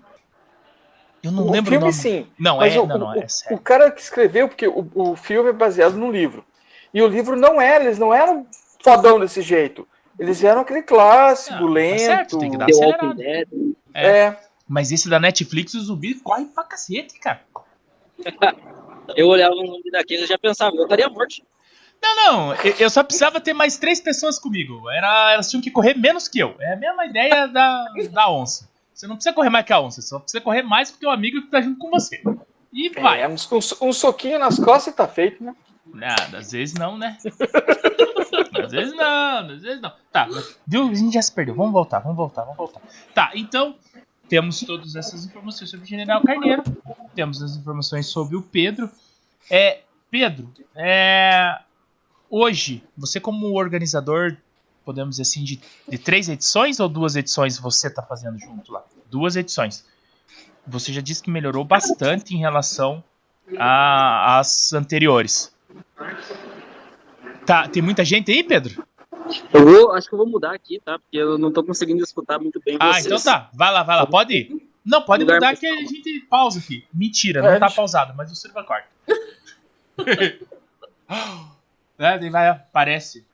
Eu 1.22 1.32
não 1.32 1.44
o 1.48 1.52
lembro 1.52 1.72
filme, 1.72 1.78
o 1.84 1.88
nome. 1.88 1.94
sim. 1.94 2.28
Não, 2.40 2.58
Mas 2.58 2.74
é, 2.74 2.80
o, 2.80 2.88
não, 2.88 2.98
não, 2.98 3.10
o- 3.12 3.20
é 3.20 3.28
sério. 3.28 3.58
o 3.58 3.60
cara 3.60 3.92
que 3.92 4.00
escreveu, 4.02 4.48
porque 4.48 4.68
o, 4.68 4.90
o 4.96 5.16
filme 5.16 5.50
é 5.50 5.54
baseado 5.54 5.96
num 5.96 6.12
livro. 6.12 6.46
E 6.94 7.02
o 7.02 7.08
livro 7.08 7.36
não 7.36 7.60
era, 7.60 7.84
eles 7.84 8.00
não 8.00 8.14
eram 8.14 8.48
fodão 8.82 9.20
desse 9.20 9.42
jeito. 9.42 9.86
Eles 10.18 10.42
eram 10.44 10.62
aquele 10.62 10.82
clássico, 10.84 11.56
Não, 11.60 11.68
tá 11.68 11.74
lento. 11.74 12.00
certo, 12.00 12.40
tem 12.40 12.50
que 12.52 12.58
dar 12.58 12.66
acelerado. 12.70 13.14
Dead. 13.16 13.48
É. 13.94 14.36
Mas 14.68 14.92
esse 14.92 15.10
da 15.10 15.20
Netflix, 15.20 15.74
o 15.74 15.80
zumbi 15.80 16.16
corre 16.16 16.46
pra 16.46 16.64
cacete, 16.64 17.20
cara. 17.20 17.42
Eu 19.16 19.28
olhava 19.28 19.56
um 19.56 19.68
zumbi 19.68 19.90
daquele 19.90 20.24
e 20.24 20.28
já 20.28 20.38
pensava, 20.38 20.76
eu 20.76 20.84
estaria 20.84 21.08
morto. 21.08 21.42
Não, 22.02 22.16
não, 22.16 22.56
eu 22.78 22.90
só 22.90 23.04
precisava 23.04 23.40
ter 23.40 23.54
mais 23.54 23.78
três 23.78 24.00
pessoas 24.00 24.38
comigo. 24.38 24.90
Era, 24.90 25.32
elas 25.32 25.50
tinham 25.50 25.62
que 25.62 25.72
correr 25.72 25.96
menos 25.96 26.28
que 26.28 26.40
eu. 26.40 26.56
É 26.60 26.74
a 26.74 26.76
mesma 26.76 27.06
ideia 27.06 27.48
da, 27.48 27.86
da 28.12 28.30
onça. 28.30 28.70
Você 28.94 29.08
não 29.08 29.16
precisa 29.16 29.34
correr 29.34 29.50
mais 29.50 29.66
que 29.66 29.74
a 29.74 29.80
onça, 29.80 30.02
você 30.02 30.08
só 30.10 30.20
precisa 30.20 30.42
correr 30.42 30.62
mais 30.62 30.92
que 30.92 30.98
o 30.98 31.00
teu 31.00 31.10
amigo 31.10 31.42
que 31.42 31.48
tá 31.48 31.62
junto 31.62 31.80
com 31.80 31.90
você. 31.90 32.22
E 32.74 32.90
vai. 32.90 33.22
É, 33.22 33.28
um, 33.28 33.36
um 33.82 33.94
soquinho 33.94 34.40
nas 34.40 34.60
costas 34.60 34.94
e 34.94 34.98
tá 34.98 35.08
feito, 35.08 35.44
né? 35.44 35.56
Nada, 35.94 36.40
às 36.40 36.52
vezes 36.52 36.76
não, 36.76 36.98
né? 36.98 37.18
às 38.64 38.72
vezes 38.72 38.94
não, 38.94 39.40
às 39.40 39.62
vezes 39.62 39.82
não. 39.82 39.94
Tá, 40.12 40.28
viu? 40.66 40.90
A 40.90 40.94
gente 40.94 41.14
já 41.14 41.22
se 41.22 41.32
perdeu. 41.32 41.56
Vamos 41.56 41.72
voltar, 41.72 42.00
vamos 42.00 42.18
voltar, 42.18 42.44
vamos 42.44 42.58
voltar. 42.58 42.82
Tá, 43.14 43.32
então, 43.36 43.76
temos 44.28 44.60
todas 44.62 44.96
essas 44.96 45.26
informações 45.26 45.70
sobre 45.70 45.86
o 45.86 45.88
General 45.88 46.22
Carneiro. 46.22 46.64
Temos 47.16 47.42
as 47.42 47.56
informações 47.56 48.08
sobre 48.08 48.36
o 48.36 48.42
Pedro. 48.42 48.90
É, 49.50 49.82
Pedro, 50.10 50.52
é, 50.76 51.60
hoje, 52.30 52.84
você 52.98 53.20
como 53.20 53.58
organizador, 53.58 54.38
podemos 54.86 55.18
dizer 55.18 55.24
assim, 55.24 55.44
de, 55.44 55.60
de 55.88 55.98
três 55.98 56.30
edições 56.30 56.80
ou 56.80 56.88
duas 56.88 57.16
edições 57.16 57.58
você 57.58 57.90
tá 57.90 58.02
fazendo 58.02 58.38
junto 58.40 58.72
lá? 58.72 58.84
Duas 59.10 59.36
edições. 59.36 59.86
Você 60.66 60.92
já 60.92 61.02
disse 61.02 61.24
que 61.24 61.32
melhorou 61.32 61.64
bastante 61.64 62.36
em 62.36 62.40
relação 62.40 63.04
às 63.58 64.74
anteriores. 64.74 65.54
Tá, 67.46 67.68
tem 67.68 67.82
muita 67.82 68.04
gente 68.04 68.32
aí, 68.32 68.44
Pedro? 68.44 68.86
Eu 69.54 69.66
vou, 69.66 69.92
acho 69.94 70.08
que 70.08 70.14
eu 70.14 70.18
vou 70.18 70.28
mudar 70.28 70.54
aqui, 70.54 70.80
tá? 70.84 70.98
Porque 71.00 71.18
eu 71.18 71.38
não 71.38 71.52
tô 71.52 71.64
conseguindo 71.64 72.04
escutar 72.04 72.40
muito 72.40 72.62
bem 72.66 72.78
Ah, 72.80 72.94
vocês. 72.94 73.06
então 73.06 73.20
tá. 73.22 73.50
Vai 73.54 73.72
lá, 73.72 73.84
vai 73.84 73.96
lá. 73.98 74.06
Pode 74.06 74.34
ir. 74.34 74.68
Não, 74.86 75.02
pode 75.02 75.24
Lugar 75.24 75.36
mudar 75.36 75.56
que 75.58 75.68
a 75.68 75.76
gente 75.82 76.22
pausa 76.30 76.60
aqui. 76.60 76.86
Mentira, 76.94 77.42
É, 77.46 77.52
não 77.52 77.60
tá 77.60 77.70
pausado, 77.70 78.14
mas 78.16 78.32
o 78.32 78.36
Silva 78.36 78.64
corta. 78.64 78.88
é, 82.00 82.18
daí 82.18 82.30
vai, 82.30 82.48
aparece. 82.48 83.27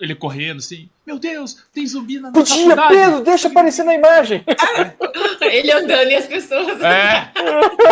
Ele 0.00 0.14
correndo 0.14 0.58
assim, 0.58 0.88
meu 1.06 1.18
Deus, 1.18 1.64
tem 1.72 1.86
zumbi 1.86 2.18
na 2.20 2.30
nossa 2.30 2.40
Podia, 2.40 2.76
faculdade. 2.76 2.94
Pedro, 2.94 3.20
deixa 3.22 3.48
aparecer 3.48 3.84
na 3.84 3.94
imagem. 3.94 4.44
Ele 5.40 5.72
andando 5.72 6.10
e 6.10 6.14
as 6.14 6.26
pessoas. 6.26 6.80
É, 6.82 7.30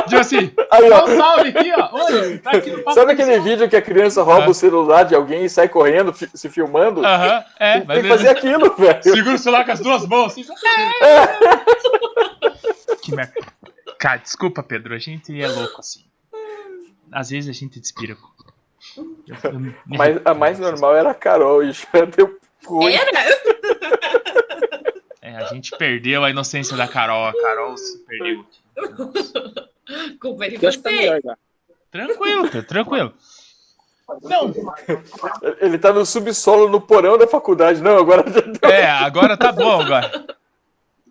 tipo 0.02 0.16
assim, 0.16 0.52
Aí, 0.70 0.88
dá 0.88 1.04
ó. 1.04 1.08
um 1.08 1.16
salve 1.16 1.48
aqui, 1.48 1.72
ó. 1.76 1.88
Olha, 1.92 2.38
tá 2.38 2.50
aqui 2.52 2.70
no 2.70 2.78
papo 2.82 2.94
Sabe 2.94 3.12
aquele 3.12 3.40
vídeo 3.40 3.68
que 3.68 3.76
a 3.76 3.82
criança 3.82 4.22
rouba 4.22 4.46
Ah. 4.46 4.50
o 4.50 4.54
celular 4.54 5.04
de 5.04 5.14
alguém 5.14 5.44
e 5.44 5.50
sai 5.50 5.68
correndo, 5.68 6.12
fi- 6.12 6.28
se 6.34 6.48
filmando? 6.48 7.04
Aham, 7.04 7.44
é, 7.58 7.78
Tem 7.78 7.86
vai 7.86 8.02
que 8.02 8.08
fazer 8.08 8.28
aquilo, 8.28 8.74
velho. 8.78 9.02
Segura 9.02 9.34
o 9.34 9.38
celular 9.38 9.64
com 9.64 9.72
as 9.72 9.80
duas 9.80 10.06
mãos 10.06 10.32
assim. 10.32 10.44
que 13.02 13.14
merda. 13.14 13.32
Cara, 13.98 14.18
desculpa, 14.18 14.62
Pedro, 14.62 14.94
a 14.94 14.98
gente 14.98 15.40
é 15.40 15.48
louco 15.48 15.80
assim. 15.80 16.04
Às 17.10 17.30
vezes 17.30 17.48
a 17.48 17.52
gente 17.52 17.80
despira. 17.80 18.16
Mas 19.86 20.20
a 20.24 20.34
mais 20.34 20.58
normal 20.58 20.96
era 20.96 21.10
a 21.10 21.14
Carol, 21.14 21.62
e 21.62 21.72
já 21.72 22.04
deu 22.16 22.38
ruim. 22.64 22.94
Era? 22.94 23.10
É, 25.20 25.36
a 25.36 25.44
gente 25.46 25.76
perdeu 25.76 26.24
a 26.24 26.30
inocência 26.30 26.76
da 26.76 26.88
Carol. 26.88 27.26
A 27.26 27.32
Carol 27.32 27.76
se 27.76 27.98
perdeu. 27.98 28.44
Culpa 30.20 30.46
é 30.46 30.48
de 30.50 30.58
tá 30.58 30.70
você. 30.70 31.20
Tranquilo, 31.90 32.62
tranquilo. 32.64 33.14
Não, 34.22 34.54
Ele 35.60 35.78
tá 35.78 35.92
no 35.92 36.06
subsolo, 36.06 36.68
no 36.68 36.80
porão 36.80 37.18
da 37.18 37.26
faculdade. 37.26 37.82
Não, 37.82 37.98
agora 37.98 38.24
já 38.30 38.40
deu. 38.40 38.70
é, 38.70 38.88
agora 38.88 39.36
tá 39.36 39.52
bom 39.52 39.82
agora. 39.82 40.38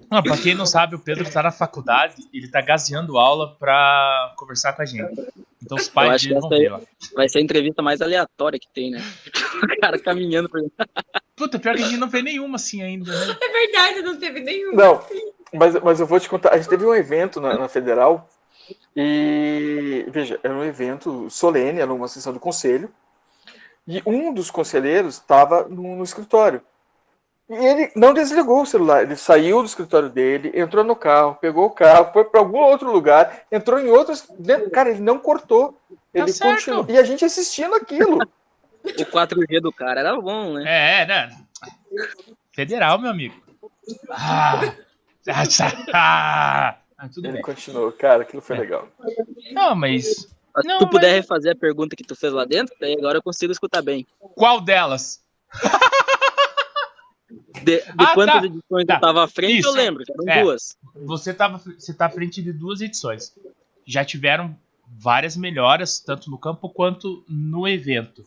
Não, 0.10 0.24
pra 0.24 0.38
quem 0.38 0.56
não 0.56 0.66
sabe, 0.66 0.96
o 0.96 1.00
Pedro 1.00 1.30
tá 1.30 1.44
na 1.44 1.52
faculdade 1.52 2.28
ele 2.34 2.48
tá 2.48 2.62
gaseando 2.62 3.18
aula 3.18 3.56
pra 3.56 4.34
conversar 4.38 4.74
com 4.74 4.82
a 4.82 4.86
gente. 4.86 5.28
Então 5.62 5.78
os 5.78 5.90
pais 5.90 6.22
dele 6.22 6.36
que 6.36 6.42
vão 6.42 6.50
ver, 6.50 6.72
ó. 6.72 6.80
Vai 7.16 7.28
ser 7.28 7.40
a 7.40 7.42
entrevista 7.42 7.82
mais 7.82 8.02
aleatória 8.02 8.60
que 8.60 8.68
tem, 8.74 8.92
né? 8.92 9.02
O 9.58 9.82
cara 9.82 9.98
caminhando 9.98 10.48
por 10.48 10.62
Puta, 11.36 11.58
pior 11.58 11.76
que 11.76 11.82
a 11.84 11.86
gente 11.86 11.98
não 11.98 12.08
vê 12.08 12.22
nenhuma 12.22 12.56
assim 12.56 12.82
ainda, 12.82 13.12
né? 13.12 13.38
É 13.42 13.52
verdade, 13.52 14.02
não 14.02 14.20
teve 14.20 14.40
nenhum. 14.40 14.74
Não, 14.74 15.04
mas, 15.54 15.76
mas 15.82 16.00
eu 16.00 16.06
vou 16.06 16.20
te 16.20 16.30
contar. 16.30 16.54
A 16.54 16.58
gente 16.58 16.70
teve 16.70 16.86
um 16.86 16.94
evento 16.94 17.42
na, 17.42 17.58
na 17.58 17.68
Federal 17.68 18.30
e, 18.96 20.06
veja, 20.10 20.40
era 20.44 20.54
um 20.54 20.64
evento 20.64 21.30
solene, 21.30 21.80
era 21.80 21.94
uma 21.94 22.08
sessão 22.08 22.34
do 22.34 22.40
conselho. 22.40 22.92
E 23.88 24.02
um 24.06 24.34
dos 24.34 24.52
conselheiros 24.52 25.16
estava 25.16 25.68
no, 25.68 25.96
no 25.96 26.04
escritório. 26.04 26.62
E 27.50 27.56
ele 27.56 27.92
não 27.96 28.14
desligou 28.14 28.62
o 28.62 28.66
celular. 28.66 29.04
Ele 29.04 29.16
saiu 29.16 29.62
do 29.62 29.66
escritório 29.68 30.10
dele, 30.10 30.52
entrou 30.54 30.84
no 30.84 30.96
carro, 30.96 31.36
pegou 31.36 31.66
o 31.66 31.70
carro, 31.70 32.12
foi 32.12 32.26
para 32.26 32.42
algum 32.42 32.58
outro 32.60 32.92
lugar, 32.92 33.44
entrou 33.52 33.80
em 33.80 33.88
outros. 33.90 34.28
dentro- 34.38 34.70
Cara, 34.72 34.90
ele 34.90 35.00
não 35.02 35.18
cortou. 35.18 35.78
Ele 36.14 36.32
certo. 36.32 36.56
continuou. 36.56 36.86
E 36.90 36.98
a 36.98 37.04
gente 37.04 37.24
assistindo 37.24 37.74
aquilo. 37.76 38.20
O 38.84 39.06
4G 39.06 39.60
do 39.62 39.72
cara 39.72 40.00
era 40.02 40.20
bom, 40.20 40.54
né? 40.54 40.64
É, 41.02 41.06
né? 41.06 41.38
Federal, 42.54 43.00
meu 43.00 43.12
amigo. 43.12 43.36
Ah, 44.10 44.62
ah, 45.94 46.76
ah, 46.98 47.10
tudo 47.14 47.26
Ele 47.28 47.34
bem. 47.34 47.42
continuou. 47.42 47.92
Cara, 47.92 48.24
aquilo 48.24 48.42
foi 48.42 48.56
É. 48.56 48.60
legal. 48.60 48.88
Não, 49.52 49.76
mas 49.76 50.06
se 50.06 50.28
Não, 50.66 50.80
tu 50.80 50.88
puder 50.90 51.08
mas- 51.08 51.22
refazer 51.22 51.52
a 51.54 51.56
pergunta 51.56 51.96
que 51.96 52.04
tu 52.04 52.16
fez 52.16 52.32
lá 52.34 52.46
dentro, 52.46 52.74
daí 52.80 52.94
agora 52.98 53.18
eu 53.18 53.24
consigo 53.24 53.52
escutar 53.52 53.82
bem. 53.82 54.06
qual 54.36 54.60
delas? 54.62 55.22
De, 57.64 57.78
de 57.82 57.84
Ah, 57.98 58.14
quantas 58.14 58.40
tá. 58.42 58.46
edições 58.46 58.86
Tá. 58.86 58.94
eu 58.96 59.00
tava 59.02 59.24
à 59.24 59.28
frente, 59.28 59.60
Isso. 59.60 59.68
eu 59.68 59.74
lembro. 59.74 60.04
Eram 60.10 60.30
É. 60.34 60.44
duas. 60.44 60.78
Você, 61.06 61.34
tava, 61.34 61.58
você 61.58 61.94
tá 61.94 62.06
à 62.06 62.10
frente 62.10 62.42
de 62.42 62.54
duas 62.54 62.80
edições. 62.82 63.36
Já 63.86 64.06
tiveram 64.06 64.58
várias 64.88 65.36
melhoras, 65.36 66.00
tanto 66.00 66.30
no 66.32 66.38
campo 66.38 66.70
quanto 66.70 67.24
no 67.28 67.68
evento. 67.68 68.24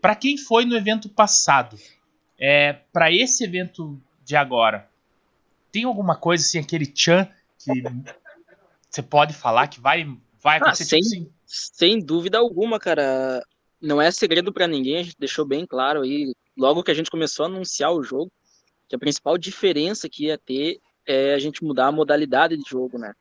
Pra 0.00 0.14
quem 0.14 0.38
foi 0.38 0.64
no 0.64 0.76
evento 0.76 1.08
passado, 1.08 1.76
é, 2.38 2.72
para 2.92 3.12
esse 3.12 3.44
evento 3.44 4.00
de 4.24 4.36
agora, 4.36 4.88
tem 5.70 5.84
alguma 5.84 6.16
coisa 6.16 6.42
assim, 6.44 6.58
aquele 6.58 6.86
tchan 6.86 7.28
que 7.58 7.82
você 8.88 9.02
pode 9.02 9.34
falar 9.34 9.66
que 9.68 9.80
vai, 9.80 10.06
vai 10.42 10.56
acontecer? 10.58 10.84
sem- 10.84 11.00
tipo 11.00 11.14
assim, 11.16 11.32
Sem 11.46 11.98
dúvida 11.98 12.38
alguma, 12.38 12.78
cara. 12.78 13.42
Não 13.80 14.00
é 14.02 14.10
segredo 14.10 14.52
pra 14.52 14.66
ninguém, 14.66 14.98
a 14.98 15.02
gente 15.02 15.16
deixou 15.18 15.44
bem 15.46 15.64
claro 15.66 16.02
aí, 16.02 16.32
logo 16.56 16.82
que 16.82 16.90
a 16.90 16.94
gente 16.94 17.10
começou 17.10 17.44
a 17.44 17.48
anunciar 17.48 17.92
o 17.92 18.02
jogo, 18.02 18.30
que 18.88 18.96
a 18.96 18.98
principal 18.98 19.36
diferença 19.36 20.08
que 20.08 20.26
ia 20.26 20.38
ter 20.38 20.80
é 21.06 21.34
a 21.34 21.38
gente 21.38 21.64
mudar 21.64 21.86
a 21.86 21.92
modalidade 21.92 22.56
de 22.56 22.68
jogo, 22.68 22.98
né? 22.98 23.12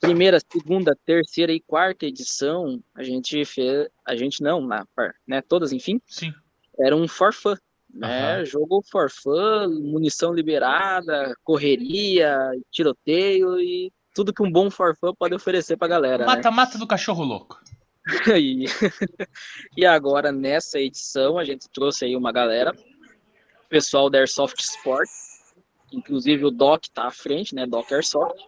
Primeira, 0.00 0.38
segunda, 0.50 0.96
terceira 1.04 1.52
e 1.52 1.60
quarta 1.60 2.06
edição, 2.06 2.82
a 2.94 3.02
gente 3.02 3.44
fez, 3.44 3.86
a 4.06 4.16
gente 4.16 4.42
não, 4.42 4.66
na, 4.66 4.86
né, 5.26 5.42
todas, 5.42 5.72
enfim, 5.72 6.00
sim. 6.06 6.32
era 6.78 6.96
um 6.96 7.06
for 7.06 7.34
fun, 7.34 7.54
né? 7.92 8.36
Aham. 8.36 8.44
Jogo 8.46 8.82
for 8.90 9.10
fun, 9.10 9.68
munição 9.68 10.32
liberada, 10.32 11.36
correria, 11.44 12.50
tiroteio 12.70 13.60
e 13.60 13.92
tudo 14.14 14.32
que 14.32 14.42
um 14.42 14.50
bom 14.50 14.70
for 14.70 14.96
fun 14.96 15.14
pode 15.14 15.34
oferecer 15.34 15.76
pra 15.76 15.86
galera, 15.86 16.24
né? 16.24 16.26
Mata-mata 16.26 16.78
do 16.78 16.86
cachorro 16.86 17.24
louco. 17.24 17.60
E, 18.40 18.64
e 19.76 19.84
agora, 19.84 20.32
nessa 20.32 20.80
edição, 20.80 21.38
a 21.38 21.44
gente 21.44 21.68
trouxe 21.68 22.06
aí 22.06 22.16
uma 22.16 22.32
galera, 22.32 22.74
pessoal 23.70 24.10
da 24.10 24.18
Airsoft 24.18 24.60
Sport, 24.60 25.08
inclusive 25.92 26.44
o 26.44 26.50
Doc 26.50 26.86
tá 26.92 27.06
à 27.06 27.10
frente, 27.10 27.54
né, 27.54 27.66
Doc 27.66 27.90
Airsoft, 27.92 28.44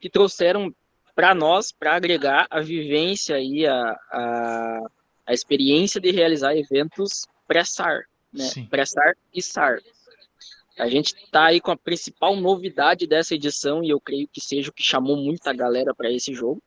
que 0.00 0.08
trouxeram 0.08 0.74
para 1.14 1.34
nós, 1.34 1.70
para 1.70 1.94
agregar 1.94 2.46
a 2.50 2.60
vivência 2.60 3.38
e 3.38 3.66
a, 3.66 3.96
a, 4.10 4.80
a 5.26 5.32
experiência 5.32 6.00
de 6.00 6.10
realizar 6.10 6.56
eventos 6.56 7.26
pré-SAR, 7.46 8.06
né, 8.32 8.50
pré-SAR 8.70 9.14
e 9.34 9.42
SAR. 9.42 9.78
A 10.78 10.88
gente 10.88 11.14
tá 11.30 11.46
aí 11.46 11.60
com 11.60 11.70
a 11.70 11.76
principal 11.76 12.34
novidade 12.34 13.06
dessa 13.06 13.34
edição, 13.34 13.84
e 13.84 13.90
eu 13.90 14.00
creio 14.00 14.26
que 14.26 14.40
seja 14.40 14.70
o 14.70 14.72
que 14.72 14.82
chamou 14.82 15.16
muita 15.16 15.52
galera 15.52 15.94
para 15.94 16.10
esse 16.10 16.32
jogo, 16.32 16.62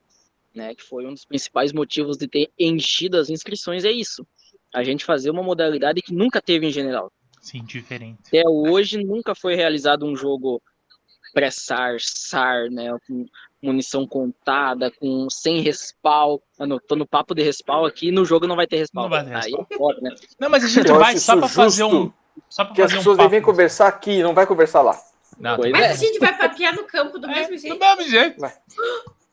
né, 0.53 0.75
que 0.75 0.83
foi 0.83 1.05
um 1.05 1.13
dos 1.13 1.25
principais 1.25 1.73
motivos 1.73 2.15
de 2.15 2.27
ter 2.27 2.51
enchido 2.57 3.17
as 3.17 3.31
inscrições, 3.31 3.83
é 3.83 3.91
isso. 3.91 4.25
A 4.71 4.83
gente 4.83 5.03
fazer 5.03 5.31
uma 5.31 5.41
modalidade 5.41 6.01
que 6.01 6.13
nunca 6.13 6.39
teve 6.39 6.67
em 6.67 6.71
general. 6.71 7.11
Sim, 7.45 7.63
diferente. 7.63 8.17
Até 8.27 8.41
hoje 8.49 9.03
nunca 9.03 9.35
foi 9.35 9.53
realizado 9.55 10.03
um 10.03 10.15
jogo 10.15 10.59
pré-SAR, 11.31 11.97
SAR, 11.99 12.71
né, 12.71 12.89
com 13.07 13.25
munição 13.61 14.07
contada, 14.07 14.89
com 14.99 15.29
sem 15.29 15.59
respawn. 15.61 16.39
Não, 16.59 16.79
tô 16.79 16.95
no 16.95 17.05
papo 17.07 17.35
de 17.35 17.43
respawn 17.43 17.85
aqui, 17.85 18.11
no 18.11 18.25
jogo 18.25 18.47
não 18.47 18.55
vai 18.55 18.65
ter 18.65 18.77
respawn. 18.77 19.03
Não 19.03 19.09
vai 19.11 19.23
ter 19.23 19.35
Aí 19.35 19.41
respawn. 19.51 19.65
é 19.69 19.77
foda, 19.77 20.01
né? 20.01 20.15
Não, 20.39 20.49
mas 20.49 20.63
a 20.63 20.67
gente 20.67 20.87
Eu 20.89 20.97
vai 20.97 21.17
só 21.17 21.37
pra 21.37 21.47
fazer 21.47 21.83
um. 21.83 22.11
Só 22.49 22.65
pra 22.65 22.73
Que 22.73 22.81
as 22.81 22.89
fazer 22.89 22.95
um 22.95 22.99
pessoas 22.99 23.17
papo. 23.17 23.29
devem 23.29 23.45
conversar 23.45 23.87
aqui, 23.89 24.23
não 24.23 24.33
vai 24.33 24.47
conversar 24.47 24.81
lá. 24.81 24.99
Não, 25.39 25.55
tudo 25.57 25.67
é. 25.67 25.71
Mas 25.71 25.91
a 25.91 25.93
gente 26.03 26.17
vai 26.17 26.35
papear 26.35 26.75
no 26.75 26.83
campo 26.85 27.19
do 27.19 27.27
É, 27.29 27.47
mesmo 27.47 27.55
do 27.55 27.59
jeito. 27.61 27.79
mesmo 27.79 28.03
jeito. 28.09 28.41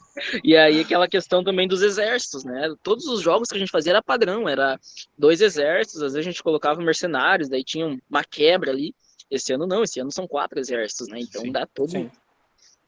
E 0.44 0.56
aí 0.56 0.80
aquela 0.80 1.08
questão 1.08 1.42
também 1.42 1.66
dos 1.66 1.82
exércitos, 1.82 2.44
né? 2.44 2.74
Todos 2.82 3.06
os 3.06 3.20
jogos 3.20 3.48
que 3.48 3.56
a 3.56 3.58
gente 3.58 3.70
fazia 3.70 3.92
era 3.92 4.02
padrão, 4.02 4.48
era 4.48 4.78
dois 5.16 5.40
exércitos, 5.40 6.02
às 6.02 6.12
vezes 6.12 6.26
a 6.26 6.30
gente 6.30 6.42
colocava 6.42 6.82
mercenários, 6.82 7.48
daí 7.48 7.64
tinha 7.64 7.98
uma 8.10 8.24
quebra 8.24 8.70
ali. 8.70 8.94
Esse 9.30 9.54
ano 9.54 9.66
não, 9.66 9.82
esse 9.82 9.98
ano 9.98 10.12
são 10.12 10.28
quatro 10.28 10.58
exércitos, 10.58 11.08
né? 11.08 11.20
Então 11.20 11.42
Sim, 11.42 11.52
dá 11.52 11.66
todo. 11.66 11.90
sim. 11.90 12.10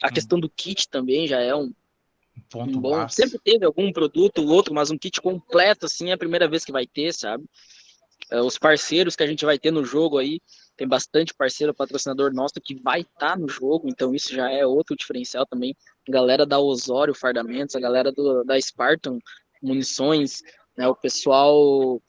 A 0.02 0.10
questão 0.10 0.38
do 0.38 0.50
kit 0.50 0.88
também 0.88 1.26
já 1.26 1.40
é 1.40 1.54
um, 1.54 1.72
ponto 2.50 2.76
um 2.76 2.80
bom. 2.80 3.08
Sempre 3.08 3.38
teve 3.38 3.64
algum 3.64 3.90
produto 3.92 4.38
ou 4.38 4.48
outro, 4.48 4.74
mas 4.74 4.90
um 4.90 4.98
kit 4.98 5.20
completo 5.20 5.86
assim 5.86 6.10
é 6.10 6.12
a 6.12 6.18
primeira 6.18 6.46
vez 6.46 6.64
que 6.64 6.72
vai 6.72 6.86
ter, 6.86 7.14
sabe? 7.14 7.44
É, 8.30 8.40
os 8.40 8.58
parceiros 8.58 9.16
que 9.16 9.22
a 9.22 9.26
gente 9.26 9.44
vai 9.44 9.58
ter 9.58 9.70
no 9.70 9.84
jogo 9.84 10.18
aí, 10.18 10.40
tem 10.76 10.88
bastante 10.88 11.32
parceiro 11.34 11.72
patrocinador 11.74 12.32
nosso 12.32 12.54
que 12.62 12.74
vai 12.74 13.02
estar 13.02 13.38
no 13.38 13.48
jogo, 13.48 13.88
então 13.88 14.14
isso 14.14 14.34
já 14.34 14.50
é 14.50 14.66
outro 14.66 14.96
diferencial 14.96 15.46
também. 15.46 15.76
Galera 16.08 16.44
da 16.44 16.58
Osório 16.58 17.14
Fardamentos, 17.14 17.76
a 17.76 17.80
galera 17.80 18.10
do, 18.10 18.42
da 18.44 18.60
Spartan 18.60 19.18
Munições, 19.62 20.42
né, 20.76 20.86
o 20.88 20.94
pessoal 20.94 22.00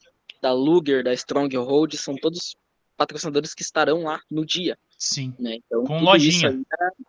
da 0.42 0.52
Luger, 0.52 1.04
da 1.04 1.14
Stronghold, 1.14 1.96
são 1.98 2.16
todos 2.16 2.56
patrocinadores 2.98 3.54
que 3.54 3.62
estarão 3.62 4.04
lá 4.04 4.20
no 4.30 4.46
dia, 4.46 4.78
Sim. 4.98 5.34
né? 5.40 5.58
Então, 5.66 5.84
Com 5.84 5.98
tudo 5.98 6.06
lojinha. 6.06 6.50
Isso 6.50 6.66
é- 6.82 7.06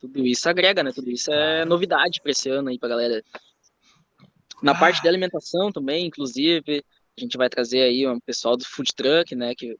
tudo 0.00 0.26
isso 0.26 0.48
agrega, 0.48 0.82
né? 0.82 0.92
Tudo 0.92 1.10
isso 1.10 1.32
é 1.32 1.64
novidade 1.64 2.20
para 2.20 2.30
esse 2.30 2.48
ano 2.50 2.68
aí 2.68 2.78
pra 2.78 2.90
galera. 2.90 3.24
Na 4.62 4.72
Ah. 4.72 4.78
parte 4.78 5.02
da 5.02 5.08
alimentação 5.08 5.72
também, 5.72 6.06
inclusive, 6.06 6.84
a 7.16 7.20
gente 7.20 7.36
vai 7.38 7.48
trazer 7.48 7.80
aí 7.82 8.06
um 8.06 8.20
pessoal 8.20 8.56
do 8.56 8.64
food 8.64 8.94
truck, 8.94 9.34
né? 9.34 9.54
Que 9.54 9.76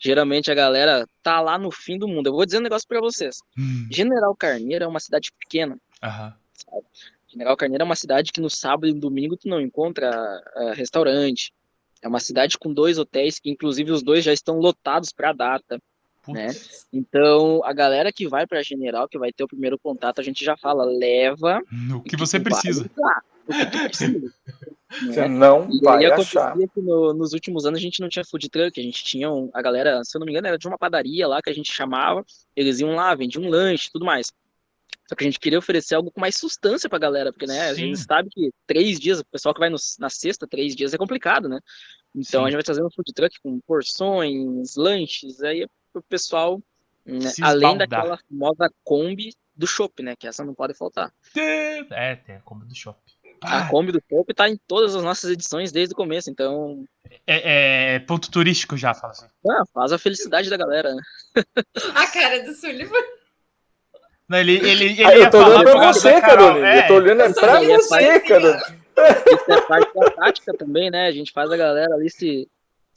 geralmente 0.00 0.50
a 0.50 0.54
galera 0.54 1.06
tá 1.22 1.40
lá 1.40 1.58
no 1.58 1.70
fim 1.70 1.98
do 1.98 2.08
mundo. 2.08 2.28
Eu 2.28 2.32
vou 2.32 2.46
dizer 2.46 2.58
um 2.58 2.62
negócio 2.62 2.88
para 2.88 3.00
vocês. 3.00 3.36
Hum, 3.56 3.86
General 3.90 4.34
Carneiro 4.34 4.84
é 4.84 4.88
uma 4.88 4.98
cidade 4.98 5.30
pequena. 5.38 5.78
Aham. 6.02 6.34
General 7.28 7.56
Carneiro 7.56 7.82
é 7.82 7.84
uma 7.84 7.94
cidade 7.94 8.32
que 8.32 8.40
no 8.40 8.50
sábado 8.50 8.88
e 8.88 8.94
no 8.94 9.00
domingo 9.00 9.36
tu 9.36 9.48
não 9.48 9.60
encontra 9.60 10.10
ah, 10.10 10.72
restaurante. 10.74 11.52
É 12.02 12.08
uma 12.08 12.18
cidade 12.18 12.58
com 12.58 12.72
dois 12.72 12.98
hotéis 12.98 13.38
que 13.38 13.50
inclusive 13.50 13.92
os 13.92 14.02
dois 14.02 14.24
já 14.24 14.32
estão 14.32 14.58
lotados 14.58 15.12
para 15.12 15.30
a 15.30 15.34
data. 15.34 15.80
Né? 16.28 16.48
Então, 16.92 17.60
a 17.64 17.72
galera 17.72 18.12
que 18.12 18.28
vai 18.28 18.46
para 18.46 18.62
General, 18.62 19.08
que 19.08 19.18
vai 19.18 19.32
ter 19.32 19.42
o 19.42 19.48
primeiro 19.48 19.78
contato, 19.78 20.20
a 20.20 20.24
gente 20.24 20.44
já 20.44 20.56
fala, 20.56 20.84
leva 20.84 21.60
O 21.94 22.02
que 22.02 22.16
você 22.16 22.38
precisa. 22.38 22.90
o 23.46 23.52
que 23.52 23.66
tu 23.66 23.78
precisa. 23.78 24.34
Você 24.90 25.20
né? 25.20 25.28
não 25.28 25.70
E 25.70 25.80
vai 25.80 26.04
aí 26.04 26.12
achar. 26.12 26.56
que 26.56 26.80
no- 26.80 27.14
nos 27.14 27.32
últimos 27.32 27.64
anos 27.64 27.78
a 27.78 27.82
gente 27.82 28.00
não 28.00 28.08
tinha 28.08 28.24
food 28.24 28.48
truck, 28.48 28.78
a 28.78 28.82
gente 28.82 29.04
tinha 29.04 29.30
um- 29.30 29.48
a 29.54 29.62
galera, 29.62 30.02
se 30.02 30.16
eu 30.16 30.18
não 30.18 30.26
me 30.26 30.32
engano, 30.32 30.48
era 30.48 30.58
de 30.58 30.66
uma 30.66 30.76
padaria 30.78 31.28
lá 31.28 31.40
que 31.40 31.48
a 31.48 31.52
gente 31.52 31.72
chamava, 31.72 32.24
eles 32.56 32.80
iam 32.80 32.94
lá, 32.96 33.14
vendiam 33.14 33.44
um 33.44 33.48
lanche 33.48 33.88
e 33.88 33.92
tudo 33.92 34.04
mais. 34.04 34.32
Só 35.08 35.14
que 35.16 35.24
a 35.24 35.26
gente 35.26 35.40
queria 35.40 35.58
oferecer 35.58 35.94
algo 35.94 36.10
com 36.10 36.20
mais 36.20 36.36
substância 36.36 36.88
pra 36.88 36.98
galera, 36.98 37.32
porque 37.32 37.46
né, 37.46 37.68
a 37.68 37.74
gente 37.74 37.98
sabe 37.98 38.28
que 38.30 38.50
três 38.66 38.98
dias, 38.98 39.20
o 39.20 39.24
pessoal 39.24 39.52
que 39.54 39.60
vai 39.60 39.68
no- 39.70 39.76
na 39.98 40.08
sexta, 40.10 40.46
três 40.46 40.74
dias 40.74 40.92
é 40.94 40.98
complicado, 40.98 41.48
né? 41.48 41.58
Então 42.14 42.40
Sim. 42.40 42.46
a 42.46 42.50
gente 42.50 42.54
vai 42.56 42.62
trazer 42.62 42.82
um 42.84 42.90
food 42.90 43.12
truck 43.12 43.36
com 43.42 43.60
porções, 43.60 44.76
lanches, 44.76 45.40
aí 45.42 45.62
é 45.62 45.66
pro 45.92 46.02
pessoal, 46.02 46.60
né, 47.04 47.30
além 47.42 47.76
daquela 47.78 48.18
famosa 48.28 48.72
Kombi 48.84 49.32
do 49.56 49.66
chopp, 49.66 50.02
né? 50.02 50.14
Que 50.16 50.26
essa 50.28 50.44
não 50.44 50.54
pode 50.54 50.74
faltar. 50.74 51.12
É, 51.36 52.16
tem 52.16 52.36
a 52.36 52.40
compra 52.40 52.66
do 52.66 52.74
shopping. 52.74 53.12
A 53.42 53.68
Kombi 53.68 53.90
do 53.92 54.02
chopp 54.10 54.34
tá 54.34 54.48
em 54.48 54.58
todas 54.68 54.94
as 54.94 55.02
nossas 55.02 55.30
edições 55.30 55.72
desde 55.72 55.94
o 55.94 55.96
começo, 55.96 56.30
então 56.30 56.84
é, 57.26 57.94
é 57.94 57.98
ponto 58.00 58.30
turístico 58.30 58.76
já, 58.76 58.92
fala 58.92 59.12
assim. 59.12 59.26
ah, 59.48 59.62
faz 59.72 59.92
a 59.92 59.98
felicidade 59.98 60.50
da 60.50 60.56
galera, 60.56 60.94
né? 60.94 61.02
A 61.94 62.06
cara 62.06 62.42
do 62.42 62.52
Sullivan. 62.54 62.98
Não, 64.28 64.38
ele, 64.38 64.56
ele, 64.58 64.84
ele 64.92 65.04
Ah, 65.04 65.16
eu 65.16 65.30
tô 65.30 65.42
falar 65.42 65.60
olhando 65.60 65.72
pra 65.78 65.92
você, 65.92 66.20
Carolina. 66.20 66.68
é. 66.68 66.78
Eu 66.84 66.86
tô 66.86 66.94
olhando 66.94 67.20
Eu 67.20 67.34
pra 67.34 67.60
você, 67.60 68.20
Carolina. 68.20 68.80
Isso 69.00 69.52
é 69.52 69.60
parte 69.62 69.94
da 69.94 70.10
tática 70.10 70.54
também, 70.54 70.90
né? 70.90 71.06
A 71.06 71.12
gente 71.12 71.32
faz 71.32 71.50
a 71.50 71.56
galera 71.56 71.94
ali 71.94 72.10
se, 72.10 72.46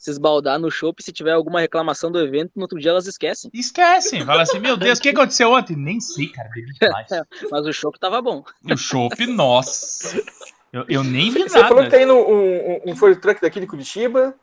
se 0.04 0.10
esbaldar 0.10 0.58
no 0.58 0.70
show 0.70 0.94
e 0.98 1.02
se 1.02 1.10
tiver 1.10 1.32
alguma 1.32 1.62
reclamação 1.62 2.12
do 2.12 2.20
evento, 2.20 2.52
no 2.54 2.62
outro 2.62 2.78
dia 2.78 2.90
elas 2.90 3.06
esquecem. 3.06 3.50
Esquecem, 3.54 4.22
fala 4.22 4.42
assim, 4.42 4.58
meu 4.58 4.76
Deus, 4.76 4.98
o 4.98 5.02
que 5.02 5.08
aconteceu 5.08 5.50
ontem? 5.50 5.74
Nem 5.74 5.98
sei, 5.98 6.28
cara, 6.28 6.50
bebi 6.54 6.74
demais. 6.74 7.08
Mas 7.50 7.66
o 7.66 7.72
show 7.72 7.90
tava 7.92 8.20
bom. 8.20 8.44
O 8.70 8.76
chopp, 8.76 9.26
nossa. 9.26 10.22
Eu, 10.70 10.84
eu 10.90 11.02
nem 11.02 11.30
vi 11.30 11.44
Você 11.44 11.58
falou 11.58 11.76
que 11.76 11.82
nada. 11.84 11.90
tá 11.96 12.02
indo 12.02 12.12
um, 12.12 12.72
um, 12.74 12.80
um 12.88 12.96
food 12.96 13.18
truck 13.18 13.40
daqui 13.40 13.60
de 13.60 13.66
Curitiba 13.66 14.36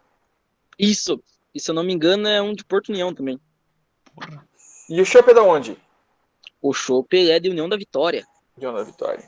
Isso. 0.80 1.24
E 1.54 1.60
se 1.60 1.70
eu 1.70 1.76
não 1.76 1.84
me 1.84 1.94
engano, 1.94 2.28
é 2.28 2.42
um 2.42 2.56
de 2.56 2.66
Porto 2.66 2.90
União 2.90 3.14
também. 3.14 3.40
e 4.90 5.00
o 5.00 5.06
shopping 5.06 5.30
é 5.30 5.34
da 5.36 5.44
onde? 5.44 5.78
O 6.60 6.74
show 6.74 7.06
é 7.12 7.40
de 7.40 7.52
União 7.52 7.70
da 7.70 7.78
Vitória. 7.78 8.26
De 8.58 8.66
Ana 8.66 8.84
Vitória. 8.84 9.24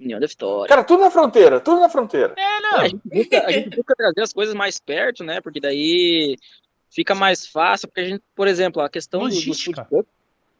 União 0.00 0.20
da 0.20 0.26
Vitória. 0.26 0.68
Cara, 0.68 0.84
tudo 0.84 1.00
na 1.02 1.10
fronteira, 1.10 1.60
tudo 1.60 1.80
na 1.80 1.88
fronteira. 1.88 2.34
É, 2.36 2.42
É, 2.42 2.60
não. 2.60 2.78
a, 2.80 2.88
gente 2.88 3.00
busca, 3.04 3.46
a 3.46 3.52
gente 3.52 3.76
busca 3.76 3.94
trazer 3.96 4.20
as 4.22 4.32
coisas 4.32 4.54
mais 4.54 4.78
perto, 4.78 5.24
né? 5.24 5.40
Porque 5.40 5.60
daí 5.60 6.36
fica 6.90 7.14
mais 7.14 7.46
fácil. 7.46 7.88
Porque 7.88 8.00
a 8.00 8.04
gente, 8.08 8.22
por 8.34 8.46
exemplo, 8.48 8.80
a 8.82 8.88
questão 8.88 9.20
do, 9.20 9.26
do 9.28 9.34
food 9.34 9.48
Logística. 9.48 9.84
truck, 9.84 10.08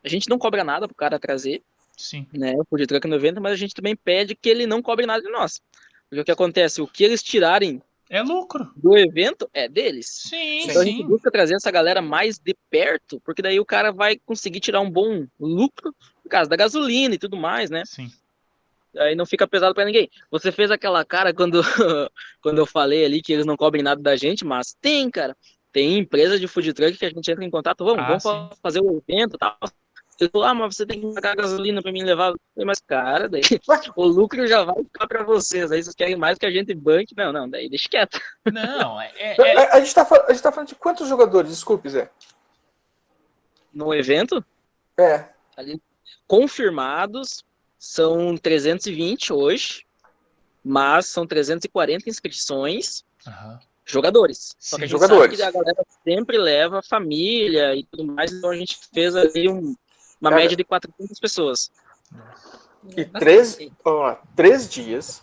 a 0.04 0.08
gente 0.08 0.28
não 0.28 0.38
cobra 0.38 0.64
nada 0.64 0.86
pro 0.88 0.96
cara 0.96 1.18
trazer. 1.18 1.62
Sim. 1.96 2.28
né, 2.32 2.54
o 2.56 2.64
food 2.64 2.86
truck 2.86 3.08
no 3.08 3.16
evento, 3.16 3.40
mas 3.40 3.52
a 3.52 3.56
gente 3.56 3.74
também 3.74 3.96
pede 3.96 4.36
que 4.36 4.48
ele 4.48 4.68
não 4.68 4.80
cobre 4.80 5.04
nada 5.04 5.20
de 5.20 5.28
nós. 5.30 5.60
Porque 6.08 6.20
o 6.20 6.24
que 6.24 6.30
acontece, 6.30 6.80
o 6.80 6.86
que 6.86 7.02
eles 7.02 7.20
tirarem 7.24 7.82
É 8.08 8.22
lucro. 8.22 8.70
do 8.76 8.96
evento 8.96 9.50
é 9.52 9.68
deles. 9.68 10.06
Sim, 10.28 10.60
Então 10.60 10.80
a 10.80 10.84
gente 10.84 10.98
sim. 10.98 11.06
busca 11.08 11.28
trazer 11.28 11.56
essa 11.56 11.72
galera 11.72 12.00
mais 12.00 12.38
de 12.38 12.54
perto, 12.70 13.20
porque 13.24 13.42
daí 13.42 13.58
o 13.58 13.64
cara 13.64 13.90
vai 13.90 14.16
conseguir 14.24 14.60
tirar 14.60 14.80
um 14.80 14.88
bom 14.88 15.26
lucro 15.40 15.92
por 16.22 16.28
causa 16.28 16.48
da 16.48 16.54
gasolina 16.54 17.16
e 17.16 17.18
tudo 17.18 17.36
mais, 17.36 17.68
né? 17.68 17.82
Sim. 17.84 18.08
Aí 18.98 19.14
não 19.14 19.24
fica 19.26 19.46
pesado 19.46 19.74
pra 19.74 19.84
ninguém. 19.84 20.10
Você 20.30 20.50
fez 20.52 20.70
aquela 20.70 21.04
cara 21.04 21.32
quando, 21.32 21.60
quando 22.42 22.58
eu 22.58 22.66
falei 22.66 23.04
ali 23.04 23.22
que 23.22 23.32
eles 23.32 23.46
não 23.46 23.56
cobrem 23.56 23.82
nada 23.82 24.00
da 24.02 24.16
gente, 24.16 24.44
mas 24.44 24.76
tem, 24.80 25.10
cara. 25.10 25.36
Tem 25.72 25.98
empresa 25.98 26.38
de 26.38 26.48
food 26.48 26.72
truck 26.72 26.96
que 26.96 27.04
a 27.06 27.10
gente 27.10 27.30
entra 27.30 27.44
em 27.44 27.50
contato, 27.50 27.84
vamos, 27.84 28.00
Ah, 28.02 28.06
vamos 28.08 28.22
sim. 28.22 28.28
fa- 28.28 28.50
fazer 28.62 28.80
o 28.80 29.02
evento 29.06 29.36
e 29.36 29.38
tal. 29.38 29.56
Eu 30.18 30.28
falo, 30.32 30.44
ah, 30.44 30.54
mas 30.54 30.74
você 30.74 30.84
tem 30.84 31.00
que 31.00 31.14
pagar 31.14 31.36
gasolina 31.36 31.80
pra 31.80 31.92
mim 31.92 32.02
levar. 32.02 32.32
Mas, 32.56 32.80
cara, 32.80 33.28
daí 33.28 33.40
o 33.96 34.04
lucro 34.04 34.44
já 34.48 34.64
vai 34.64 34.82
ficar 34.82 35.06
pra 35.06 35.22
vocês. 35.22 35.70
Aí 35.70 35.80
vocês 35.80 35.94
querem 35.94 36.16
mais 36.16 36.36
que 36.38 36.46
a 36.46 36.50
gente 36.50 36.74
banque. 36.74 37.14
Não, 37.16 37.32
não, 37.32 37.48
daí 37.48 37.68
deixa 37.68 37.88
quieto. 37.88 38.18
Não, 38.52 39.00
é, 39.00 39.12
é- 39.16 39.36
é- 39.40 39.56
A, 39.58 39.74
a 39.76 39.80
gente 39.80 39.94
tá, 39.94 40.08
a 40.26 40.32
gente 40.32 40.42
tá 40.42 40.50
falando 40.50 40.68
de 40.70 40.74
quantos 40.74 41.08
jogadores? 41.08 41.50
Desculpe, 41.52 41.88
Zé. 41.88 42.10
No 43.72 43.94
evento, 43.94 44.44
É. 44.98 45.26
confirmados 46.26 47.44
são 47.78 48.36
320 48.36 49.32
hoje, 49.32 49.86
mas 50.64 51.06
são 51.06 51.26
340 51.26 52.08
inscrições. 52.08 53.04
Aham. 53.26 53.58
jogadores. 53.90 54.54
Só 54.58 54.76
que 54.76 54.84
a 54.84 54.86
Jogadores. 54.86 55.22
sabe 55.22 55.36
que 55.36 55.42
a 55.42 55.50
galera 55.50 55.82
sempre 56.04 56.36
leva 56.36 56.82
família 56.82 57.74
e 57.74 57.84
tudo 57.84 58.04
mais, 58.04 58.30
então 58.30 58.50
a 58.50 58.54
gente 58.56 58.78
fez 58.92 59.16
ali 59.16 59.48
um- 59.48 59.74
uma 60.20 60.28
Cara. 60.30 60.42
média 60.42 60.54
de 60.54 60.62
400 60.62 61.18
pessoas. 61.18 61.70
E 62.96 63.00
É 63.00 63.04
três, 63.06 63.56
ó, 63.82 64.16
três 64.36 64.68
dias, 64.68 65.22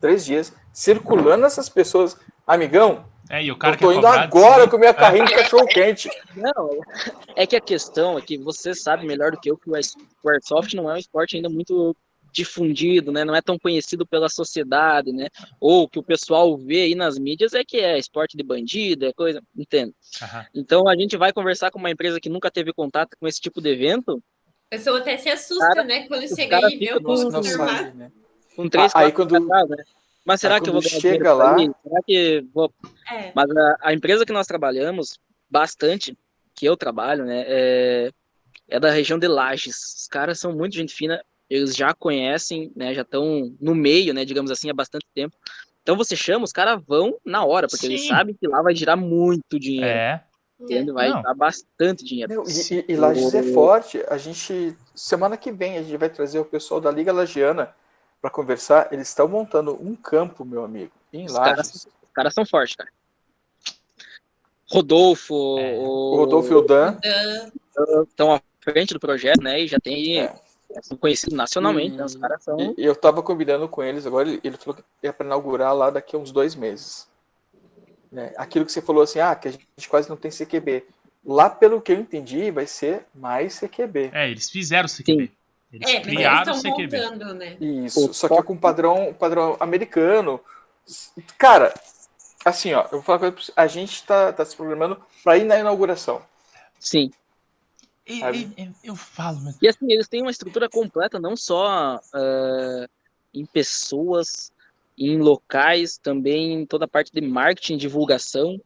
três 0.00 0.24
dias, 0.24 0.50
circulando 0.72 1.44
essas 1.44 1.68
pessoas. 1.68 2.16
Amigão, 2.46 3.04
É, 3.28 3.42
e 3.42 3.50
o 3.50 3.56
cara 3.56 3.74
eu 3.74 3.78
tô 3.78 3.88
quer 3.88 3.94
indo 3.94 4.02
cobrar 4.02 4.20
agora 4.22 4.64
de- 4.64 4.70
com 4.70 4.78
minha 4.78 4.94
carrinha 4.94 5.24
de 5.24 5.34
cachorro 5.34 5.66
quente. 5.66 6.08
Não, 6.36 6.70
é 7.34 7.46
que 7.46 7.56
a 7.56 7.60
questão 7.60 8.16
é 8.18 8.22
que 8.22 8.38
você 8.38 8.74
sabe 8.74 9.06
melhor 9.06 9.32
do 9.32 9.40
que 9.40 9.50
eu 9.50 9.56
que 9.58 9.68
o 9.68 9.74
Air- 9.74 9.84
o 10.22 10.30
Airsoft 10.30 10.74
não 10.74 10.88
é 10.90 10.94
um 10.94 10.98
esporte 10.98 11.36
ainda 11.36 11.48
muito 11.48 11.94
difundido, 12.32 13.10
né? 13.10 13.24
Não 13.24 13.34
é 13.34 13.40
tão 13.40 13.58
conhecido 13.58 14.06
pela 14.06 14.28
sociedade, 14.28 15.10
né? 15.10 15.28
Ou 15.58 15.88
que 15.88 15.98
o 15.98 16.02
pessoal 16.02 16.56
vê 16.56 16.82
aí 16.82 16.94
nas 16.94 17.18
mídias 17.18 17.54
é 17.54 17.64
que 17.64 17.78
é 17.78 17.98
esporte 17.98 18.36
de 18.36 18.42
bandido, 18.44 19.06
é 19.06 19.12
coisa, 19.12 19.42
entendo. 19.56 19.92
Aham. 20.22 20.46
Então 20.54 20.86
a 20.86 20.94
gente 20.94 21.16
vai 21.16 21.32
conversar 21.32 21.70
com 21.70 21.78
uma 21.78 21.90
empresa 21.90 22.20
que 22.20 22.28
nunca 22.28 22.50
teve 22.50 22.72
contato 22.74 23.16
com 23.18 23.26
esse 23.26 23.40
tipo 23.40 23.60
de 23.60 23.70
evento, 23.70 24.22
A 24.70 24.76
pessoa 24.76 24.98
até 24.98 25.16
se 25.16 25.28
assusta, 25.30 25.66
Cara, 25.66 25.84
né? 25.84 26.06
Quando 26.08 26.28
chega 26.28 26.58
aí 26.58 26.74
e 26.74 26.76
vê 26.76 26.92
o 26.94 27.00
com- 27.00 27.14
né? 27.94 28.12
com 28.54 28.68
três, 28.68 28.92
aí 28.96 29.12
quando- 29.12 29.38
né? 29.38 29.84
Mas 30.26 30.40
será 30.40 30.56
aí 30.56 30.60
que 30.60 30.68
eu 30.68 30.72
vou 30.72 30.82
chega 30.82 31.32
lá-? 31.32 31.56
Será 31.56 32.02
que 32.04 32.44
vou 32.52 32.72
É. 33.10 33.30
Mas 33.32 33.48
a, 33.48 33.76
a 33.80 33.94
empresa 33.94 34.26
que 34.26 34.32
nós 34.32 34.46
trabalhamos 34.46 35.20
bastante, 35.48 36.18
que 36.52 36.66
eu 36.66 36.76
trabalho, 36.76 37.24
né, 37.24 37.44
é, 37.46 38.10
é 38.68 38.80
da 38.80 38.90
região 38.90 39.18
de 39.20 39.28
Lages. 39.28 39.76
Os 40.00 40.08
caras 40.08 40.40
são 40.40 40.52
muito 40.52 40.74
gente 40.74 40.92
fina, 40.92 41.22
eles 41.48 41.76
já 41.76 41.94
conhecem, 41.94 42.72
né, 42.74 42.92
já 42.92 43.02
estão 43.02 43.54
no 43.60 43.72
meio, 43.72 44.12
né, 44.12 44.24
digamos 44.24 44.50
assim, 44.50 44.68
há 44.68 44.74
bastante 44.74 45.06
tempo. 45.14 45.36
Então 45.80 45.96
você 45.96 46.16
chama, 46.16 46.44
os 46.44 46.52
caras 46.52 46.82
vão 46.84 47.16
na 47.24 47.44
hora, 47.44 47.68
porque 47.68 47.86
eles 47.86 48.00
Sim. 48.00 48.08
sabem 48.08 48.34
que 48.34 48.48
lá 48.48 48.60
vai 48.60 48.74
girar 48.74 48.96
muito 48.96 49.60
dinheiro. 49.60 49.86
É. 49.86 50.24
entende? 50.58 50.90
Vai 50.90 51.08
Não. 51.08 51.22
dar 51.22 51.34
bastante 51.34 52.04
dinheiro. 52.04 52.32
Meu, 52.32 52.42
e, 52.42 52.74
e, 52.74 52.84
e 52.88 52.96
Lages 52.96 53.32
é 53.32 53.44
forte. 53.44 54.02
A 54.08 54.18
gente, 54.18 54.76
semana 54.92 55.36
que 55.36 55.52
vem, 55.52 55.78
a 55.78 55.82
gente 55.84 55.96
vai 55.96 56.08
trazer 56.08 56.40
o 56.40 56.44
pessoal 56.44 56.80
da 56.80 56.90
Liga 56.90 57.12
Lagiana 57.12 57.72
para 58.26 58.30
conversar. 58.30 58.88
Eles 58.92 59.08
estão 59.08 59.28
montando 59.28 59.78
um 59.80 59.94
campo, 59.94 60.44
meu 60.44 60.64
amigo, 60.64 60.90
em 61.12 61.26
Os 61.26 61.32
Lages. 61.32 61.50
caras, 61.54 61.74
os 61.74 62.10
caras 62.12 62.34
são 62.34 62.44
fortes, 62.44 62.74
cara. 62.76 62.90
Rodolfo, 64.68 65.58
É. 65.60 65.78
O 65.78 66.16
Rodolfo 66.16 66.52
e 66.52 66.56
o 66.56 66.60
Dan. 66.62 66.98
Estão 68.08 68.32
à 68.34 68.40
frente 68.60 68.92
do 68.92 68.98
projeto, 69.00 69.40
né, 69.40 69.60
e 69.60 69.68
já 69.68 69.78
tem 69.78 70.20
É. 70.22 70.34
são 70.82 70.96
conhecidos 70.96 71.36
nacionalmente, 71.36 71.94
E- 71.94 71.98
né, 71.98 72.04
os 72.04 72.16
caras 72.16 72.42
são... 72.42 72.74
E, 72.76 72.84
eu 72.84 72.96
tava 72.96 73.22
combinando 73.22 73.68
com 73.68 73.82
eles 73.82 74.04
agora. 74.06 74.28
Ele, 74.28 74.40
ele 74.42 74.56
falou 74.56 74.74
que 75.00 75.06
é 75.06 75.12
para 75.12 75.24
inaugurar 75.24 75.72
lá 75.74 75.88
daqui 75.90 76.16
a 76.16 76.18
uns 76.18 76.32
dois 76.32 76.56
meses. 76.56 77.06
Né? 78.10 78.32
Aquilo 78.36 78.66
que 78.66 78.72
você 78.72 78.82
falou 78.82 79.02
assim, 79.02 79.20
ah, 79.20 79.34
que 79.36 79.48
a 79.48 79.50
gente 79.52 79.88
quase 79.88 80.08
não 80.08 80.16
tem 80.16 80.30
CQB. 80.32 80.84
Lá, 81.24 81.48
pelo 81.48 81.80
que 81.80 81.92
eu 81.92 81.98
entendi, 82.00 82.50
vai 82.50 82.66
ser 82.66 83.04
mais 83.14 83.54
CQB. 83.58 84.10
É, 84.12 84.28
eles 84.30 84.50
fizeram 84.50 84.88
CQB. 84.88 85.30
Eles 85.72 85.88
É, 85.88 85.94
mas 85.98 86.06
eles 86.06 86.16
criaram 86.16 86.52
estão 86.54 86.72
CQB. 86.72 86.96
montando, 87.00 87.34
né? 87.34 87.56
Isso, 87.60 88.10
O 88.10 88.14
só 88.14 88.28
que 88.28 88.42
com 88.42 88.56
padrão, 88.56 89.14
padrão 89.14 89.56
americano. 89.60 90.40
Cara, 91.36 91.74
assim, 92.44 92.72
ó, 92.72 92.82
eu 92.84 92.90
vou 92.90 93.02
falar 93.02 93.16
uma 93.18 93.20
coisa 93.32 93.34
pra 93.34 93.44
você. 93.44 93.52
A 93.56 93.66
gente 93.66 94.04
tá, 94.04 94.32
tá 94.32 94.44
se 94.44 94.54
programando 94.56 95.00
para 95.24 95.36
ir 95.38 95.44
na 95.44 95.58
inauguração. 95.58 96.22
Sim. 96.78 97.10
E- 98.06 98.20
e- 98.22 98.72
eu 98.84 98.94
falo, 98.94 99.40
mas 99.40 99.58
E 99.60 99.66
assim, 99.68 99.90
eles 99.90 100.06
têm 100.06 100.22
uma 100.22 100.30
estrutura 100.30 100.68
completa, 100.68 101.18
não 101.18 101.36
só 101.36 101.98
ah, 102.14 102.86
em 103.34 103.44
pessoas, 103.44 104.52
em 104.96 105.18
locais, 105.18 105.98
também 105.98 106.52
em 106.52 106.66
toda 106.66 106.84
a 106.84 106.88
parte 106.88 107.10
de 107.12 107.20
marketing, 107.20 107.76
divulgação, 107.76 108.60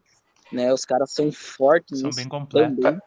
né? 0.53 0.71
Os 0.75 0.85
caras 0.85 1.11
são 1.13 1.33
fortes 1.33 2.01
são 2.01 2.11
bem 2.11 2.29
completos. 2.29 2.99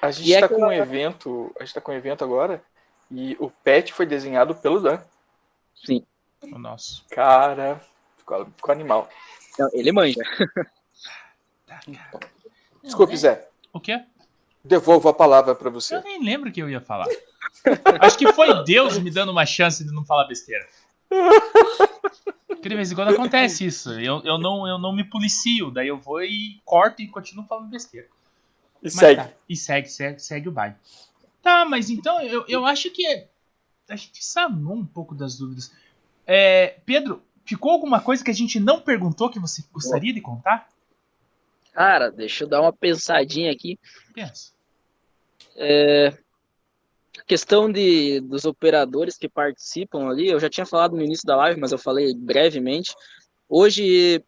A 0.00 0.10
gente 0.10 0.28
E 0.28 0.34
é 0.34 0.40
tá 0.40 0.48
com 0.48 0.62
um 0.62 0.72
evento, 0.72 1.50
a 1.58 1.64
gente 1.64 1.74
tá 1.74 1.80
com 1.80 1.90
um 1.90 1.94
evento 1.96 2.22
agora 2.22 2.62
e 3.10 3.36
o 3.40 3.50
pet 3.50 3.92
foi 3.92 4.06
desenhado 4.06 4.54
pelo 4.54 4.80
Dan. 4.80 4.98
Sim. 5.74 6.04
O 6.42 6.58
nosso. 6.58 7.04
Cara, 7.10 7.80
ficou, 8.16 8.46
ficou 8.56 8.72
animal. 8.72 9.08
Não, 9.58 9.68
ele 9.72 9.92
manja. 9.92 10.20
Desculpe, 12.82 13.16
Zé. 13.16 13.48
O 13.72 13.80
quê? 13.80 14.04
Devolvo 14.64 15.08
a 15.08 15.14
palavra 15.14 15.54
para 15.54 15.70
você. 15.70 15.96
Eu 15.96 16.02
nem 16.02 16.22
lembro 16.22 16.50
o 16.50 16.52
que 16.52 16.60
eu 16.62 16.68
ia 16.68 16.80
falar. 16.80 17.06
Acho 18.00 18.18
que 18.18 18.32
foi 18.32 18.64
Deus 18.64 18.98
me 18.98 19.10
dando 19.10 19.30
uma 19.30 19.46
chance 19.46 19.84
de 19.84 19.92
não 19.92 20.04
falar 20.04 20.26
besteira. 20.26 20.66
Porque 22.46 22.68
de 22.68 22.74
vez 22.74 22.90
em 22.90 22.94
quando 22.94 23.12
acontece 23.12 23.64
isso. 23.64 23.92
Eu, 23.92 24.20
eu, 24.24 24.38
não, 24.38 24.66
eu 24.66 24.78
não 24.78 24.92
me 24.92 25.04
policio, 25.04 25.70
daí 25.70 25.88
eu 25.88 25.96
vou 25.96 26.22
e 26.22 26.60
corto 26.64 27.02
e 27.02 27.08
continuo 27.08 27.46
falando 27.46 27.70
besteira. 27.70 28.06
E 28.82 28.84
Mas 28.84 28.94
segue. 28.94 29.22
tá. 29.22 29.30
E 29.48 29.56
segue, 29.56 29.88
segue, 29.88 30.20
segue 30.20 30.48
o 30.48 30.52
baile. 30.52 30.76
Tá, 31.48 31.64
mas 31.64 31.88
então 31.88 32.20
eu, 32.20 32.44
eu 32.46 32.66
acho 32.66 32.90
que 32.90 33.06
a 33.88 33.96
gente 33.96 34.22
sanou 34.22 34.74
um 34.74 34.84
pouco 34.84 35.14
das 35.14 35.38
dúvidas. 35.38 35.72
É, 36.26 36.78
Pedro, 36.84 37.22
ficou 37.42 37.70
alguma 37.70 38.02
coisa 38.02 38.22
que 38.22 38.30
a 38.30 38.34
gente 38.34 38.60
não 38.60 38.82
perguntou 38.82 39.30
que 39.30 39.38
você 39.38 39.64
gostaria 39.72 40.12
de 40.12 40.20
contar? 40.20 40.68
Cara, 41.72 42.10
deixa 42.10 42.44
eu 42.44 42.48
dar 42.48 42.60
uma 42.60 42.70
pensadinha 42.70 43.50
aqui. 43.50 43.78
Pensa. 44.12 44.52
A 47.18 47.24
questão 47.24 47.72
de, 47.72 48.20
dos 48.20 48.44
operadores 48.44 49.16
que 49.16 49.26
participam 49.26 50.06
ali, 50.06 50.28
eu 50.28 50.38
já 50.38 50.50
tinha 50.50 50.66
falado 50.66 50.94
no 50.94 51.02
início 51.02 51.26
da 51.26 51.36
live, 51.36 51.58
mas 51.58 51.72
eu 51.72 51.78
falei 51.78 52.14
brevemente. 52.14 52.94
Hoje, 53.48 54.22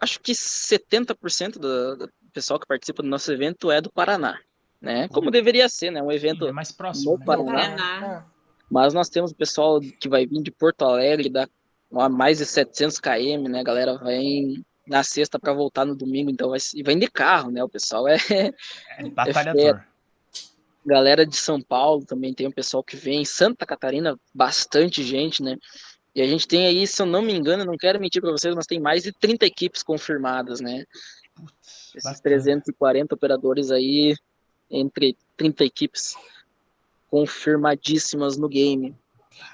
acho 0.00 0.18
que 0.18 0.32
70% 0.32 1.60
do, 1.60 1.96
do 1.96 2.12
pessoal 2.32 2.58
que 2.58 2.66
participa 2.66 3.04
do 3.04 3.08
nosso 3.08 3.30
evento 3.30 3.70
é 3.70 3.80
do 3.80 3.92
Paraná, 3.92 4.36
né? 4.80 5.08
Como 5.08 5.30
deveria 5.30 5.68
ser, 5.68 5.90
né? 5.90 6.02
Um 6.02 6.10
evento 6.12 6.46
É 6.46 6.52
mais 6.52 6.72
próximo. 6.72 7.12
no 7.12 7.18
né? 7.18 7.24
Paraná. 7.24 7.52
Paraná. 7.76 8.26
Mas 8.70 8.94
nós 8.94 9.08
temos 9.08 9.32
o 9.32 9.34
pessoal 9.34 9.80
que 9.80 10.08
vai 10.08 10.26
vir 10.26 10.42
de 10.42 10.50
Porto 10.50 10.82
Alegre, 10.84 11.28
dá 11.28 11.48
a 11.92 12.08
mais 12.08 12.38
de 12.38 12.46
700 12.46 13.00
km, 13.00 13.48
né? 13.50 13.60
A 13.60 13.64
galera 13.64 13.98
vem 13.98 14.64
na 14.86 15.02
sexta 15.02 15.38
para 15.38 15.52
voltar 15.52 15.84
no 15.84 15.94
domingo, 15.94 16.30
então 16.30 16.50
vai, 16.50 16.58
e 16.74 16.82
vem 16.82 16.98
de 16.98 17.08
carro, 17.08 17.50
né? 17.50 17.62
O 17.64 17.68
pessoal 17.68 18.06
é 18.08 18.16
É 18.98 19.08
batalhador. 19.10 19.82
galera 20.86 21.26
de 21.26 21.36
São 21.36 21.60
Paulo 21.60 22.04
também 22.04 22.32
tem 22.32 22.46
um 22.46 22.52
pessoal 22.52 22.82
que 22.82 22.96
vem, 22.96 23.24
Santa 23.24 23.66
Catarina, 23.66 24.16
bastante 24.34 25.02
gente, 25.02 25.42
né? 25.42 25.56
E 26.14 26.22
a 26.22 26.26
gente 26.26 26.46
tem 26.48 26.66
aí, 26.66 26.86
se 26.86 27.00
eu 27.02 27.06
não 27.06 27.22
me 27.22 27.32
engano, 27.32 27.64
não 27.64 27.76
quero 27.76 28.00
mentir 28.00 28.20
para 28.20 28.32
vocês, 28.32 28.54
mas 28.54 28.66
tem 28.66 28.80
mais 28.80 29.02
de 29.04 29.12
30 29.12 29.46
equipes 29.46 29.82
confirmadas, 29.82 30.60
né? 30.60 30.84
Esses 31.94 32.02
bacana. 32.04 32.22
340 32.22 33.14
operadores 33.14 33.70
aí, 33.70 34.14
entre 34.70 35.16
30 35.36 35.64
equipes 35.64 36.14
confirmadíssimas 37.10 38.36
no 38.36 38.48
game. 38.48 38.94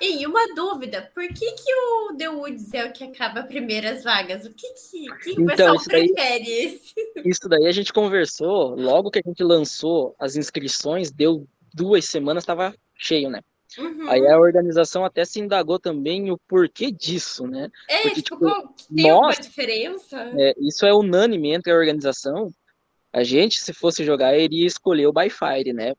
E 0.01 0.27
uma 0.27 0.53
dúvida, 0.55 1.11
por 1.15 1.27
que, 1.29 1.53
que 1.53 1.75
o 1.75 2.17
The 2.17 2.29
Woods 2.29 2.75
é 2.75 2.85
o 2.87 2.93
que 2.93 3.05
acaba 3.05 3.45
primeiras 3.45 4.03
vagas? 4.03 4.45
O 4.45 4.53
que, 4.53 4.67
que, 4.73 5.07
que 5.23 5.31
o 5.41 5.43
Então, 5.45 5.47
pessoal 5.47 5.75
isso 5.77 5.89
daí- 5.89 6.13
prefere 6.13 6.51
esse? 6.51 6.95
Isso 7.25 7.49
daí 7.49 7.67
a 7.67 7.73
gente 7.73 7.93
conversou, 7.93 8.75
logo 8.77 9.11
que 9.11 9.19
a 9.19 9.23
gente 9.29 9.43
lançou 9.43 10.15
as 10.19 10.37
inscrições, 10.37 11.11
deu 11.11 11.47
duas 11.75 12.05
semanas, 12.05 12.43
estava 12.43 12.75
cheio, 12.97 13.29
né? 13.31 13.41
Uhum. 13.79 14.09
Aí 14.09 14.27
a 14.27 14.39
organização 14.39 15.05
até 15.05 15.25
se 15.25 15.39
indagou 15.41 15.79
também 15.79 16.31
o 16.31 16.39
porquê 16.39 16.91
disso, 16.91 17.47
né? 17.47 17.71
é, 17.89 18.03
porque, 18.03 18.23
tipo, 18.23 18.37
tipo, 18.39 18.95
tem 18.95 19.11
alguma 19.11 19.33
diferença? 19.35 20.33
É, 20.39 20.55
isso 20.61 20.87
é 20.87 20.95
unânime 20.95 21.53
entre 21.53 21.73
a 21.73 21.77
organização. 21.77 22.49
A 23.17 23.25
gente, 23.25 23.59
se 23.59 23.73
fosse 23.73 24.05
jogar, 24.05 24.37
iria 24.37 24.67
escolher 24.67 25.07
o 25.07 25.13
By 25.13 25.31
Fire, 25.31 25.73
né? 25.73 25.95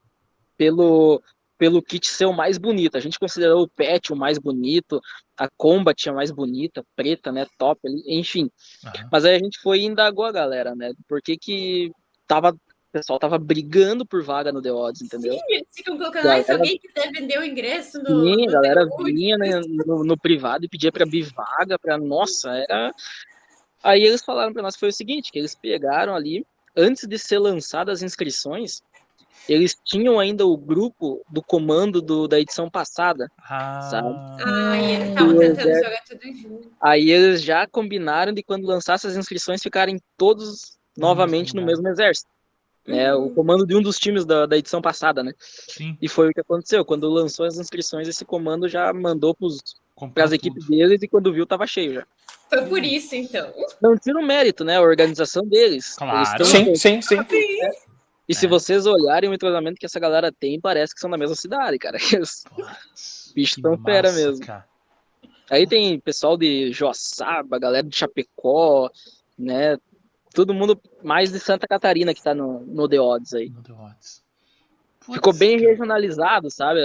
Pelo, 0.56 1.20
pelo 1.58 1.82
kit 1.82 2.06
ser 2.06 2.26
o 2.26 2.32
mais 2.32 2.58
bonito. 2.58 2.96
A 2.96 3.00
gente 3.00 3.18
considerou 3.18 3.62
o 3.64 3.68
Pet 3.68 4.12
o 4.12 4.16
mais 4.16 4.38
bonito, 4.38 5.00
a 5.36 5.48
Combat 5.56 6.08
a 6.08 6.12
mais 6.12 6.30
bonita, 6.30 6.84
preta, 6.94 7.32
né? 7.32 7.44
Top 7.58 7.80
enfim. 8.06 8.48
Aham. 8.84 9.08
Mas 9.10 9.24
aí 9.24 9.34
a 9.34 9.38
gente 9.40 9.58
foi 9.58 9.80
e 9.80 9.84
indagou 9.86 10.24
a 10.24 10.30
galera, 10.30 10.76
né? 10.76 10.92
Por 11.08 11.20
que 11.20 11.36
que 11.36 11.90
tava, 12.24 12.50
o 12.52 12.58
pessoal 12.92 13.18
tava 13.18 13.36
brigando 13.36 14.06
por 14.06 14.22
vaga 14.22 14.52
no 14.52 14.62
The 14.62 14.70
Odds, 14.70 15.02
entendeu? 15.02 15.32
Sim, 15.32 15.40
eles 15.48 15.66
ficam 15.74 15.98
colocando, 15.98 16.28
ah, 16.28 16.36
se 16.40 16.46
Galera- 16.46 16.54
alguém 16.54 16.78
quiser 16.78 17.10
vender 17.10 17.38
o 17.40 17.44
ingresso 17.44 18.00
no. 18.00 18.22
Sim, 18.22 18.46
a 18.48 18.52
galera 18.52 18.88
vinha 19.04 19.36
né, 19.36 19.60
no, 19.84 20.04
no 20.04 20.16
privado 20.16 20.64
e 20.64 20.68
pedia 20.68 20.92
para 20.92 21.02
abrir 21.02 21.22
vaga, 21.34 21.76
para 21.80 21.98
nossa, 21.98 22.50
era. 22.50 22.94
Aí 23.82 24.04
eles 24.04 24.22
falaram 24.24 24.52
para 24.52 24.62
nós 24.62 24.74
que 24.74 24.80
foi 24.80 24.90
o 24.90 24.92
seguinte, 24.92 25.32
que 25.32 25.38
eles 25.40 25.56
pegaram 25.56 26.14
ali, 26.14 26.46
antes 26.78 27.06
de 27.06 27.18
ser 27.18 27.38
lançadas 27.38 27.98
as 27.98 28.02
inscrições, 28.02 28.80
eles 29.48 29.76
tinham 29.84 30.20
ainda 30.20 30.46
o 30.46 30.56
grupo 30.56 31.24
do 31.28 31.42
comando 31.42 32.00
do, 32.02 32.28
da 32.28 32.38
edição 32.38 32.70
passada. 32.70 33.30
Sabe? 33.90 34.08
Ah, 34.44 34.76
e 34.78 34.92
eles 34.92 35.08
estavam 35.08 35.32
Do 35.34 35.40
tentando 35.40 35.74
jogar 35.74 36.02
tudo 36.06 36.36
junto. 36.36 36.70
Aí 36.80 37.10
eles 37.10 37.42
já 37.42 37.66
combinaram 37.66 38.32
de 38.32 38.42
quando 38.42 38.66
lançassem 38.66 39.10
as 39.10 39.16
inscrições 39.16 39.62
ficarem 39.62 39.98
todos 40.16 40.78
novamente 40.96 41.54
no 41.54 41.60
lugar. 41.60 41.72
mesmo 41.72 41.88
exército. 41.88 42.28
né? 42.86 43.14
o 43.14 43.30
comando 43.30 43.66
de 43.66 43.74
um 43.74 43.80
dos 43.82 43.98
times 43.98 44.24
da, 44.26 44.44
da 44.46 44.56
edição 44.56 44.82
passada, 44.82 45.22
né? 45.22 45.32
Sim, 45.38 45.96
E 46.00 46.08
foi 46.08 46.28
o 46.28 46.32
que 46.32 46.40
aconteceu. 46.40 46.84
Quando 46.84 47.08
lançou 47.08 47.46
as 47.46 47.58
inscrições, 47.58 48.06
esse 48.08 48.24
comando 48.24 48.68
já 48.68 48.92
mandou 48.92 49.34
para 49.34 49.46
comprou 49.98 50.24
as 50.24 50.30
tudo. 50.30 50.38
equipes 50.40 50.66
deles 50.68 51.02
e 51.02 51.08
quando 51.08 51.32
viu 51.32 51.46
tava 51.46 51.66
cheio 51.66 51.94
já. 51.94 52.06
Foi 52.48 52.64
por 52.66 52.82
isso, 52.82 53.14
então. 53.14 53.52
Não 53.82 53.96
tira 53.96 54.18
o 54.18 54.24
mérito, 54.24 54.64
né? 54.64 54.76
A 54.76 54.80
organização 54.80 55.44
deles. 55.46 55.94
Claro. 55.96 56.18
Eles 56.18 56.32
tão- 56.36 56.46
Sim, 56.46 56.74
sim, 56.74 57.02
sim. 57.02 57.16
E 58.28 58.34
se 58.34 58.46
É. 58.46 58.48
vocês 58.48 58.86
olharem 58.86 59.28
o 59.28 59.34
entrosamento 59.34 59.78
que 59.78 59.86
essa 59.86 59.98
galera 60.00 60.30
tem, 60.32 60.60
parece 60.60 60.94
que 60.94 61.00
são 61.00 61.10
da 61.10 61.16
mesma 61.18 61.34
cidade, 61.36 61.78
cara. 61.78 61.98
Os 62.22 62.44
Putz, 62.44 63.32
bichos 63.34 63.56
que 63.56 63.62
tão 63.62 63.76
fera 63.82 64.12
mesmo. 64.12 64.44
cara. 64.46 64.66
Aí 65.50 65.66
tem 65.66 65.98
pessoal 66.00 66.36
de 66.36 66.72
Joaçaba, 66.72 67.58
galera 67.58 67.86
de 67.86 67.96
Chapecó, 67.96 68.90
né? 69.38 69.76
Todo 70.34 70.52
mundo 70.54 70.78
mais 71.02 71.32
de 71.32 71.40
Santa 71.40 71.66
Catarina 71.66 72.12
que 72.14 72.22
tá 72.22 72.34
no, 72.34 72.60
no 72.66 72.86
The 72.88 73.00
Odds 73.00 73.32
aí. 73.34 73.48
No 73.48 73.62
The 73.62 73.72
Odds. 73.72 74.22
Ficou 75.12 75.32
bem 75.32 75.58
cara. 75.58 75.70
regionalizado, 75.70 76.50
sabe? 76.50 76.80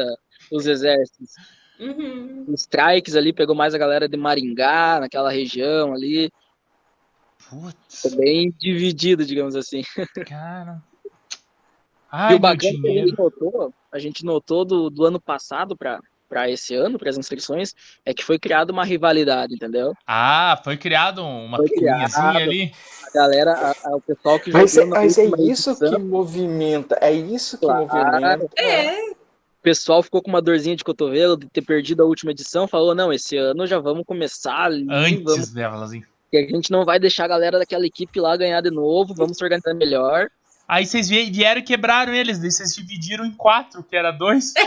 Os 0.52 0.66
exércitos. 0.66 1.32
Uhum. 1.80 2.46
Os 2.48 2.62
strikes 2.62 3.16
ali 3.16 3.34
pegou 3.34 3.56
mais 3.56 3.74
a 3.74 3.78
galera 3.78 4.08
de 4.08 4.18
Maringá, 4.18 5.00
naquela 5.00 5.32
região 5.32 5.94
ali. 5.94 6.32
Putz, 7.50 8.02
Ficou 8.02 8.18
bem 8.20 8.52
dividido, 8.52 9.26
digamos 9.26 9.56
assim. 9.56 9.82
cara. 10.28 10.82
e 11.04 11.10
Ai, 12.12 12.28
o 12.28 12.30
meu 12.32 12.40
bacana 12.40 12.74
que 12.82 12.88
a 12.88 13.06
gente 13.06 13.18
notou, 13.18 13.74
a 13.92 14.00
gente 14.00 14.26
notou 14.26 14.66
do, 14.66 14.90
do 14.90 15.06
ano 15.06 15.22
passado 15.22 15.76
para 15.76 16.00
para 16.34 16.50
esse 16.50 16.74
ano, 16.74 16.98
para 16.98 17.12
as 17.12 17.18
inscrições, 17.18 17.74
é 18.04 18.12
que 18.12 18.24
foi 18.24 18.40
criada 18.40 18.74
uma 18.74 18.84
rivalidade, 18.84 19.54
entendeu? 19.54 19.94
Ah, 20.08 20.60
foi 20.64 20.76
criado 20.78 21.24
uma 21.24 21.58
Foi 21.58 21.70
criado. 21.70 22.12
ali. 22.38 22.72
A 23.08 23.12
galera, 23.14 23.54
a- 23.54 23.90
a- 23.92 23.96
o 23.96 24.02
pessoal 24.02 24.40
que 24.40 24.52
Mas, 24.52 24.76
é, 24.76 24.82
jogou 24.82 24.96
na 24.96 25.02
mas 25.04 25.18
é 25.20 25.26
isso 25.26 25.78
que 25.78 25.86
edição, 25.86 26.00
movimenta, 26.00 26.98
é 27.00 27.12
isso 27.12 27.60
que 27.60 27.66
Claro. 27.68 27.82
movimenta. 27.86 28.50
É, 28.58 29.12
o 29.12 29.16
pessoal 29.64 30.04
ficou 30.04 30.22
com 30.22 30.30
uma 30.30 30.42
dorzinha 30.42 30.76
de 30.76 30.84
cotovelo 30.84 31.36
de 31.38 31.48
ter 31.48 31.62
perdido 31.62 32.04
a 32.04 32.06
última 32.06 32.32
edição, 32.32 32.68
falou, 32.68 32.94
não, 32.94 33.12
esse 33.12 33.36
ano 33.38 33.66
já 33.66 33.80
vamos 33.80 34.04
começar 34.06 34.66
ali, 34.66 34.86
vamos, 34.86 35.34
Antes 35.38 35.52
delas, 35.52 35.94
hein? 35.94 36.04
que 36.30 36.38
a 36.38 36.42
gente 36.48 36.72
não 36.72 36.84
vai 36.84 37.00
deixar 37.00 37.26
a 37.26 37.30
galera 37.30 37.60
daquela 37.60 37.86
equipe 37.86 38.20
lá 38.20 38.36
ganhar 38.36 38.62
de 38.62 38.70
novo, 38.72 39.14
vamos 39.14 39.38
se 39.38 39.44
organizar 39.44 39.74
melhor. 39.74 40.30
Aí 40.68 40.86
vocês 40.86 41.08
vie- 41.08 41.30
vieram 41.32 41.62
e 41.62 41.64
quebraram 41.64 42.14
eles, 42.14 42.40
daí 42.40 42.52
vocês 42.52 42.76
dividiram 42.76 43.26
em 43.26 43.32
quatro, 43.32 43.84
que 43.84 43.96
era 43.96 44.12
dois. 44.12 44.54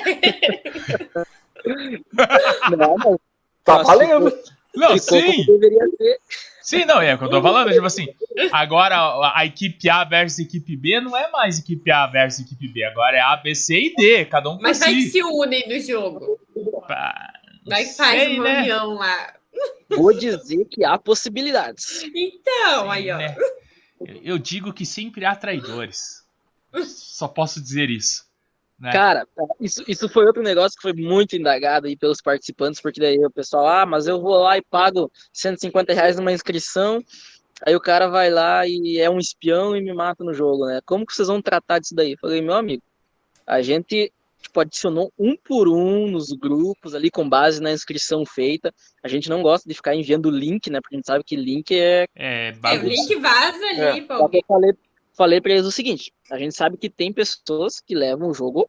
Não, 2.71 2.97
não, 2.97 3.21
Tá 3.65 3.79
Mas 3.79 3.87
valendo. 3.89 4.33
Não, 4.77 4.97
sim, 4.99 5.45
deveria 5.47 5.87
ser. 5.97 6.19
sim, 6.63 6.85
não, 6.85 7.01
é 7.01 7.15
o 7.15 7.19
que 7.19 7.25
eu 7.25 7.31
tô 7.31 7.43
falando, 7.43 7.73
tipo 7.73 7.87
assim, 7.87 8.07
agora 8.53 8.97
a, 8.97 9.41
a 9.41 9.47
equipe 9.47 9.89
A 9.89 10.05
versus 10.05 10.39
equipe 10.39 10.77
B 10.77 11.01
não 11.01 11.17
é 11.17 11.31
mais 11.31 11.59
equipe 11.59 11.91
A 11.91 12.07
versus 12.07 12.45
equipe 12.45 12.69
B, 12.69 12.85
agora 12.85 13.17
é 13.17 13.21
A, 13.21 13.37
B, 13.37 13.55
C 13.55 13.75
e 13.79 13.95
D, 13.95 14.25
cada 14.27 14.51
um 14.51 14.57
por 14.57 14.63
mas 14.63 14.79
vai 14.79 14.95
que 14.95 15.09
se 15.09 15.23
unem 15.23 15.69
no 15.69 15.81
jogo. 15.81 16.39
Pá, 16.87 17.33
Vai 17.67 17.85
que 17.85 17.95
faz 17.95 18.23
sei, 18.23 18.35
uma 18.39 18.45
né? 18.45 18.61
união 18.61 18.95
lá. 18.95 19.35
Vou 19.91 20.13
dizer 20.13 20.65
que 20.67 20.85
há 20.85 20.99
possibilidades. 20.99 22.03
Então, 22.15 22.85
Sim, 22.85 22.91
aí, 22.91 23.11
ó. 23.11 23.17
né? 23.17 23.35
Eu 24.23 24.39
digo 24.39 24.73
que 24.73 24.85
sempre 24.85 25.25
há 25.25 25.35
traidores. 25.35 26.23
Só 26.85 27.27
posso 27.27 27.61
dizer 27.63 27.89
isso. 27.89 28.26
Né? 28.79 28.93
Cara, 28.93 29.27
isso, 29.61 29.83
isso 29.89 30.09
foi 30.09 30.27
outro 30.27 30.43
negócio 30.43 30.77
que 30.77 30.83
foi 30.83 30.93
muito 30.93 31.35
indagado 31.37 31.87
aí 31.87 31.97
pelos 31.97 32.21
participantes, 32.21 32.81
porque 32.81 33.01
daí 33.01 33.19
o 33.25 33.31
pessoal, 33.31 33.67
ah, 33.67 33.87
mas 33.87 34.07
eu 34.07 34.21
vou 34.21 34.39
lá 34.43 34.59
e 34.59 34.63
pago 34.63 35.11
150 35.33 35.93
reais 35.95 36.17
numa 36.17 36.33
inscrição, 36.33 37.01
aí 37.67 37.75
o 37.75 37.81
cara 37.81 38.09
vai 38.09 38.29
lá 38.31 38.67
e 38.67 38.99
é 38.99 39.09
um 39.09 39.19
espião 39.19 39.75
e 39.77 39.81
me 39.83 39.95
mata 39.95 40.23
no 40.23 40.35
jogo, 40.35 40.67
né? 40.67 40.81
Como 40.85 41.07
que 41.07 41.15
vocês 41.15 41.29
vão 41.29 41.41
tratar 41.41 41.79
disso 41.79 41.95
daí? 41.95 42.13
Eu 42.13 42.19
falei, 42.19 42.43
meu 42.43 42.55
amigo, 42.55 42.83
a 43.47 43.63
gente 43.63 44.13
tipo, 44.43 44.61
adicionou 44.61 45.13
um 45.19 45.37
por 45.37 45.69
um 45.69 46.07
nos 46.07 46.29
grupos 46.29 46.95
ali 46.95 47.11
com 47.11 47.29
base 47.29 47.61
na 47.61 47.73
inscrição 47.73 48.25
feita. 48.25 48.73
A 49.03 49.09
gente 49.09 49.29
não 49.29 49.43
gosta 49.43 49.69
de 49.69 49.75
ficar 49.75 49.95
enviando 49.95 50.31
link, 50.31 50.71
né? 50.71 50.81
Porque 50.81 50.95
a 50.95 50.99
gente 50.99 51.07
sabe 51.07 51.25
que 51.25 51.35
link 51.35 51.73
é 51.75 52.07
É 52.15 52.49
É, 52.49 52.53
bagunça. 52.53 52.87
link 52.87 53.17
vaza 53.17 53.67
ali 53.67 53.81
É. 53.81 54.13
alguém. 54.13 54.41
eu 54.41 54.47
falei, 54.47 54.73
falei 55.17 55.41
pra 55.41 55.53
eles 55.53 55.67
o 55.67 55.73
seguinte: 55.73 56.13
a 56.31 56.39
gente 56.39 56.55
sabe 56.55 56.77
que 56.77 56.91
tem 56.91 57.13
pessoas 57.13 57.81
que 57.81 57.95
levam 57.95 58.29
o 58.29 58.35
jogo 58.35 58.69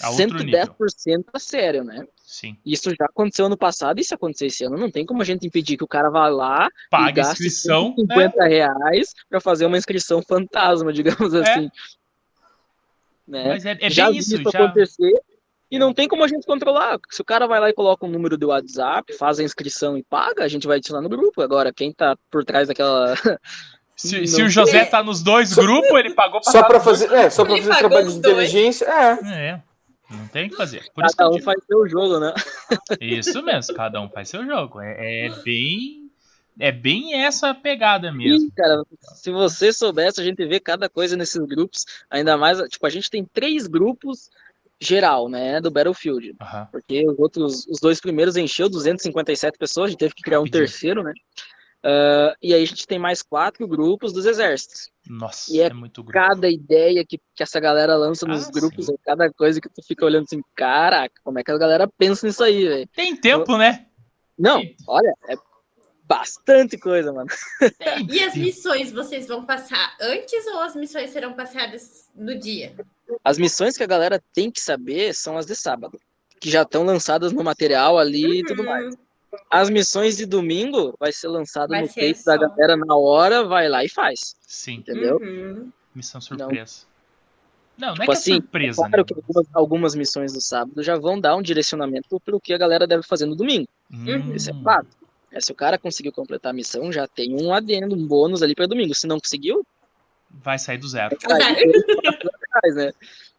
A 0.00 0.10
outro 0.10 0.38
110% 0.38 1.24
a 1.32 1.38
sério, 1.38 1.84
né? 1.84 2.06
Sim. 2.24 2.56
Isso 2.64 2.90
já 2.90 3.04
aconteceu 3.04 3.46
ano 3.46 3.56
passado 3.56 4.00
e 4.00 4.04
se 4.04 4.12
acontecer 4.12 4.46
esse 4.46 4.64
ano, 4.64 4.76
não 4.76 4.90
tem 4.90 5.06
como 5.06 5.22
a 5.22 5.24
gente 5.24 5.46
impedir 5.46 5.76
que 5.76 5.84
o 5.84 5.88
cara 5.88 6.10
vá 6.10 6.28
lá 6.28 6.68
e 6.92 7.12
gaste 7.12 7.34
inscrição. 7.34 7.90
né? 7.90 8.24
150 8.24 8.44
reais 8.46 9.14
pra 9.28 9.40
fazer 9.40 9.66
uma 9.66 9.78
inscrição 9.78 10.20
fantasma, 10.22 10.90
digamos 10.92 11.32
assim. 11.34 11.70
Né? 13.26 13.48
Mas 13.48 13.64
é, 13.64 13.76
é 13.80 13.90
já 13.90 14.10
bem 14.10 14.18
isso. 14.18 14.34
isso 14.34 14.50
Já... 14.50 14.64
acontecer 14.64 15.12
e 15.70 15.78
não 15.78 15.92
tem 15.92 16.06
como 16.06 16.22
a 16.22 16.28
gente 16.28 16.46
controlar. 16.46 16.98
Se 17.10 17.20
o 17.20 17.24
cara 17.24 17.46
vai 17.46 17.58
lá 17.58 17.68
e 17.68 17.74
coloca 17.74 18.06
um 18.06 18.10
número 18.10 18.38
do 18.38 18.48
WhatsApp, 18.48 19.12
faz 19.14 19.40
a 19.40 19.42
inscrição 19.42 19.98
e 19.98 20.02
paga, 20.02 20.44
a 20.44 20.48
gente 20.48 20.66
vai 20.66 20.76
adicionar 20.76 21.02
no 21.02 21.08
grupo. 21.08 21.42
Agora, 21.42 21.72
quem 21.72 21.92
tá 21.92 22.16
por 22.30 22.44
trás 22.44 22.68
daquela. 22.68 23.14
Se, 23.96 24.26
se 24.26 24.42
o 24.42 24.48
José 24.50 24.84
tá 24.84 25.02
nos 25.02 25.22
dois 25.22 25.54
grupos, 25.54 25.90
ele 25.98 26.12
pagou 26.14 26.40
pra 26.40 26.52
Só 26.52 26.62
dois 26.68 26.84
fazer, 26.84 27.12
é, 27.12 27.30
só 27.30 27.44
pra 27.44 27.54
Ele 27.54 27.62
fazer 27.62 27.72
pagou 27.74 27.88
trabalho 27.88 28.06
de 28.08 28.12
os 28.14 28.20
dois. 28.20 28.34
inteligência. 28.34 28.84
É. 28.84 29.52
É. 29.52 29.62
Não 30.10 30.28
tem 30.28 30.46
o 30.46 30.50
que 30.50 30.56
fazer. 30.56 30.84
Por 30.94 31.04
isso 31.04 31.16
que 31.16 31.18
Cada 31.18 31.30
eu 31.30 31.32
um 31.32 31.38
digo- 31.38 31.44
faz 31.44 31.64
seu 31.66 31.88
jogo, 31.88 32.20
né? 32.20 32.32
Isso 33.00 33.42
mesmo, 33.42 33.74
cada 33.74 34.00
um 34.00 34.08
faz 34.08 34.28
seu 34.28 34.44
jogo. 34.46 34.80
É, 34.80 35.26
é 35.26 35.30
bem. 35.42 36.02
É 36.58 36.70
bem 36.72 37.22
essa 37.22 37.52
pegada 37.54 38.10
mesmo. 38.12 38.46
Ih, 38.46 38.50
cara, 38.56 38.82
se 39.14 39.30
você 39.30 39.72
soubesse, 39.72 40.20
a 40.20 40.24
gente 40.24 40.42
vê 40.46 40.58
cada 40.60 40.88
coisa 40.88 41.16
nesses 41.16 41.44
grupos. 41.44 41.84
Ainda 42.10 42.36
mais, 42.38 42.58
tipo, 42.68 42.86
a 42.86 42.90
gente 42.90 43.10
tem 43.10 43.24
três 43.24 43.66
grupos 43.66 44.30
geral, 44.80 45.28
né, 45.28 45.60
do 45.60 45.70
Battlefield. 45.70 46.34
Aham. 46.40 46.68
Porque 46.70 47.06
os 47.08 47.18
outros, 47.18 47.66
os 47.66 47.78
dois 47.80 48.00
primeiros 48.00 48.36
encheu 48.36 48.68
257 48.68 49.58
pessoas, 49.58 49.86
a 49.86 49.90
gente 49.90 49.98
teve 49.98 50.14
que 50.14 50.22
criar 50.22 50.40
um 50.40 50.46
terceiro, 50.46 51.02
né? 51.02 51.12
Ah, 51.88 52.34
e 52.42 52.52
aí 52.52 52.64
a 52.64 52.66
gente 52.66 52.84
tem 52.84 52.98
mais 52.98 53.22
quatro 53.22 53.66
grupos 53.68 54.12
dos 54.12 54.26
exércitos. 54.26 54.90
Nossa, 55.08 55.54
E 55.54 55.60
é 55.60 55.66
é 55.66 55.72
muito 55.72 56.02
grupo. 56.02 56.18
Cada 56.18 56.48
ideia 56.50 57.04
que, 57.06 57.16
que 57.32 57.42
essa 57.44 57.60
galera 57.60 57.94
lança 57.94 58.26
nos 58.26 58.48
Ah, 58.48 58.50
grupos, 58.50 58.86
sim. 58.86 58.92
é 58.94 58.96
cada 59.04 59.32
coisa 59.32 59.60
que 59.60 59.68
tu 59.68 59.80
fica 59.86 60.04
olhando 60.04 60.24
assim, 60.24 60.42
caraca, 60.56 61.14
como 61.22 61.38
é 61.38 61.44
que 61.44 61.50
a 61.52 61.56
galera 61.58 61.88
pensa 61.96 62.26
nisso 62.26 62.42
aí, 62.42 62.66
velho? 62.66 62.88
Tem 62.88 63.14
tempo, 63.14 63.56
né? 63.56 63.86
Não, 64.36 64.60
olha, 64.88 65.14
é 65.28 65.36
bastante 66.02 66.76
coisa, 66.76 67.12
mano. 67.12 67.28
Tem. 67.78 68.06
E 68.10 68.22
as 68.24 68.34
missões 68.34 68.90
vocês 68.92 69.28
vão 69.28 69.44
passar 69.46 69.96
antes 70.00 70.44
ou 70.48 70.60
as 70.62 70.74
missões 70.74 71.10
serão 71.10 71.34
passadas 71.34 72.08
no 72.16 72.36
dia? 72.36 72.74
As 73.22 73.38
missões 73.38 73.76
que 73.76 73.84
a 73.84 73.88
galera 73.88 74.20
tem 74.34 74.50
que 74.50 74.60
saber 74.60 75.14
são 75.14 75.38
as 75.38 75.46
de 75.46 75.54
sábado, 75.54 75.98
que 76.40 76.50
já 76.50 76.62
estão 76.62 76.82
lançadas 76.82 77.32
no 77.32 77.44
material 77.44 77.96
ali 77.96 78.40
e 78.40 78.44
tudo 78.44 78.64
mais. 78.64 78.96
As 79.50 79.68
missões 79.70 80.16
de 80.16 80.24
domingo 80.26 80.94
vai 80.98 81.12
ser 81.12 81.28
lançado 81.28 81.70
Vai 81.70 81.82
no 81.82 81.88
ser 81.88 82.00
peito 82.00 82.24
da 82.24 82.36
galera 82.36 82.76
na 82.76 82.96
hora, 82.96 83.44
vai 83.44 83.68
lá 83.68 83.84
e 83.84 83.88
faz, 83.88 84.34
Sim, 84.40 84.76
entendeu? 84.76 85.18
uhum. 85.18 85.70
missão 85.94 86.20
surpresa. 86.20 86.86
Não, 87.76 87.88
não, 87.88 87.94
é 87.94 87.96
Tipo 87.96 88.04
que 88.06 88.10
é 88.10 88.14
assim, 88.14 88.32
surpresa, 88.34 88.76
Claro 88.76 88.96
né? 88.98 89.04
que 89.04 89.14
algumas, 89.14 89.46
algumas 89.52 89.94
missões 89.94 90.32
do 90.32 90.40
sábado 90.40 90.82
já 90.82 90.96
vão 90.96 91.20
dar 91.20 91.36
um 91.36 91.42
direcionamento 91.42 92.18
para 92.20 92.34
o 92.36 92.40
que 92.40 92.54
a 92.54 92.58
galera 92.58 92.86
deve 92.86 93.02
fazer 93.02 93.26
no 93.26 93.36
domingo. 93.36 93.68
Hum, 93.92 94.34
Isso 94.34 94.50
é 94.50 94.54
fato. 94.62 94.88
É, 95.30 95.40
se 95.40 95.52
o 95.52 95.54
cara 95.54 95.76
conseguiu 95.78 96.12
completar 96.12 96.50
a 96.50 96.54
missão, 96.54 96.90
já 96.90 97.06
tem 97.06 97.34
um 97.34 97.52
adendo, 97.52 97.94
um 97.94 98.06
bônus 98.06 98.42
ali 98.42 98.54
para 98.54 98.66
domingo. 98.66 98.94
Se 98.94 99.06
não 99.06 99.18
conseguiu, 99.20 99.66
vai 100.30 100.58
sair 100.58 100.78
do 100.78 100.88
zero. 100.88 101.16
trás, 101.18 101.36
né? 102.76 102.92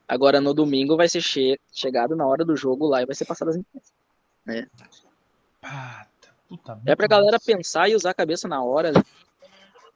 Agora 0.08 0.40
no 0.40 0.54
domingo 0.54 0.96
vai 0.96 1.10
ser 1.10 1.22
che 1.22 1.60
chegado 1.74 2.16
na 2.16 2.26
hora 2.26 2.46
do 2.46 2.56
jogo 2.56 2.88
lá 2.88 3.02
e 3.02 3.06
vai 3.06 3.16
ser 3.16 3.26
passado 3.26 3.50
as 3.50 3.58
missões. 3.58 3.92
Pata, 5.70 6.30
puta, 6.48 6.80
É 6.86 6.96
pra 6.96 7.08
galera 7.08 7.34
massa. 7.34 7.46
pensar 7.46 7.90
e 7.90 7.96
usar 7.96 8.12
a 8.12 8.14
cabeça 8.14 8.48
na 8.48 8.64
hora. 8.64 8.90
ali. 8.90 9.04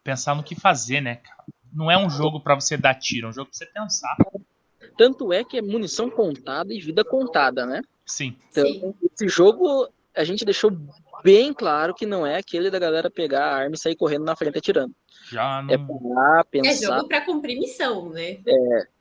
Pensar 0.03 0.35
no 0.35 0.43
que 0.43 0.55
fazer, 0.59 1.01
né, 1.01 1.15
cara? 1.17 1.43
Não 1.73 1.89
é 1.89 1.97
um 1.97 2.09
jogo 2.09 2.39
pra 2.41 2.55
você 2.55 2.75
dar 2.75 2.95
tiro, 2.95 3.27
é 3.27 3.29
um 3.29 3.33
jogo 3.33 3.49
pra 3.49 3.57
você 3.57 3.65
pensar. 3.65 4.17
Tanto 4.97 5.31
é 5.31 5.43
que 5.43 5.57
é 5.57 5.61
munição 5.61 6.09
contada 6.09 6.73
e 6.73 6.79
vida 6.81 7.03
contada, 7.05 7.65
né? 7.65 7.81
Sim. 8.05 8.35
Então, 8.49 8.65
Sim. 8.65 8.93
esse 9.13 9.27
jogo 9.29 9.87
a 10.13 10.23
gente 10.25 10.43
deixou 10.43 10.71
bem 11.23 11.53
claro 11.53 11.93
que 11.93 12.05
não 12.05 12.25
é 12.27 12.37
aquele 12.37 12.69
da 12.69 12.77
galera 12.77 13.09
pegar 13.09 13.45
a 13.45 13.55
arma 13.55 13.75
e 13.75 13.79
sair 13.79 13.95
correndo 13.95 14.25
na 14.25 14.35
frente 14.35 14.57
atirando. 14.57 14.93
Já 15.31 15.59
É 15.69 15.77
não. 15.77 16.39
É 16.39 16.43
pensar, 16.43 16.97
jogo 16.97 17.07
para 17.07 17.21
cumprir 17.21 17.57
missão, 17.57 18.09
né? 18.09 18.39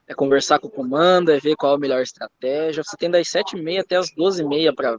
é 0.06 0.14
conversar 0.14 0.58
com 0.60 0.68
o 0.68 0.70
comando, 0.70 1.32
é 1.32 1.38
ver 1.40 1.56
qual 1.56 1.74
a 1.74 1.78
melhor 1.78 2.02
estratégia. 2.02 2.84
Você 2.84 2.96
tem 2.96 3.10
das 3.10 3.26
7h30 3.28 3.80
até 3.80 3.96
as 3.96 4.10
12h30 4.14 4.74
para 4.74 4.98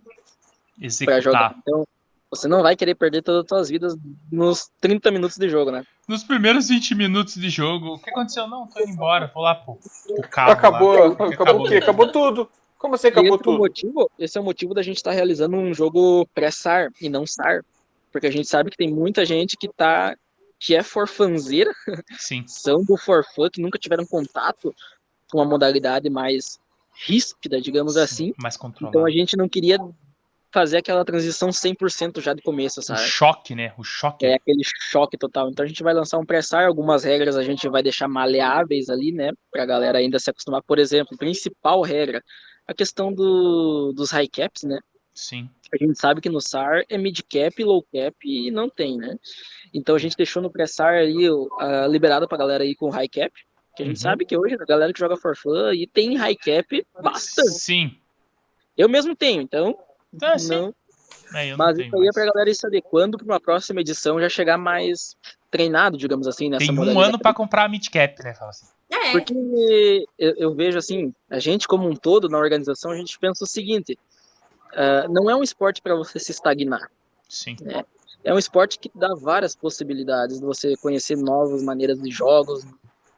executar. 0.82 1.22
jogar. 1.22 1.56
Então, 1.60 1.86
você 2.30 2.48
não 2.48 2.62
vai 2.62 2.76
querer 2.76 2.96
perder 2.96 3.22
todas 3.22 3.44
as 3.44 3.50
suas 3.50 3.70
vidas 3.70 3.96
nos 4.32 4.72
30 4.80 5.12
minutos 5.12 5.38
de 5.38 5.50
jogo, 5.50 5.70
né? 5.70 5.86
Nos 6.08 6.24
primeiros 6.24 6.70
20 6.70 6.96
minutos 6.96 7.36
de 7.36 7.50
jogo, 7.50 7.96
o 7.96 8.00
que 8.00 8.10
aconteceu? 8.10 8.48
Não, 8.48 8.68
tô 8.68 8.80
indo 8.80 8.92
embora, 8.92 9.30
vou 9.34 9.44
lá 9.44 9.56
pro, 9.56 9.78
pro 10.08 10.30
carro. 10.30 10.52
Acabou, 10.52 10.98
lá. 10.98 11.28
acabou, 11.28 11.66
o 11.66 11.70
quê? 11.70 11.76
Acabou 11.76 12.12
tudo. 12.12 12.50
Como 12.78 12.96
assim 12.96 13.08
E 13.08 13.10
acabou 13.10 13.28
esse, 13.28 13.34
é 13.34 13.36
o 13.36 13.44
tudo? 13.44 13.58
motivo, 13.60 14.12
esse 14.18 14.38
é 14.38 14.42
o 14.42 14.44
motivo 14.44 14.74
da 14.74 14.82
gente 14.82 14.98
estar 14.98 15.12
realizando 15.12 15.56
um 15.56 15.74
jogo 15.74 16.26
pré-SAR 16.34 16.90
e 17.00 17.10
não 17.10 17.28
SAR. 17.28 17.64
Porque 18.12 18.28
a 18.28 18.32
gente 18.32 18.48
sabe 18.48 18.72
que 18.72 18.78
tem 18.78 18.92
muita 18.92 19.26
gente 19.26 19.56
que 19.58 19.68
tá 19.68 20.16
que 20.60 20.76
é 20.76 20.84
forfanzeira, 20.84 21.72
Sim. 22.18 22.44
são 22.48 22.84
do 22.84 22.96
forfã, 22.96 23.50
que 23.50 23.62
nunca 23.62 23.80
tiveram 23.80 24.06
contato 24.06 24.74
com 25.32 25.40
uma 25.40 25.46
modalidade 25.46 26.08
mais 26.10 26.60
ríspida, 27.06 27.60
digamos 27.60 27.98
assim. 27.98 28.34
Mais 28.38 28.56
controlado. 28.58 28.96
Então 28.96 29.06
a 29.06 29.10
gente 29.12 29.36
não 29.36 29.50
queria 29.50 29.78
fazer 30.52 30.78
aquela 30.78 31.06
transição 31.06 31.50
100% 31.50 32.20
já 32.22 32.34
de 32.34 32.42
começo, 32.42 32.80
O 32.80 32.84
sabe? 32.84 33.00
choque, 33.02 33.56
né? 33.56 33.74
O 33.78 33.84
choque. 33.84 34.26
É 34.26 34.36
aquele 34.36 34.62
choque 34.64 35.18
total. 35.18 35.50
Então 35.50 35.64
a 35.64 35.68
gente 35.68 35.82
vai 35.84 35.94
lançar 35.94 36.18
um 36.18 36.26
pré-SAR, 36.26 36.66
algumas 36.68 37.04
regras 37.04 37.38
a 37.38 37.44
gente 37.44 37.68
vai 37.70 37.82
deixar 37.82 38.08
maleáveis 38.08 38.90
ali, 38.90 39.12
né? 39.12 39.32
Pra 39.52 39.66
galera 39.66 39.98
ainda 40.00 40.20
se 40.20 40.30
acostumar. 40.30 40.62
Por 40.64 40.78
exemplo, 40.80 41.18
principal 41.18 41.82
regra, 41.82 42.22
a 42.68 42.74
questão 42.74 43.14
do, 43.14 43.94
dos 43.96 44.12
high 44.12 44.28
caps, 44.28 44.64
né? 44.64 44.80
Sim. 45.14 45.50
A 45.74 45.78
gente 45.78 45.98
sabe 45.98 46.20
que 46.20 46.30
no 46.30 46.42
SAR 46.42 46.84
é 46.90 46.98
mid 46.98 47.20
cap, 47.30 47.64
low 47.64 47.82
cap 47.84 48.16
e 48.26 48.52
não 48.52 48.70
tem, 48.70 48.98
né? 48.98 49.16
Então 49.74 49.96
a 49.96 50.00
gente 50.00 50.18
deixou 50.18 50.42
no 50.42 50.52
pré-SAR 50.52 50.96
ali 50.96 51.30
o- 51.30 51.50
a- 51.60 51.88
liberado 51.88 52.28
pra 52.28 52.38
galera 52.38 52.64
aí 52.64 52.76
com 52.76 52.90
high 52.90 53.08
cap. 53.08 53.32
Que 53.76 53.84
a 53.84 53.86
gente 53.86 53.96
Uhum. 53.98 54.02
sabe 54.02 54.26
que 54.26 54.36
hoje 54.38 54.56
a 54.56 54.66
galera 54.66 54.92
que 54.92 55.00
joga 55.00 55.16
for 55.16 55.34
fun 55.36 55.72
e 55.72 55.88
tem 55.88 56.18
high 56.18 56.36
cap 56.36 56.86
bastante. 57.02 57.52
Sim. 57.52 57.96
Eu 58.78 58.90
mesmo 58.90 59.16
tenho, 59.16 59.42
então 59.42 59.78
Então, 60.14 60.34
assim, 60.34 60.50
não. 60.50 60.76
é, 61.36 61.48
eu 61.48 61.58
não 61.58 61.66
Mas 61.66 61.78
tenho 61.78 61.88
isso 61.88 61.96
aí 61.96 62.02
é 62.02 62.04
mais. 62.06 62.14
pra 62.16 62.26
galera 62.26 62.50
ir 62.50 62.56
se 62.56 62.66
adequando 62.68 63.18
pra 63.18 63.26
uma 63.26 63.40
próxima 63.40 63.82
edição 63.82 64.20
já 64.20 64.30
chegar 64.30 64.58
mais 64.58 65.16
treinado, 65.50 65.98
digamos 65.98 66.28
assim, 66.28 66.50
nessa 66.50 66.66
Tem 66.66 66.72
um 66.72 66.76
modalidade. 66.76 67.10
ano 67.10 67.20
pra 67.20 67.34
comprar 67.34 67.66
a 67.66 67.70
midcap, 67.70 68.22
né? 68.24 68.34
Fala 68.34 68.52
assim. 68.52 68.66
É, 68.90 69.12
Porque 69.14 70.06
eu, 70.20 70.36
eu 70.36 70.54
vejo 70.54 70.78
assim, 70.78 71.14
a 71.30 71.40
gente 71.40 71.68
como 71.68 71.88
um 71.88 71.96
todo 71.96 72.28
na 72.28 72.38
organização, 72.38 72.92
a 72.92 72.98
gente 72.98 73.18
pensa 73.20 73.44
o 73.44 73.48
seguinte: 73.48 73.98
ah, 74.74 75.08
não 75.10 75.30
é 75.30 75.36
um 75.36 75.44
esporte 75.44 75.82
para 75.82 75.96
você 75.96 76.20
se 76.20 76.32
estagnar. 76.32 76.90
Sim. 77.28 77.56
É 78.24 78.34
um 78.34 78.38
esporte 78.38 78.78
que 78.78 78.92
dá 78.94 79.16
várias 79.16 79.56
possibilidades 79.56 80.40
de 80.40 80.46
você 80.46 80.76
conhecer 80.78 81.18
novas 81.18 81.64
maneiras 81.64 82.00
de 82.02 82.12
jogos, 82.12 82.66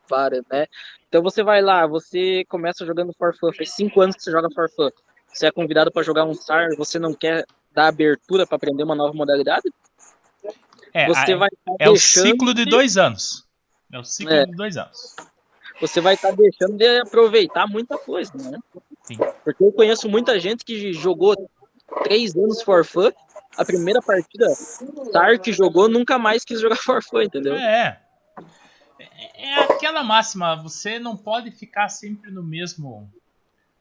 várias, 0.07 0.43
né? 0.49 0.67
Então 1.09 1.21
você 1.21 1.43
vai 1.43 1.61
lá, 1.61 1.85
você 1.87 2.45
começa 2.45 2.85
jogando 2.85 3.11
for 3.13 3.35
fun, 3.35 3.51
faz 3.51 3.71
cinco 3.73 3.99
anos 4.01 4.15
que 4.15 4.23
você 4.23 4.31
joga 4.31 4.49
for 4.53 4.69
fun. 4.69 4.89
Você 5.34 5.47
é 5.47 5.51
convidado 5.51 5.91
para 5.91 6.03
jogar 6.03 6.26
um 6.26 6.34
SAR, 6.34 6.69
você 6.77 6.99
não 6.99 7.14
quer 7.14 7.45
dar 7.72 7.88
abertura 7.88 8.45
para 8.45 8.55
aprender 8.55 8.84
uma 8.84 8.95
nova 8.95 9.14
modalidade? 9.14 9.64
É, 10.93 11.07
você 11.07 11.34
a- 11.34 11.38
vai 11.38 11.49
estar 11.51 11.76
é 11.80 11.89
o 11.89 11.95
ciclo 11.95 12.53
de 12.53 12.65
dois 12.65 12.97
anos. 12.97 13.47
É 13.91 13.97
o 13.99 14.03
ciclo 14.03 14.34
É. 14.34 14.45
de 14.45 14.55
dois 14.55 14.77
anos. 14.77 15.15
você 15.81 15.99
vai 15.99 16.14
estar 16.14 16.31
deixando 16.31 16.77
de 16.77 16.99
aproveitar 17.01 17.68
muita 17.68 17.97
coisa, 17.97 18.31
né? 18.35 18.57
Sim. 19.03 19.18
Porque 19.43 19.64
eu 19.64 19.72
conheço 19.72 20.07
muita 20.07 20.39
gente 20.39 20.64
que 20.64 20.93
jogou 20.93 21.35
três 22.03 22.35
anos 22.35 22.61
for 22.61 22.85
fun, 22.85 23.11
a 23.57 23.65
primeira 23.65 24.01
partida 24.01 24.47
SAR 25.11 25.39
que 25.39 25.51
jogou 25.51 25.89
nunca 25.89 26.18
mais 26.19 26.45
quis 26.45 26.61
jogar 26.61 26.77
for 26.77 27.03
fun, 27.03 27.22
entendeu? 27.23 27.55
É. 27.55 27.99
É 28.99 29.49
é 29.49 29.55
aquela 29.64 30.03
máxima, 30.03 30.55
você 30.55 30.99
não 30.99 31.18
pode 31.18 31.51
ficar 31.51 31.89
sempre 31.89 32.31
no 32.31 32.43
mesmo 32.43 33.11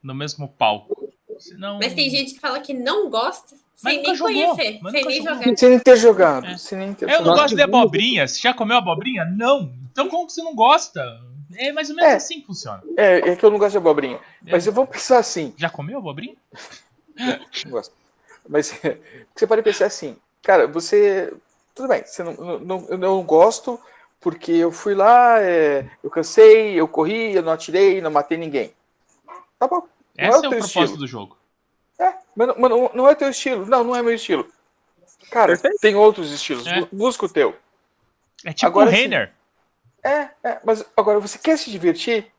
no 0.02 0.14
mesmo 0.14 0.48
palco. 0.48 1.12
Senão 1.42 1.78
mas 1.78 1.94
tem 1.94 2.08
gente 2.10 2.34
que 2.34 2.40
fala 2.40 2.60
que 2.60 2.72
não 2.74 3.10
gosta 3.10 3.56
Mas 3.82 3.94
sem 3.94 4.02
nem 4.02 4.14
jogou, 4.14 4.32
conhecer, 4.32 4.78
mas 4.82 4.92
sem 4.92 5.04
nem 5.04 5.22
jogou. 5.22 5.34
jogar. 5.42 5.56
Sem 5.56 5.68
nem 5.70 5.78
ter 5.78 5.96
jogado. 5.96 6.46
É. 6.46 6.56
Sem 6.58 6.78
nem 6.78 6.94
ter 6.94 7.10
Eu 7.10 7.22
não 7.22 7.34
gosto 7.34 7.54
de 7.56 7.62
abobrinha. 7.62 8.26
Você 8.28 8.40
já 8.40 8.54
comeu 8.54 8.76
abobrinha? 8.76 9.24
Não. 9.24 9.72
Então 9.90 10.08
como 10.08 10.26
que 10.26 10.32
você 10.32 10.42
não 10.42 10.54
gosta? 10.54 11.02
É 11.54 11.70
mais 11.72 11.90
ou 11.90 11.96
menos 11.96 12.10
É. 12.12 12.14
assim 12.16 12.40
que 12.40 12.46
funciona. 12.46 12.82
É, 12.96 13.30
é 13.30 13.36
que 13.36 13.44
eu 13.44 13.50
não 13.50 13.58
gosto 13.58 13.72
de 13.72 13.78
abobrinha. 13.78 14.18
É. 14.46 14.52
Mas 14.52 14.66
eu 14.66 14.72
vou 14.72 14.86
pensar 14.86 15.18
assim. 15.18 15.52
Já 15.56 15.68
comeu 15.68 15.98
abobrinha? 15.98 16.34
Não 17.64 17.70
gosto. 17.70 17.94
Mas 18.48 18.72
você 19.36 19.46
pode 19.46 19.62
pensar 19.62 19.86
assim, 19.86 20.16
cara, 20.42 20.66
você. 20.66 21.32
Tudo 21.74 21.88
bem, 21.88 22.02
você 22.04 22.22
não, 22.22 22.32
não, 22.34 22.58
não- 22.58 22.86
eu 22.88 22.98
não 22.98 23.22
gosto 23.22 23.78
porque 24.20 24.52
eu 24.52 24.70
fui 24.70 24.94
lá, 24.94 25.40
é, 25.40 25.88
eu 26.02 26.08
cansei, 26.10 26.74
eu 26.74 26.86
corri, 26.86 27.34
eu 27.34 27.42
não 27.42 27.52
atirei, 27.52 28.00
não 28.00 28.10
matei 28.10 28.36
ninguém. 28.38 28.72
Tá 29.58 29.66
bom. 29.68 29.82
Não 30.16 30.24
é 30.24 30.28
Esse 30.28 30.38
o 30.38 30.44
é 30.44 30.46
o 30.46 30.50
propósito 30.50 30.80
estilo. 30.80 30.96
do 30.98 31.06
jogo. 31.06 31.36
É, 31.98 32.14
mas, 32.34 32.48
não- 32.48 32.54
mas 32.58 32.70
não, 32.70 32.90
não 32.94 33.08
é 33.08 33.14
teu 33.14 33.28
estilo. 33.30 33.66
Não, 33.66 33.82
não 33.84 33.96
é 33.96 34.02
meu 34.02 34.14
estilo. 34.14 34.46
Cara, 35.30 35.48
Perfeito. 35.52 35.78
tem 35.80 35.94
outros 35.94 36.30
estilos. 36.32 36.66
É. 36.66 36.80
Bu- 36.80 36.88
Busca 36.92 37.26
o 37.26 37.28
teu. 37.28 37.56
É 38.44 38.52
tipo 38.52 38.66
Agora. 38.66 38.90
Reiner. 38.90 39.32
É, 40.02 40.28
é, 40.42 40.60
mas 40.64 40.84
agora 40.96 41.20
você 41.20 41.38
quer 41.38 41.56
se 41.56 41.70
divertir? 41.70 42.30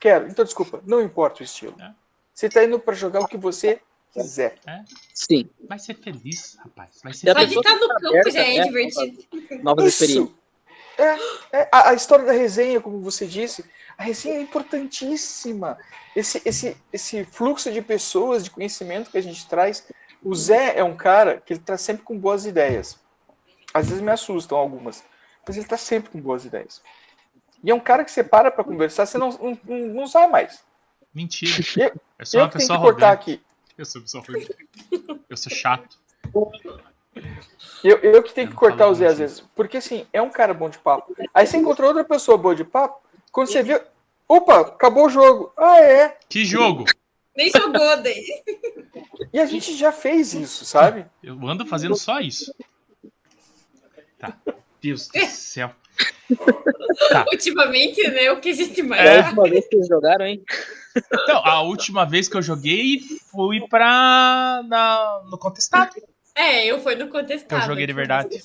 Quero. 0.00 0.26
Então, 0.28 0.44
desculpa, 0.44 0.82
não 0.84 1.00
importa 1.00 1.40
o 1.40 1.44
estilo. 1.44 1.76
É. 1.80 1.92
Você 2.34 2.48
tá 2.48 2.64
indo 2.64 2.78
pra 2.80 2.94
jogar 2.94 3.20
o 3.20 3.28
que 3.28 3.36
você 3.36 3.80
quiser. 4.12 4.56
Sim. 5.14 5.48
Vai 5.68 5.78
ser 5.78 5.94
feliz, 5.94 6.56
rapaz. 6.58 6.98
Vai 7.02 7.14
ser 7.14 7.32
feliz. 7.32 7.46
pessoa 7.54 7.62
estar 7.62 7.74
no 7.76 7.88
campo 7.88 8.08
aberta, 8.08 8.30
já 8.32 8.40
é 8.40 8.58
né? 8.58 8.64
divertido. 8.64 9.24
Novas 9.62 9.86
experiências. 9.86 10.24
Isso. 10.28 10.42
É, 11.52 11.60
é, 11.60 11.68
a, 11.72 11.90
a 11.90 11.94
história 11.94 12.24
da 12.24 12.32
resenha, 12.32 12.80
como 12.80 13.00
você 13.00 13.26
disse, 13.26 13.64
a 14.02 14.04
resenha 14.04 14.36
é 14.36 14.40
importantíssima. 14.42 15.78
Esse, 16.16 16.42
esse, 16.44 16.76
esse 16.92 17.24
fluxo 17.24 17.70
de 17.70 17.80
pessoas, 17.80 18.42
de 18.42 18.50
conhecimento 18.50 19.10
que 19.10 19.16
a 19.16 19.22
gente 19.22 19.46
traz. 19.48 19.86
O 20.22 20.34
Zé 20.34 20.76
é 20.76 20.82
um 20.84 20.96
cara 20.96 21.40
que 21.40 21.52
ele 21.52 21.60
tá 21.60 21.78
sempre 21.78 22.02
com 22.02 22.18
boas 22.18 22.44
ideias. 22.44 22.98
Às 23.72 23.86
vezes 23.88 24.02
me 24.02 24.10
assustam 24.10 24.58
algumas, 24.58 25.02
mas 25.46 25.56
ele 25.56 25.66
tá 25.66 25.76
sempre 25.76 26.10
com 26.10 26.20
boas 26.20 26.44
ideias. 26.44 26.82
E 27.62 27.70
é 27.70 27.74
um 27.74 27.80
cara 27.80 28.04
que 28.04 28.10
você 28.10 28.24
para 28.24 28.50
para 28.50 28.64
conversar, 28.64 29.06
você 29.06 29.16
não, 29.18 29.30
não, 29.64 29.76
não 29.78 30.06
sai 30.08 30.28
mais. 30.28 30.62
Mentira. 31.14 31.52
Eu- 31.76 32.00
Eu 32.18 32.26
sou 32.26 32.40
Eu 32.40 32.44
uma 32.44 32.50
que 32.50 32.58
tenho 32.58 32.68
pessoa 32.68 32.78
que 32.78 32.84
cortar 32.84 33.12
aqui. 33.12 33.40
Eu 33.78 33.84
sou 33.84 34.02
pessoa. 34.02 34.24
Eu 35.30 35.36
sou 35.36 35.52
chato. 35.52 35.96
Eu, 37.84 37.98
eu 37.98 38.22
que 38.22 38.32
tenho 38.32 38.46
Eu 38.46 38.50
que 38.50 38.56
cortar 38.56 38.88
o 38.88 38.94
Zé 38.94 39.06
às 39.06 39.12
assim. 39.12 39.20
vezes. 39.22 39.40
Porque 39.54 39.76
assim, 39.76 40.06
é 40.12 40.20
um 40.20 40.30
cara 40.30 40.52
bom 40.54 40.68
de 40.68 40.78
papo. 40.78 41.14
Aí 41.34 41.46
você 41.46 41.56
encontrou 41.56 41.88
outra 41.88 42.04
pessoa 42.04 42.36
boa 42.38 42.54
de 42.54 42.64
papo, 42.64 43.01
quando 43.32 43.48
você 43.48 43.62
vê. 43.62 43.82
Opa, 44.28 44.60
acabou 44.60 45.06
o 45.06 45.10
jogo. 45.10 45.52
Ah, 45.56 45.80
é. 45.80 46.16
Que 46.28 46.44
jogo? 46.44 46.84
Nem 47.36 47.50
jogou 47.50 48.02
daí. 48.02 48.42
E 49.32 49.40
a 49.40 49.46
gente 49.46 49.74
já 49.76 49.90
fez 49.90 50.34
isso, 50.34 50.64
sabe? 50.64 51.06
Eu 51.22 51.34
ando 51.48 51.66
fazendo 51.66 51.96
só 51.96 52.20
isso. 52.20 52.54
Tá. 54.18 54.36
Deus 54.80 55.08
do 55.08 55.18
céu. 55.26 55.70
Tá. 57.10 57.24
Ultimamente, 57.32 58.02
né? 58.08 58.30
O 58.30 58.40
que 58.40 58.50
a 58.50 58.54
gente 58.54 58.82
mais. 58.82 59.00
É. 59.02 59.16
É 59.16 59.20
a 59.20 59.26
última 59.28 59.44
vez 59.48 59.66
que 59.66 59.76
vocês 59.76 59.88
jogaram, 59.88 60.26
hein? 60.26 60.42
Então, 60.96 61.42
a 61.44 61.62
última 61.62 62.04
vez 62.04 62.28
que 62.28 62.36
eu 62.36 62.42
joguei 62.42 63.00
fui 63.30 63.60
pra. 63.68 64.62
Na, 64.66 65.22
no 65.30 65.38
contestado. 65.38 65.94
É, 66.34 66.64
eu 66.66 66.80
fui 66.80 66.94
no 66.94 67.08
contestado. 67.08 67.62
Eu 67.62 67.66
joguei 67.66 67.86
de 67.86 67.92
verdade. 67.92 68.42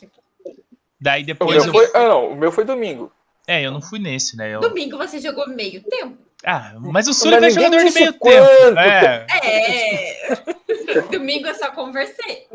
Daí 1.00 1.24
O 1.24 1.26
depois 1.26 1.66
meu 1.66 1.66
eu. 1.66 1.72
foi. 1.72 1.92
Ah, 1.94 2.08
não, 2.08 2.32
o 2.32 2.36
meu 2.36 2.52
foi 2.52 2.64
domingo. 2.64 3.12
É, 3.48 3.66
eu 3.66 3.72
não 3.72 3.82
fui 3.82 3.98
nesse, 3.98 4.36
né? 4.36 4.54
Eu... 4.54 4.60
Domingo 4.60 4.98
você 4.98 5.20
jogou 5.20 5.48
meio 5.48 5.82
tempo? 5.82 6.18
Ah, 6.46 6.74
mas 6.80 7.08
o 7.08 7.14
Sullivan 7.14 7.48
é 7.48 7.50
jogador 7.50 7.84
de 7.84 7.92
meio 7.92 8.14
quanto 8.14 8.46
tempo. 8.46 8.80
É. 8.80 9.26
É. 9.44 11.08
Domingo 11.12 11.48
eu 11.48 11.56
só 11.56 11.72
conversei. 11.72 12.46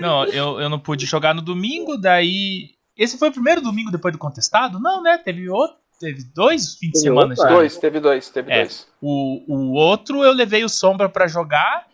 Não, 0.00 0.24
eu, 0.24 0.60
eu 0.60 0.68
não 0.68 0.78
pude 0.78 1.06
jogar 1.06 1.34
no 1.34 1.42
domingo, 1.42 1.96
daí. 1.96 2.70
Esse 2.96 3.16
foi 3.16 3.28
o 3.28 3.32
primeiro 3.32 3.60
domingo 3.60 3.92
depois 3.92 4.12
do 4.12 4.18
contestado? 4.18 4.80
Não, 4.80 5.02
né? 5.02 5.18
Teve 5.18 5.48
outro. 5.48 5.76
Teve 6.00 6.24
dois 6.34 6.74
fins 6.74 6.92
de 6.92 7.00
semana 7.00 7.30
outro, 7.30 7.42
já. 7.42 7.48
Dois, 7.48 7.76
teve 7.76 8.00
dois, 8.00 8.28
teve 8.28 8.52
É. 8.52 8.62
dois. 8.62 8.86
O, 9.00 9.42
o 9.48 9.72
outro 9.72 10.22
eu 10.24 10.32
levei 10.32 10.64
o 10.64 10.68
Sombra 10.68 11.08
pra 11.08 11.26
jogar, 11.26 11.86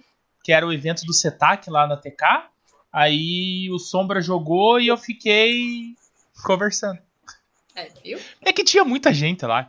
que 0.42 0.52
era 0.52 0.66
o 0.66 0.72
evento 0.72 1.04
do 1.06 1.12
Setac 1.12 1.68
lá 1.70 1.86
na 1.86 1.96
TK. 1.96 2.48
Aí 2.92 3.68
o 3.70 3.78
Sombra 3.78 4.20
jogou 4.20 4.78
e 4.78 4.88
eu 4.88 4.96
fiquei 4.96 5.94
conversando. 6.44 6.98
É, 7.74 7.88
viu? 8.02 8.18
É 8.40 8.52
que 8.52 8.62
tinha 8.64 8.84
muita 8.84 9.12
gente 9.12 9.44
lá. 9.44 9.68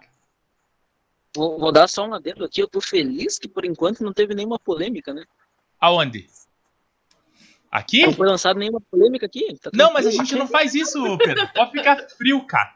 Vou, 1.35 1.59
vou 1.59 1.71
dar 1.71 1.87
só 1.87 2.05
um 2.07 2.13
adendo 2.13 2.45
aqui. 2.45 2.61
Eu 2.61 2.67
tô 2.67 2.79
feliz 2.79 3.37
que 3.39 3.47
por 3.47 3.65
enquanto 3.65 4.03
não 4.03 4.13
teve 4.13 4.33
nenhuma 4.33 4.59
polêmica, 4.59 5.13
né? 5.13 5.23
Aonde? 5.79 6.27
Aqui? 7.71 8.05
Não 8.05 8.13
foi 8.13 8.27
lançado 8.27 8.57
nenhuma 8.57 8.79
polêmica 8.79 9.25
aqui. 9.25 9.57
tá 9.61 9.69
Não, 9.73 9.91
mas 9.91 10.05
a 10.05 10.11
gente 10.11 10.35
não 10.35 10.47
faz 10.47 10.73
isso, 10.73 11.17
Pedro. 11.17 11.47
Pode 11.53 11.71
ficar 11.71 12.07
frio, 12.09 12.45
cara. 12.45 12.73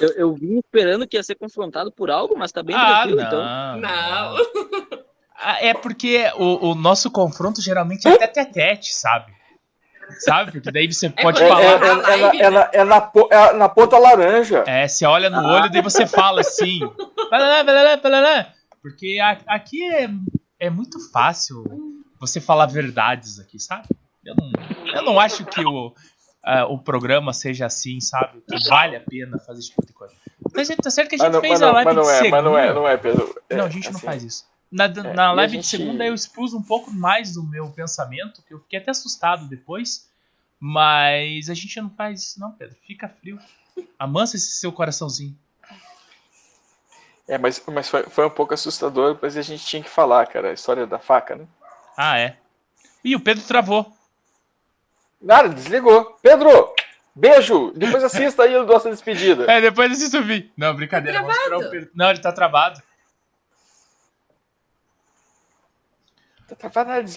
Eu, 0.00 0.08
eu 0.14 0.34
vim 0.34 0.58
esperando 0.58 1.06
que 1.06 1.16
ia 1.16 1.22
ser 1.22 1.36
confrontado 1.36 1.92
por 1.92 2.10
algo, 2.10 2.36
mas 2.36 2.50
tá 2.50 2.62
bem 2.62 2.74
Ah, 2.74 3.02
tranquilo, 3.02 3.20
não. 3.20 3.26
então. 3.26 3.40
Não. 3.80 5.04
Ah, 5.36 5.58
É 5.60 5.74
porque 5.74 6.24
o, 6.36 6.70
o 6.70 6.74
nosso 6.74 7.10
confronto 7.10 7.60
geralmente 7.60 8.08
é 8.08 8.16
tete 8.16 8.40
a 8.40 8.46
tete, 8.46 8.94
sabe? 8.94 9.32
Sabe? 10.20 10.52
Porque 10.52 10.70
daí 10.70 10.92
você 10.92 11.08
pode 11.10 11.42
É, 11.42 11.48
falar. 11.48 11.62
é, 11.62 11.66
é, 11.66 11.72
é 11.72 12.16
na, 12.16 12.34
é 12.34 12.50
na- 12.50 12.70
é 12.72 12.84
na 12.84 13.00
po- 13.00 13.28
é 13.30 13.52
na 13.54 13.68
ponta 13.68 13.98
laranja. 13.98 14.62
É, 14.66 14.86
você 14.86 15.04
olha 15.06 15.28
no 15.30 15.44
olho, 15.46 15.70
daí 15.70 15.82
você 15.82 16.06
fala 16.06 16.40
assim. 16.40 16.80
Porque 18.82 19.18
aqui 19.46 19.82
é, 19.94 20.08
é 20.60 20.70
muito 20.70 20.98
fácil 21.10 21.64
você 22.20 22.40
falar 22.40 22.66
verdades 22.66 23.38
aqui, 23.40 23.58
sabe? 23.58 23.88
Eu 24.24 24.34
não, 24.36 24.52
eu 24.94 25.02
não 25.02 25.20
acho 25.20 25.44
que 25.44 25.64
o, 25.64 25.92
ah, 26.44 26.66
o 26.66 26.78
programa 26.78 27.32
seja 27.32 27.66
assim, 27.66 28.00
sabe? 28.00 28.42
Que 28.48 28.68
vale 28.68 28.96
a 28.96 29.00
pena 29.00 29.38
fazer 29.38 29.60
esse 29.60 29.68
tipo 29.70 29.86
de 29.86 29.92
coisa. 29.92 30.14
Mas 30.54 30.68
tá 30.68 30.90
certo 30.90 31.08
que 31.08 31.14
a 31.16 31.18
gente 31.18 31.32
não, 31.32 31.40
fez 31.40 31.52
mas 31.52 31.62
a 31.62 31.66
não, 31.66 31.72
live 31.74 31.84
mas 31.86 31.96
não 31.96 32.02
de 32.02 32.08
é, 32.10 32.12
segunda. 32.18 32.36
mas 32.36 32.44
não 32.44 32.58
é, 32.58 32.74
não 32.74 32.88
é, 32.88 32.96
Pedro. 32.96 33.34
É, 33.48 33.56
Não, 33.56 33.64
a 33.64 33.68
gente 33.68 33.90
não 33.90 33.96
assim, 33.96 34.06
faz 34.06 34.22
isso. 34.22 34.44
Na, 34.74 34.88
na 34.88 35.12
e 35.12 35.18
a 35.18 35.32
live 35.32 35.56
de 35.58 35.62
gente- 35.62 35.76
segunda 35.78 36.04
eu 36.04 36.12
expus 36.12 36.52
um 36.52 36.60
pouco 36.62 36.90
mais 36.90 37.34
do 37.34 37.44
meu 37.44 37.70
pensamento, 37.70 38.42
que 38.42 38.52
eu 38.52 38.58
fiquei 38.58 38.80
até 38.80 38.90
assustado 38.90 39.46
depois. 39.46 40.10
Mas 40.58 41.48
a 41.48 41.54
gente 41.54 41.80
não 41.80 41.90
faz 41.90 42.22
isso, 42.22 42.40
não, 42.40 42.50
Pedro. 42.50 42.76
Fica 42.86 43.08
frio. 43.08 43.38
Amansa 43.98 44.36
esse 44.36 44.50
seu 44.52 44.72
coraçãozinho. 44.72 45.36
É, 47.28 47.38
mas, 47.38 47.62
mas 47.72 47.88
foi, 47.88 48.02
foi 48.04 48.26
um 48.26 48.30
pouco 48.30 48.52
assustador, 48.54 49.18
mas 49.22 49.36
a 49.36 49.42
gente 49.42 49.64
tinha 49.64 49.82
que 49.82 49.88
falar, 49.90 50.26
cara, 50.26 50.50
a 50.50 50.52
história 50.54 50.86
da 50.86 50.98
faca, 50.98 51.36
né? 51.36 51.46
Ah, 51.96 52.18
é. 52.18 52.36
Ih, 53.04 53.14
o 53.14 53.20
Pedro 53.20 53.44
travou. 53.44 53.92
Nada, 55.20 55.48
desligou. 55.50 56.18
Pedro, 56.22 56.74
beijo! 57.14 57.72
Depois 57.76 58.02
assista 58.02 58.42
aí 58.42 58.54
a 58.54 58.62
nossa 58.62 58.90
despedida. 58.90 59.50
É, 59.50 59.60
depois 59.60 59.92
assista 59.92 60.18
o 60.18 60.22
vídeo. 60.22 60.50
Não, 60.56 60.74
brincadeira. 60.74 61.22
Tá 61.22 61.58
o? 61.58 61.70
Pedro. 61.70 61.90
Não, 61.94 62.10
ele 62.10 62.20
tá 62.20 62.32
travado. 62.32 62.80
Tá 62.80 62.82
travado, 62.82 62.82
nada, 62.82 62.82
desligou 66.32 66.33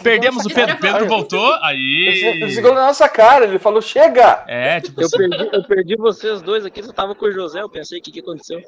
Perdemos 0.04 0.46
o 0.46 0.50
na 0.50 0.56
nossa 0.56 0.66
Pedro. 0.68 0.78
Pedro 0.82 1.08
voltou. 1.08 1.54
Ele 1.70 2.28
Aí. 2.30 2.40
desligou 2.40 2.74
na 2.74 2.88
nossa 2.88 3.08
cara, 3.10 3.46
ele 3.46 3.60
falou, 3.60 3.82
chega! 3.82 4.44
É, 4.48 4.80
tipo 4.82 5.02
Eu 5.02 5.06
assim. 5.08 5.18
perdi, 5.18 5.50
eu 5.54 5.64
perdi 5.64 5.96
vocês 5.98 6.42
dois 6.42 6.66
aqui, 6.66 6.80
eu 6.80 6.94
tava 6.94 7.14
com 7.14 7.26
o 7.26 7.32
José, 7.32 7.62
eu 7.62 7.70
pensei, 7.70 8.00
o 8.00 8.02
que, 8.02 8.12
que 8.12 8.20
aconteceu? 8.22 8.62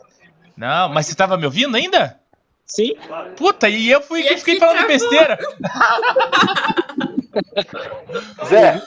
Não, 0.57 0.89
mas 0.89 1.05
você 1.05 1.15
tava 1.15 1.37
me 1.37 1.45
ouvindo 1.45 1.75
ainda? 1.77 2.19
Sim, 2.65 2.95
Puta, 3.35 3.67
e 3.67 3.89
eu 3.89 3.99
fui 4.01 4.19
E 4.21 4.27
que 4.29 4.37
fiquei 4.37 4.59
falando 4.59 4.77
travou. 4.77 4.93
besteira. 4.93 5.39
Zé, 8.45 8.81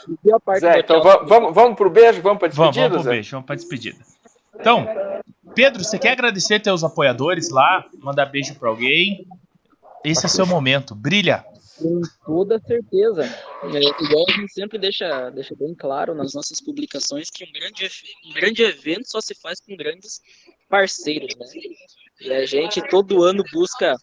Zé, 0.61 0.81
então 0.81 1.03
vamos, 1.03 1.29
vamos, 1.29 1.55
vamos 1.55 1.77
pro 1.77 1.91
beijo, 1.91 2.21
vamos 2.23 2.39
pra 2.39 2.49
Vamos, 2.49 2.75
despedida, 2.75 2.89
vamos 2.89 3.03
pro 3.03 3.03
Zé? 3.03 3.11
beijo, 3.11 3.31
vamos 3.33 3.47
pra 3.47 3.57
despedida. 3.57 3.99
Então, 4.59 4.87
Pedro, 5.55 5.83
você 5.83 5.99
quer 5.99 6.13
agradecer 6.13 6.61
teus 6.61 6.85
apoiadores 6.85 7.51
lá? 7.51 7.85
Mandar 7.99 8.27
beijo 8.27 8.55
pra 8.55 8.69
alguém? 8.69 9.27
Esse 10.05 10.27
é 10.27 10.29
seu 10.29 10.47
momento. 10.47 10.95
Brilha. 10.95 11.45
Com 11.83 12.01
toda 12.25 12.61
certeza. 12.61 13.25
É, 13.25 14.05
igual 14.05 14.25
a 14.29 14.33
gente 14.33 14.53
sempre 14.53 14.79
deixa, 14.79 15.31
deixa 15.31 15.55
bem 15.55 15.75
claro 15.75 16.15
nas 16.15 16.33
nossas 16.33 16.61
publicações 16.61 17.29
que 17.29 17.45
um 17.45 17.53
grande, 17.53 17.91
um 18.27 18.33
grande 18.33 18.63
evento 18.63 19.11
só 19.11 19.21
se 19.21 19.35
faz 19.35 19.61
com 19.61 19.77
grandes 19.77 20.21
parceiros, 20.69 21.35
né? 21.37 21.47
E 22.21 22.33
a 22.33 22.47
gente 22.47 22.81
todo 22.89 23.25
ano 23.25 23.43
busca 23.53 23.97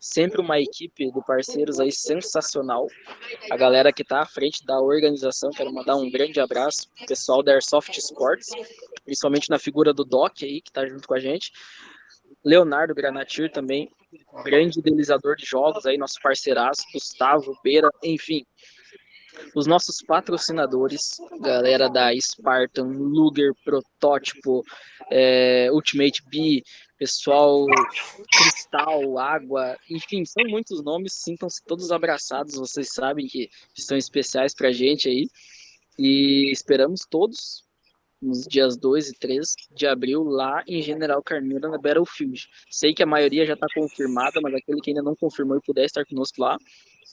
sempre 0.00 0.40
uma 0.40 0.58
equipe 0.58 1.12
de 1.12 1.24
parceiros 1.26 1.78
aí 1.78 1.92
sensacional. 1.92 2.86
A 3.50 3.56
galera 3.56 3.92
que 3.92 4.02
está 4.02 4.22
à 4.22 4.26
frente 4.26 4.64
da 4.64 4.80
organização, 4.80 5.50
quero 5.50 5.72
mandar 5.72 5.96
um 5.96 6.10
grande 6.10 6.40
abraço 6.40 6.88
pro 6.96 7.06
pessoal 7.06 7.42
da 7.42 7.52
Airsoft 7.52 7.96
Sports, 7.98 8.48
principalmente 9.04 9.50
na 9.50 9.58
figura 9.58 9.92
do 9.92 10.04
Doc 10.04 10.42
aí, 10.42 10.60
que 10.60 10.70
está 10.70 10.86
junto 10.86 11.06
com 11.06 11.14
a 11.14 11.20
gente. 11.20 11.52
Leonardo 12.42 12.94
Granatir 12.94 13.52
também, 13.52 13.90
grande 14.44 14.78
idealizador 14.78 15.36
de 15.36 15.44
jogos 15.46 15.86
aí, 15.86 15.96
nosso 15.96 16.20
parceiraço, 16.22 16.84
Gustavo 16.92 17.58
Beira, 17.62 17.90
enfim. 18.02 18.44
Os 19.54 19.66
nossos 19.66 20.02
patrocinadores, 20.02 21.18
galera 21.40 21.88
da 21.88 22.10
Spartan, 22.18 22.84
Luger, 22.84 23.52
Protótipo, 23.64 24.64
é, 25.10 25.68
Ultimate 25.72 26.22
B, 26.28 26.62
pessoal 26.98 27.64
Cristal, 28.30 29.18
Água, 29.18 29.78
enfim, 29.88 30.24
são 30.24 30.44
muitos 30.44 30.82
nomes, 30.82 31.14
sintam-se 31.14 31.64
todos 31.64 31.90
abraçados, 31.90 32.56
vocês 32.56 32.92
sabem 32.92 33.26
que 33.26 33.48
estão 33.74 33.96
especiais 33.96 34.54
pra 34.54 34.72
gente 34.72 35.08
aí. 35.08 35.28
E 35.98 36.50
esperamos 36.50 37.06
todos 37.08 37.64
nos 38.20 38.46
dias 38.46 38.76
2 38.76 39.08
e 39.10 39.18
3 39.18 39.54
de 39.74 39.86
abril 39.86 40.22
lá 40.24 40.62
em 40.66 40.82
General 40.82 41.22
Carneiro, 41.22 41.68
na 41.70 41.78
Battlefield. 41.78 42.48
Sei 42.70 42.92
que 42.92 43.02
a 43.02 43.06
maioria 43.06 43.46
já 43.46 43.54
está 43.54 43.66
confirmada, 43.74 44.40
mas 44.42 44.54
aquele 44.54 44.80
que 44.80 44.90
ainda 44.90 45.02
não 45.02 45.16
confirmou 45.16 45.56
e 45.56 45.60
puder 45.60 45.84
estar 45.84 46.04
conosco 46.04 46.40
lá, 46.40 46.58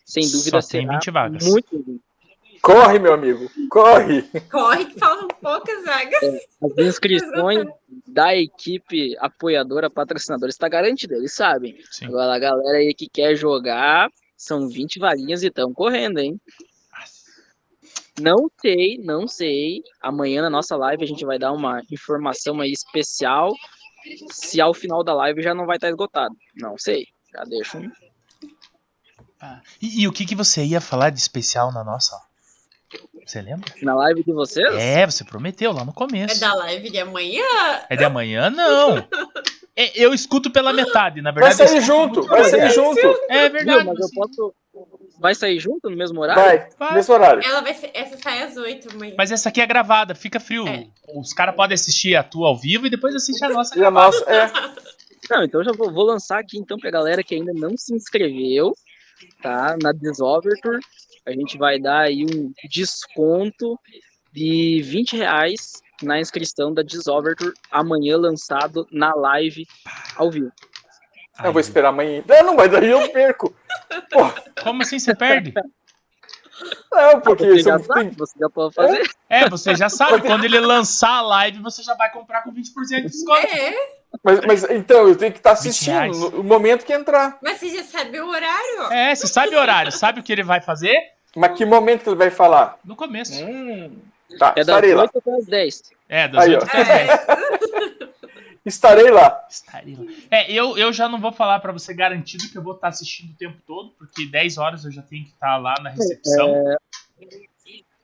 sem 0.06 0.24
dúvida 0.24 0.62
Só 0.62 0.70
tem 0.70 0.82
será 0.82 0.94
20 0.94 1.12
vagas. 1.12 1.46
muito 1.46 1.84
bem. 1.84 2.02
Corre, 2.62 3.00
meu 3.00 3.14
amigo, 3.14 3.50
corre! 3.70 4.24
Corre 4.52 4.86
que 4.86 5.00
faltam 5.00 5.28
poucas 5.42 5.86
vagas. 5.86 6.42
As 6.62 6.78
inscrições 6.78 7.66
da 8.08 8.36
equipe 8.36 9.16
apoiadora, 9.20 9.90
patrocinadora, 9.90 10.50
está 10.50 10.68
garantida, 10.68 11.16
eles 11.16 11.34
sabem. 11.34 11.78
Sim. 11.92 12.08
Agora, 12.08 12.34
a 12.34 12.40
galera 12.40 12.80
aí 12.80 12.94
que 12.94 13.08
quer 13.08 13.36
jogar, 13.36 14.10
são 14.36 14.68
20 14.68 15.00
vaguinhas 15.00 15.44
e 15.44 15.48
estão 15.48 15.72
correndo, 15.74 16.20
hein? 16.20 16.42
Não 18.20 18.50
sei, 18.60 18.98
não 18.98 19.28
sei. 19.28 19.82
Amanhã 20.02 20.42
na 20.42 20.50
nossa 20.50 20.76
live 20.76 21.04
a 21.04 21.08
gente 21.08 21.26
vai 21.26 21.38
dar 21.38 21.52
uma 21.52 21.82
informação 21.92 22.60
aí 22.62 22.72
especial. 22.72 23.52
Se 24.32 24.60
ao 24.62 24.74
final 24.74 25.04
da 25.04 25.14
live 25.14 25.42
já 25.42 25.54
não 25.54 25.66
vai 25.66 25.78
estar 25.78 25.90
esgotado. 25.90 26.36
Não 26.56 26.78
sei. 26.78 27.06
Já 27.34 27.44
deixo 27.44 27.78
um. 27.78 27.92
Ah, 29.40 29.62
E, 29.82 30.02
e 30.04 30.08
o 30.08 30.12
que, 30.12 30.26
que 30.26 30.36
você 30.36 30.64
ia 30.64 30.82
falar 30.82 31.10
de 31.12 31.20
especial 31.20 31.72
na 31.72 31.84
nossa? 31.84 32.20
Você 33.26 33.42
lembra? 33.42 33.72
Na 33.84 33.94
live 33.96 34.24
de 34.24 34.32
vocês? 34.32 34.74
É, 34.76 35.06
você 35.06 35.24
prometeu 35.26 35.72
lá 35.74 35.84
no 35.84 35.92
É 35.92 35.94
começo. 35.94 36.40
da 36.40 36.54
live 36.56 36.90
de 36.90 36.98
amanhã? 37.00 37.44
É 37.90 37.96
de 37.96 38.04
amanhã? 38.04 38.50
Não. 38.50 38.96
É, 39.80 39.92
eu 39.94 40.12
escuto 40.12 40.50
pela 40.50 40.74
metade, 40.74 41.22
na 41.22 41.30
Vai 41.32 41.44
verdade. 41.50 41.62
eu 41.62 41.68
sair 41.68 41.82
junto, 41.86 42.24
vai 42.24 42.44
sair 42.46 42.72
junto! 42.72 43.00
É 43.30 43.44
Viu? 43.48 43.52
verdade. 43.60 43.86
Mas 43.86 44.00
eu 44.00 44.08
posso. 44.16 44.56
Vai 45.20 45.34
sair 45.34 45.60
junto 45.60 45.90
no 45.90 45.98
mesmo 45.98 46.22
horário? 46.22 46.44
Vai, 46.44 46.70
Vai. 46.78 46.96
nesse 46.96 47.12
horário. 47.12 47.44
Ela 47.44 47.62
vai 47.62 47.74
ser, 47.74 47.90
essa 47.94 48.18
sai 48.18 48.44
às 48.44 48.56
8 48.56 48.92
amanhã. 48.94 49.16
Mas 49.18 49.32
essa 49.32 49.50
aqui 49.50 49.62
é 49.62 49.66
gravada, 49.66 50.14
fica 50.14 50.40
frio. 50.40 50.68
É. 50.68 50.88
Os 51.16 51.34
caras 51.34 51.56
podem 51.56 51.74
assistir 51.74 52.16
a 52.16 52.24
tua 52.24 52.50
ao 52.50 52.58
vivo 52.58 52.86
e 52.86 52.90
depois 52.90 53.16
assistir 53.16 53.46
a 53.46 53.50
nossa 53.50 53.78
E 53.78 53.84
a 53.84 53.90
nossa, 53.90 54.24
é. 54.32 54.52
Não, 55.30 55.44
então 55.44 55.62
eu 55.62 55.66
já 55.66 55.72
vou, 55.72 55.92
vou 55.92 56.06
lançar 56.06 56.40
aqui 56.40 56.58
então 56.58 56.78
pra 56.78 56.92
galera 56.92 57.24
que 57.24 57.36
ainda 57.36 57.52
não 57.54 57.76
se 57.76 57.94
inscreveu, 57.94 58.74
tá? 59.42 59.76
Na 59.82 59.92
Desoverture. 59.92 60.80
A 61.26 61.32
gente 61.32 61.58
vai 61.58 61.80
dar 61.80 62.02
aí 62.02 62.24
um 62.24 62.54
desconto 62.70 63.78
de 64.32 64.82
20 64.84 65.18
reais 65.18 65.82
na 66.02 66.20
inscrição 66.20 66.74
da 66.74 66.84
Desoverture 66.84 67.54
amanhã 67.72 68.18
lançado 68.18 68.88
na 68.92 69.14
live 69.16 69.66
ao 70.16 70.32
vivo. 70.32 70.52
Eu 71.44 71.52
vou 71.52 71.60
esperar 71.60 71.90
amanhã. 71.90 72.24
Não, 72.28 72.44
não, 72.44 72.56
mas 72.56 72.72
daí 72.72 72.90
eu 72.90 73.10
perco. 73.12 73.54
Pô, 74.12 74.32
Como 74.64 74.82
assim 74.82 74.98
você 75.00 75.16
perde? 75.16 75.54
não, 76.92 77.22
porque 77.22 77.44
Você 77.46 77.52
você 77.58 77.62
já 77.64 77.80
sabe, 77.80 78.00
tem. 78.02 78.10
você 78.18 78.40
já 78.40 78.50
pode 78.50 78.74
fazer. 78.74 79.10
É, 79.30 79.48
você 79.50 79.76
já 79.76 79.90
sabe, 79.90 80.22
quando 80.22 80.44
ele 80.44 80.60
lançar 80.60 81.18
a 81.18 81.22
live, 81.22 81.60
você 81.62 81.84
já 81.84 81.94
vai 81.94 82.12
comprar 82.12 82.42
com 82.44 82.52
20% 82.52 82.64
de 82.90 83.02
desconto. 83.04 83.46
É, 83.46 83.74
Mas, 84.24 84.40
mas 84.42 84.64
então, 84.72 85.08
eu 85.08 85.16
tenho 85.16 85.32
que 85.32 85.38
estar 85.38 85.54
20 85.54 85.60
assistindo 85.60 86.32
no 86.32 86.44
momento 86.44 86.84
que 86.86 86.94
entrar. 86.94 87.38
mas 87.44 87.60
você 87.60 87.70
já 87.70 87.84
sabe 87.84 88.20
o 88.20 88.28
horário? 88.28 88.92
É, 88.92 89.14
você 89.14 89.28
sabe 89.28 89.56
o 89.56 89.60
horário, 89.60 89.92
sabe 89.92 90.20
o 90.20 90.24
que 90.24 90.32
ele 90.32 90.44
vai 90.44 90.60
fazer? 90.62 90.96
Mas 91.36 91.56
que 91.56 91.66
momento 91.66 92.02
que 92.04 92.10
ele 92.10 92.16
vai 92.16 92.32
falar? 92.32 92.80
No 92.84 92.96
começo. 92.96 93.44
Hum, 93.46 93.96
tá, 94.40 94.54
É 94.56 94.64
das 94.64 94.68
estarei 94.70 94.96
lá. 94.96 95.04
8 95.04 95.18
até 95.20 95.32
as 95.36 95.46
10. 95.46 95.84
É, 96.10 96.28
das 96.28 96.44
Aí, 96.44 96.54
8 96.56 96.64
ó. 96.64 96.66
até 96.68 96.82
as 96.82 96.88
10. 96.88 97.10
Estarei 98.68 99.10
lá. 99.10 99.48
Estarei 99.50 99.96
lá. 99.96 100.04
É, 100.30 100.52
eu, 100.52 100.78
eu 100.78 100.92
já 100.92 101.08
não 101.08 101.20
vou 101.20 101.32
falar 101.32 101.60
pra 101.60 101.72
você 101.72 101.94
garantido 101.94 102.50
que 102.50 102.58
eu 102.58 102.62
vou 102.62 102.74
estar 102.74 102.90
assistindo 102.90 103.32
o 103.32 103.38
tempo 103.38 103.58
todo, 103.66 103.92
porque 103.98 104.26
10 104.26 104.58
horas 104.58 104.84
eu 104.84 104.92
já 104.92 105.02
tenho 105.02 105.24
que 105.24 105.32
estar 105.32 105.56
lá 105.58 105.74
na 105.82 105.90
recepção. 105.90 106.78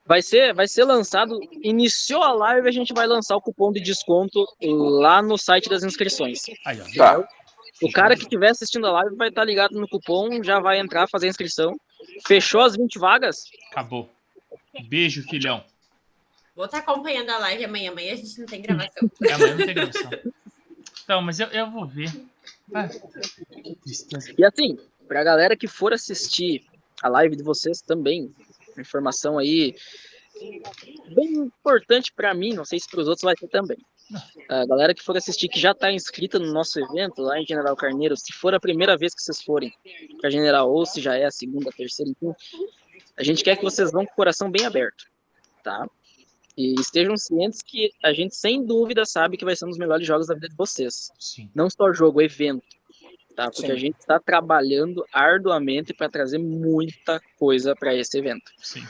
Vai 0.06 0.22
ser, 0.22 0.54
vai 0.54 0.68
ser 0.68 0.86
lançado. 0.86 1.38
Iniciou 1.62 2.24
a 2.24 2.32
live, 2.32 2.68
a 2.68 2.72
gente 2.72 2.94
vai 2.94 3.06
lançar 3.06 3.36
o 3.36 3.42
cupom 3.42 3.72
de 3.72 3.82
desconto 3.82 4.46
lá 4.62 5.22
no 5.22 5.38
site 5.38 5.70
das 5.70 5.84
inscrições. 5.84 6.42
Aí, 6.66 6.80
ó. 6.80 6.86
Tá. 6.96 7.28
O 7.82 7.92
cara 7.92 8.16
que 8.16 8.24
estiver 8.24 8.50
assistindo 8.50 8.88
a 8.88 8.92
live 8.92 9.16
vai 9.18 9.28
estar 9.28 9.44
ligado 9.44 9.80
no 9.80 9.88
cupom, 9.88 10.42
já 10.42 10.60
vai 10.60 10.80
entrar, 10.80 11.10
fazer 11.10 11.28
a 11.28 11.30
inscrição. 11.30 11.76
Fechou 12.26 12.62
as 12.62 12.78
20 12.78 13.00
vagas? 13.00 13.44
Acabou. 13.70 14.10
Beijo, 14.88 15.24
filhão. 15.24 15.64
Vou 16.56 16.66
estar 16.66 16.78
acompanhando 16.78 17.30
a 17.32 17.38
live 17.40 17.66
amanhã. 17.66 17.92
Amanhã 17.92 18.14
a 18.14 18.16
gente 18.16 18.40
não 18.40 18.46
tem 18.46 18.62
gravação. 18.62 19.12
É, 19.24 19.34
amanhã 19.34 19.56
não 19.56 19.66
tem 19.66 19.76
gravação. 19.76 20.12
Então, 21.04 21.22
mas 21.22 21.40
eu, 21.40 21.48
eu 21.48 21.70
vou 21.70 21.86
ver. 21.86 22.10
Ah. 22.74 22.90
E 24.38 24.46
assim, 24.46 24.78
pra 25.08 25.24
galera 25.24 25.56
que 25.56 25.68
for 25.68 25.94
assistir 25.94 26.66
a 27.02 27.10
live 27.10 27.36
de 27.36 27.44
vocês 27.44 27.82
também, 27.82 28.34
informação 28.78 29.38
aí 29.38 29.76
bem 31.14 31.34
importante 31.34 32.12
pra 32.14 32.34
mim, 32.34 32.54
não 32.54 32.66
sei 32.66 32.80
se 32.80 32.90
pros 32.90 33.08
outros 33.08 33.24
vai 33.24 33.36
ser 33.38 33.48
também. 33.48 33.78
A 34.50 34.66
galera 34.66 34.94
que 34.94 35.04
for 35.04 35.16
assistir 35.16 35.48
que 35.48 35.60
já 35.60 35.74
tá 35.74 35.92
inscrita 35.92 36.38
no 36.38 36.52
nosso 36.52 36.80
evento 36.80 37.22
lá 37.22 37.40
em 37.40 37.46
General 37.46 37.76
Carneiro, 37.76 38.16
se 38.18 38.34
for 38.34 38.54
a 38.54 38.60
primeira 38.60 38.98
vez 38.98 39.14
que 39.14 39.22
vocês 39.22 39.42
forem 39.42 39.74
pra 40.20 40.30
General 40.30 40.70
ou 40.72 40.86
se 40.86 41.02
já 41.02 41.16
é 41.16 41.26
a 41.26 41.32
segunda, 41.32 41.70
a 41.70 41.74
terceira, 41.74 42.12
então, 42.12 42.36
a 43.18 43.24
gente 43.24 43.44
quer 43.44 43.56
que 43.56 43.64
vocês 43.64 43.92
vão 43.92 44.06
com 44.06 44.12
o 44.12 44.16
coração 44.16 44.52
bem 44.52 44.66
aberto, 44.66 45.06
tá? 45.64 45.88
E 46.56 46.76
estejam 46.80 47.18
cientes 47.18 47.62
que 47.62 47.92
a 48.04 48.14
gente 48.14 48.36
sem 48.36 48.64
dúvida 48.66 49.06
sabe 49.06 49.38
que 49.38 49.46
vai 49.46 49.56
ser 49.56 49.66
um 49.66 49.70
dos 49.70 49.78
melhores 49.78 50.06
jogos 50.06 50.28
da 50.28 50.36
vida 50.36 50.50
de 50.50 50.56
vocês 50.56 51.12
Sim. 51.20 51.50
não 51.54 51.70
só 51.70 51.92
jogo, 51.92 52.22
evento, 52.22 52.64
tá? 53.36 53.50
Porque 53.50 53.68
Sim. 53.68 53.72
a 53.72 53.76
gente 53.76 53.98
está 54.00 54.20
trabalhando 54.20 55.04
arduamente 55.12 55.94
para 55.94 56.10
trazer 56.10 56.38
muita 56.38 57.20
coisa 57.38 57.76
para 57.76 57.96
esse 57.96 58.18
evento. 58.18 58.52
Sim. 58.58 58.84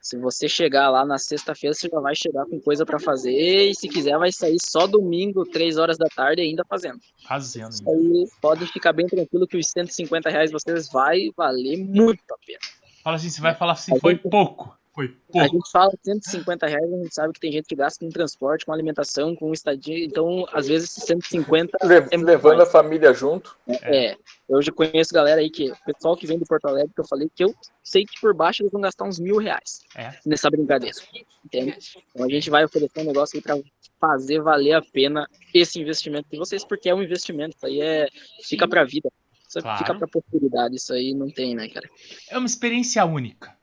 Se 0.00 0.16
você 0.16 0.48
chegar 0.48 0.88
lá 0.88 1.04
na 1.04 1.18
sexta-feira, 1.18 1.74
você 1.74 1.88
já 1.88 2.00
vai 2.00 2.14
chegar 2.16 2.46
com 2.46 2.58
coisa 2.58 2.86
para 2.86 2.98
fazer 2.98 3.70
e 3.70 3.74
se 3.74 3.86
quiser 3.88 4.18
vai 4.18 4.32
sair 4.32 4.56
só 4.64 4.86
domingo, 4.86 5.44
três 5.44 5.76
horas 5.76 5.98
da 5.98 6.06
tarde 6.06 6.42
ainda 6.42 6.64
fazendo. 6.68 6.98
Fazendo. 7.28 7.70
Isso 7.70 7.88
aí 7.88 8.28
pode 8.40 8.66
ficar 8.66 8.92
bem 8.92 9.06
tranquilo 9.06 9.46
que 9.46 9.58
os 9.58 9.68
150 9.68 10.30
reais 10.30 10.50
vocês 10.50 10.90
vai 10.90 11.30
valer 11.36 11.76
muito 11.76 12.22
a 12.32 12.36
pena. 12.44 12.58
Fala 13.04 13.16
assim, 13.16 13.28
você 13.28 13.40
vai 13.40 13.54
falar 13.54 13.72
assim, 13.72 13.96
foi 14.00 14.16
pouco. 14.16 14.76
Foi 14.94 15.06
A 15.06 15.32
pouco. 15.32 15.48
gente 15.56 15.70
fala 15.70 15.90
150 16.04 16.66
reais, 16.66 16.84
a 16.92 16.96
gente 16.98 17.14
sabe 17.14 17.32
que 17.32 17.40
tem 17.40 17.50
gente 17.50 17.66
que 17.66 17.74
gasta 17.74 18.04
com 18.04 18.10
transporte, 18.10 18.66
com 18.66 18.72
alimentação, 18.74 19.34
com 19.34 19.50
estadia, 19.50 20.04
então 20.04 20.46
às 20.52 20.68
vezes 20.68 20.90
esses 20.90 21.04
150 21.04 21.78
Le- 21.82 22.06
é 22.10 22.16
levando 22.18 22.58
mais. 22.58 22.68
a 22.68 22.72
família 22.72 23.14
junto. 23.14 23.56
É, 23.82 24.14
eu 24.48 24.60
já 24.60 24.70
conheço 24.70 25.14
galera 25.14 25.40
aí 25.40 25.48
que, 25.48 25.70
o 25.70 25.76
pessoal 25.86 26.14
que 26.14 26.26
vem 26.26 26.38
do 26.38 26.44
Porto 26.44 26.66
Alegre, 26.66 26.92
que 26.94 27.00
eu 27.00 27.06
falei 27.06 27.30
que 27.34 27.42
eu 27.42 27.54
sei 27.82 28.04
que 28.04 28.20
por 28.20 28.34
baixo 28.34 28.62
eles 28.62 28.70
vão 28.70 28.82
gastar 28.82 29.04
uns 29.04 29.18
mil 29.18 29.38
reais 29.38 29.80
É. 29.96 30.12
nessa 30.26 30.50
brincadeira, 30.50 30.96
entende? 31.42 31.78
Então 32.14 32.26
a 32.26 32.28
gente 32.28 32.50
vai 32.50 32.62
oferecer 32.62 33.00
um 33.00 33.04
negócio 33.04 33.38
aí 33.38 33.42
pra 33.42 33.56
fazer 33.98 34.42
valer 34.42 34.74
a 34.74 34.82
pena 34.82 35.26
esse 35.54 35.80
investimento 35.80 36.28
de 36.30 36.36
vocês, 36.36 36.64
porque 36.66 36.90
é 36.90 36.94
um 36.94 37.02
investimento, 37.02 37.56
isso 37.56 37.64
aí 37.66 37.80
é, 37.80 38.08
fica 38.42 38.68
pra 38.68 38.84
vida, 38.84 39.08
isso 39.48 39.58
Claro. 39.62 39.78
fica 39.78 39.94
pra 39.94 40.06
posteridade, 40.08 40.76
isso 40.76 40.92
aí 40.92 41.14
não 41.14 41.30
tem, 41.30 41.54
né, 41.54 41.66
cara? 41.70 41.88
É 42.28 42.36
uma 42.36 42.46
experiência 42.46 43.02
única. 43.06 43.56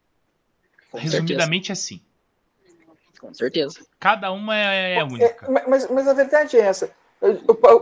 Com 0.91 0.97
certeza, 0.97 1.21
Resumidamente 1.21 1.71
assim. 1.71 2.01
com 3.19 3.33
certeza. 3.33 3.79
Cada 3.99 4.31
uma 4.31 4.57
é, 4.57 4.95
é 4.95 5.03
única. 5.03 5.45
É, 5.45 5.67
mas, 5.67 5.89
mas 5.89 6.07
a 6.07 6.13
verdade 6.13 6.57
é 6.57 6.61
essa. 6.61 6.91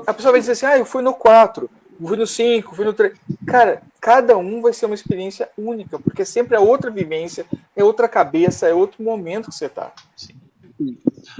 A 0.08 0.14
pessoa 0.14 0.32
vai 0.32 0.40
dizer 0.40 0.54
assim, 0.54 0.66
ah, 0.66 0.78
eu 0.78 0.86
fui 0.86 1.02
no 1.02 1.14
4, 1.14 1.70
fui 2.06 2.18
no 2.18 2.26
5, 2.26 2.76
fui 2.76 2.86
no 2.86 2.94
3. 2.94 3.14
Cara, 3.46 3.82
cada 4.02 4.38
um 4.38 4.62
vai 4.62 4.74
ser 4.74 4.88
uma 4.88 4.96
experiência 4.96 5.50
única, 5.58 6.00
porque 6.00 6.26
sempre 6.26 6.56
é 6.56 6.60
outra 6.60 6.90
vivência, 6.90 7.46
é 7.76 7.84
outra 7.84 8.10
cabeça, 8.10 8.68
é 8.68 8.74
outro 8.74 9.04
momento 9.04 9.50
que 9.50 9.56
você 9.56 9.70
tá. 9.70 9.94
Sim. 10.16 10.36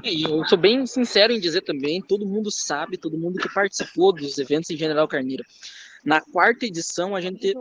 E 0.04 0.24
eu 0.24 0.46
sou 0.46 0.58
bem 0.58 0.86
sincero 0.86 1.32
em 1.32 1.40
dizer 1.40 1.62
também, 1.62 2.02
todo 2.02 2.26
mundo 2.26 2.52
sabe, 2.52 2.98
todo 2.98 3.18
mundo 3.18 3.40
que 3.40 3.54
participou 3.54 4.12
dos 4.12 4.38
eventos 4.38 4.70
em 4.70 4.78
General 4.78 5.08
Carneiro. 5.08 5.44
Na 6.08 6.22
quarta 6.22 6.66
edição 6.66 7.18
a 7.18 7.20
gente 7.20 7.54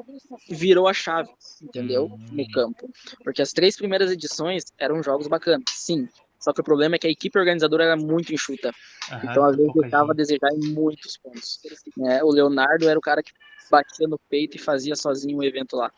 virou 0.48 0.86
a 0.86 0.94
chave, 0.94 1.28
entendeu? 1.60 2.06
Hum. 2.06 2.26
No 2.30 2.48
campo. 2.52 2.88
Porque 3.24 3.42
as 3.42 3.50
três 3.50 3.76
primeiras 3.76 4.08
edições 4.08 4.62
eram 4.78 5.02
jogos 5.02 5.26
bacanas, 5.26 5.64
sim. 5.72 6.08
Só 6.38 6.52
que 6.52 6.60
o 6.60 6.64
problema 6.64 6.94
é 6.94 6.98
que 7.00 7.08
a 7.08 7.10
equipe 7.10 7.36
organizadora 7.36 7.82
era 7.82 7.96
muito 7.96 8.32
enxuta. 8.32 8.70
Aham, 9.10 9.20
Então, 9.28 9.44
às 9.44 9.56
vezes, 9.56 9.72
deixava 9.74 10.12
a 10.12 10.14
desejar 10.14 10.52
em 10.52 10.72
muitos 10.72 11.16
pontos. 11.16 11.58
né? 11.96 12.22
o 12.22 12.30
Leonardo 12.30 12.88
era 12.88 12.96
o 12.96 13.02
cara 13.02 13.20
que 13.20 13.32
batia 13.68 14.06
no 14.06 14.18
peito 14.30 14.56
e 14.56 14.60
fazia 14.60 14.94
sozinho 14.94 15.38
o 15.38 15.44
evento 15.44 15.74
lá. 15.74 15.90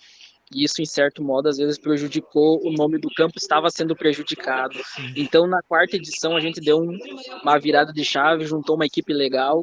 E 0.52 0.64
isso, 0.64 0.80
em 0.80 0.86
certo 0.86 1.22
modo, 1.22 1.48
às 1.48 1.58
vezes 1.58 1.78
prejudicou 1.78 2.58
o 2.66 2.72
nome 2.72 2.98
do 2.98 3.08
campo, 3.14 3.34
estava 3.36 3.68
sendo 3.70 3.94
prejudicado. 3.94 4.74
Sim. 4.94 5.12
Então, 5.16 5.46
na 5.46 5.62
quarta 5.62 5.96
edição, 5.96 6.34
a 6.36 6.40
gente 6.40 6.60
deu 6.60 6.78
um- 6.80 6.98
uma 7.42 7.58
virada 7.58 7.92
de 7.92 8.04
chave, 8.04 8.46
juntou 8.46 8.74
uma 8.76 8.86
equipe 8.86 9.12
legal, 9.12 9.62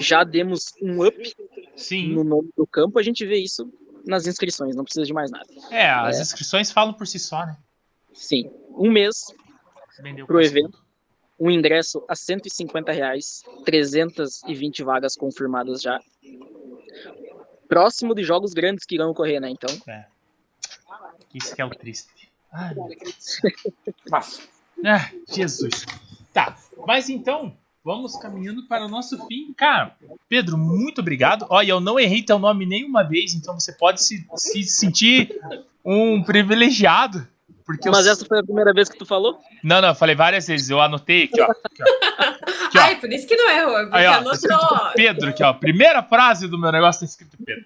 já 0.00 0.24
demos 0.24 0.72
um 0.82 1.06
up 1.06 1.34
Sim. 1.76 2.12
no 2.12 2.24
nome 2.24 2.50
do 2.56 2.66
campo. 2.66 2.98
A 2.98 3.02
gente 3.02 3.24
vê 3.24 3.36
isso 3.38 3.72
nas 4.04 4.26
inscrições, 4.26 4.74
não 4.74 4.82
precisa 4.84 5.06
de 5.06 5.12
mais 5.12 5.30
nada. 5.30 5.46
É, 5.70 5.88
as 5.88 6.18
É. 6.18 6.22
inscrições 6.22 6.72
falam 6.72 6.92
por 6.92 7.06
si 7.06 7.18
só, 7.18 7.46
né? 7.46 7.56
Sim, 8.12 8.50
um 8.70 8.90
mês, 8.90 9.26
Pro 10.26 10.38
quase 10.38 10.48
evento. 10.48 10.78
um 11.38 11.50
ingresso 11.50 12.02
a 12.08 12.16
150 12.16 12.90
reais, 12.90 13.42
320 13.64 14.82
vagas 14.82 15.14
confirmadas 15.14 15.80
já. 15.82 16.00
Próximo 17.70 18.14
de 18.16 18.24
jogos 18.24 18.52
grandes 18.52 18.84
que 18.84 18.96
irão 18.96 19.10
ocorrer, 19.10 19.40
né? 19.40 19.48
Então, 19.48 19.70
Isso 21.32 21.54
que 21.54 21.62
é 21.62 21.64
o 21.64 21.70
triste. 21.70 22.10
Ai. 22.52 22.74
Mas, 24.10 24.48
Ah, 24.84 25.08
Jesus. 25.28 25.86
Tá, 26.32 26.56
mas 26.86 27.08
então, 27.08 27.56
vamos 27.84 28.16
caminhando 28.16 28.66
para 28.66 28.84
o 28.86 28.88
nosso 28.88 29.24
fim. 29.26 29.52
Cara, 29.56 29.96
Pedro, 30.28 30.56
muito 30.56 31.00
obrigado. 31.00 31.46
Olha, 31.48 31.70
eu 31.72 31.80
não 31.80 31.98
errei 31.98 32.22
teu 32.22 32.38
nome 32.38 32.64
nenhuma 32.66 33.02
vez, 33.02 33.34
então 33.34 33.58
você 33.58 33.72
pode 33.72 34.02
se, 34.02 34.26
se 34.36 34.64
sentir 34.64 35.40
um 35.84 36.22
privilegiado. 36.22 37.26
Porque 37.64 37.88
eu... 37.88 37.92
mas 37.92 38.06
essa 38.06 38.24
foi 38.24 38.40
a 38.40 38.42
primeira 38.42 38.72
vez 38.72 38.88
que 38.88 38.98
tu 38.98 39.06
falou? 39.06 39.40
Não, 39.62 39.80
não, 39.80 39.88
eu 39.88 39.94
falei 39.94 40.14
várias 40.14 40.46
vezes, 40.46 40.70
eu 40.70 40.80
anotei 40.80 41.24
aqui, 41.24 41.40
ó. 41.40 41.50
Aqui, 41.50 41.82
ó. 41.82 42.29
Ai, 42.90 43.00
por 43.00 43.12
isso 43.12 43.26
que 43.26 43.36
não 43.36 43.50
errou. 43.50 43.80
Porque 43.82 43.96
Aí, 43.96 44.06
ó, 44.06 44.22
tá 44.22 44.32
escrito 44.32 44.52
anotou. 44.52 44.92
Pedro 44.94 45.28
aqui, 45.28 45.44
ó. 45.44 45.52
Primeira 45.52 46.02
frase 46.02 46.48
do 46.48 46.58
meu 46.58 46.72
negócio 46.72 47.00
tá 47.00 47.06
escrito 47.06 47.36
Pedro. 47.44 47.64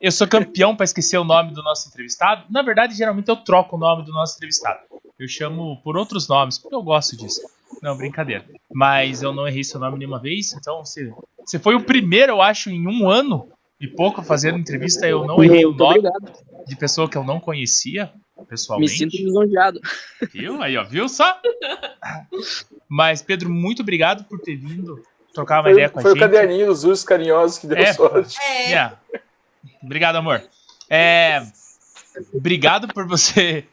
Eu 0.00 0.12
sou 0.12 0.28
campeão 0.28 0.76
pra 0.76 0.84
esquecer 0.84 1.16
o 1.16 1.24
nome 1.24 1.52
do 1.52 1.62
nosso 1.62 1.88
entrevistado. 1.88 2.44
Na 2.50 2.62
verdade, 2.62 2.94
geralmente 2.94 3.28
eu 3.28 3.36
troco 3.36 3.76
o 3.76 3.78
nome 3.78 4.04
do 4.04 4.12
nosso 4.12 4.36
entrevistado. 4.36 4.80
Eu 5.18 5.26
chamo 5.26 5.80
por 5.82 5.96
outros 5.96 6.28
nomes, 6.28 6.58
porque 6.58 6.74
eu 6.74 6.82
gosto 6.82 7.16
disso. 7.16 7.40
Não, 7.82 7.96
brincadeira. 7.96 8.44
Mas 8.72 9.22
eu 9.22 9.32
não 9.32 9.48
errei 9.48 9.64
seu 9.64 9.80
nome 9.80 9.98
nenhuma 9.98 10.18
vez, 10.18 10.52
então 10.52 10.84
você, 10.84 11.12
você 11.44 11.58
foi 11.58 11.74
o 11.74 11.82
primeiro, 11.82 12.32
eu 12.32 12.42
acho, 12.42 12.70
em 12.70 12.86
um 12.86 13.08
ano 13.08 13.48
e 13.80 13.86
pouco 13.88 14.20
a 14.20 14.24
fazer 14.24 14.54
entrevista. 14.54 15.06
Eu 15.06 15.24
não 15.26 15.42
errei 15.42 15.64
o 15.64 15.72
nome 15.72 16.02
de 16.66 16.76
pessoa 16.76 17.08
que 17.08 17.16
eu 17.16 17.24
não 17.24 17.38
conhecia 17.40 18.12
Me 18.38 18.44
pessoalmente. 18.46 18.96
sinto 18.96 19.16
lisonjeado. 19.16 19.80
Viu? 20.32 20.60
Aí, 20.62 20.76
ó, 20.76 20.84
viu 20.84 21.08
só? 21.08 21.40
Mas, 22.88 23.22
Pedro, 23.22 23.50
muito 23.50 23.82
obrigado 23.82 24.24
por 24.24 24.40
ter 24.40 24.56
vindo 24.56 25.02
trocar 25.32 25.56
uma 25.58 25.64
foi, 25.64 25.72
ideia 25.72 25.88
com 25.90 25.98
a 25.98 26.02
foi 26.02 26.12
o 26.12 26.14
gente. 26.14 26.22
caderninho 26.22 26.66
dos 26.66 26.84
ursos 26.84 27.04
carinhosos 27.04 27.58
que 27.58 27.66
deu 27.66 27.76
É, 27.78 27.92
sorte. 27.92 28.36
É, 28.40 28.68
Yeah. 28.70 28.98
Obrigado, 29.82 30.16
amor. 30.16 30.42
É, 30.90 31.42
obrigado 32.32 32.88
por 32.88 33.06
você 33.06 33.64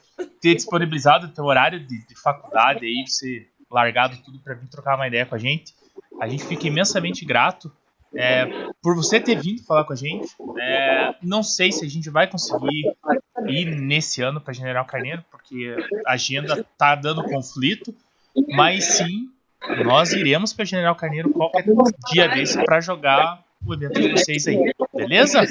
ter 0.41 0.55
disponibilizado 0.55 1.27
o 1.27 1.29
teu 1.29 1.45
horário 1.45 1.79
de, 1.79 2.05
de 2.05 2.15
faculdade 2.21 2.85
aí, 2.85 3.03
você 3.07 3.47
largado 3.71 4.15
tudo 4.23 4.39
para 4.39 4.53
vir 4.53 4.67
trocar 4.69 4.95
uma 4.95 5.07
ideia 5.07 5.25
com 5.25 5.35
a 5.35 5.37
gente. 5.37 5.73
A 6.21 6.27
gente 6.27 6.45
fica 6.45 6.67
imensamente 6.67 7.25
grato 7.25 7.71
é, 8.15 8.69
por 8.81 8.95
você 8.95 9.19
ter 9.19 9.39
vindo 9.39 9.63
falar 9.63 9.83
com 9.83 9.93
a 9.93 9.95
gente. 9.95 10.33
É, 10.57 11.15
não 11.21 11.43
sei 11.43 11.71
se 11.71 11.85
a 11.85 11.89
gente 11.89 12.09
vai 12.09 12.27
conseguir 12.27 12.95
ir 13.47 13.65
nesse 13.75 14.21
ano 14.21 14.39
para 14.39 14.53
General 14.53 14.85
Carneiro, 14.85 15.23
porque 15.29 15.75
a 16.05 16.13
agenda 16.13 16.65
tá 16.77 16.95
dando 16.95 17.23
conflito, 17.23 17.93
mas 18.49 18.85
sim, 18.85 19.29
nós 19.83 20.13
iremos 20.13 20.53
para 20.53 20.65
General 20.65 20.95
Carneiro 20.95 21.29
qualquer 21.31 21.65
dia 22.11 22.27
desse 22.29 22.63
para 22.63 22.79
jogar 22.81 23.43
o 23.65 23.73
evento 23.73 23.99
de 23.99 24.11
vocês 24.11 24.47
aí, 24.47 24.73
beleza? 24.93 25.41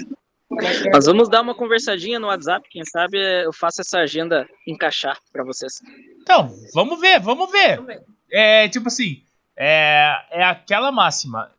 Nós 0.93 1.07
vamos 1.07 1.29
dar 1.29 1.41
uma 1.41 1.55
conversadinha 1.55 2.19
no 2.19 2.29
WhatsApp, 2.29 2.69
quem 2.71 2.85
sabe 2.85 3.19
eu 3.45 3.53
faço 3.53 3.81
essa 3.81 3.99
agenda 3.99 4.49
encaixar 4.67 5.19
pra 5.33 5.43
vocês. 5.43 5.83
Então, 6.23 6.55
vamos 6.73 7.01
ver, 7.01 7.19
vamos 7.21 7.51
ver. 7.51 7.77
Vamos 7.77 7.95
ver. 7.95 8.03
É 8.31 8.69
tipo 8.69 8.89
assim, 8.89 9.23
é, 9.57 10.13
é 10.31 10.45
aquela 10.45 10.93
máxima. 10.93 11.51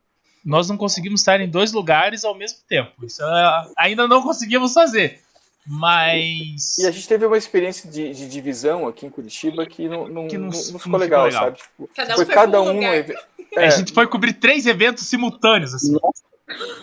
Nós 0.45 0.69
não 0.69 0.77
conseguimos 0.77 1.21
estar 1.21 1.41
em 1.41 1.49
dois 1.49 1.71
lugares 1.73 2.23
ao 2.23 2.35
mesmo 2.35 2.59
tempo. 2.69 3.03
Isso 3.05 3.23
é, 3.23 3.67
ainda 3.77 4.07
não 4.07 4.21
conseguimos 4.21 4.73
fazer. 4.73 5.21
Mas. 5.65 6.77
E 6.77 6.85
a 6.85 6.91
gente 6.91 7.07
teve 7.07 7.25
uma 7.25 7.37
experiência 7.37 7.89
de, 7.89 8.13
de 8.13 8.29
divisão 8.29 8.87
aqui 8.87 9.05
em 9.05 9.09
Curitiba 9.09 9.65
que 9.65 9.87
não, 9.89 10.07
não, 10.07 10.27
Que 10.27 10.37
não- 10.37 10.45
não- 10.47 10.51
não 10.51 10.57
não 10.57 10.63
ficou 10.63 10.79
ficou 10.79 10.99
legal, 10.99 11.25
legal. 11.25 11.43
sabe? 11.45 11.57
Tipo, 11.57 11.89
Cada 11.95 12.13
um 12.13 12.15
foi 12.17 12.25
foi 12.25 12.35
cada 12.35 12.61
um 12.61 12.77
um 12.77 12.93
evento. 12.93 13.19
A 13.57 13.61
É, 13.61 13.71
gente 13.71 13.91
foi 13.93 14.05
cobrir 14.07 14.33
três 14.33 14.65
eventos 14.67 15.07
simultâneos, 15.07 15.73
assim. 15.73 15.93
Nossa. 15.93 16.23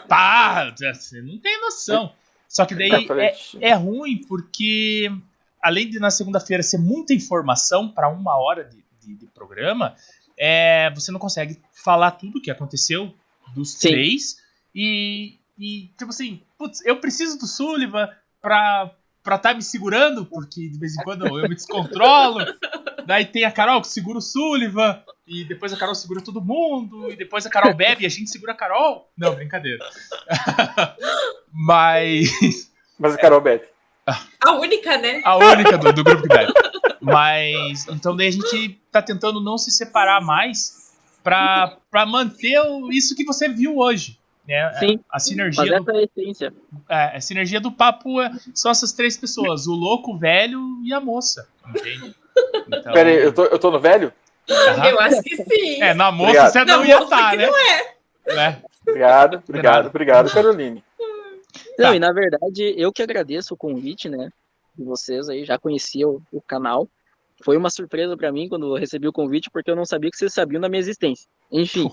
Pá, 0.08 0.74
você 0.76 1.20
não 1.22 1.38
tem 1.38 1.60
noção. 1.60 2.12
Só 2.48 2.66
que 2.66 2.74
daí 2.74 2.90
é, 3.20 3.36
é 3.70 3.72
ruim 3.74 4.18
porque, 4.26 5.10
além 5.62 5.88
de 5.88 5.98
na 6.00 6.10
segunda-feira 6.10 6.62
ser 6.62 6.78
muita 6.78 7.14
informação 7.14 7.88
para 7.88 8.08
uma 8.08 8.36
hora 8.36 8.64
de, 8.64 8.82
de- 9.00 9.14
de 9.14 9.26
programa, 9.26 9.94
é, 10.36 10.90
você 10.94 11.12
não 11.12 11.20
consegue 11.20 11.58
falar 11.72 12.10
tudo 12.12 12.38
o 12.38 12.42
que 12.42 12.50
aconteceu 12.50 13.14
dos 13.54 13.74
Sim. 13.74 13.88
três. 13.88 14.36
E, 14.74 15.38
e, 15.58 15.88
tipo 15.98 16.10
assim, 16.10 16.42
putz, 16.58 16.84
eu 16.84 16.96
preciso 16.96 17.38
do 17.38 17.46
Sullivan 17.46 18.08
pra 18.40 18.90
estar 19.24 19.38
tá 19.38 19.54
me 19.54 19.62
segurando, 19.62 20.26
porque 20.26 20.68
de 20.68 20.78
vez 20.78 20.96
em 20.96 21.02
quando 21.02 21.26
eu 21.26 21.48
me 21.48 21.54
descontrolo. 21.54 22.40
Daí 23.06 23.24
tem 23.24 23.44
a 23.44 23.50
Carol 23.50 23.80
que 23.80 23.88
segura 23.88 24.18
o 24.18 24.22
Sullivan, 24.22 25.02
e 25.26 25.44
depois 25.44 25.72
a 25.72 25.76
Carol 25.76 25.94
segura 25.94 26.20
todo 26.20 26.40
mundo, 26.40 27.10
e 27.10 27.16
depois 27.16 27.44
a 27.44 27.50
Carol 27.50 27.74
bebe 27.74 28.04
e 28.04 28.06
a 28.06 28.08
gente 28.08 28.30
segura 28.30 28.52
a 28.52 28.56
Carol. 28.56 29.10
Não, 29.16 29.34
brincadeira. 29.34 29.84
Mas. 31.52 32.70
Mas 32.98 33.14
a 33.14 33.18
Carol 33.18 33.40
bebe. 33.40 33.64
A 34.40 34.52
única, 34.52 34.98
né? 34.98 35.20
A 35.24 35.36
única 35.36 35.78
do, 35.78 35.92
do 35.92 36.04
grupo 36.04 36.22
que 36.22 36.28
bebe. 36.28 36.52
Mas. 37.00 37.86
Então 37.88 38.16
daí 38.16 38.28
a 38.28 38.32
gente 38.32 38.80
tá 38.90 39.02
tentando 39.02 39.40
não 39.40 39.58
se 39.58 39.70
separar 39.70 40.20
mais 40.20 40.81
pra, 41.22 41.76
pra 41.90 42.04
manter 42.06 42.60
o- 42.60 42.90
isso 42.92 43.14
que 43.14 43.24
você 43.24 43.48
viu 43.48 43.78
hoje. 43.78 44.18
Né? 44.46 44.72
Sim. 44.80 45.00
A 45.10 45.18
sinergia 45.20 45.64
do, 45.64 45.74
essa 45.74 45.92
é 45.92 45.96
a 45.96 46.02
essência. 46.02 46.52
é, 46.88 47.16
a 47.16 47.20
sinergia 47.20 47.60
do 47.60 47.70
papo 47.70 48.20
é, 48.20 48.30
são 48.54 48.70
essas 48.72 48.92
três 48.92 49.16
pessoas: 49.16 49.66
o 49.66 49.72
louco, 49.72 50.12
o 50.14 50.18
velho 50.18 50.60
e 50.84 50.92
a 50.92 51.00
moça. 51.00 51.48
Entende? 51.68 52.14
Então, 52.66 52.92
Pera 52.92 53.08
aí, 53.08 53.16
eu 53.22 53.32
tô, 53.32 53.44
eu 53.44 53.58
tô 53.58 53.70
no 53.70 53.78
velho? 53.78 54.12
aham. 54.50 54.88
Eu 54.88 55.00
acho 55.00 55.22
que 55.22 55.36
sim. 55.36 55.80
É, 55.82 55.94
na 55.94 56.10
moça 56.10 56.30
Obrigado. 56.30 56.52
você 56.52 56.64
não, 56.64 56.78
Não, 56.78 56.84
ia 56.86 56.96
moça 57.00 57.04
estar, 57.14 57.30
que 57.30 57.36
né? 57.36 57.46
não 57.46 57.58
é. 57.58 58.34
né? 58.34 58.62
Obrigado, 58.84 59.42
obrigado, 59.48 59.86
obrigado, 59.86 60.32
Caroline. 60.32 60.82
Não, 61.78 61.90
Tá. 61.90 61.94
e 61.96 61.98
na 62.00 62.12
verdade, 62.12 62.74
eu 62.76 62.92
que 62.92 63.02
agradeço 63.02 63.54
o 63.54 63.56
convite, 63.56 64.08
né? 64.08 64.30
De 64.76 64.84
vocês 64.84 65.28
aí, 65.28 65.44
já 65.44 65.58
conhecia 65.58 66.08
o, 66.08 66.20
o 66.32 66.40
canal. 66.42 66.88
Foi 67.42 67.56
uma 67.56 67.70
surpresa 67.70 68.16
pra 68.16 68.30
mim 68.32 68.48
quando 68.48 68.74
eu 68.74 68.78
recebi 68.80 69.08
o 69.08 69.12
convite, 69.12 69.50
porque 69.50 69.70
eu 69.70 69.76
não 69.76 69.84
sabia 69.84 70.10
que 70.10 70.16
vocês 70.16 70.32
sabiam 70.32 70.60
da 70.60 70.68
minha 70.68 70.80
existência. 70.80 71.28
Enfim. 71.50 71.90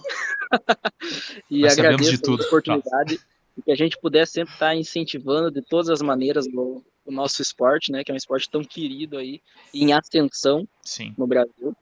e 1.49 1.61
Nós 1.61 1.77
agradeço 1.77 2.11
de 2.11 2.21
tudo. 2.21 2.43
a 2.43 2.47
oportunidade 2.47 3.19
e 3.57 3.61
que 3.61 3.71
a 3.71 3.75
gente 3.75 3.97
pudesse 3.99 4.33
sempre 4.33 4.53
estar 4.53 4.75
incentivando 4.75 5.51
de 5.51 5.61
todas 5.61 5.89
as 5.89 6.01
maneiras 6.01 6.45
o, 6.53 6.83
o 7.05 7.11
nosso 7.11 7.41
esporte, 7.41 7.91
né? 7.91 8.03
Que 8.03 8.11
é 8.11 8.13
um 8.13 8.17
esporte 8.17 8.49
tão 8.49 8.63
querido 8.63 9.17
aí, 9.17 9.41
em 9.73 9.91
ascensão 9.93 10.67
Sim. 10.83 11.13
no 11.17 11.27
Brasil. 11.27 11.75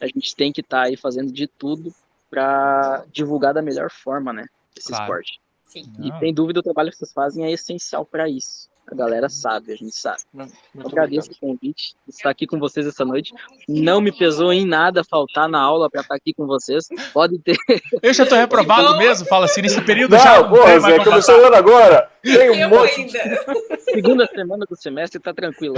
A 0.00 0.06
gente 0.06 0.34
tem 0.34 0.52
que 0.52 0.60
estar 0.60 0.82
aí 0.82 0.96
fazendo 0.96 1.32
de 1.32 1.46
tudo 1.46 1.94
para 2.28 3.04
divulgar 3.12 3.54
da 3.54 3.62
melhor 3.62 3.90
forma, 3.90 4.32
né? 4.32 4.44
Esse 4.76 4.88
Claro. 4.88 5.04
esporte. 5.04 5.40
Sim. 5.66 5.90
E 6.00 6.18
sem 6.18 6.34
dúvida 6.34 6.60
o 6.60 6.62
trabalho 6.62 6.90
que 6.90 6.96
vocês 6.96 7.12
fazem 7.12 7.44
é 7.46 7.52
essencial 7.52 8.04
para 8.04 8.28
isso. 8.28 8.68
A 8.90 8.94
galera 8.94 9.30
sabe, 9.30 9.72
a 9.72 9.76
gente 9.76 9.96
sabe. 9.96 10.18
Muito 10.32 10.52
Eu 10.74 10.86
agradeço 10.86 11.28
obrigado. 11.30 11.36
o 11.36 11.40
convite 11.58 11.94
de 12.06 12.14
estar 12.14 12.28
aqui 12.28 12.46
com 12.46 12.58
vocês 12.58 12.86
essa 12.86 13.02
noite. 13.02 13.32
Não 13.66 13.98
me 14.00 14.12
pesou 14.12 14.52
em 14.52 14.66
nada 14.66 15.02
faltar 15.02 15.48
na 15.48 15.58
aula 15.58 15.88
para 15.88 16.02
estar 16.02 16.14
aqui 16.14 16.34
com 16.34 16.46
vocês. 16.46 16.86
Pode 17.12 17.38
ter. 17.38 17.56
Eu 18.02 18.12
já 18.12 18.26
tô 18.26 18.34
reprovado 18.36 18.98
mesmo, 18.98 19.26
fala 19.26 19.46
assim, 19.46 19.62
nesse 19.62 19.80
período 19.80 20.16
já 20.18 20.36
Não, 20.36 20.42
não 20.42 20.50
porra, 20.50 20.80
Zé, 20.80 21.02
começou 21.02 21.40
o 21.40 21.46
ano 21.46 21.56
agora. 21.56 22.10
Tem 22.22 22.50
um 22.50 22.54
Eu 22.54 22.68
monte. 22.68 23.00
ainda. 23.00 23.44
Segunda 23.80 24.26
semana 24.26 24.66
do 24.68 24.76
semestre 24.76 25.18
tá 25.18 25.32
tranquilo. 25.32 25.76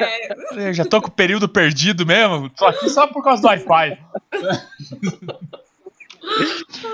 É, 0.00 0.68
Eu 0.68 0.72
já 0.74 0.84
tô 0.84 1.00
com 1.00 1.08
o 1.08 1.12
período 1.12 1.48
perdido 1.48 2.06
mesmo, 2.06 2.48
tô 2.50 2.64
aqui 2.64 2.88
só 2.88 3.08
por 3.08 3.24
causa 3.24 3.42
do 3.42 3.48
Wi-Fi. 3.48 3.98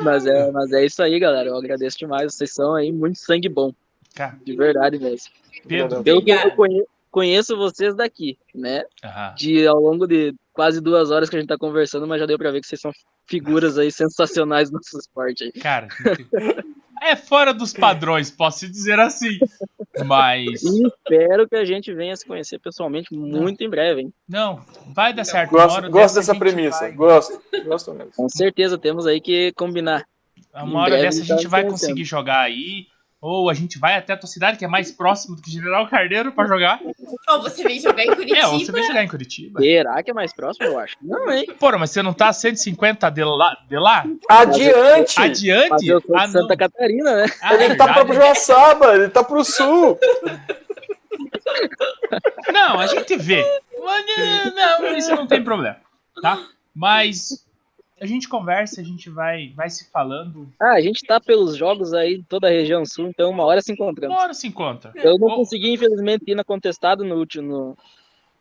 Mas 0.02 0.26
é, 0.26 0.50
mas 0.50 0.72
é 0.72 0.84
isso 0.86 1.02
aí, 1.02 1.18
galera. 1.18 1.48
Eu 1.48 1.56
agradeço 1.56 1.98
demais. 1.98 2.34
Vocês 2.34 2.52
são 2.54 2.74
aí 2.74 2.90
muito 2.92 3.18
sangue 3.18 3.48
bom. 3.48 3.72
Cara, 4.16 4.36
De 4.44 4.56
verdade 4.56 4.98
mesmo. 4.98 5.30
Pedro. 5.68 6.02
Pelo 6.02 6.24
que 6.24 6.30
eu 6.32 6.50
conhe- 6.56 6.84
conheço 7.10 7.56
vocês 7.56 7.94
daqui, 7.94 8.36
né? 8.54 8.82
Aham. 9.04 9.34
De 9.36 9.66
ao 9.66 9.78
longo 9.80 10.06
de 10.06 10.34
quase 10.52 10.80
duas 10.80 11.10
horas 11.10 11.28
que 11.30 11.36
a 11.36 11.38
gente 11.38 11.48
tá 11.48 11.56
conversando, 11.58 12.06
mas 12.06 12.18
já 12.18 12.26
deu 12.26 12.36
pra 12.38 12.50
ver 12.50 12.60
que 12.60 12.66
vocês 12.66 12.80
são 12.80 12.90
figuras 13.26 13.78
aí 13.78 13.92
sensacionais 13.92 14.70
no 14.70 14.78
nosso 14.78 14.98
esporte 14.98 15.44
aí. 15.44 15.52
Cara, 15.52 15.88
é 17.02 17.14
fora 17.14 17.52
dos 17.52 17.72
padrões, 17.72 18.30
posso 18.30 18.66
dizer 18.68 18.98
assim. 18.98 19.38
Mas, 20.04 20.62
E 20.62 20.86
espero 20.86 21.48
que 21.48 21.56
a 21.56 21.64
gente 21.64 21.92
venha 21.94 22.14
se 22.16 22.24
conhecer 22.26 22.58
pessoalmente 22.58 23.14
muito 23.14 23.62
em 23.62 23.68
breve, 23.68 24.02
hein? 24.02 24.12
não, 24.28 24.64
vai 24.94 25.12
dar 25.12 25.24
certo. 25.24 25.52
Uma 25.52 25.64
Gosto, 25.64 25.76
hora 25.76 25.88
gosto 25.88 26.14
dessa 26.16 26.34
premissa. 26.34 26.80
vai- 26.80 26.92
Gosto. 26.92 27.40
Gosto 27.64 27.92
mesmo. 27.94 28.12
Com 28.16 28.28
certeza 28.28 28.76
temos 28.78 29.06
aí 29.06 29.20
que 29.20 29.52
combinar. 29.52 30.06
Uma 30.54 30.80
hora 30.82 30.96
Em 30.96 31.00
breve 31.00 31.02
dessa 31.18 31.20
a 31.34 31.36
gente 31.36 31.48
vai 31.48 31.64
conseguir 31.64 32.04
jogar 32.04 32.40
aí. 32.40 32.86
Ou 33.20 33.48
a 33.48 33.54
gente 33.54 33.78
vai 33.78 33.96
até 33.96 34.12
a 34.12 34.16
tua 34.16 34.28
cidade, 34.28 34.58
que 34.58 34.64
é 34.64 34.68
mais 34.68 34.92
próximo 34.92 35.34
do 35.36 35.42
que 35.42 35.50
General 35.50 35.88
Carneiro, 35.88 36.30
pra 36.32 36.46
jogar. 36.46 36.78
Ou 37.28 37.42
você 37.42 37.62
vem 37.64 37.80
jogar 37.80 38.04
em 38.04 38.14
Curitiba. 38.14 38.38
É, 38.38 38.46
ou 38.46 38.60
você 38.60 38.70
vem 38.70 38.86
jogar 38.86 39.02
em 39.02 39.08
Curitiba. 39.08 39.60
Será 39.60 40.02
que 40.02 40.10
é 40.10 40.14
mais 40.14 40.34
próximo, 40.34 40.66
eu 40.66 40.78
acho? 40.78 40.96
Não, 41.02 41.30
hein? 41.32 41.46
Porra, 41.58 41.78
mas 41.78 41.90
você 41.90 42.02
não 42.02 42.12
tá 42.12 42.28
a 42.28 42.32
150 42.32 43.10
de 43.10 43.24
lá? 43.24 43.56
De 43.68 43.78
lá? 43.78 44.04
Adiante! 44.28 45.14
Mas 45.18 45.30
Adiante? 45.30 45.86
eu 45.88 46.00
sou 46.02 46.14
de 46.14 46.22
Ah, 46.22 46.26
não. 46.26 46.32
Santa 46.42 46.56
Catarina, 46.56 47.16
né? 47.16 47.26
Ah, 47.42 47.54
Ele 47.54 47.74
tá 47.74 47.86
verdade. 47.86 48.06
pra 48.06 48.14
Joaçaba, 48.14 48.94
ele 48.94 49.08
tá 49.08 49.24
pro 49.24 49.42
sul. 49.44 49.98
Não, 52.52 52.78
a 52.78 52.86
gente 52.86 53.16
vê. 53.16 53.42
Mas, 53.82 54.04
Não, 54.54 54.96
isso 54.96 55.14
não 55.14 55.26
tem 55.26 55.42
problema, 55.42 55.76
tá? 56.20 56.38
Mas 56.74 57.44
a 58.00 58.06
gente 58.06 58.28
conversa, 58.28 58.80
a 58.80 58.84
gente 58.84 59.08
vai, 59.08 59.52
vai 59.54 59.70
se 59.70 59.90
falando. 59.90 60.52
Ah, 60.60 60.72
a 60.74 60.80
gente 60.80 61.04
tá 61.06 61.18
pelos 61.20 61.56
jogos 61.56 61.94
aí 61.94 62.18
de 62.18 62.24
toda 62.24 62.46
a 62.46 62.50
região 62.50 62.84
sul, 62.84 63.08
então 63.08 63.30
uma 63.30 63.44
hora 63.44 63.62
se 63.62 63.72
encontramos. 63.72 64.14
Uma 64.14 64.22
hora 64.22 64.34
se 64.34 64.46
encontra. 64.46 64.92
Eu 64.96 65.18
não 65.18 65.34
consegui, 65.34 65.72
infelizmente, 65.72 66.24
ir 66.26 66.34
na 66.34 66.44
contestado 66.44 67.04
no 67.04 67.16
último, 67.16 67.46
no, 67.48 67.78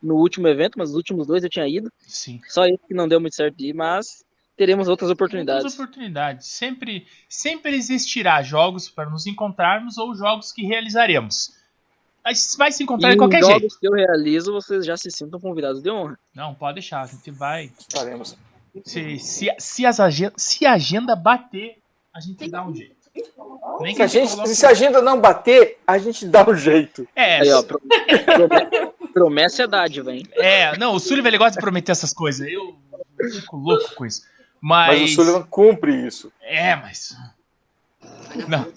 no 0.04 0.16
último 0.16 0.48
evento, 0.48 0.78
mas 0.78 0.90
os 0.90 0.96
últimos 0.96 1.26
dois 1.26 1.44
eu 1.44 1.50
tinha 1.50 1.68
ido. 1.68 1.92
Sim. 2.00 2.42
Só 2.48 2.66
esse 2.66 2.86
que 2.88 2.94
não 2.94 3.08
deu 3.08 3.22
muito 3.22 3.36
certo 3.36 3.56
de 3.56 3.68
ir, 3.68 3.74
mas 3.74 4.26
teremos 4.58 4.88
outras 4.88 5.10
oportunidades. 5.10 5.74
oportunidades. 5.74 6.48
Sempre, 6.48 7.08
sempre 7.30 7.76
existirá 7.76 8.42
jogos 8.42 8.90
para 8.90 9.10
nos 9.10 9.26
encontrarmos 9.26 9.98
ou 9.98 10.16
jogos 10.16 10.52
que 10.52 10.66
realizaremos. 10.66 11.56
A 12.24 12.34
gente 12.34 12.58
vai 12.58 12.72
se 12.72 12.82
E 12.82 12.84
encontrar 12.84 13.10
de 13.10 13.16
em 13.16 13.18
qualquer 13.18 13.42
jogos 13.42 13.60
jeito. 13.60 13.80
que 13.80 13.88
eu 13.88 13.94
realizo, 13.94 14.52
vocês 14.52 14.86
já 14.86 14.98
se 14.98 15.12
sintam 15.12 15.40
convidados 15.40 15.82
de 15.82 15.92
honra. 15.92 16.18
Não, 16.34 16.56
pode 16.56 16.76
deixar. 16.76 17.02
A 17.04 17.06
gente 17.08 17.30
vai. 17.32 17.72
Faremos. 17.94 18.36
Se, 18.84 19.20
se, 19.20 19.50
se, 19.58 19.86
as 19.86 20.00
agen- 20.00 20.32
se 20.36 20.66
a 20.66 20.74
agenda 20.74 21.16
bater, 21.16 21.78
a 22.14 22.20
gente 22.20 22.50
dá 22.50 22.66
um 22.66 22.76
jeito. 22.76 22.96
Nem 23.80 23.96
Se 23.96 24.02
a, 24.02 24.08
gente, 24.08 24.32
coloque- 24.32 24.50
se 24.56 24.66
a 24.66 24.70
agenda 24.70 25.02
não 25.02 25.20
bater, 25.22 25.80
a 25.88 25.98
gente 25.98 26.26
dá 26.28 26.48
um 26.48 26.56
jeito. 26.56 27.08
É, 27.16 27.40
Aí, 27.42 27.52
ó, 27.54 27.64
pro- 27.64 27.82
promessa, 29.14 29.64
é 29.64 29.68
dádiva, 29.68 30.14
hein? 30.14 30.28
é, 30.34 30.78
não, 30.78 30.94
o 30.96 31.00
Sullivan 31.00 31.30
ele 31.30 31.38
gosta 31.38 31.54
de 31.58 31.62
prometer 31.62 31.92
essas 31.94 32.12
coisas. 32.14 32.46
Eu, 32.48 32.76
eu 33.20 33.30
fico 33.32 33.56
louco 33.58 33.96
com 33.96 34.06
isso. 34.06 34.24
Mas. 34.60 35.00
Mas 35.02 35.12
o 35.12 35.16
Sullivan 35.16 35.44
cumpre 35.44 36.06
isso. 36.06 36.32
É, 36.42 36.76
mas. 36.76 37.16
Não. 38.48 38.68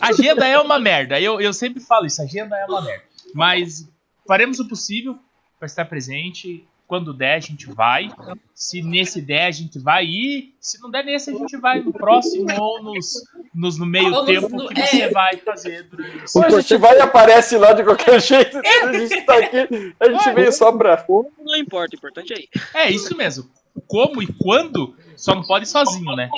Agenda 0.00 0.46
é 0.46 0.58
uma 0.58 0.78
merda. 0.78 1.18
Eu, 1.20 1.40
eu 1.40 1.52
sempre 1.52 1.80
falo 1.80 2.06
isso, 2.06 2.20
agenda 2.22 2.56
é 2.56 2.66
uma 2.66 2.82
merda. 2.82 3.04
Mas 3.34 3.88
faremos 4.26 4.60
o 4.60 4.68
possível 4.68 5.18
para 5.58 5.66
estar 5.66 5.84
presente. 5.86 6.66
Quando 6.86 7.12
der, 7.12 7.34
a 7.34 7.40
gente 7.40 7.66
vai. 7.66 8.08
Se 8.54 8.80
nesse 8.80 9.20
der, 9.20 9.46
a 9.46 9.50
gente 9.50 9.78
vai. 9.78 10.04
E 10.06 10.54
se 10.60 10.80
não 10.80 10.88
der 10.90 11.04
nesse, 11.04 11.30
a 11.30 11.34
gente 11.34 11.56
vai 11.56 11.80
no 11.80 11.92
próximo 11.92 12.46
ou 12.60 12.82
nos, 12.82 13.06
nos 13.52 13.76
no 13.76 13.84
meio 13.84 14.24
tempo 14.24 14.48
no- 14.50 14.68
que 14.68 14.80
você 14.86 15.02
é. 15.02 15.10
vai 15.10 15.36
fazer 15.38 15.82
durante 15.84 16.28
gente 16.50 16.76
vai 16.76 16.96
e 16.96 17.00
aparece 17.00 17.58
lá 17.58 17.72
de 17.72 17.82
qualquer 17.82 18.20
jeito. 18.22 18.56
A 18.58 18.92
gente 18.92 19.20
tá 19.22 19.36
aqui, 19.36 19.94
a 19.98 20.10
gente 20.12 20.30
veio 20.32 20.52
só 20.52 20.70
pra. 20.70 21.04
Não 21.08 21.56
importa, 21.56 21.96
o 21.96 21.98
importante 21.98 22.32
é 22.32 22.38
ir. 22.40 22.48
É 22.74 22.90
isso 22.90 23.16
mesmo. 23.16 23.50
Como 23.88 24.22
e 24.22 24.26
quando, 24.26 24.96
só 25.16 25.34
não 25.34 25.42
pode 25.42 25.64
ir 25.64 25.68
sozinho, 25.68 26.14
né? 26.14 26.30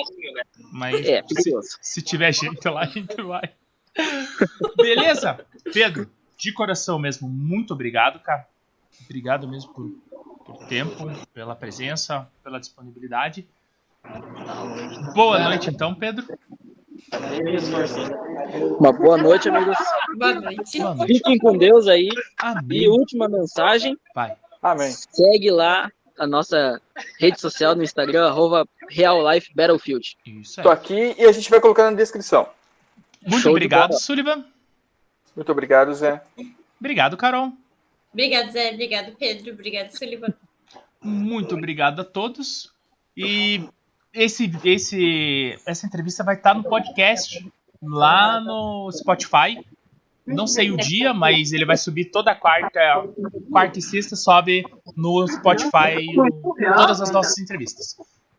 Mas 0.73 1.05
É, 1.07 1.23
se, 1.27 1.51
se 1.81 2.01
tiver 2.01 2.33
jeito 2.33 2.69
lá, 2.69 2.81
a 2.81 2.85
gente 2.87 3.21
vai. 3.21 3.49
Beleza? 4.77 5.45
Pedro, 5.73 6.09
de 6.37 6.51
coração 6.53 6.97
mesmo, 6.99 7.29
muito 7.29 7.73
obrigado, 7.73 8.19
cara. 8.19 8.47
Obrigado 9.05 9.47
mesmo 9.47 9.73
por, 9.73 9.89
por 10.49 10.65
tempo, 10.65 11.11
pela 11.33 11.55
presença, 11.55 12.27
pela 12.43 12.59
disponibilidade. 12.59 13.47
Boa 15.13 15.39
noite, 15.39 15.69
então, 15.69 15.93
Pedro. 15.93 16.25
Uma 18.79 18.91
boa 18.91 19.17
noite, 19.17 19.49
amigos. 19.49 19.77
Boa 20.17 20.33
noite. 20.35 20.79
Boa 20.79 20.95
noite. 20.95 21.13
Fiquem 21.13 21.37
com 21.37 21.57
Deus 21.57 21.87
aí. 21.87 22.09
E 22.09 22.21
Amém. 22.37 22.87
última 22.87 23.27
mensagem: 23.27 23.97
Vai. 24.13 24.35
Amém. 24.61 24.91
segue 24.91 25.51
lá 25.51 25.91
a 26.17 26.27
nossa 26.27 26.81
rede 27.17 27.39
social 27.39 27.75
no 27.75 27.83
Instagram, 27.83 28.27
arroba 28.27 28.67
Real 28.89 29.31
Life 29.31 29.53
Battlefield. 29.55 30.17
Isso 30.25 30.59
aí. 30.59 30.63
Tô 30.63 30.69
aqui 30.69 31.15
e 31.17 31.25
a 31.25 31.31
gente 31.31 31.49
vai 31.49 31.61
colocar 31.61 31.89
na 31.89 31.95
descrição. 31.95 32.49
Muito 33.21 33.41
Show 33.41 33.51
de 33.51 33.57
obrigado, 33.57 33.89
bola. 33.89 33.99
Sullivan. 33.99 34.45
Muito 35.35 35.51
obrigado, 35.51 35.93
Zé. 35.93 36.21
Obrigado, 36.79 37.15
Carol. 37.15 37.53
Obrigado, 38.11 38.51
Zé. 38.51 38.71
Obrigado, 38.71 39.15
Pedro. 39.17 39.53
Obrigado, 39.53 39.91
Sullivan. 39.91 40.33
Muito 41.01 41.55
obrigado 41.55 42.01
a 42.01 42.03
todos. 42.03 42.71
E 43.15 43.61
esse, 44.13 44.51
esse, 44.63 45.57
essa 45.65 45.85
entrevista 45.85 46.23
vai 46.23 46.35
estar 46.35 46.53
no 46.53 46.63
podcast 46.63 47.45
lá 47.81 48.39
no 48.39 48.91
Spotify. 48.91 49.63
Não 50.25 50.45
sei 50.45 50.69
o 50.71 50.77
dia, 50.77 51.13
mas 51.13 51.51
ele 51.51 51.65
vai 51.65 51.77
subir 51.77 52.05
toda 52.05 52.35
quarta, 52.35 52.79
quarta 53.49 53.79
e 53.79 53.81
sexta 53.81 54.15
sobe 54.15 54.63
no 54.95 55.27
Spotify 55.27 56.05
todas 56.75 57.01
as 57.01 57.09
nossas 57.11 57.37
entrevistas. 57.39 57.95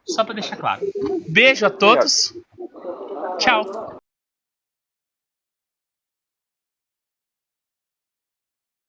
Só 0.06 0.24
para 0.24 0.34
deixar 0.34 0.56
claro. 0.56 0.86
Beijo 1.28 1.66
a 1.66 1.70
todos. 1.70 2.34
Tchau. 3.38 3.99